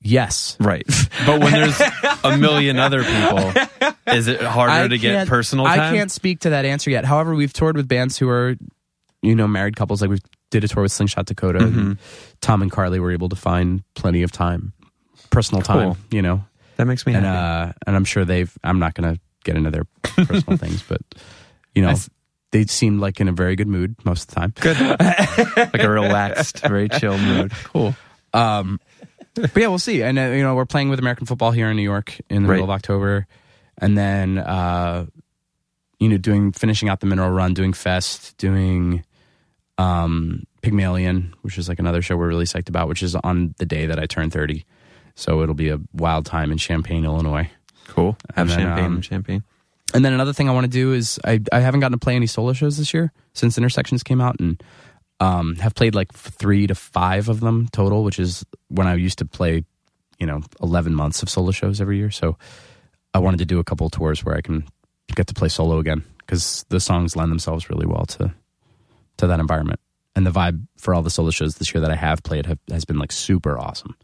yes. 0.00 0.56
Right. 0.58 0.86
But 1.26 1.40
when 1.40 1.52
there's 1.52 1.80
a 2.24 2.36
million 2.38 2.78
other 2.78 3.04
people, 3.04 3.52
is 4.08 4.28
it 4.28 4.40
harder 4.40 4.72
I 4.72 4.88
to 4.88 4.98
get 4.98 5.28
personal 5.28 5.66
time? 5.66 5.80
I 5.80 5.90
can't 5.96 6.10
speak 6.10 6.40
to 6.40 6.50
that 6.50 6.64
answer 6.64 6.90
yet. 6.90 7.04
However, 7.04 7.34
we've 7.34 7.52
toured 7.52 7.76
with 7.76 7.86
bands 7.86 8.16
who 8.18 8.28
are, 8.30 8.56
you 9.24 9.34
know, 9.34 9.48
married 9.48 9.76
couples. 9.76 10.00
Like 10.02 10.10
we 10.10 10.18
did 10.50 10.64
a 10.64 10.68
tour 10.68 10.82
with 10.82 10.92
Slingshot 10.92 11.26
Dakota. 11.26 11.60
Mm-hmm. 11.60 11.78
And 11.78 11.98
Tom 12.40 12.62
and 12.62 12.70
Carly 12.70 13.00
were 13.00 13.10
able 13.12 13.28
to 13.30 13.36
find 13.36 13.82
plenty 13.94 14.22
of 14.22 14.30
time, 14.32 14.72
personal 15.30 15.62
time. 15.62 15.96
You 16.10 16.22
know, 16.22 16.44
That 16.76 16.86
makes 16.86 17.06
me 17.06 17.14
and 17.14 17.24
happy. 17.24 17.70
uh, 17.70 17.72
and 17.86 17.96
I'm 17.96 18.04
sure 18.04 18.24
they've. 18.24 18.52
I'm 18.62 18.78
not 18.78 18.94
going 18.94 19.14
to 19.14 19.20
get 19.44 19.56
into 19.56 19.70
their 19.70 19.84
personal 20.02 20.56
things, 20.64 20.82
but 20.88 21.00
you 21.74 21.82
know, 21.82 21.90
s- 21.90 22.08
they 22.52 22.64
seemed 22.66 23.00
like 23.00 23.20
in 23.20 23.28
a 23.28 23.32
very 23.32 23.56
good 23.56 23.66
mood 23.68 23.96
most 24.04 24.28
of 24.28 24.34
the 24.34 24.40
time. 24.40 24.52
Good. 24.60 24.78
like 25.74 25.82
a 25.82 25.90
relaxed, 25.90 26.60
very 26.60 26.88
chill 26.88 27.18
mood. 27.18 27.50
Cool. 27.64 27.96
Um, 28.32 28.78
but 29.34 29.56
yeah, 29.56 29.66
we'll 29.68 29.78
see. 29.80 30.02
And 30.02 30.18
uh, 30.18 30.22
you 30.36 30.42
know, 30.42 30.54
we're 30.54 30.64
playing 30.66 30.88
with 30.90 30.98
American 31.00 31.26
football 31.26 31.50
here 31.50 31.68
in 31.68 31.76
New 31.76 31.82
York 31.82 32.16
in 32.30 32.42
the 32.44 32.48
Right. 32.48 32.54
middle 32.56 32.70
of 32.70 32.70
October, 32.70 33.26
and 33.78 33.98
then 33.98 34.38
uh, 34.38 35.06
you 35.98 36.08
know, 36.08 36.16
doing 36.18 36.52
finishing 36.52 36.88
out 36.88 37.00
the 37.00 37.06
Mineral 37.06 37.30
Run, 37.30 37.54
doing 37.54 37.72
Fest, 37.72 38.36
doing 38.38 39.04
um, 39.78 40.44
Pygmalion, 40.62 41.34
which 41.42 41.58
is 41.58 41.68
like 41.68 41.78
another 41.78 42.02
show 42.02 42.16
we're 42.16 42.28
really 42.28 42.44
psyched 42.44 42.68
about, 42.68 42.88
which 42.88 43.02
is 43.02 43.14
on 43.16 43.54
the 43.58 43.66
day 43.66 43.86
that 43.86 43.98
I 43.98 44.06
turn 44.06 44.30
thirty. 44.30 44.64
So 45.14 45.42
it'll 45.42 45.54
be 45.54 45.70
a 45.70 45.80
wild 45.92 46.26
time 46.26 46.50
in 46.50 46.58
Champaign, 46.58 47.04
Illinois. 47.04 47.50
Cool. 47.86 48.16
Have 48.34 48.48
then, 48.48 48.58
champagne. 48.58 48.84
um, 48.84 49.00
champagne. 49.02 49.44
And 49.92 50.04
then 50.04 50.12
another 50.12 50.32
thing 50.32 50.48
I 50.48 50.52
want 50.52 50.64
to 50.64 50.70
do 50.70 50.92
is 50.92 51.20
I 51.24 51.40
I 51.52 51.60
haven't 51.60 51.80
gotten 51.80 51.98
to 51.98 52.02
play 52.02 52.16
any 52.16 52.26
solo 52.26 52.52
shows 52.52 52.78
this 52.78 52.92
year 52.92 53.12
since 53.32 53.56
Intersections 53.58 54.02
came 54.02 54.20
out, 54.20 54.40
and 54.40 54.62
um, 55.20 55.56
have 55.56 55.74
played 55.74 55.94
like 55.94 56.12
three 56.12 56.66
to 56.66 56.74
five 56.74 57.28
of 57.28 57.40
them 57.40 57.68
total, 57.72 58.02
which 58.02 58.18
is 58.18 58.44
when 58.68 58.86
I 58.86 58.94
used 58.94 59.18
to 59.18 59.24
play, 59.24 59.64
you 60.18 60.26
know, 60.26 60.40
eleven 60.62 60.94
months 60.94 61.22
of 61.22 61.28
solo 61.28 61.52
shows 61.52 61.80
every 61.80 61.98
year. 61.98 62.10
So 62.10 62.36
I 63.12 63.18
wanted 63.18 63.38
to 63.38 63.44
do 63.44 63.60
a 63.60 63.64
couple 63.64 63.86
of 63.86 63.92
tours 63.92 64.24
where 64.24 64.36
I 64.36 64.40
can 64.40 64.64
get 65.14 65.28
to 65.28 65.34
play 65.34 65.48
solo 65.48 65.78
again 65.78 66.02
because 66.18 66.64
the 66.70 66.80
songs 66.80 67.14
lend 67.14 67.30
themselves 67.30 67.70
really 67.70 67.86
well 67.86 68.06
to 68.06 68.34
to 69.18 69.26
that 69.26 69.40
environment. 69.40 69.80
And 70.16 70.24
the 70.26 70.30
vibe 70.30 70.66
for 70.78 70.94
all 70.94 71.02
the 71.02 71.10
solo 71.10 71.30
shows 71.30 71.56
this 71.56 71.74
year 71.74 71.80
that 71.80 71.90
I 71.90 71.96
have 71.96 72.22
played 72.22 72.46
have, 72.46 72.58
has 72.70 72.84
been 72.84 72.98
like 72.98 73.10
super 73.12 73.58
awesome, 73.58 73.96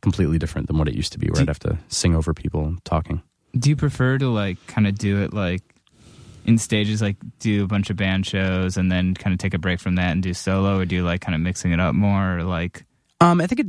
completely 0.00 0.38
different 0.38 0.68
than 0.68 0.78
what 0.78 0.88
it 0.88 0.94
used 0.94 1.12
to 1.14 1.18
be, 1.18 1.28
where 1.28 1.40
I'd 1.42 1.48
have 1.48 1.58
to 1.60 1.78
sing 1.88 2.14
over 2.14 2.32
people 2.32 2.76
talking. 2.84 3.22
Do 3.58 3.70
you 3.70 3.76
prefer 3.76 4.18
to 4.18 4.28
like 4.28 4.58
kind 4.68 4.86
of 4.86 4.96
do 4.96 5.22
it 5.22 5.32
like 5.32 5.62
in 6.44 6.58
stages, 6.58 7.02
like 7.02 7.16
do 7.40 7.64
a 7.64 7.66
bunch 7.66 7.90
of 7.90 7.96
band 7.96 8.26
shows 8.26 8.76
and 8.76 8.92
then 8.92 9.14
kind 9.14 9.32
of 9.34 9.38
take 9.40 9.54
a 9.54 9.58
break 9.58 9.80
from 9.80 9.96
that 9.96 10.12
and 10.12 10.22
do 10.22 10.32
solo, 10.34 10.78
or 10.78 10.84
do 10.84 10.94
you 10.96 11.02
like 11.04 11.20
kind 11.20 11.34
of 11.34 11.40
mixing 11.40 11.72
it 11.72 11.80
up 11.80 11.94
more, 11.94 12.38
or 12.38 12.42
like 12.44 12.84
Um, 13.20 13.40
I 13.40 13.48
think 13.48 13.60
it 13.60 13.66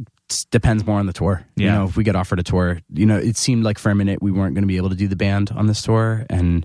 depends 0.51 0.85
more 0.85 0.99
on 0.99 1.07
the 1.07 1.13
tour. 1.13 1.43
You 1.55 1.65
Yeah. 1.65 1.75
know, 1.79 1.85
if 1.85 1.95
we 1.97 2.03
get 2.03 2.15
offered 2.15 2.39
a 2.39 2.43
tour, 2.43 2.79
you 2.93 3.05
know, 3.07 3.17
it 3.17 3.37
seemed 3.37 3.63
like 3.63 3.79
for 3.79 3.89
a 3.89 3.95
minute 3.95 4.21
we 4.21 4.31
weren't 4.31 4.53
going 4.53 4.63
to 4.63 4.67
be 4.67 4.77
able 4.77 4.89
to 4.89 4.95
do 4.95 5.07
the 5.07 5.15
band 5.15 5.51
on 5.55 5.65
this 5.65 5.81
tour, 5.81 6.25
and 6.29 6.63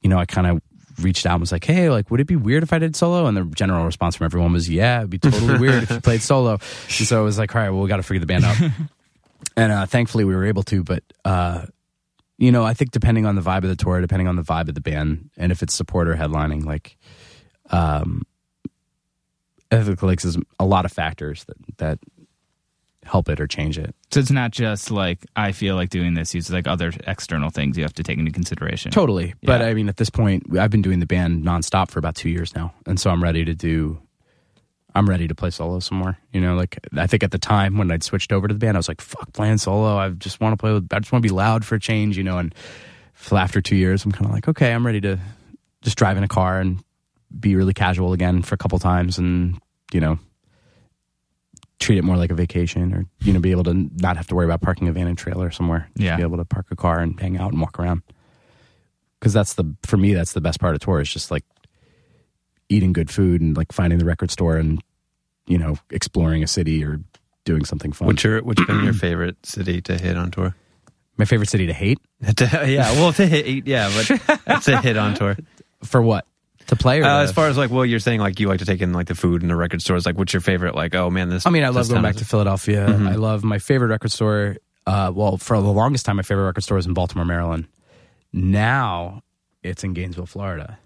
you 0.00 0.08
know, 0.08 0.16
I 0.18 0.24
kind 0.24 0.46
of 0.46 0.62
reached 1.02 1.26
out 1.26 1.34
and 1.34 1.40
was 1.40 1.52
like, 1.52 1.64
"Hey, 1.64 1.90
like, 1.90 2.10
would 2.10 2.20
it 2.20 2.26
be 2.26 2.36
weird 2.36 2.62
if 2.62 2.72
I 2.72 2.78
did 2.78 2.96
solo?" 2.96 3.26
And 3.26 3.36
the 3.36 3.44
general 3.44 3.84
response 3.84 4.16
from 4.16 4.26
everyone 4.26 4.52
was, 4.52 4.68
"Yeah, 4.68 4.98
it'd 4.98 5.10
be 5.10 5.18
totally 5.18 5.58
weird 5.58 5.82
if 5.82 5.90
you 5.90 6.00
played 6.00 6.22
solo." 6.22 6.52
And 6.52 7.06
so 7.06 7.18
I 7.18 7.22
was 7.22 7.38
like, 7.38 7.54
"All 7.54 7.60
right, 7.60 7.70
well, 7.70 7.82
we 7.82 7.88
got 7.88 7.96
to 7.96 8.02
figure 8.02 8.20
the 8.20 8.26
band 8.26 8.44
out." 8.44 8.56
and 9.56 9.72
uh, 9.72 9.86
thankfully, 9.86 10.24
we 10.24 10.34
were 10.34 10.44
able 10.44 10.62
to. 10.64 10.82
But 10.82 11.02
uh, 11.24 11.66
you 12.38 12.52
know, 12.52 12.64
I 12.64 12.74
think 12.74 12.90
depending 12.90 13.26
on 13.26 13.34
the 13.36 13.42
vibe 13.42 13.64
of 13.64 13.68
the 13.68 13.76
tour, 13.76 14.00
depending 14.00 14.28
on 14.28 14.36
the 14.36 14.42
vibe 14.42 14.68
of 14.68 14.74
the 14.74 14.80
band, 14.80 15.30
and 15.36 15.52
if 15.52 15.62
it's 15.62 15.74
support 15.74 16.08
or 16.08 16.14
headlining, 16.14 16.64
like, 16.64 16.96
um, 17.70 18.22
I 19.70 19.82
think 19.82 20.02
like 20.02 20.20
there's 20.20 20.38
a 20.58 20.64
lot 20.64 20.84
of 20.84 20.92
factors 20.92 21.44
that 21.44 21.56
that 21.78 21.98
help 23.04 23.28
it 23.28 23.40
or 23.40 23.46
change 23.46 23.78
it. 23.78 23.94
so 24.10 24.20
it's 24.20 24.30
not 24.30 24.50
just 24.50 24.90
like 24.90 25.24
I 25.34 25.52
feel 25.52 25.74
like 25.74 25.90
doing 25.90 26.14
this. 26.14 26.34
It's 26.34 26.50
like 26.50 26.66
other 26.66 26.92
external 27.06 27.50
things 27.50 27.76
you 27.76 27.82
have 27.84 27.94
to 27.94 28.02
take 28.02 28.18
into 28.18 28.30
consideration. 28.30 28.90
Totally. 28.90 29.34
But 29.42 29.62
I 29.62 29.74
mean, 29.74 29.88
at 29.88 29.96
this 29.96 30.10
point, 30.10 30.56
I've 30.58 30.70
been 30.70 30.82
doing 30.82 31.00
the 31.00 31.06
band 31.06 31.44
nonstop 31.44 31.90
for 31.90 31.98
about 31.98 32.14
two 32.14 32.28
years 32.28 32.54
now, 32.54 32.74
and 32.86 33.00
so 33.00 33.10
I'm 33.10 33.22
ready 33.22 33.44
to 33.44 33.54
do 33.54 34.00
I'm 34.94 35.08
ready 35.08 35.28
to 35.28 35.34
play 35.34 35.50
solo 35.50 35.78
some 35.80 35.98
more. 35.98 36.18
You 36.32 36.40
know, 36.40 36.54
like 36.54 36.78
I 36.96 37.06
think 37.06 37.22
at 37.22 37.30
the 37.30 37.38
time 37.38 37.78
when 37.78 37.90
I'd 37.90 38.02
switched 38.02 38.32
over 38.32 38.48
to 38.48 38.54
the 38.54 38.58
band, 38.58 38.76
I 38.76 38.80
was 38.80 38.88
like, 38.88 39.00
"Fuck 39.00 39.32
playing 39.32 39.58
solo. 39.58 39.96
I 39.96 40.10
just 40.10 40.40
want 40.40 40.52
to 40.52 40.56
play 40.56 40.72
with. 40.72 40.92
I 40.92 40.98
just 40.98 41.12
want 41.12 41.22
to 41.22 41.28
be 41.28 41.34
loud 41.34 41.64
for 41.64 41.76
a 41.76 41.80
change." 41.80 42.16
You 42.16 42.24
know, 42.24 42.38
and 42.38 42.54
after 43.30 43.60
two 43.60 43.76
years, 43.76 44.04
I'm 44.04 44.12
kind 44.12 44.26
of 44.26 44.32
like, 44.32 44.48
okay, 44.48 44.72
I'm 44.72 44.84
ready 44.84 45.00
to 45.02 45.18
just 45.82 45.96
drive 45.96 46.16
in 46.16 46.24
a 46.24 46.28
car 46.28 46.60
and 46.60 46.82
be 47.38 47.54
really 47.54 47.74
casual 47.74 48.12
again 48.12 48.42
for 48.42 48.54
a 48.54 48.58
couple 48.58 48.78
times, 48.78 49.18
and 49.18 49.58
you 49.92 50.00
know, 50.00 50.18
treat 51.80 51.98
it 51.98 52.04
more 52.04 52.16
like 52.16 52.30
a 52.30 52.34
vacation, 52.34 52.92
or 52.94 53.06
you 53.22 53.32
know, 53.32 53.40
be 53.40 53.50
able 53.50 53.64
to 53.64 53.74
not 53.96 54.16
have 54.16 54.26
to 54.28 54.34
worry 54.34 54.44
about 54.44 54.60
parking 54.60 54.86
a 54.88 54.92
van 54.92 55.06
and 55.06 55.16
trailer 55.18 55.50
somewhere. 55.50 55.88
Just 55.96 56.04
Yeah. 56.04 56.16
be 56.16 56.22
able 56.22 56.36
to 56.36 56.44
park 56.44 56.66
a 56.70 56.76
car 56.76 57.00
and 57.00 57.18
hang 57.18 57.38
out 57.38 57.52
and 57.52 57.60
walk 57.60 57.78
around. 57.78 58.02
Because 59.18 59.32
that's 59.32 59.54
the 59.54 59.74
for 59.82 59.96
me, 59.96 60.14
that's 60.14 60.32
the 60.32 60.40
best 60.40 60.60
part 60.60 60.74
of 60.74 60.80
tour. 60.80 61.00
Is 61.00 61.12
just 61.12 61.30
like 61.30 61.44
eating 62.68 62.92
good 62.92 63.10
food 63.10 63.40
and 63.40 63.56
like 63.56 63.72
finding 63.72 63.98
the 63.98 64.04
record 64.04 64.30
store 64.30 64.56
and 64.56 64.82
you 65.46 65.58
know 65.58 65.76
exploring 65.90 66.42
a 66.42 66.46
city 66.46 66.84
or 66.84 67.00
doing 67.44 67.64
something 67.64 67.92
fun. 67.92 68.06
What's 68.06 68.22
your 68.24 68.42
what's 68.42 68.64
been 68.64 68.84
your 68.84 68.92
favorite 68.92 69.36
city 69.44 69.80
to 69.82 69.98
hit 69.98 70.16
on 70.16 70.30
tour? 70.30 70.54
My 71.16 71.24
favorite 71.26 71.48
city 71.50 71.66
to 71.66 71.72
hate 71.74 71.98
yeah, 72.40 72.92
well, 72.92 73.12
to 73.14 73.26
hit, 73.26 73.66
yeah, 73.66 73.90
but 73.94 74.40
that's 74.46 74.68
a 74.68 74.80
hit 74.80 74.96
on 74.96 75.14
tour. 75.14 75.36
for 75.84 76.00
what 76.00 76.26
to 76.70 76.76
play 76.76 77.00
or 77.00 77.04
Uh, 77.04 77.22
as 77.22 77.30
far 77.30 77.46
as 77.48 77.56
like, 77.56 77.70
well, 77.70 77.84
you're 77.86 78.00
saying 78.00 78.18
like 78.20 78.40
you 78.40 78.48
like 78.48 78.58
to 78.60 78.64
take 78.64 78.80
in 78.80 78.92
like 78.92 79.06
the 79.06 79.14
food 79.14 79.42
and 79.42 79.50
the 79.50 79.54
record 79.56 79.80
stores. 79.82 80.04
Like, 80.06 80.18
what's 80.18 80.32
your 80.32 80.40
favorite? 80.40 80.74
Like, 80.74 80.94
oh 80.94 81.10
man, 81.10 81.28
this. 81.28 81.46
I 81.46 81.50
mean, 81.50 81.62
I 81.64 81.68
love 81.68 81.88
going 81.88 82.02
back 82.02 82.16
to 82.16 82.24
Philadelphia. 82.24 82.86
Mm-hmm. 82.88 83.06
I 83.08 83.14
love 83.14 83.44
my 83.44 83.58
favorite 83.58 83.88
record 83.88 84.10
store. 84.10 84.56
Uh, 84.86 85.12
well, 85.14 85.36
for 85.36 85.60
the 85.60 85.70
longest 85.72 86.06
time, 86.06 86.16
my 86.16 86.22
favorite 86.22 86.46
record 86.46 86.62
store 86.62 86.76
was 86.76 86.86
in 86.86 86.94
Baltimore, 86.94 87.24
Maryland. 87.26 87.66
Now 88.32 89.22
it's 89.62 89.84
in 89.84 89.92
Gainesville, 89.92 90.26
Florida. 90.26 90.78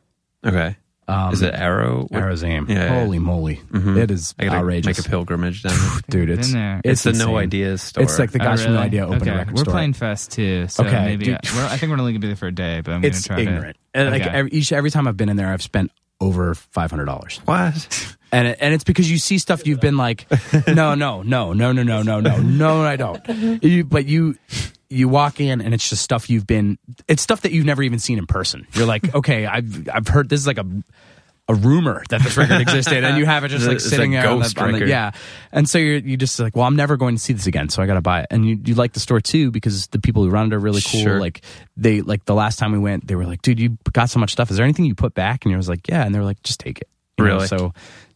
Okay, 0.44 0.76
Um, 1.08 1.32
is 1.32 1.40
it 1.42 1.54
Arrow? 1.54 2.06
Arrow's 2.12 2.42
Aim? 2.44 2.66
Yeah, 2.68 2.74
yeah. 2.76 3.00
Holy 3.00 3.18
moly! 3.18 3.60
Mhm. 3.72 3.96
It 3.96 4.10
is 4.10 4.34
I 4.38 4.48
outrageous, 4.48 4.98
make 4.98 5.06
a 5.06 5.08
pilgrimage 5.08 5.62
down 5.62 5.76
there. 5.78 6.00
dude. 6.10 6.28
Been 6.28 6.38
It's 6.38 6.52
there. 6.52 6.80
It's, 6.84 7.02
the 7.04 7.10
insane. 7.10 7.26
No 7.28 7.36
Ideas 7.38 7.82
store. 7.82 8.02
It's 8.02 8.18
like 8.18 8.30
the 8.32 8.40
Oh, 8.42 8.44
guys 8.44 8.62
from 8.62 8.72
No 8.72 8.78
really? 8.78 8.86
Idea 8.86 9.06
open 9.06 9.22
okay. 9.22 9.30
a 9.30 9.36
record 9.36 9.54
We're 9.54 9.60
store. 9.64 9.72
playing 9.72 9.92
Fest 9.94 10.32
too, 10.32 10.68
so 10.68 10.84
Okay, 10.84 11.04
maybe 11.04 11.24
dude. 11.26 11.34
I, 11.46 11.72
I 11.74 11.76
think 11.76 11.90
we're 11.92 11.98
only 11.98 12.12
gonna 12.12 12.20
be 12.20 12.26
there 12.28 12.36
for 12.36 12.48
a 12.48 12.52
day, 12.54 12.80
but 12.82 12.92
I'm 12.92 13.04
it's 13.04 13.26
gonna 13.26 13.42
try 13.44 13.52
ignorant. 13.54 13.76
And 13.94 14.10
like 14.10 14.22
Okay. 14.22 14.30
every, 14.30 14.50
each 14.50 14.72
every 14.72 14.90
time 14.90 15.06
I've 15.06 15.16
been 15.16 15.28
in 15.28 15.36
there, 15.36 15.48
I've 15.48 15.62
spent 15.62 15.90
over 16.20 16.54
five 16.54 16.90
hundred 16.90 17.04
dollars. 17.06 17.40
what? 17.44 18.16
and 18.32 18.48
it, 18.48 18.58
and 18.60 18.74
it's 18.74 18.84
because 18.84 19.08
you 19.10 19.18
see 19.18 19.38
stuff 19.38 19.66
you've 19.66 19.80
been 19.80 19.96
like, 19.96 20.26
no, 20.66 20.94
no, 20.94 21.22
no, 21.22 21.52
no, 21.52 21.72
no, 21.72 21.82
no, 21.84 22.02
no, 22.02 22.20
no, 22.20 22.36
no, 22.38 22.82
I 22.82 22.96
don't. 22.96 23.62
You, 23.62 23.84
but 23.84 24.06
you 24.06 24.36
you 24.90 25.08
walk 25.08 25.40
in 25.40 25.60
and 25.60 25.72
it's 25.74 25.88
just 25.88 26.02
stuff 26.02 26.28
you've 26.28 26.46
been. 26.46 26.78
It's 27.08 27.22
stuff 27.22 27.42
that 27.42 27.52
you've 27.52 27.64
never 27.66 27.82
even 27.82 27.98
seen 28.00 28.18
in 28.18 28.26
person. 28.26 28.66
You're 28.74 28.86
like, 28.86 29.14
okay, 29.14 29.46
I've 29.46 29.88
I've 29.92 30.08
heard 30.08 30.28
this 30.28 30.40
is 30.40 30.46
like 30.46 30.58
a 30.58 30.66
a 31.46 31.54
rumor 31.54 32.02
that 32.08 32.22
this 32.22 32.36
record 32.38 32.60
existed, 32.62 33.04
and 33.04 33.18
you 33.18 33.26
have 33.26 33.44
it 33.44 33.48
just 33.48 33.66
like 33.68 33.80
sitting 33.80 34.12
there 34.12 34.26
on 34.28 34.38
the, 34.38 34.54
on 34.58 34.72
the- 34.72 34.86
yeah. 34.86 35.10
And 35.52 35.68
so 35.68 35.76
you're 35.78 35.98
you 35.98 36.16
just 36.16 36.38
like, 36.40 36.56
well, 36.56 36.64
I'm 36.64 36.76
never 36.76 36.96
going 36.96 37.16
to 37.16 37.20
see 37.20 37.32
this 37.34 37.46
again, 37.46 37.68
so 37.68 37.82
I 37.82 37.86
got 37.86 37.94
to 37.94 38.00
buy 38.00 38.20
it. 38.20 38.28
And 38.30 38.46
you 38.46 38.58
you 38.64 38.74
like 38.74 38.92
the 38.94 39.00
store 39.00 39.20
too 39.20 39.50
because 39.50 39.86
the 39.88 39.98
people 39.98 40.24
who 40.24 40.30
run 40.30 40.46
it 40.46 40.54
are 40.54 40.58
really 40.58 40.80
cool. 40.80 41.02
Sure. 41.02 41.20
Like 41.20 41.42
they 41.76 42.00
like 42.00 42.24
the 42.24 42.34
last 42.34 42.58
time 42.58 42.72
we 42.72 42.78
went, 42.78 43.06
they 43.06 43.14
were 43.14 43.26
like, 43.26 43.42
dude, 43.42 43.60
you 43.60 43.76
got 43.92 44.08
so 44.10 44.18
much 44.18 44.32
stuff. 44.32 44.50
Is 44.50 44.56
there 44.56 44.64
anything 44.64 44.86
you 44.86 44.94
put 44.94 45.12
back? 45.14 45.44
And 45.44 45.50
you 45.50 45.56
was 45.58 45.68
like, 45.68 45.86
yeah. 45.88 46.04
And 46.04 46.14
they 46.14 46.18
were 46.18 46.24
like, 46.24 46.42
just 46.42 46.60
take 46.60 46.78
it. 46.78 46.88
You 47.18 47.24
know, 47.26 47.34
Really? 47.34 47.46
so 47.46 47.74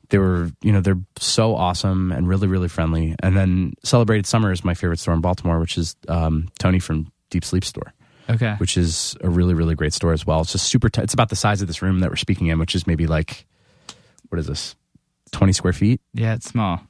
they 0.09 0.17
were, 0.17 0.51
you 0.63 0.73
know, 0.73 0.81
they're 0.81 0.99
so 1.19 1.55
awesome 1.55 2.11
and 2.13 2.27
really, 2.27 2.49
really 2.49 2.69
friendly. 2.69 3.15
And 3.23 3.37
then 3.37 3.75
Celebrated 3.85 4.25
Summer 4.27 4.51
is 4.53 4.65
my 4.65 4.73
favorite 4.73 4.99
store 5.01 5.13
in 5.13 5.21
Baltimore, 5.21 5.61
which 5.61 5.77
is 5.77 5.97
um, 6.09 6.49
Tony 6.59 6.79
from 6.79 7.13
Deep 7.29 7.45
Sleep 7.45 7.63
Store, 7.63 7.93
Okay. 8.31 8.55
which 8.59 8.77
is 8.77 9.17
a 9.23 9.31
really, 9.31 9.55
really 9.55 9.75
great 9.75 9.93
store 9.95 10.13
as 10.13 10.27
well. 10.27 10.43
It's 10.43 10.53
just 10.53 10.67
super. 10.67 10.89
T- 10.89 11.01
it's 11.03 11.15
about 11.15 11.31
the 11.31 11.37
size 11.37 11.63
of 11.63 11.67
this 11.67 11.81
room 11.81 12.01
that 12.01 12.11
we're 12.11 12.17
speaking 12.17 12.49
in, 12.49 12.59
which 12.59 12.75
is 12.75 12.87
maybe 12.87 13.07
like, 13.07 13.47
what 14.29 14.39
is 14.39 14.47
this, 14.47 14.77
twenty 15.33 15.53
square 15.53 15.73
feet? 15.73 16.01
Yeah, 16.13 16.35
it's 16.35 16.47
small. 16.47 16.81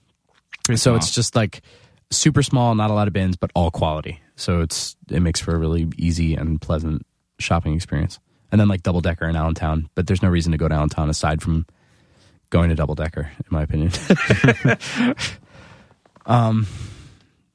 Pretty 0.65 0.79
so 0.79 0.91
small. 0.91 0.97
it's 0.97 1.15
just 1.15 1.37
like 1.37 1.63
super 2.11 2.43
small, 2.43 2.75
not 2.75 2.91
a 2.91 2.95
lot 2.95 3.07
of 3.07 3.13
bins, 3.13 3.37
but 3.37 3.51
all 3.55 3.71
quality. 3.71 4.21
So 4.37 4.61
it's 4.61 4.97
it 5.11 5.21
makes 5.21 5.41
for 5.41 5.55
a 5.55 5.59
really 5.59 5.89
easy 5.97 6.35
and 6.35 6.61
pleasant 6.61 7.07
shopping 7.39 7.75
experience. 7.75 8.19
And 8.51 8.61
then 8.61 8.69
like 8.69 8.83
double 8.83 9.01
decker 9.01 9.29
in 9.29 9.37
Allentown, 9.37 9.91
but 9.95 10.07
there's 10.07 10.23
no 10.23 10.29
reason 10.29 10.53
to 10.53 10.59
go 10.59 10.69
to 10.69 10.75
Allentown 10.75 11.11
aside 11.11 11.43
from 11.43 11.67
going 12.51 12.71
to 12.71 12.75
double 12.75 12.95
decker, 12.95 13.31
in 13.39 13.45
my 13.51 13.63
opinion. 13.63 13.93
um, 16.27 16.67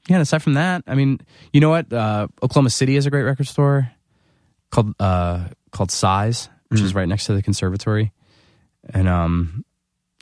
yeah. 0.08 0.16
And 0.16 0.22
aside 0.22 0.42
from 0.44 0.54
that, 0.56 0.84
I 0.88 0.96
mean, 0.96 1.20
you 1.52 1.62
know 1.62 1.70
what? 1.70 1.92
Uh, 1.92 2.28
Oklahoma 2.42 2.70
City 2.70 2.96
has 2.96 3.06
a 3.06 3.10
great 3.10 3.24
record 3.24 3.48
store 3.48 3.90
called 4.72 4.94
uh, 5.00 5.48
called 5.72 5.92
Size, 5.92 6.50
which 6.70 6.82
is 6.82 6.94
right 6.96 7.08
next 7.08 7.26
to 7.28 7.34
the 7.34 7.42
conservatory. 7.42 8.12
And 8.94 9.08
um, 9.08 9.64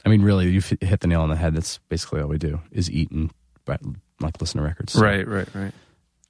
I 0.05 0.09
mean, 0.09 0.21
really, 0.21 0.47
you 0.49 0.61
have 0.61 0.77
hit 0.81 0.99
the 0.99 1.07
nail 1.07 1.21
on 1.21 1.29
the 1.29 1.35
head. 1.35 1.55
That's 1.55 1.79
basically 1.89 2.21
all 2.21 2.27
we 2.27 2.37
do 2.37 2.59
is 2.71 2.89
eat 2.91 3.11
and 3.11 3.31
like 3.67 4.39
listen 4.39 4.59
to 4.59 4.63
records, 4.67 4.95
Right, 4.95 5.27
right, 5.27 5.47
right. 5.55 5.71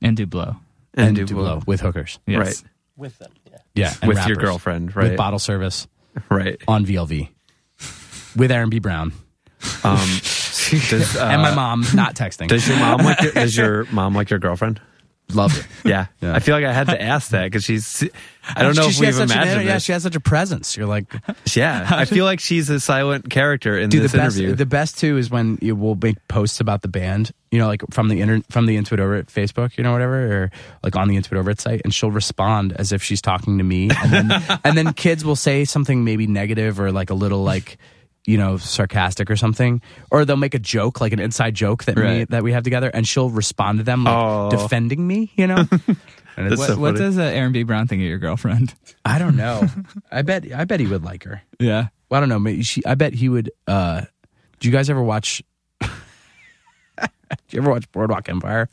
and 0.02 0.16
do 0.16 0.26
blow. 0.26 0.56
and, 0.94 1.16
do 1.16 1.26
do 1.26 1.34
blow. 1.36 1.44
blow 1.56 1.64
with 1.66 1.82
hookers. 1.82 2.20
Yes. 2.28 2.40
Right. 2.40 2.64
with 2.96 3.18
them. 3.18 3.32
Yeah. 3.50 3.58
Yeah, 3.74 3.94
and 4.02 4.10
With 4.10 4.26
your 4.28 4.38
girlfriend, 4.38 4.96
right? 4.96 5.10
with 5.10 5.18
bottle 5.18 5.40
service 5.40 5.88
right. 6.30 6.62
on 6.68 6.86
VLV 6.86 7.30
with 8.36 8.52
Aaron 8.52 8.70
B. 8.70 8.80
Brown 8.80 9.12
Um, 9.84 9.98
does, 10.80 11.16
uh, 11.18 11.26
and 11.26 11.42
my 11.42 11.54
mom 11.54 11.86
not 11.94 12.16
texting. 12.16 12.48
Does 12.48 12.68
your 12.68 12.78
mom 12.80 13.00
like 13.02 13.22
your, 13.22 13.32
does 13.34 13.56
your 13.58 13.84
mom 13.92 14.16
like 14.16 14.30
your 14.30 14.40
girlfriend? 14.40 14.80
Love 15.34 15.58
it. 15.58 15.66
Yeah. 15.88 16.08
Yeah. 16.20 16.36
I 16.36 16.40
feel 16.40 16.54
like 16.56 16.66
I 16.66 16.74
had 16.74 16.88
to 16.88 17.02
ask 17.02 17.30
that 17.32 17.46
because 17.46 17.64
she's. 17.64 18.04
I 18.54 18.64
don't 18.64 18.76
know 18.76 18.82
She- 18.84 18.90
if 18.90 18.96
she 18.96 19.02
we've 19.06 19.16
an 19.18 19.32
imagined 19.32 19.62
ener- 19.62 19.66
Yeah, 19.66 19.78
she 19.78 19.94
has 19.94 20.04
such 20.04 20.18
a 20.18 20.20
presence. 20.20 20.76
You're 20.76 20.88
like, 20.88 21.06
yeah, 21.56 21.88
I 21.90 22.04
feel 22.04 22.26
like 22.26 22.42
she's 22.42 22.70
a 22.70 22.82
silent 22.82 23.30
character 23.30 23.78
in 23.78 23.90
dude. 23.90 24.04
this 24.04 24.12
the 24.12 24.18
best, 24.18 24.38
interview. 24.38 24.56
the 24.56 24.66
best 24.66 25.00
too 25.00 25.18
is 25.18 25.30
when 25.30 25.58
you 25.62 25.74
will 25.78 25.96
make 25.96 26.18
posts 26.28 26.60
about 26.60 26.82
the 26.82 26.90
band. 26.90 27.32
You 27.50 27.60
know, 27.60 27.68
like 27.68 27.82
from 27.92 28.10
the 28.10 28.20
inter- 28.20 28.42
from 28.50 28.66
the 28.66 28.76
Into 28.76 28.94
It 28.94 29.00
Over 29.00 29.16
It 29.16 29.28
Facebook, 29.28 29.78
you 29.78 29.86
know, 29.86 29.94
whatever, 29.94 30.44
or 30.44 30.52
like 30.84 30.98
on 30.98 31.08
the 31.08 31.16
Into 31.16 31.34
It 31.34 31.38
Over 31.40 31.52
It 31.52 31.62
site, 31.62 31.80
and 31.86 31.94
she'll 31.94 32.12
respond 32.12 32.74
as 32.74 32.92
if 32.92 33.02
she's 33.02 33.22
talking 33.22 33.58
to 33.58 33.64
me, 33.64 33.90
and 34.04 34.12
then 34.12 34.60
and 34.66 34.78
then 34.78 34.92
kids 34.92 35.24
will 35.24 35.38
say 35.38 35.64
something 35.64 36.04
maybe 36.04 36.28
negative 36.28 36.78
or 36.78 36.92
like 36.92 37.10
a 37.10 37.14
little 37.16 37.42
like. 37.44 37.78
You 38.26 38.38
know, 38.38 38.58
sarcastic 38.58 39.32
or 39.32 39.36
something, 39.36 39.82
or 40.12 40.26
they'll 40.26 40.38
make 40.38 40.54
a 40.54 40.60
joke, 40.60 41.02
like 41.02 41.12
an 41.12 41.20
inside 41.20 41.56
joke 41.56 41.86
that 41.86 41.98
me, 41.98 42.26
that 42.26 42.44
we 42.44 42.52
have 42.52 42.64
together, 42.64 42.90
and 42.94 43.08
she'll 43.08 43.32
respond 43.32 43.80
to 43.80 43.84
them 43.84 44.04
like 44.04 44.16
Oh. 44.16 44.50
defending 44.52 45.06
me. 45.08 45.32
You 45.36 45.48
know, 45.48 45.66
and 46.38 46.50
What, 46.56 46.60
so 46.68 46.78
what 46.78 46.96
does 46.96 47.18
uh, 47.18 47.24
Aaron 47.24 47.52
B. 47.52 47.64
Brown 47.64 47.88
think 47.88 48.02
of 48.02 48.08
your 48.08 48.20
girlfriend? 48.20 48.76
I 49.04 49.18
don't 49.18 49.36
know. 49.36 49.66
I 50.12 50.22
bet 50.22 50.46
I 50.54 50.66
bet 50.66 50.80
he 50.80 50.86
would 50.86 51.04
like 51.04 51.24
her. 51.24 51.42
Yeah. 51.60 51.88
Well, 52.10 52.18
I 52.18 52.20
don't 52.22 52.30
know. 52.30 52.38
Maybe 52.38 52.62
she, 52.62 52.86
I 52.86 52.94
bet 52.94 53.14
he 53.16 53.28
would. 53.28 53.52
Uh, 53.68 54.02
do 54.60 54.68
you 54.68 54.72
guys 54.72 54.90
ever 54.92 55.02
watch? 55.02 55.42
do 55.82 55.88
you 57.50 57.62
ever 57.62 57.72
watch 57.72 57.92
Boardwalk 57.92 58.30
Empire? 58.30 58.70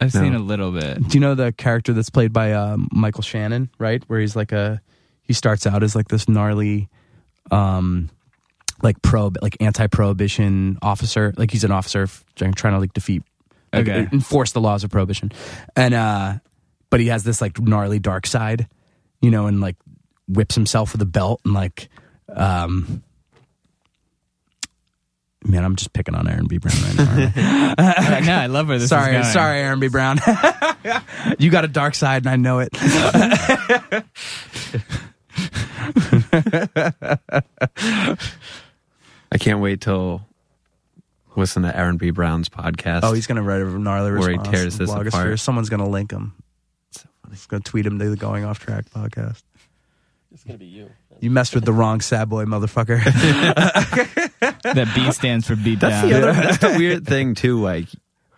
I've 0.00 0.14
No. 0.14 0.20
seen 0.20 0.34
a 0.34 0.38
little 0.38 0.72
bit. 0.72 1.06
Do 1.08 1.16
you 1.16 1.20
know 1.20 1.34
the 1.34 1.52
character 1.52 1.92
that's 1.92 2.10
played 2.10 2.32
by 2.32 2.52
um, 2.52 2.88
Michael 2.92 3.22
Shannon? 3.22 3.70
Right, 3.78 4.02
where 4.06 4.20
he's 4.20 4.36
like 4.36 4.52
a 4.52 4.80
he 5.22 5.32
starts 5.32 5.66
out 5.66 5.82
as 5.82 5.94
like 5.96 6.08
this 6.08 6.28
gnarly, 6.28 6.88
um, 7.50 8.08
like 8.86 9.02
pro 9.02 9.30
like 9.42 9.56
anti 9.60 9.86
prohibition 9.88 10.78
officer. 10.80 11.34
Like 11.36 11.50
he's 11.50 11.64
an 11.64 11.72
officer 11.72 12.04
f- 12.04 12.24
trying 12.36 12.52
to 12.54 12.78
like 12.78 12.94
defeat, 12.94 13.22
like, 13.72 13.88
Okay. 13.88 14.08
enforce 14.12 14.52
the 14.52 14.60
laws 14.60 14.84
of 14.84 14.90
prohibition, 14.90 15.32
and 15.74 15.92
uh, 15.92 16.34
but 16.88 17.00
he 17.00 17.08
has 17.08 17.24
this 17.24 17.40
like 17.42 17.60
gnarly 17.60 17.98
dark 17.98 18.26
side, 18.26 18.68
you 19.20 19.30
know, 19.30 19.48
and 19.48 19.60
like 19.60 19.76
whips 20.28 20.54
himself 20.54 20.92
with 20.92 21.02
a 21.02 21.06
belt 21.06 21.40
and 21.44 21.52
like, 21.52 21.88
um. 22.34 23.02
Man, 25.44 25.62
I'm 25.64 25.76
just 25.76 25.92
picking 25.92 26.16
on 26.16 26.26
Aaron 26.26 26.48
B. 26.48 26.58
Brown 26.58 26.74
right 26.82 26.96
now. 26.96 27.74
aren't 27.78 27.78
I? 27.78 28.20
no, 28.26 28.34
I 28.34 28.46
love 28.46 28.66
where 28.66 28.80
this 28.80 28.88
sorry, 28.88 29.14
is 29.14 29.26
going. 29.26 29.32
sorry, 29.32 29.60
Aaron 29.60 29.78
B. 29.78 29.86
Brown. 29.86 30.18
you 31.38 31.50
got 31.50 31.64
a 31.64 31.68
dark 31.68 31.94
side, 31.94 32.26
and 32.26 32.30
I 32.30 32.34
know 32.34 32.58
it. 32.58 32.70
I 39.32 39.38
can't 39.38 39.60
wait 39.60 39.80
till 39.80 40.22
listen 41.34 41.62
to 41.64 41.76
Aaron 41.76 41.96
B. 41.96 42.10
Brown's 42.10 42.48
podcast. 42.48 43.00
Oh, 43.02 43.12
he's 43.12 43.26
gonna 43.26 43.42
write 43.42 43.60
a 43.60 43.78
gnarly 43.78 44.12
Where 44.12 44.30
he 44.30 44.38
tears 44.38 44.74
on 44.74 44.78
this 44.78 44.90
Blogosphere. 44.90 45.08
apart. 45.08 45.38
Someone's 45.40 45.68
gonna 45.68 45.88
link 45.88 46.10
him. 46.12 46.34
He's 47.30 47.46
gonna 47.46 47.62
tweet 47.62 47.84
him 47.86 47.98
to 47.98 48.08
the 48.10 48.16
Going 48.16 48.44
Off 48.44 48.58
Track 48.60 48.86
podcast. 48.90 49.42
It's 50.32 50.44
gonna 50.44 50.58
be 50.58 50.66
you. 50.66 50.90
You 51.20 51.30
messed 51.30 51.54
with 51.54 51.64
the 51.64 51.72
wrong 51.72 52.00
sad 52.00 52.28
boy, 52.28 52.44
motherfucker. 52.44 53.00
That 54.62 54.92
B 54.94 55.10
stands 55.12 55.46
for 55.46 55.56
beat 55.56 55.80
that's 55.80 56.02
down. 56.02 56.10
the 56.10 56.16
other. 56.28 56.32
That's 56.32 56.58
the 56.58 56.74
weird 56.76 57.06
thing 57.06 57.34
too. 57.34 57.60
Like 57.60 57.86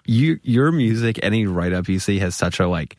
you, 0.05 0.39
your 0.43 0.71
music, 0.71 1.19
any 1.23 1.47
write 1.47 1.73
up 1.73 1.89
you 1.89 1.99
see 1.99 2.19
has 2.19 2.35
such 2.37 2.61
a 2.61 2.69
like, 2.69 2.97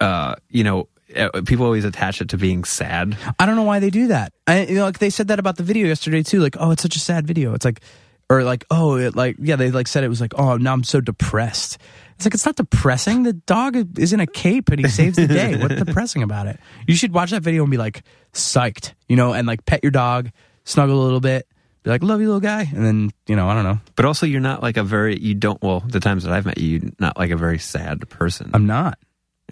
uh, 0.00 0.36
you 0.48 0.64
know, 0.64 0.88
Uh, 1.16 1.42
people 1.42 1.64
always 1.64 1.84
attach 1.84 2.20
it 2.20 2.28
to 2.30 2.38
being 2.38 2.64
sad. 2.64 3.16
I 3.38 3.46
don't 3.46 3.56
know 3.56 3.62
why 3.62 3.78
they 3.78 3.90
do 3.90 4.08
that. 4.08 4.32
I, 4.46 4.66
you 4.66 4.74
know, 4.76 4.84
like 4.84 4.98
they 4.98 5.10
said 5.10 5.28
that 5.28 5.38
about 5.38 5.56
the 5.56 5.62
video 5.62 5.86
yesterday 5.86 6.22
too. 6.22 6.40
Like, 6.40 6.56
oh, 6.58 6.70
it's 6.72 6.82
such 6.82 6.96
a 6.96 7.00
sad 7.00 7.26
video. 7.26 7.54
It's 7.54 7.64
like, 7.64 7.80
or 8.28 8.42
like, 8.42 8.64
oh, 8.70 8.96
it 8.96 9.14
like, 9.14 9.36
yeah, 9.38 9.56
they 9.56 9.70
like 9.70 9.88
said 9.88 10.04
it 10.04 10.08
was 10.08 10.20
like, 10.20 10.32
oh, 10.36 10.56
now 10.56 10.72
I'm 10.72 10.84
so 10.84 11.00
depressed. 11.00 11.78
It's 12.16 12.24
like 12.24 12.34
it's 12.34 12.46
not 12.46 12.56
depressing. 12.56 13.22
The 13.22 13.34
dog 13.34 13.98
is 13.98 14.12
in 14.12 14.20
a 14.20 14.26
cape 14.26 14.70
and 14.70 14.80
he 14.80 14.88
saves 14.88 15.16
the 15.16 15.26
day. 15.26 15.56
What's 15.60 15.74
depressing 15.84 16.22
about 16.22 16.46
it? 16.46 16.58
You 16.86 16.96
should 16.96 17.12
watch 17.12 17.30
that 17.30 17.42
video 17.42 17.62
and 17.62 17.70
be 17.70 17.76
like 17.76 18.02
psyched, 18.32 18.94
you 19.08 19.16
know, 19.16 19.32
and 19.32 19.46
like 19.46 19.66
pet 19.66 19.80
your 19.82 19.92
dog, 19.92 20.30
snuggle 20.64 21.00
a 21.00 21.04
little 21.04 21.20
bit, 21.20 21.46
be 21.82 21.90
like, 21.90 22.02
"Love 22.02 22.20
you, 22.20 22.26
little 22.26 22.40
guy," 22.40 22.62
and 22.62 22.84
then 22.84 23.10
you 23.26 23.36
know, 23.36 23.48
I 23.48 23.54
don't 23.54 23.64
know. 23.64 23.80
But 23.96 24.06
also, 24.06 24.26
you're 24.26 24.40
not 24.40 24.62
like 24.62 24.76
a 24.76 24.82
very 24.82 25.18
you 25.18 25.34
don't. 25.34 25.62
Well, 25.62 25.80
the 25.80 26.00
times 26.00 26.24
that 26.24 26.32
I've 26.32 26.46
met 26.46 26.58
you, 26.58 26.78
you're 26.78 26.90
not 26.98 27.18
like 27.18 27.30
a 27.30 27.36
very 27.36 27.58
sad 27.58 28.08
person. 28.08 28.50
I'm 28.54 28.66
not, 28.66 28.98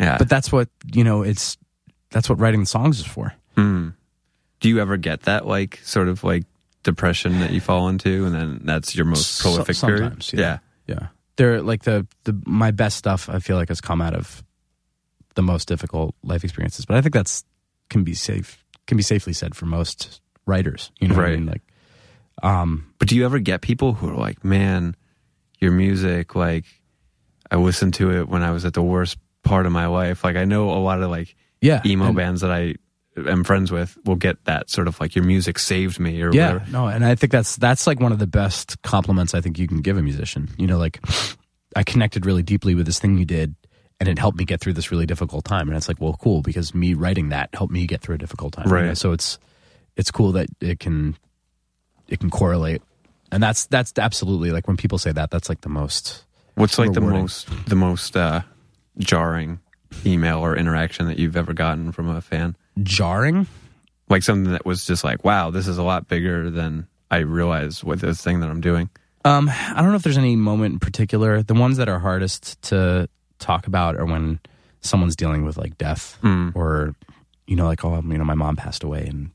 yeah. 0.01 0.19
but 0.19 0.29
that's 0.29 0.51
what 0.53 0.69
you 0.93 1.05
know. 1.05 1.23
It's 1.23 1.57
that's 2.11 2.29
what 2.29 2.39
writing 2.39 2.61
the 2.61 2.67
songs 2.67 3.01
is 3.01 3.07
for. 3.07 3.35
Hmm. 3.57 3.91
Do 4.61 4.69
you 4.69 4.81
ever 4.81 4.97
get 4.97 5.23
that 5.23 5.47
like 5.47 5.79
sort 5.83 6.09
of 6.09 6.25
like 6.25 6.45
depression 6.83 7.41
that 7.41 7.51
you 7.51 7.61
fall 7.61 7.89
into, 7.89 8.25
and 8.27 8.35
then 8.35 8.61
that's 8.65 8.95
your 8.97 9.05
most 9.07 9.41
prolific 9.41 9.75
sometimes, 9.77 10.31
period? 10.31 10.61
yeah. 10.87 10.95
Yeah, 10.97 11.07
they're 11.37 11.63
like 11.63 11.85
the 11.85 12.07
the 12.25 12.39
my 12.47 12.71
best 12.71 12.97
stuff. 12.99 13.29
I 13.31 13.39
feel 13.39 13.57
like 13.57 13.69
has 13.69 13.81
come 13.81 14.01
out 14.03 14.15
of 14.15 14.43
the 15.35 15.43
most 15.43 15.67
difficult 15.67 16.15
life 16.23 16.45
experiences, 16.45 16.85
but 16.85 16.97
I 16.97 17.01
think 17.01 17.15
that's 17.15 17.43
can 17.89 18.05
be 18.05 18.15
safe 18.15 18.63
can 18.87 18.97
be 18.99 19.03
safely 19.03 19.33
said 19.33 19.55
for 19.55 19.65
most 19.67 20.21
writers. 20.47 20.91
You 21.01 21.09
know, 21.09 21.15
what 21.17 21.25
I 21.25 21.29
Right. 21.29 21.39
mean? 21.39 21.47
like, 21.47 21.63
um, 22.43 22.93
But 22.99 23.09
do 23.09 23.17
you 23.17 23.25
ever 23.25 23.39
get 23.39 23.63
people 23.63 23.95
who 23.95 24.11
are 24.11 24.15
like, 24.17 24.45
man, 24.45 24.95
your 25.59 25.73
music, 25.73 26.35
like, 26.35 26.67
I 27.51 27.57
listened 27.57 27.95
to 27.95 28.11
it 28.11 28.29
when 28.29 28.43
I 28.43 28.51
was 28.51 28.67
at 28.67 28.75
the 28.75 28.83
worst 28.83 29.17
part 29.45 29.67
of 29.67 29.73
my 29.73 29.87
life. 29.87 30.25
Like, 30.25 30.37
I 30.37 30.45
know 30.45 30.71
a 30.71 30.81
lot 30.81 31.03
of 31.03 31.11
like 31.11 31.37
yeah, 31.61 31.81
emo 31.87 32.07
and- 32.09 32.17
bands 32.17 32.41
that 32.41 32.51
I 32.51 32.75
am 33.17 33.45
friends 33.45 33.71
with 33.71 33.97
will 34.05 34.17
get 34.17 34.45
that 34.47 34.69
sort 34.71 34.89
of 34.89 34.99
like, 34.99 35.15
your 35.15 35.25
music 35.25 35.59
saved 35.61 36.01
me 36.01 36.21
or 36.21 36.33
Yeah, 36.33 36.55
whatever. 36.55 36.71
no, 36.73 36.87
and 36.89 37.05
I 37.05 37.15
think 37.15 37.31
that's 37.31 37.55
that's 37.57 37.87
like 37.87 38.01
one 38.01 38.11
of 38.13 38.19
the 38.19 38.27
best 38.27 38.83
compliments 38.83 39.35
I 39.35 39.41
think 39.41 39.59
you 39.59 39.69
can 39.69 39.81
give 39.83 39.97
a 39.97 40.03
musician. 40.03 40.49
You 40.59 40.67
know, 40.67 40.79
like 40.79 40.99
I 41.77 41.85
connected 41.85 42.27
really 42.27 42.43
deeply 42.43 42.75
with 42.75 42.87
this 42.87 42.99
thing 42.99 43.17
you 43.17 43.25
did, 43.25 43.55
and 44.01 44.09
it 44.09 44.19
helped 44.19 44.37
me 44.39 44.45
get 44.45 44.61
through 44.61 44.73
this 44.73 44.91
really 44.91 45.07
difficult 45.07 45.45
time. 45.45 45.69
And 45.69 45.77
it's 45.77 45.87
like, 45.87 46.01
well, 46.01 46.19
cool, 46.21 46.43
because 46.43 46.75
me 46.75 46.95
writing 46.95 47.29
that 47.29 47.51
helped 47.55 47.73
me 47.73 47.87
get 47.87 48.01
through 48.01 48.17
a 48.17 48.19
difficult 48.19 48.55
time. 48.55 48.67
you 48.67 48.75
Right. 48.75 48.87
know? 48.87 48.95
So 48.95 49.13
it's 49.13 49.39
it's 49.97 50.11
cool 50.11 50.33
that 50.33 50.49
it 50.61 50.81
can 50.81 51.17
it 52.09 52.19
can 52.21 52.31
correlate, 52.31 52.83
and 53.31 53.41
that's 53.43 53.67
that's 53.67 53.93
absolutely 53.97 54.51
like 54.51 54.67
when 54.67 54.77
people 54.77 54.99
say 54.99 55.13
that, 55.13 55.31
that's 55.31 55.49
like 55.49 55.61
the 55.61 55.69
most. 55.69 56.25
What's 56.57 56.79
like 56.79 56.93
the 56.93 57.01
most, 57.01 57.49
the 57.67 57.75
most, 57.77 58.17
uh, 58.17 58.43
jarring 58.99 59.61
email 60.05 60.39
or 60.39 60.57
interaction 60.57 61.07
that 61.07 61.19
you've 61.19 61.37
ever 61.37 61.53
gotten 61.53 61.93
from 61.93 62.09
a 62.09 62.21
fan? 62.21 62.57
jarring. 62.83 63.47
Like 64.09 64.23
something 64.23 64.53
that 64.53 64.67
was 64.67 64.85
just 64.85 65.03
like, 65.05 65.25
wow, 65.25 65.51
this 65.51 65.67
is 65.69 65.79
a 65.79 65.83
lot 65.83 66.09
bigger 66.09 66.51
than 66.51 66.87
I 67.11 67.19
realized 67.19 67.83
with 67.85 68.01
this 68.01 68.21
thing 68.21 68.41
that 68.41 68.51
I'm 68.51 68.61
doing. 68.61 68.91
Um, 69.25 69.49
I 69.49 69.77
don't 69.81 69.91
know 69.91 69.97
if 69.97 70.03
there's 70.03 70.19
any 70.19 70.37
moment 70.37 70.75
in 70.75 70.79
particular. 70.81 71.43
The 71.43 71.55
ones 71.55 71.79
that 71.79 71.89
are 71.89 71.99
hardest 71.99 72.61
to 72.65 73.09
talk 73.39 73.67
about 73.67 73.97
are 73.97 74.05
when 74.05 74.41
someone's 74.83 75.17
dealing 75.17 75.45
with 75.45 75.57
like 75.57 75.79
death 75.79 76.19
Mm. 76.23 76.55
or, 76.55 76.95
you 77.47 77.57
know, 77.57 77.65
like, 77.65 77.83
oh, 77.85 78.03
you 78.05 78.19
know, 78.19 78.25
my 78.25 78.35
mom 78.35 78.57
passed 78.57 78.83
away 78.85 79.07
and 79.07 79.31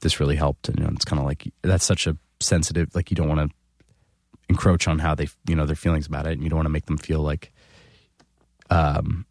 this 0.00 0.18
really 0.20 0.36
helped. 0.36 0.68
And, 0.70 0.78
you 0.78 0.84
know, 0.86 0.92
it's 0.94 1.04
kind 1.04 1.20
of 1.20 1.26
like, 1.26 1.46
that's 1.62 1.84
such 1.84 2.06
a 2.06 2.16
sensitive, 2.40 2.94
like, 2.94 3.10
you 3.10 3.16
don't 3.16 3.28
want 3.28 3.50
to 3.50 3.54
encroach 4.48 4.88
on 4.88 4.98
how 4.98 5.14
they, 5.14 5.28
you 5.46 5.56
know, 5.56 5.66
their 5.66 5.76
feelings 5.76 6.06
about 6.06 6.26
it. 6.26 6.32
And 6.32 6.42
you 6.42 6.48
don't 6.48 6.58
want 6.58 6.66
to 6.66 6.70
make 6.72 6.86
them 6.86 6.96
feel 6.98 7.20
like, 7.20 7.52
um, 8.70 9.26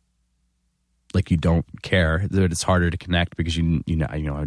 like 1.13 1.31
you 1.31 1.37
don't 1.37 1.65
care. 1.81 2.25
That 2.29 2.51
it's 2.51 2.63
harder 2.63 2.89
to 2.89 2.97
connect 2.97 3.37
because 3.37 3.55
you, 3.57 3.81
you 3.85 3.95
know, 3.95 4.07
you 4.15 4.23
know, 4.23 4.35
I 4.35 4.45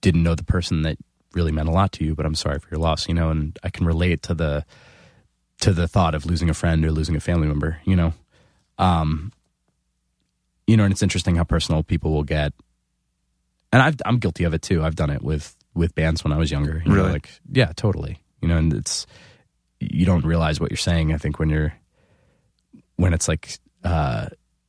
didn't 0.00 0.22
know 0.22 0.34
the 0.34 0.44
person 0.44 0.82
that 0.82 0.98
really 1.34 1.52
meant 1.52 1.68
a 1.68 1.72
lot 1.72 1.92
to 1.92 2.04
you, 2.04 2.14
but 2.14 2.24
I'm 2.26 2.34
sorry 2.34 2.58
for 2.58 2.68
your 2.70 2.80
loss, 2.80 3.08
you 3.08 3.14
know, 3.14 3.30
and 3.30 3.58
I 3.62 3.70
can 3.70 3.86
relate 3.86 4.22
to 4.24 4.34
the 4.34 4.64
to 5.60 5.72
the 5.72 5.88
thought 5.88 6.14
of 6.14 6.24
losing 6.24 6.48
a 6.48 6.54
friend 6.54 6.84
or 6.84 6.92
losing 6.92 7.16
a 7.16 7.20
family 7.20 7.48
member, 7.48 7.80
you 7.84 7.96
know. 7.96 8.12
Um 8.78 9.32
you 10.66 10.76
know, 10.76 10.84
and 10.84 10.92
it's 10.92 11.02
interesting 11.02 11.36
how 11.36 11.44
personal 11.44 11.82
people 11.82 12.12
will 12.12 12.24
get. 12.24 12.52
And 13.72 13.82
I've 13.82 13.96
I'm 14.04 14.18
guilty 14.18 14.44
of 14.44 14.54
it 14.54 14.62
too. 14.62 14.84
I've 14.84 14.96
done 14.96 15.10
it 15.10 15.22
with 15.22 15.56
with 15.74 15.94
bands 15.94 16.24
when 16.24 16.32
I 16.32 16.38
was 16.38 16.50
younger. 16.50 16.82
You 16.84 16.90
know, 16.90 16.96
Really? 16.96 17.12
like 17.12 17.30
yeah, 17.50 17.72
totally. 17.74 18.18
You 18.40 18.48
know, 18.48 18.56
and 18.56 18.72
it's 18.72 19.06
you 19.80 20.06
don't 20.06 20.24
realize 20.24 20.60
what 20.60 20.70
you're 20.70 20.76
saying, 20.76 21.12
I 21.12 21.18
think, 21.18 21.38
when 21.38 21.50
you're 21.50 21.74
when 22.96 23.12
it's 23.12 23.28
like 23.28 23.58
uh 23.84 24.26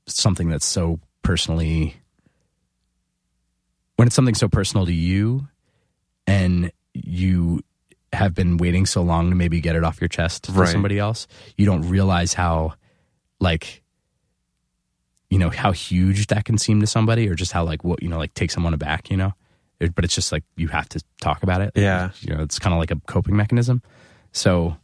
something 0.07 0.49
that's 0.49 0.66
so 0.66 0.99
personally 1.24 1.95
when 3.95 4.07
it's 4.07 4.16
something 4.16 4.36
so 4.36 4.47
personal 4.47 4.86
to 4.86 4.93
you 4.93 5.47
and 6.26 6.72
you 6.93 7.62
have 8.14 8.34
been 8.34 8.57
waiting 8.57 8.86
so 8.86 9.01
long 9.01 9.30
to 9.30 9.36
maybe 9.36 9.60
get 9.62 9.76
it 9.76 9.84
off 9.84 9.99
your 10.01 10.07
chest 10.07 10.47
for 10.47 10.53
Right. 10.53 10.70
somebody 10.70 10.97
else, 10.97 11.28
you 11.57 11.66
don't 11.66 11.88
realize 11.89 12.34
how 12.34 12.74
like 13.39 13.84
you 15.30 15.38
know 15.38 15.49
how 15.49 15.72
huge 15.72 16.28
that 16.28 16.45
can 16.45 16.57
seem 16.57 16.80
to 16.82 16.88
somebody 16.88 17.30
or 17.30 17.36
just 17.36 17.51
how 17.51 17.64
like 17.64 17.84
what 17.84 18.01
you 18.01 18.10
know 18.10 18.18
like 18.18 18.34
take 18.34 18.51
someone 18.51 18.74
aback, 18.74 19.12
you 19.12 19.18
know. 19.18 19.34
It- 19.80 19.93
but 19.95 20.03
it's 20.03 20.16
just 20.16 20.32
like 20.32 20.43
you 20.57 20.68
have 20.70 20.89
to 20.89 21.01
talk 21.22 21.43
about 21.43 21.62
it. 21.62 21.72
Yeah. 21.76 22.10
You 22.22 22.36
know, 22.36 22.41
it's 22.43 22.57
kind 22.60 22.74
of 22.74 22.80
like 22.80 22.91
a 22.91 22.95
coping 23.05 23.36
mechanism. 23.36 23.82
So 24.32 24.76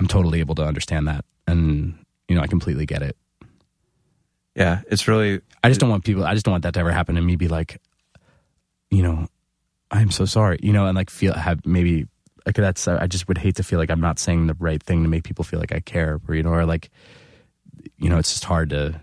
I'm 0.00 0.08
totally 0.08 0.40
able 0.40 0.54
to 0.56 0.64
understand 0.64 1.06
that 1.08 1.24
and 1.46 1.98
you 2.28 2.34
know, 2.36 2.42
I 2.42 2.46
completely 2.46 2.86
get 2.86 3.02
it. 3.02 3.16
Yeah. 4.54 4.82
It's 4.88 5.08
really, 5.08 5.40
I 5.62 5.68
just 5.68 5.80
don't 5.80 5.90
want 5.90 6.04
people. 6.04 6.24
I 6.24 6.34
just 6.34 6.44
don't 6.44 6.52
want 6.52 6.62
that 6.62 6.74
to 6.74 6.80
ever 6.80 6.92
happen 6.92 7.16
to 7.16 7.20
me. 7.20 7.36
Be 7.36 7.48
like, 7.48 7.80
you 8.90 9.02
know, 9.02 9.28
I'm 9.90 10.10
so 10.10 10.24
sorry. 10.24 10.58
You 10.62 10.72
know, 10.72 10.86
and 10.86 10.96
like 10.96 11.10
feel 11.10 11.34
have 11.34 11.64
maybe 11.66 12.06
like 12.46 12.56
that's. 12.56 12.86
I 12.86 13.06
just 13.06 13.28
would 13.28 13.38
hate 13.38 13.56
to 13.56 13.62
feel 13.62 13.78
like 13.78 13.90
I'm 13.90 14.00
not 14.00 14.18
saying 14.18 14.46
the 14.46 14.56
right 14.58 14.82
thing 14.82 15.02
to 15.02 15.08
make 15.08 15.24
people 15.24 15.44
feel 15.44 15.60
like 15.60 15.72
I 15.72 15.80
care, 15.80 16.20
or 16.28 16.34
you 16.34 16.42
know, 16.42 16.50
or 16.50 16.66
like, 16.66 16.90
you 17.96 18.08
know, 18.08 18.18
it's 18.18 18.32
just 18.32 18.44
hard 18.44 18.70
to. 18.70 19.00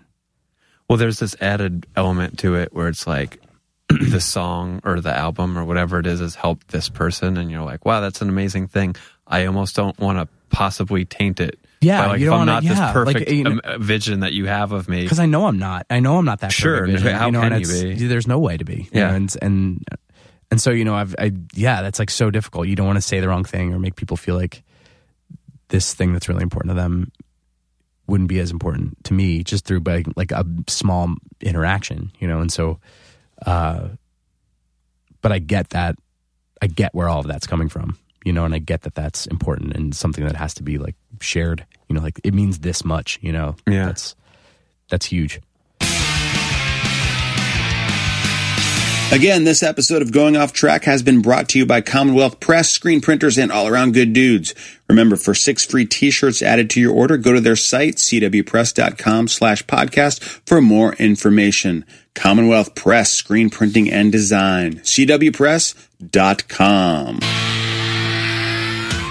Well, 0.88 0.97
there's 0.97 1.19
this 1.19 1.36
added 1.39 1.88
element 1.95 2.39
to 2.39 2.55
it 2.55 2.74
where 2.74 2.88
it's 2.88 3.07
like 3.07 3.41
the 3.89 4.19
song 4.19 4.82
or 4.84 4.99
the 4.99 5.15
album 5.15 5.57
or 5.57 5.63
whatever 5.65 5.99
it 5.99 6.05
is 6.05 6.19
has 6.19 6.36
helped 6.36 6.67
this 6.69 6.89
person, 6.89 7.38
and 7.38 7.49
you're 7.49 7.63
like, 7.63 7.86
wow, 7.86 8.01
that's 8.01 8.22
an 8.22 8.30
amazing 8.30 8.67
thing. 8.67 8.95
I 9.26 9.45
almost 9.45 9.76
don't 9.76 9.97
want 9.99 10.19
to 10.19 10.28
possibly 10.49 11.05
taint 11.05 11.39
it. 11.39 11.57
Yeah, 11.82 12.08
like 12.08 12.20
you 12.20 12.28
if 12.28 12.30
don't 12.32 12.34
I'm 12.42 12.48
wanna- 12.48 12.52
not 12.52 12.64
yeah, 12.64 12.70
this 12.70 12.80
like, 12.80 12.94
perfect 12.94 13.32
you 13.32 13.44
know- 13.44 13.52
um, 13.52 13.62
uh, 13.64 13.78
vision 13.80 14.20
that 14.22 14.34
you 14.34 14.46
have 14.46 14.72
of 14.72 14.88
me. 14.88 15.02
Because 15.04 15.20
I 15.20 15.26
know 15.26 15.48
I'm 15.48 15.58
not. 15.58 15.86
I 15.90 16.00
know 16.00 16.18
I'm 16.18 16.26
not 16.26 16.42
that. 16.42 16.52
Sure, 16.52 16.82
perfect 16.82 17.00
vision, 17.00 17.16
how 17.18 17.26
you 17.26 17.32
know, 17.32 17.42
can 17.42 17.60
you 17.60 17.96
be? 17.96 18.08
There's 18.08 18.28
no 18.28 18.38
way 18.40 18.58
to 18.58 18.64
be. 18.64 18.84
you 18.84 18.90
Yeah. 18.94 19.10
know, 19.10 19.16
and 19.16 19.36
and 19.42 19.84
and 20.52 20.62
so 20.62 20.70
you 20.72 20.86
know, 20.86 20.94
I've 20.96 21.16
I 21.18 21.32
yeah, 21.54 21.82
that's 21.82 21.98
like 21.98 22.10
so 22.12 22.30
difficult. 22.30 22.68
You 22.68 22.76
don't 22.76 22.86
want 22.86 22.98
to 22.98 23.02
say 23.02 23.20
the 23.20 23.28
wrong 23.28 23.44
thing 23.44 23.74
or 23.74 23.80
make 23.80 23.96
people 23.96 24.16
feel 24.16 24.36
like 24.36 24.64
this 25.70 25.94
thing 25.94 26.14
that's 26.14 26.30
really 26.30 26.44
important 26.44 26.72
to 26.72 26.76
them 26.76 27.12
wouldn't 28.08 28.28
be 28.30 28.40
as 28.40 28.52
important 28.52 29.02
to 29.06 29.14
me 29.14 29.44
just 29.44 29.66
through 29.66 29.80
by 29.80 30.04
like 30.16 30.32
a 30.32 30.46
small 30.68 31.16
interaction, 31.40 32.12
you 32.20 32.28
know. 32.28 32.42
And 32.42 32.52
so, 32.52 32.80
uh, 33.46 33.88
but 35.22 35.32
I 35.32 35.40
get 35.40 35.70
that. 35.72 35.96
I 36.62 36.68
get 36.68 36.94
where 36.94 37.08
all 37.10 37.22
of 37.22 37.28
that's 37.28 37.48
coming 37.48 37.70
from, 37.70 37.98
you 38.24 38.34
know, 38.34 38.46
and 38.46 38.54
I 38.54 38.60
get 38.60 38.82
that 38.82 38.94
that's 38.94 39.26
important 39.28 39.74
and 39.76 39.96
something 39.96 40.24
that 40.26 40.36
has 40.36 40.54
to 40.56 40.64
be 40.64 40.78
like 40.78 40.96
shared. 41.22 41.66
You 41.92 41.96
know, 41.96 42.02
like 42.04 42.22
it 42.24 42.34
means 42.34 42.60
this 42.60 42.86
much, 42.86 43.20
you 43.22 43.34
know. 43.34 43.58
Yeah. 43.68 43.88
that's 43.88 44.16
that's 44.89 45.08
huge. 45.08 45.42
Again, 49.12 49.44
this 49.44 49.62
episode 49.62 50.02
of 50.02 50.14
Going 50.14 50.38
Off 50.38 50.54
Track 50.54 50.86
has 50.86 51.04
been 51.04 51.22
brought 51.22 51.50
to 51.50 51.60
you 51.60 51.66
by 51.66 51.82
Commonwealth 51.82 52.39
Press, 52.39 52.70
screen 52.70 53.02
printers, 53.02 53.38
and 53.38 53.52
all 53.52 53.68
around 53.68 53.94
good 53.94 54.14
dudes. 54.14 54.56
Remember, 54.88 55.18
for 55.18 55.34
six 55.34 55.66
free 55.66 55.86
t-shirts 55.86 56.42
added 56.42 56.70
to 56.70 56.80
your 56.80 56.94
order, 56.94 57.18
go 57.18 57.34
to 57.34 57.42
their 57.42 57.58
site, 57.58 57.96
cwpress.com 57.96 59.28
slash 59.28 59.66
podcast 59.66 60.24
for 60.48 60.62
more 60.62 60.94
information. 60.94 61.84
Commonwealth 62.16 62.74
Press, 62.74 63.12
screen 63.12 63.50
printing 63.50 63.92
and 63.92 64.14
design. 64.14 64.76
cwpress.com. 64.76 65.76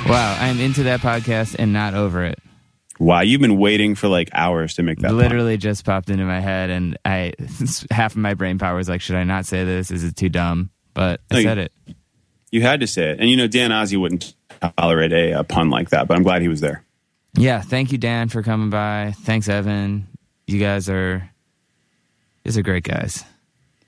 Wow, 0.09 0.37
I'm 0.41 0.59
into 0.61 0.85
that 0.85 1.01
podcast 1.01 1.57
and 1.59 1.74
not 1.74 1.93
over 1.93 2.24
it. 2.24 2.39
Wow, 3.01 3.20
you've 3.22 3.40
been 3.40 3.57
waiting 3.59 3.94
for 3.94 4.09
like 4.09 4.28
hours 4.34 4.74
to 4.74 4.82
make 4.82 4.98
that. 5.01 5.12
Literally 5.14 5.57
just 5.57 5.84
popped 5.86 6.11
into 6.11 6.24
my 6.24 6.38
head, 6.38 6.68
and 6.70 6.98
I 7.05 7.32
half 7.90 8.12
of 8.12 8.18
my 8.18 8.34
brain 8.34 8.59
power 8.59 8.76
was 8.76 8.88
like, 8.90 9.01
should 9.01 9.16
I 9.16 9.24
not 9.24 9.46
say 9.46 9.64
this? 9.64 9.90
Is 9.90 10.05
it 10.05 10.16
too 10.16 10.28
dumb? 10.28 10.70
But 10.94 11.20
I 11.30 11.34
No, 11.34 11.38
you- 11.40 11.44
said 11.46 11.59
it. 11.59 11.72
You 12.53 12.62
had 12.62 12.80
to 12.80 12.86
say 12.86 13.11
it, 13.11 13.20
and 13.20 13.30
you 13.30 13.36
know 13.36 13.46
Dan 13.46 13.70
Ozzi 13.70 13.96
wouldn't 13.98 14.34
tolerate 14.76 15.12
a, 15.12 15.38
a 15.38 15.44
pun 15.44 15.70
like 15.70 15.90
that, 15.90 16.07
but 16.09 16.16
I'm 16.16 16.22
glad 16.24 16.42
he 16.42 16.48
was 16.48 16.61
there. 16.61 16.84
Yeah, 17.34 17.61
thank 17.61 17.92
you, 17.92 17.96
Dan, 17.98 18.28
for 18.28 18.42
coming 18.42 18.70
by. 18.70 19.14
Thanks, 19.20 19.48
Evan. 19.48 20.09
You 20.48 20.59
guys 20.59 20.88
are, 20.91 21.30
these 22.42 22.58
are 22.58 22.62
great 22.62 22.83
guys. 22.83 23.25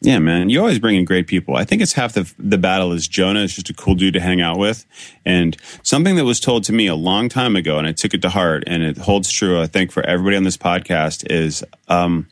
Yeah, 0.03 0.19
man, 0.19 0.49
you 0.49 0.59
always 0.59 0.81
bring 0.81 0.97
in 0.97 1.05
great 1.05 1.29
people. 1.29 1.55
I 1.55 1.65
think 1.65 1.81
it's 1.81 1.93
half 1.93 2.13
the 2.13 2.33
the 2.37 2.59
battle 2.59 2.93
is 2.93 3.07
Jonah 3.07 3.41
is 3.41 3.55
just 3.55 3.71
a 3.71 3.75
cool 3.75 3.95
dude 3.95 4.15
to 4.15 4.21
hang 4.21 4.41
out 4.41 4.59
with, 4.59 4.85
and 5.25 5.57
something 5.85 6.17
that 6.17 6.25
was 6.25 6.41
told 6.41 6.65
to 6.65 6.73
me 6.73 6.89
a 6.89 6.97
long 6.97 7.29
time 7.29 7.55
ago, 7.55 7.79
and 7.79 7.87
I 7.87 7.93
took 7.93 8.13
it 8.13 8.21
to 8.23 8.29
heart, 8.29 8.65
and 8.67 8.83
it 8.83 8.99
holds 8.99 9.31
true. 9.31 9.61
I 9.61 9.67
think 9.67 9.93
for 9.93 10.03
everybody 10.05 10.37
on 10.37 10.43
this 10.43 10.57
podcast 10.57 11.31
is 11.31 11.63
um, 11.87 12.27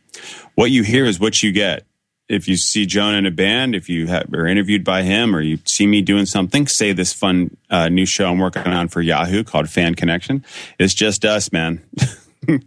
what 0.57 0.73
you 0.73 0.83
hear 0.83 1.05
is 1.05 1.21
what 1.21 1.45
you 1.45 1.53
get. 1.53 1.85
If 2.29 2.49
you 2.49 2.57
see 2.57 2.87
Jonah 2.87 3.19
in 3.19 3.27
a 3.27 3.31
band, 3.31 3.77
if 3.77 3.89
you 3.89 4.09
have, 4.09 4.33
are 4.35 4.47
interviewed 4.47 4.83
by 4.85 5.03
him, 5.03 5.35
or 5.35 5.41
you 5.41 5.59
see 5.65 5.87
me 5.87 6.03
doing 6.03 6.27
something, 6.27 6.67
say 6.67 6.93
this 6.93 7.13
fun 7.13 7.57
uh, 7.71 7.89
new 7.89 8.07
show 8.07 8.31
I'm 8.31 8.39
working 8.39 8.67
on 8.67 8.89
for 8.89 9.01
Yahoo 9.01 9.45
called 9.45 9.69
Fan 9.69 9.95
Connection. 9.95 10.45
It's 10.79 10.95
just 10.95 11.25
us, 11.25 11.53
man. 11.53 11.83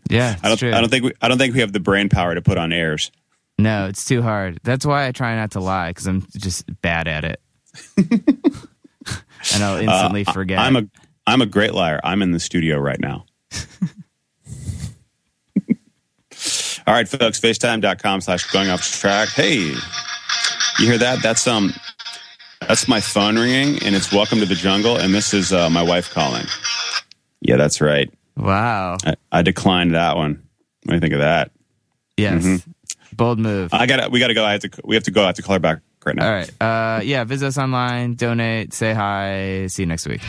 Yeah, 0.09 0.37
I 0.41 0.47
don't. 0.47 0.57
true. 0.57 0.71
I 0.71 0.79
don't 0.79 0.89
think 0.89 1.03
we. 1.03 1.13
I 1.21 1.27
don't 1.27 1.37
think 1.39 1.55
we 1.55 1.59
have 1.61 1.73
the 1.73 1.79
brain 1.79 2.07
power 2.07 2.35
to 2.35 2.41
put 2.41 2.57
on 2.57 2.71
airs. 2.71 3.11
No, 3.63 3.87
it's 3.87 4.03
too 4.03 4.21
hard. 4.21 4.59
That's 4.63 4.85
why 4.85 5.07
I 5.07 5.11
try 5.13 5.35
not 5.35 5.51
to 5.51 5.59
lie 5.61 5.89
because 5.91 6.05
I'm 6.05 6.27
just 6.37 6.65
bad 6.81 7.07
at 7.07 7.23
it. 7.23 7.39
and 7.97 9.63
I'll 9.63 9.77
instantly 9.77 10.25
Uh, 10.27 10.31
forget. 10.33 10.59
I'm 10.59 10.75
a 10.75 10.83
I'm 11.25 11.41
a 11.41 11.45
great 11.45 11.73
liar. 11.73 12.01
I'm 12.03 12.21
in 12.21 12.31
the 12.31 12.39
studio 12.39 12.77
right 12.77 12.99
now. 12.99 13.25
All 16.85 16.93
right, 16.93 17.07
folks, 17.07 17.39
facetime.com 17.39 18.19
slash 18.21 18.43
going 18.51 18.69
off 18.69 18.81
track. 18.99 19.29
Hey, 19.29 19.55
you 20.79 20.85
hear 20.85 20.97
that? 20.97 21.21
That's 21.23 21.47
um 21.47 21.73
that's 22.67 22.87
my 22.89 22.99
phone 22.99 23.37
ringing 23.37 23.81
and 23.83 23.95
it's 23.95 24.11
welcome 24.11 24.39
to 24.39 24.45
the 24.45 24.55
jungle 24.55 24.97
and 24.97 25.13
this 25.13 25.33
is 25.33 25.53
uh, 25.53 25.69
my 25.69 25.81
wife 25.83 26.09
calling. 26.11 26.45
Yeah, 27.41 27.55
that's 27.57 27.79
right. 27.79 28.11
wow. 28.35 28.97
I, 29.05 29.15
I 29.31 29.41
declined 29.41 29.95
that 29.95 30.17
one. 30.17 30.43
What 30.83 30.89
do 30.91 30.95
you 30.95 30.99
think 30.99 31.13
of 31.13 31.19
that? 31.19 31.51
Yes. 32.17 32.43
Mm-hmm. 32.43 32.71
Bold 33.15 33.39
move. 33.39 33.73
I 33.73 33.85
got 33.85 33.97
to 33.97 34.09
we 34.09 34.19
got 34.19 34.27
to 34.27 34.33
go. 34.33 34.43
I 34.43 34.53
have 34.53 34.61
to 34.61 34.69
we 34.83 34.95
have 34.95 35.03
to 35.03 35.11
go. 35.11 35.23
I 35.23 35.27
have 35.27 35.35
to 35.35 35.41
call 35.41 35.53
her 35.53 35.59
back 35.59 35.79
right 36.05 36.15
now. 36.15 36.27
All 36.27 36.33
right. 36.33 36.61
Uh, 36.61 37.01
yeah. 37.03 37.23
Visit 37.23 37.47
us 37.47 37.57
online. 37.57 38.15
Donate. 38.15 38.73
Say 38.73 38.93
hi. 38.93 39.67
See 39.67 39.83
you 39.83 39.87
next 39.87 40.07
week. 40.07 40.21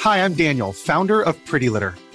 Hi, 0.00 0.24
I'm 0.24 0.32
Daniel, 0.32 0.72
founder 0.72 1.20
of 1.20 1.44
Pretty 1.44 1.68
Litter. 1.68 1.94